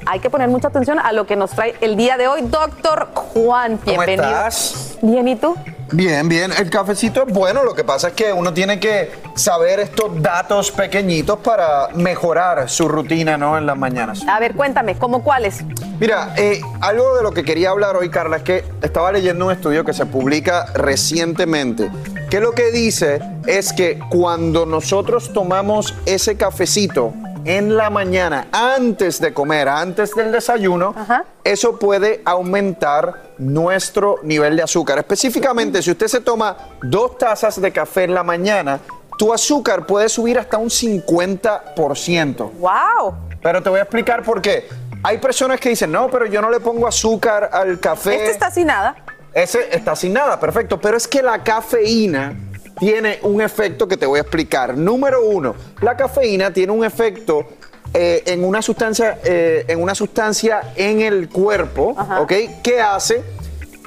Hay 0.06 0.20
que 0.20 0.28
poner 0.28 0.48
mucha 0.48 0.68
atención 0.68 0.98
a 0.98 1.12
lo 1.12 1.26
que 1.26 1.36
nos 1.36 1.52
trae 1.52 1.74
el 1.81 1.97
día 1.97 2.16
de 2.16 2.28
hoy, 2.28 2.43
doctor 2.43 3.09
Juan. 3.14 3.78
¿Cómo 3.78 3.97
Bienvenido. 3.97 4.24
estás? 4.24 4.98
Bien, 5.01 5.26
¿y 5.28 5.36
tú? 5.36 5.56
Bien, 5.93 6.28
bien. 6.28 6.52
El 6.52 6.68
cafecito 6.70 7.24
es 7.26 7.32
bueno, 7.32 7.62
lo 7.64 7.74
que 7.74 7.85
pasa 7.85 8.09
es 8.09 8.14
que 8.14 8.32
uno 8.32 8.52
tiene 8.52 8.78
que 8.81 9.12
saber 9.35 9.81
estos 9.81 10.20
datos 10.20 10.70
pequeñitos 10.72 11.39
para 11.39 11.89
mejorar 11.94 12.68
su 12.68 12.89
rutina, 12.89 13.39
¿no? 13.39 13.56
En 13.56 13.66
las 13.66 13.76
mañanas. 13.76 14.26
A 14.28 14.40
ver, 14.40 14.55
cuéntame, 14.55 14.97
¿cómo 14.97 15.22
cuáles? 15.22 15.64
Mira, 16.01 16.35
eh, 16.36 16.60
algo 16.81 17.16
de 17.16 17.22
lo 17.22 17.32
que 17.32 17.44
quería 17.44 17.70
hablar 17.70 17.97
hoy, 17.97 18.10
Carla, 18.10 18.39
es 18.39 18.43
que 18.43 18.64
estaba 18.82 19.12
leyendo 19.12 19.47
un 19.47 19.52
estudio 19.52 19.85
que 19.85 19.93
se 19.93 20.05
publica 20.05 20.66
recientemente, 20.74 21.90
que 22.28 22.40
lo 22.40 22.52
que 22.52 22.72
dice 22.72 23.20
es 23.47 23.72
que 23.72 24.01
cuando 24.10 24.66
nosotros 24.66 25.32
tomamos 25.32 25.94
ese 26.06 26.36
cafecito 26.36 27.14
en 27.44 27.76
la 27.76 27.90
mañana, 27.90 28.48
antes 28.52 29.20
de 29.20 29.34
comer, 29.34 29.68
antes 29.68 30.14
del 30.14 30.32
desayuno, 30.32 30.94
eso 31.42 31.78
puede 31.78 32.22
aumentar 32.24 33.34
nuestro 33.38 34.20
nivel 34.22 34.56
de 34.56 34.62
azúcar. 34.62 34.98
Específicamente, 34.98 35.82
si 35.82 35.90
usted 35.90 36.08
se 36.08 36.20
toma 36.20 36.56
dos 36.82 37.18
tazas 37.18 37.60
de 37.60 37.72
café 37.72 38.04
en 38.04 38.14
la 38.14 38.22
mañana, 38.22 38.80
tu 39.18 39.32
azúcar 39.32 39.86
puede 39.86 40.08
subir 40.08 40.38
hasta 40.38 40.58
un 40.58 40.68
50%. 40.68 42.50
¡Wow! 42.52 43.14
Pero 43.42 43.62
te 43.62 43.68
voy 43.68 43.78
a 43.78 43.82
explicar 43.82 44.22
por 44.22 44.40
qué. 44.40 44.68
Hay 45.02 45.18
personas 45.18 45.60
que 45.60 45.68
dicen, 45.68 45.92
no, 45.92 46.08
pero 46.10 46.26
yo 46.26 46.40
no 46.40 46.50
le 46.50 46.60
pongo 46.60 46.86
azúcar 46.86 47.50
al 47.52 47.78
café. 47.78 48.16
Este 48.16 48.30
está 48.30 48.50
sin 48.50 48.68
nada. 48.68 48.96
Ese 49.34 49.68
está 49.76 49.94
sin 49.94 50.14
nada, 50.14 50.40
perfecto. 50.40 50.80
Pero 50.80 50.96
es 50.96 51.06
que 51.06 51.22
la 51.22 51.42
cafeína 51.42 52.34
tiene 52.78 53.18
un 53.22 53.40
efecto 53.40 53.86
que 53.88 53.96
te 53.96 54.06
voy 54.06 54.18
a 54.18 54.22
explicar. 54.22 54.76
Número 54.76 55.24
uno, 55.24 55.55
la 55.80 55.96
cafeína 55.96 56.52
tiene 56.52 56.72
un 56.72 56.84
efecto 56.84 57.44
eh, 57.92 58.22
en, 58.26 58.44
una 58.44 58.60
sustancia, 58.62 59.18
eh, 59.24 59.64
en 59.68 59.80
una 59.82 59.94
sustancia 59.94 60.72
en 60.76 61.01
el 61.01 61.28
cuerpo, 61.28 61.96
¿ok? 62.20 62.32
Que 62.62 62.80
hace 62.80 63.22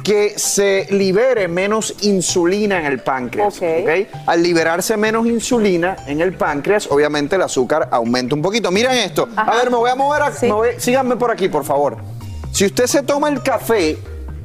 que 0.03 0.39
se 0.39 0.88
libere 0.91 1.49
menos 1.49 1.93
insulina 2.01 2.80
en 2.80 2.85
el 2.85 2.99
páncreas. 2.99 3.57
¿ok? 3.57 4.07
Al 4.27 4.41
liberarse 4.41 4.95
menos 4.95 5.26
insulina 5.27 5.97
en 6.07 6.22
el 6.22 6.34
páncreas, 6.38 6.88
obviamente 6.89 7.35
el 7.35 7.41
azúcar 7.41 7.89
aumenta 7.91 8.34
un 8.34 8.41
poquito. 8.41 8.72
Miren 8.72 8.93
esto. 8.93 9.27
A 9.35 9.55
ver, 9.57 9.69
me 9.69 9.76
voy 9.76 9.89
a 9.89 9.95
mover. 9.95 10.22
a- 10.22 10.31
me 10.43 10.51
voy- 10.53 10.69
síganme 10.77 11.18
por 11.18 11.30
aquí, 11.30 11.49
por 11.49 11.65
favor. 11.65 11.97
Si 12.53 12.65
usted 12.65 12.85
se 12.85 13.03
toma 13.03 13.27
el 13.27 13.43
café 13.43 13.97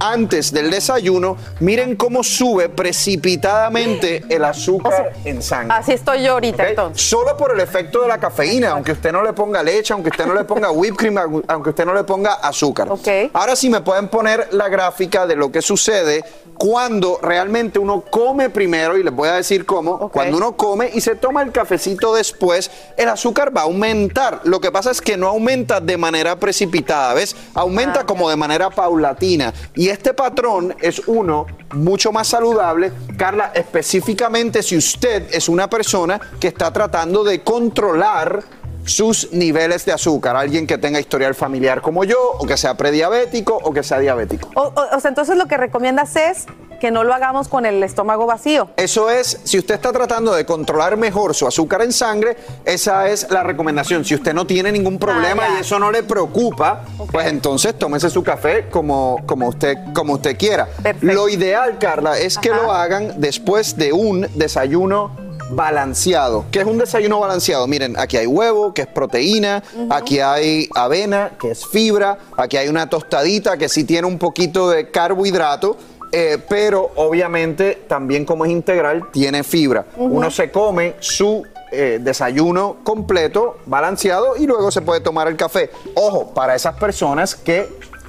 antes 0.03 0.53
del 0.53 0.71
desayuno, 0.71 1.37
miren 1.61 1.95
cómo 1.97 2.23
sube 2.25 2.69
precipitadamente 2.69 4.25
el 4.29 4.45
azúcar 4.45 5.13
en 5.25 5.43
sangre. 5.43 5.77
Así 5.77 5.93
estoy 5.93 6.23
yo 6.25 6.33
ahorita, 6.33 6.63
¿ok? 6.65 6.69
entonces. 6.71 7.03
Solo 7.09 7.37
por 7.37 7.53
el 7.53 7.61
efecto 7.61 8.03
de 8.03 8.09
la 8.09 8.19
cafeína, 8.19 8.71
aunque 8.73 8.93
usted 8.93 9.13
no 9.13 9.23
le 9.23 9.33
ponga 9.33 9.63
leche, 9.63 9.93
aunque 9.93 10.11
usted 10.11 10.27
no 10.27 10.35
le 10.35 10.45
ponga 10.45 10.71
whipped 10.71 10.97
cream, 10.97 11.17
aunque- 11.47 11.71
usted 11.71 11.87
no 11.87 11.95
le 11.95 12.05
ponga 12.05 12.33
azúcar. 12.35 12.89
Ahora 13.33 13.55
sí 13.57 13.71
me 13.71 13.81
pueden 13.81 14.09
poner 14.09 14.49
la 14.53 14.69
gráfica 14.69 15.27
de 15.27 15.37
lo 15.37 15.51
que 15.53 15.63
sucede 15.63 16.25
cuando 16.59 17.19
realmente 17.23 17.79
uno 17.79 18.03
come 18.03 18.51
primero, 18.51 18.97
y 18.97 19.03
les 19.03 19.13
voy 19.13 19.29
a 19.29 19.35
decir 19.35 19.65
cómo, 19.67 20.09
cuando 20.11 20.37
uno 20.37 20.53
come 20.57 20.91
y 20.93 21.01
se 21.01 21.15
toma 21.17 21.43
el 21.43 21.51
cafecito 21.51 22.15
después, 22.15 22.71
el 22.97 23.09
azúcar 23.09 23.57
va 23.57 23.63
a 23.63 23.65
aumentar. 23.65 24.41
Lo 24.45 24.61
que 24.61 24.71
pasa 24.71 24.91
es 24.91 25.01
que 25.01 25.17
no 25.17 25.29
aumenta 25.29 25.81
de 25.81 25.97
manera 25.97 26.37
precipitada, 26.37 27.15
¿ves? 27.15 27.35
Aumenta 27.55 28.05
como 28.05 28.29
de 28.31 28.37
manera 28.37 28.71
paulatina. 28.71 29.53
Y 29.75 29.89
este 29.93 30.15
patrón 30.15 30.75
es 30.81 31.03
uno 31.07 31.47
mucho 31.75 32.13
más 32.13 32.29
saludable. 32.29 32.93
Carla, 33.17 33.53
específicamente 33.55 34.63
si 34.63 34.77
usted 34.77 35.27
es 35.31 35.49
una 35.49 35.69
persona 35.69 36.19
que 36.41 36.49
está 36.49 36.73
tratando 36.73 37.23
de 37.23 37.43
controlar 37.43 38.43
sus 38.85 39.33
niveles 39.33 39.85
de 39.85 39.93
azúcar, 39.93 40.35
alguien 40.35 40.67
que 40.67 40.79
tenga 40.79 40.99
historial 40.99 41.35
familiar 41.35 41.83
como 41.83 42.05
yo, 42.05 42.19
o 42.39 42.47
que 42.47 42.57
sea 42.57 42.75
prediabético, 42.75 43.55
o 43.63 43.73
que 43.73 43.83
sea 43.83 43.99
diabético. 43.99 44.49
O, 44.55 45.01
sea, 45.01 45.09
entonces 45.09 45.37
lo 45.37 45.47
que 45.47 45.57
recomiendas 45.57 46.17
es 46.17 46.47
que 46.83 46.91
no 46.91 47.05
lo 47.05 47.15
hagamos 47.15 47.47
con 47.47 47.65
el 47.65 47.81
estómago 47.85 48.27
vacío. 48.27 48.71
Eso 48.77 49.09
es, 49.09 49.39
si 49.45 49.57
usted 49.57 49.77
está 49.77 49.93
tratando 49.93 50.35
de 50.35 50.45
controlar 50.45 50.97
mejor 50.97 51.33
su 51.33 51.47
azúcar 51.47 51.83
en 51.83 51.93
sangre, 51.93 52.37
esa 52.65 53.09
es 53.09 53.31
la 53.31 53.45
recomendación. 53.45 54.05
Si 54.05 54.17
usted 54.17 54.35
no 54.35 54.49
tiene 54.49 54.73
ningún 54.73 54.99
problema 54.99 55.45
y 55.51 55.61
eso 55.61 55.79
no 55.79 55.93
le 55.93 56.03
preocupa, 56.03 56.85
pues 57.13 57.29
entonces 57.29 57.79
tómese 57.79 58.11
su 58.11 58.25
café 58.25 58.69
como, 58.69 59.21
como, 59.27 59.47
usted, 59.47 59.79
como 59.95 60.15
usted 60.15 60.37
quiera. 60.37 60.71
Lo 61.03 61.29
ideal, 61.29 61.79
Carla, 61.79 62.19
es 62.19 62.37
que 62.37 62.49
lo 62.49 62.73
hagan 62.73 63.15
después 63.21 63.77
de 63.77 63.93
un 63.93 64.27
desayuno 64.35 65.13
balanceado. 65.53 66.47
¿Qué 66.51 66.61
es 66.61 66.67
un 66.67 66.79
desayuno 66.79 67.21
balanceado? 67.21 67.67
Miren, 67.67 67.99
aquí 67.99 68.17
hay 68.17 68.27
huevo, 68.27 68.73
que 68.75 68.83
es 68.83 68.89
proteína, 68.89 69.63
aquí 69.91 70.19
hay 70.19 70.69
avena, 70.75 71.33
que 71.39 71.51
es 71.51 71.67
fibra, 71.67 72.19
aquí 72.37 72.57
hay 72.57 72.69
una 72.69 72.89
tostadita 72.89 73.57
que 73.57 73.69
sí 73.69 73.85
tiene 73.85 74.07
un 74.07 74.19
poquito 74.19 74.71
de 74.71 74.91
carbohidrato, 74.91 75.77
eh, 76.13 76.39
pero 76.47 76.91
obviamente 76.97 77.85
también 77.89 78.27
como 78.27 78.45
es 78.45 78.51
integral 78.51 79.11
tiene 79.11 79.43
fibra. 79.43 79.87
Uno 79.97 80.31
se 80.31 80.51
come 80.51 80.95
su 81.01 81.45
eh, 81.71 81.99
desayuno 82.03 82.77
completo, 82.85 83.59
balanceado 83.65 84.37
y 84.37 84.47
luego 84.47 84.71
se 84.71 84.83
puede 84.83 85.01
tomar 85.01 85.27
el 85.27 85.37
café. 85.37 85.71
Ojo, 85.95 86.35
para 86.35 86.55
esas 86.55 86.77
personas 86.77 87.35
que 87.35 87.61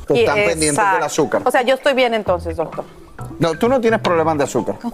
están 0.10 0.36
pendientes 0.36 0.60
del 0.60 0.68
exacto. 0.68 1.06
azúcar. 1.06 1.42
O 1.46 1.52
sea, 1.52 1.62
yo 1.62 1.76
estoy 1.76 1.94
bien 1.94 2.14
entonces, 2.14 2.58
doctor. 2.58 2.84
No, 3.40 3.58
tú 3.58 3.70
no 3.70 3.80
tienes 3.80 4.00
problemas 4.02 4.38
de 4.38 4.44
azúcar. 4.46 4.76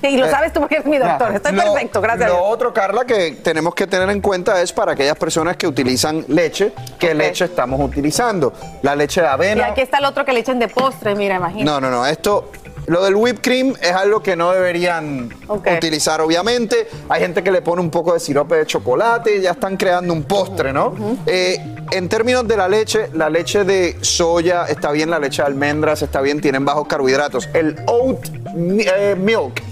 Y 0.00 0.16
lo 0.16 0.26
Eh, 0.26 0.30
sabes 0.30 0.52
tú 0.52 0.60
porque 0.60 0.76
eres 0.76 0.86
mi 0.86 0.96
doctor. 0.98 1.34
Estoy 1.34 1.52
Lo- 1.52 1.72
perfecto, 1.72 2.00
gracias. 2.00 2.26
a 2.30 2.32
Lo 2.32 2.40
Dios. 2.40 2.46
otro, 2.52 2.72
Carla, 2.72 3.04
que 3.04 3.32
tenemos 3.42 3.74
que 3.74 3.86
tener 3.88 4.08
en 4.10 4.20
cuenta 4.20 4.60
es 4.62 4.72
para 4.72 4.92
aquellas 4.92 5.16
personas 5.16 5.56
que 5.56 5.66
utilizan 5.66 6.24
leche, 6.28 6.72
¿qué 7.00 7.14
leche 7.14 7.46
estamos 7.46 7.80
utilizando? 7.80 8.52
La 8.82 8.94
leche 8.94 9.20
de 9.22 9.26
Y 9.26 9.30
avena. 9.30 9.66
aquí 9.66 9.80
está 9.80 9.98
el 9.98 10.04
otro 10.04 10.24
que 10.24 10.32
le 10.32 10.40
echen 10.40 10.58
de 10.60 10.68
postre, 10.68 11.16
mira, 11.16 11.36
imagínate. 11.36 11.64
No, 11.64 11.80
no, 11.80 11.90
no. 11.90 12.06
Esto, 12.06 12.52
lo 12.88 13.04
del 13.04 13.14
whipped 13.16 13.42
cream 13.42 13.74
es 13.80 13.92
algo 13.92 14.22
que 14.22 14.34
no 14.34 14.50
deberían 14.52 15.28
utilizar, 15.48 16.20
obviamente. 16.20 16.88
Hay 17.08 17.20
gente 17.20 17.42
que 17.42 17.50
le 17.50 17.62
pone 17.62 17.80
un 17.82 17.90
poco 17.90 18.14
de 18.14 18.20
sirope 18.20 18.56
de 18.56 18.66
chocolate, 18.66 19.40
ya 19.40 19.52
están 19.52 19.76
creando 19.76 20.12
un 20.12 20.22
postre, 20.24 20.72
¿no? 20.72 20.94
Eh, 21.26 21.58
en 21.90 22.08
términos 22.08 22.48
de 22.48 22.56
la 22.56 22.68
leche, 22.68 23.10
la 23.14 23.28
leche 23.30 23.64
de 23.64 23.96
soya 24.00 24.64
está 24.64 24.90
bien, 24.90 25.10
la 25.10 25.18
leche 25.18 25.42
de 25.42 25.46
almendras 25.48 26.02
está 26.02 26.20
bien, 26.20 26.40
tienen 26.40 26.64
bajos 26.64 26.86
carbohidratos. 26.88 27.48
El 27.52 27.76
oat 27.86 28.26
eh, 28.56 29.14
milk, 29.18 29.62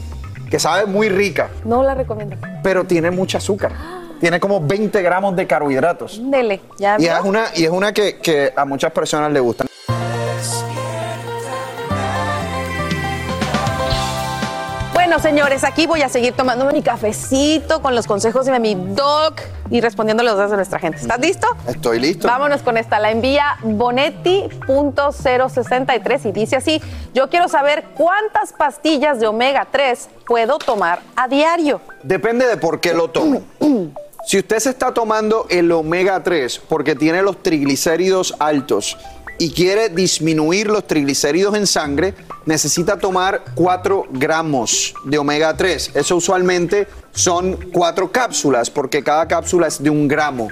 que 0.50 0.58
sabe 0.58 0.86
muy 0.86 1.08
rica, 1.08 1.48
No 1.64 1.82
la 1.82 1.94
recomiendo. 1.94 2.36
pero 2.62 2.84
tiene 2.84 3.10
mucho 3.10 3.38
azúcar. 3.38 3.72
Tiene 4.20 4.40
como 4.40 4.60
20 4.60 5.02
gramos 5.02 5.36
de 5.36 5.46
carbohidratos. 5.46 6.20
Dele, 6.22 6.62
ya. 6.78 6.96
Y 6.98 7.06
es 7.06 7.20
una, 7.22 7.46
y 7.54 7.64
es 7.64 7.70
una 7.70 7.92
que, 7.92 8.16
que 8.18 8.52
a 8.56 8.64
muchas 8.64 8.90
personas 8.92 9.30
le 9.30 9.40
gustan. 9.40 9.66
Bueno, 15.16 15.30
señores, 15.30 15.64
aquí 15.64 15.86
voy 15.86 16.02
a 16.02 16.10
seguir 16.10 16.34
tomando 16.34 16.70
mi 16.70 16.82
cafecito 16.82 17.80
con 17.80 17.94
los 17.94 18.06
consejos 18.06 18.44
de 18.44 18.60
mi 18.60 18.74
doc 18.74 19.40
y 19.70 19.80
respondiendo 19.80 20.20
a 20.20 20.24
los 20.24 20.36
dos 20.36 20.50
de 20.50 20.56
nuestra 20.56 20.78
gente. 20.78 20.98
¿Estás 20.98 21.18
listo? 21.18 21.46
Estoy 21.66 22.00
listo. 22.00 22.28
Vámonos 22.28 22.60
con 22.60 22.76
esta. 22.76 23.00
La 23.00 23.10
envía 23.10 23.56
bonetti.063 23.62 26.26
y 26.26 26.32
dice 26.32 26.56
así: 26.56 26.82
Yo 27.14 27.30
quiero 27.30 27.48
saber 27.48 27.86
cuántas 27.96 28.52
pastillas 28.52 29.18
de 29.18 29.26
omega 29.26 29.66
3 29.70 30.10
puedo 30.26 30.58
tomar 30.58 31.00
a 31.16 31.28
diario. 31.28 31.80
Depende 32.02 32.46
de 32.46 32.58
por 32.58 32.80
qué 32.80 32.92
lo 32.92 33.08
tome. 33.08 33.40
Si 34.26 34.38
usted 34.38 34.58
se 34.58 34.68
está 34.68 34.92
tomando 34.92 35.46
el 35.48 35.72
omega 35.72 36.22
3 36.22 36.60
porque 36.68 36.94
tiene 36.94 37.22
los 37.22 37.42
triglicéridos 37.42 38.34
altos 38.38 38.98
y 39.38 39.50
quiere 39.50 39.88
disminuir 39.88 40.68
los 40.68 40.86
triglicéridos 40.86 41.54
en 41.56 41.66
sangre, 41.66 42.14
necesita 42.44 42.98
tomar 42.98 43.42
4 43.54 44.04
gramos 44.10 44.94
de 45.04 45.18
omega 45.18 45.56
3. 45.56 45.92
Eso 45.94 46.16
usualmente 46.16 46.86
son 47.12 47.56
4 47.72 48.12
cápsulas, 48.12 48.70
porque 48.70 49.02
cada 49.02 49.26
cápsula 49.26 49.66
es 49.66 49.82
de 49.82 49.90
un 49.90 50.06
gramo. 50.06 50.48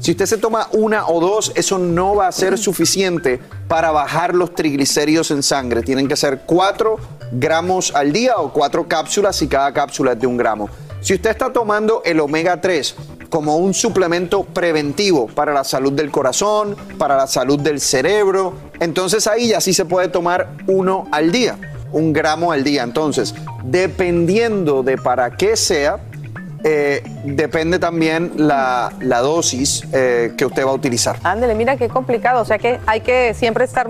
Si 0.00 0.12
usted 0.12 0.26
se 0.26 0.38
toma 0.38 0.68
una 0.72 1.06
o 1.08 1.20
dos, 1.20 1.52
eso 1.54 1.78
no 1.78 2.14
va 2.14 2.28
a 2.28 2.32
ser 2.32 2.56
suficiente 2.58 3.40
para 3.68 3.90
bajar 3.90 4.34
los 4.34 4.54
triglicéridos 4.54 5.30
en 5.30 5.42
sangre. 5.42 5.82
Tienen 5.82 6.08
que 6.08 6.16
ser 6.16 6.42
4 6.46 6.96
gramos 7.32 7.92
al 7.94 8.12
día 8.12 8.36
o 8.36 8.52
4 8.52 8.88
cápsulas 8.88 9.40
y 9.42 9.48
cada 9.48 9.72
cápsula 9.72 10.12
es 10.12 10.20
de 10.20 10.26
un 10.26 10.36
gramo. 10.36 10.68
Si 11.00 11.12
usted 11.12 11.30
está 11.30 11.52
tomando 11.52 12.00
el 12.06 12.18
omega 12.20 12.60
3 12.62 12.94
como 13.34 13.56
un 13.56 13.74
suplemento 13.74 14.44
preventivo 14.44 15.26
para 15.26 15.52
la 15.52 15.64
salud 15.64 15.92
del 15.92 16.12
corazón, 16.12 16.76
para 16.98 17.16
la 17.16 17.26
salud 17.26 17.58
del 17.58 17.80
cerebro, 17.80 18.54
entonces 18.78 19.26
ahí 19.26 19.48
ya 19.48 19.60
sí 19.60 19.74
se 19.74 19.84
puede 19.84 20.06
tomar 20.06 20.50
uno 20.68 21.08
al 21.10 21.32
día, 21.32 21.58
un 21.90 22.12
gramo 22.12 22.52
al 22.52 22.62
día. 22.62 22.84
Entonces, 22.84 23.34
dependiendo 23.64 24.84
de 24.84 24.98
para 24.98 25.36
qué 25.36 25.56
sea, 25.56 25.98
eh, 26.66 27.02
depende 27.24 27.78
también 27.78 28.32
la, 28.36 28.90
la 29.00 29.20
dosis 29.20 29.84
eh, 29.92 30.32
que 30.36 30.46
usted 30.46 30.64
va 30.66 30.70
a 30.70 30.74
utilizar. 30.74 31.16
Ándele, 31.22 31.54
mira 31.54 31.76
qué 31.76 31.88
complicado. 31.90 32.40
O 32.40 32.44
sea 32.46 32.58
que 32.58 32.80
hay 32.86 33.02
que 33.02 33.34
siempre 33.34 33.64
estar 33.64 33.86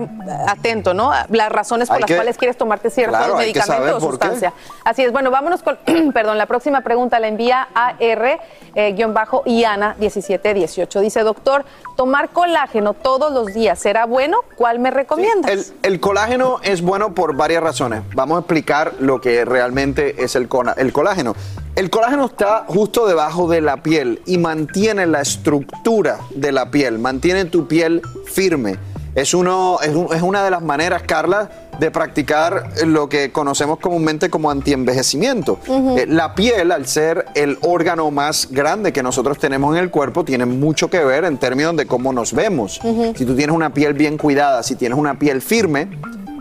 atento, 0.47 0.93
¿no? 0.93 1.11
Las 1.29 1.49
razones 1.51 1.87
por 1.87 1.95
Hay 1.95 2.01
las 2.01 2.07
que- 2.09 2.15
cuales 2.15 2.37
quieres 2.37 2.57
tomarte 2.57 2.89
cierto 2.89 3.15
Claro, 3.17 3.37
hay 3.37 3.53
que 3.53 3.59
medicamento 3.59 3.73
saber 3.77 3.93
o 3.93 3.99
por 3.99 4.19
qué. 4.19 4.25
sustancia. 4.27 4.53
Así 4.83 5.03
es. 5.03 5.11
Bueno, 5.13 5.31
vámonos 5.31 5.63
con, 5.63 5.77
perdón, 6.13 6.37
la 6.37 6.45
próxima 6.47 6.81
pregunta 6.81 7.17
la 7.19 7.29
envía 7.29 7.67
AR, 7.73 8.39
eh, 8.75 8.91
guion 8.93 9.13
bajo, 9.13 9.43
Iana 9.45 9.95
1718. 9.97 10.99
Dice, 10.99 11.21
doctor, 11.21 11.63
¿tomar 11.95 12.29
colágeno 12.29 12.93
todos 12.93 13.31
los 13.31 13.53
días 13.53 13.79
será 13.79 14.05
bueno? 14.05 14.39
¿Cuál 14.57 14.79
me 14.79 14.91
recomiendas? 14.91 15.49
El, 15.49 15.65
el 15.93 15.99
colágeno 16.01 16.59
es 16.61 16.81
bueno 16.81 17.13
por 17.13 17.35
varias 17.37 17.63
razones. 17.63 18.01
Vamos 18.13 18.35
a 18.35 18.39
explicar 18.41 18.93
lo 18.99 19.21
que 19.21 19.45
realmente 19.45 20.21
es 20.23 20.35
el 20.35 20.49
colágeno. 20.49 21.35
El 21.75 21.89
colágeno 21.89 22.25
está 22.25 22.63
justo 22.67 23.05
debajo 23.05 23.49
de 23.49 23.59
la 23.61 23.77
piel 23.83 24.21
y 24.25 24.37
mantiene 24.37 25.05
la 25.05 25.21
estructura 25.21 26.19
de 26.33 26.51
la 26.53 26.71
piel, 26.71 26.99
mantiene 26.99 27.45
tu 27.45 27.67
piel 27.67 28.01
firme. 28.25 28.77
Es, 29.13 29.33
uno, 29.33 29.77
es, 29.81 29.89
un- 29.95 30.13
es 30.13 30.21
una 30.21 30.43
de 30.43 30.51
las 30.51 30.61
maneras, 30.61 31.03
Carla, 31.03 31.49
de 31.79 31.91
practicar 31.91 32.69
lo 32.85 33.09
que 33.09 33.31
conocemos 33.33 33.79
comúnmente 33.79 34.29
como 34.29 34.49
antienvejecimiento. 34.51 35.59
Eh, 35.97 36.05
la 36.07 36.33
piel, 36.33 36.71
al 36.71 36.85
ser 36.87 37.25
el 37.35 37.57
órgano 37.61 38.09
más 38.11 38.47
grande 38.51 38.93
que 38.93 39.03
nosotros 39.03 39.37
tenemos 39.37 39.75
en 39.75 39.83
el 39.83 39.91
cuerpo, 39.91 40.23
tiene 40.23 40.45
mucho 40.45 40.89
que 40.89 41.03
ver 41.03 41.25
en 41.25 41.37
términos 41.37 41.75
de 41.75 41.85
cómo 41.87 42.13
nos 42.13 42.31
vemos. 42.33 42.79
Si 43.17 43.25
tú 43.25 43.35
tienes 43.35 43.53
una 43.53 43.73
piel 43.73 43.93
bien 43.93 44.17
cuidada, 44.17 44.63
si 44.63 44.75
tienes 44.75 44.97
una 44.97 45.19
piel 45.19 45.41
firme, 45.41 45.89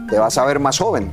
te 0.09 0.19
vas 0.19 0.39
a 0.39 0.45
ver 0.45 0.61
más 0.61 0.79
joven. 0.79 1.11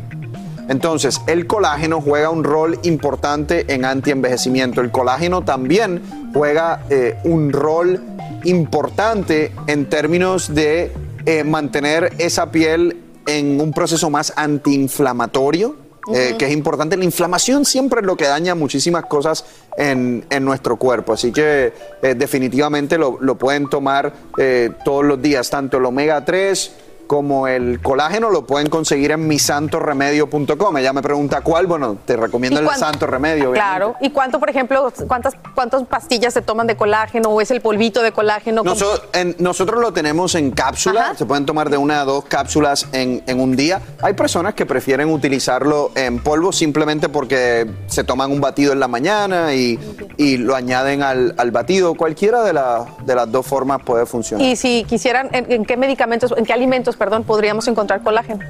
Entonces, 0.72 1.20
el 1.28 1.48
colágeno 1.48 2.00
juega 2.00 2.30
un 2.30 2.46
rol 2.46 2.80
importante 2.84 3.66
en 3.74 3.84
antienvejecimiento. 3.84 4.80
El 4.80 4.90
colágeno 4.90 5.42
también 5.42 6.02
juega 6.34 6.86
eh, 6.90 7.18
un 7.26 7.52
rol 7.52 8.02
importante 8.46 9.52
en 9.68 9.90
términos 9.90 10.56
de 10.56 10.94
eh, 11.26 11.44
mantener 11.44 12.14
esa 12.20 12.52
piel 12.52 13.02
en 13.26 13.60
un 13.60 13.74
proceso 13.74 14.10
más 14.10 14.32
antiinflamatorio. 14.38 15.76
eh, 16.14 16.36
que 16.40 16.46
es 16.46 16.52
importante. 16.52 16.98
La 16.98 17.04
inflamación 17.04 17.64
siempre 17.64 18.00
es 18.00 18.06
lo 18.06 18.16
que 18.16 18.26
daña 18.26 18.56
muchísimas 18.56 19.06
cosas 19.06 19.46
en, 19.78 20.26
en 20.32 20.44
nuestro 20.44 20.78
cuerpo. 20.78 21.14
Así 21.14 21.32
que 21.32 21.74
eh, 22.02 22.16
definitivamente 22.16 22.98
lo, 22.98 23.18
lo 23.22 23.38
pueden 23.38 23.70
tomar 23.70 24.12
eh, 24.38 24.72
todos 24.84 25.06
los 25.06 25.22
días, 25.22 25.50
tanto 25.50 25.78
el 25.78 25.86
omega 25.86 26.26
3 26.26 26.72
como 27.12 27.46
el 27.50 27.82
colágeno 27.82 28.30
lo 28.30 28.46
pueden 28.46 28.70
conseguir 28.70 29.12
en 29.12 29.28
misantoremedio.com. 29.28 30.78
Ella 30.78 30.94
me 30.94 31.02
pregunta 31.02 31.42
cuál, 31.42 31.68
bueno, 31.68 31.98
te 32.06 32.16
recomiendo 32.16 32.60
¿Y 32.60 32.64
el 32.64 32.66
cuánto? 32.68 32.86
Santo 32.86 33.06
Remedio. 33.06 33.50
obviamente. 33.50 33.60
Claro. 33.60 33.96
¿Y 34.00 34.12
cuánto, 34.12 34.40
por 34.40 34.50
ejemplo, 34.50 34.94
cuántas, 35.10 35.34
cuántas 35.54 35.84
pastillas 35.84 36.34
se 36.34 36.42
toman 36.42 36.68
de 36.68 36.78
colágeno 36.78 37.28
o 37.28 37.42
es 37.42 37.52
el 37.52 37.60
polvito 37.60 38.02
de 38.02 38.14
colágeno? 38.14 38.64
Noso- 38.64 39.02
en- 39.12 39.36
nosotros 39.40 39.82
lo 39.82 39.92
tenemos 39.92 40.36
en 40.36 40.52
cápsula, 40.52 41.14
se 41.18 41.26
pueden 41.26 41.46
tomar 41.46 41.70
de 41.70 41.76
una 41.76 42.00
a 42.00 42.06
dos 42.06 42.24
cápsulas 42.24 42.88
en, 42.94 43.22
en 43.28 43.42
un 43.42 43.58
día. 43.58 43.82
Hay 44.02 44.14
personas 44.14 44.54
que 44.54 44.66
prefieren 44.66 45.10
utilizarlo 45.10 45.92
en 45.96 46.20
polvo 46.20 46.54
simplemente 46.54 47.10
porque 47.10 47.70
se 47.88 48.06
toman 48.06 48.32
un 48.32 48.40
batido 48.40 48.72
en 48.72 48.80
la 48.80 48.88
mañana 48.88 49.54
y, 49.54 49.78
y 50.16 50.38
lo 50.38 50.56
añaden 50.56 51.04
al, 51.04 51.36
al 51.38 51.52
batido. 51.52 51.94
Cualquiera 51.96 52.42
de, 52.44 52.54
la- 52.54 52.86
de 53.06 53.16
las 53.16 53.30
dos 53.30 53.46
formas 53.46 53.82
puede 53.84 54.06
funcionar. 54.06 54.46
Y 54.48 54.56
si 54.56 54.86
quisieran, 54.86 55.28
¿en, 55.34 55.52
en 55.52 55.66
qué 55.66 55.76
medicamentos, 55.76 56.34
en 56.38 56.46
qué 56.46 56.54
alimentos, 56.54 56.96
perdón, 57.02 57.24
podríamos 57.24 57.68
encontrar 57.68 58.04
colágeno? 58.04 58.42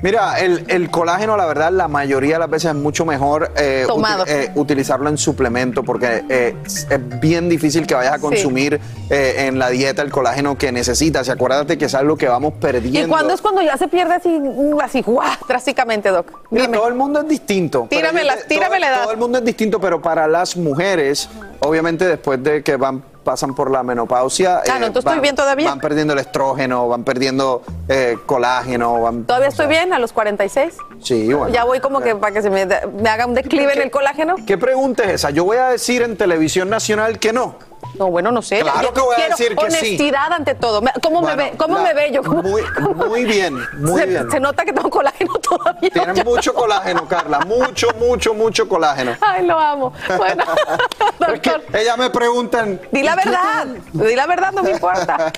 Mira, 0.00 0.38
el, 0.38 0.64
el 0.68 0.88
colágeno, 0.88 1.36
la 1.36 1.46
verdad, 1.46 1.72
la 1.72 1.88
mayoría 1.88 2.34
de 2.34 2.38
las 2.38 2.48
veces 2.50 2.70
es 2.70 2.76
mucho 2.76 3.04
mejor 3.04 3.50
eh, 3.56 3.82
Tomado. 3.88 4.24
eh, 4.28 4.52
utilizarlo 4.54 5.08
en 5.08 5.18
suplemento 5.18 5.82
porque 5.82 6.22
eh, 6.28 6.54
es 6.64 6.86
es 6.88 7.20
bien 7.20 7.48
difícil 7.48 7.84
que 7.88 7.94
vayas 7.96 8.14
a 8.14 8.18
consumir 8.20 8.78
eh, 9.10 9.46
en 9.48 9.58
la 9.58 9.70
dieta 9.70 10.02
el 10.02 10.12
colágeno 10.12 10.56
que 10.56 10.70
necesitas. 10.70 11.26
Y 11.26 11.32
acuérdate 11.32 11.76
que 11.76 11.86
es 11.86 11.94
algo 11.96 12.16
que 12.16 12.28
vamos 12.28 12.52
perdiendo. 12.60 13.08
¿Y 13.08 13.10
cuándo 13.10 13.34
es 13.34 13.40
cuando 13.42 13.60
ya 13.60 13.76
se 13.76 13.88
pierde 13.88 14.14
así, 14.14 14.28
uh, 14.40 14.80
así, 14.80 15.02
guau, 15.02 15.26
drásticamente, 15.48 16.10
Doc? 16.10 16.30
Mira, 16.52 16.70
todo 16.70 16.86
el 16.86 16.94
mundo 16.94 17.22
es 17.22 17.26
distinto. 17.28 17.88
pero 17.90 18.00
Tírame 18.46 18.78
la- 18.78 18.88
edad. 18.88 19.02
todo 19.02 19.10
el 19.10 19.18
mundo 19.18 19.38
es 19.38 19.44
distinto, 19.44 19.80
pero 19.80 20.00
para 20.00 20.28
las 20.28 20.56
mujeres, 20.56 21.28
obviamente 21.58 22.06
después 22.06 22.40
de 22.40 22.62
que 22.62 22.76
van 22.76 23.02
pasan 23.28 23.54
por 23.54 23.70
la 23.70 23.82
menopausia, 23.82 24.62
Ah, 24.70 24.78
no, 24.78 24.86
entonces 24.86 25.00
estoy 25.00 25.12
van, 25.16 25.20
bien 25.20 25.36
todavía. 25.36 25.68
van 25.68 25.80
perdiendo 25.80 26.14
el 26.14 26.18
estrógeno, 26.20 26.88
van 26.88 27.04
perdiendo 27.04 27.60
eh, 27.86 28.16
colágeno, 28.24 29.02
van, 29.02 29.24
¿Todavía 29.24 29.48
estoy 29.48 29.66
bien 29.66 29.92
a 29.92 29.98
los 29.98 30.14
46? 30.14 30.74
sí, 31.02 31.30
bueno. 31.34 31.52
ya 31.52 31.64
voy 31.64 31.80
como 31.80 32.00
que 32.00 32.16
para 32.16 32.32
que 32.32 32.40
se 32.40 32.48
me, 32.48 32.64
me 32.64 33.08
haga 33.10 33.26
un 33.26 33.34
declive 33.34 33.74
en 33.74 33.82
el 33.82 33.90
colágeno. 33.90 34.36
¿Qué 34.46 34.56
pregunta 34.56 35.04
es 35.04 35.10
esa? 35.10 35.28
Yo 35.28 35.44
voy 35.44 35.58
a 35.58 35.68
decir 35.68 36.00
en 36.00 36.16
televisión 36.16 36.70
nacional 36.70 37.18
que 37.18 37.34
no. 37.34 37.56
No, 37.94 38.10
bueno, 38.10 38.30
no 38.30 38.42
sé. 38.42 38.60
Claro 38.60 38.80
Yo 38.82 38.92
que 38.92 39.00
voy 39.00 39.16
a 39.20 39.28
decir 39.28 39.56
que 39.56 39.70
sí. 39.70 39.76
honestidad 39.78 40.32
ante 40.32 40.54
todo. 40.54 40.80
¿Cómo 41.02 41.20
Bueno, 41.20 41.36
me 41.36 41.50
ve? 41.50 41.56
¿Cómo 41.56 41.78
la- 41.78 41.82
me 41.84 41.94
ve 41.94 42.12
yo? 42.12 42.22
¿Cómo- 42.22 42.42
Muy, 42.42 42.62
muy 43.08 43.24
bien, 43.24 43.58
muy 43.78 44.00
se, 44.02 44.06
bien. 44.06 44.30
se 44.30 44.40
nota 44.40 44.64
que 44.64 44.72
tengo 44.72 44.88
colágeno 44.90 45.32
todavía. 45.48 45.90
Tienes 45.90 46.24
mucho 46.24 46.54
colágeno, 46.54 47.06
Carla. 47.08 47.40
Mucho, 47.40 47.88
mucho, 47.98 48.34
mucho 48.34 48.68
colágeno. 48.68 49.16
Ay, 49.20 49.46
lo 49.46 49.58
amo. 49.58 49.92
Bueno, 50.16 50.44
doctor. 51.18 51.62
Ella 51.72 51.96
me 51.96 52.10
preguntan. 52.10 52.80
Di 52.92 53.02
la 53.02 53.16
verdad, 53.16 53.66
di 53.92 54.14
la 54.14 54.26
verdad, 54.26 54.52
no 54.52 54.62
me 54.62 54.70
importa. 54.72 55.32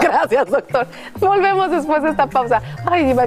Gracias, 0.00 0.46
doctor. 0.48 0.86
Volvemos 1.18 1.70
después 1.70 2.02
de 2.02 2.10
esta 2.10 2.26
pausa. 2.26 2.62
Ay, 2.90 3.10
Iván. 3.10 3.26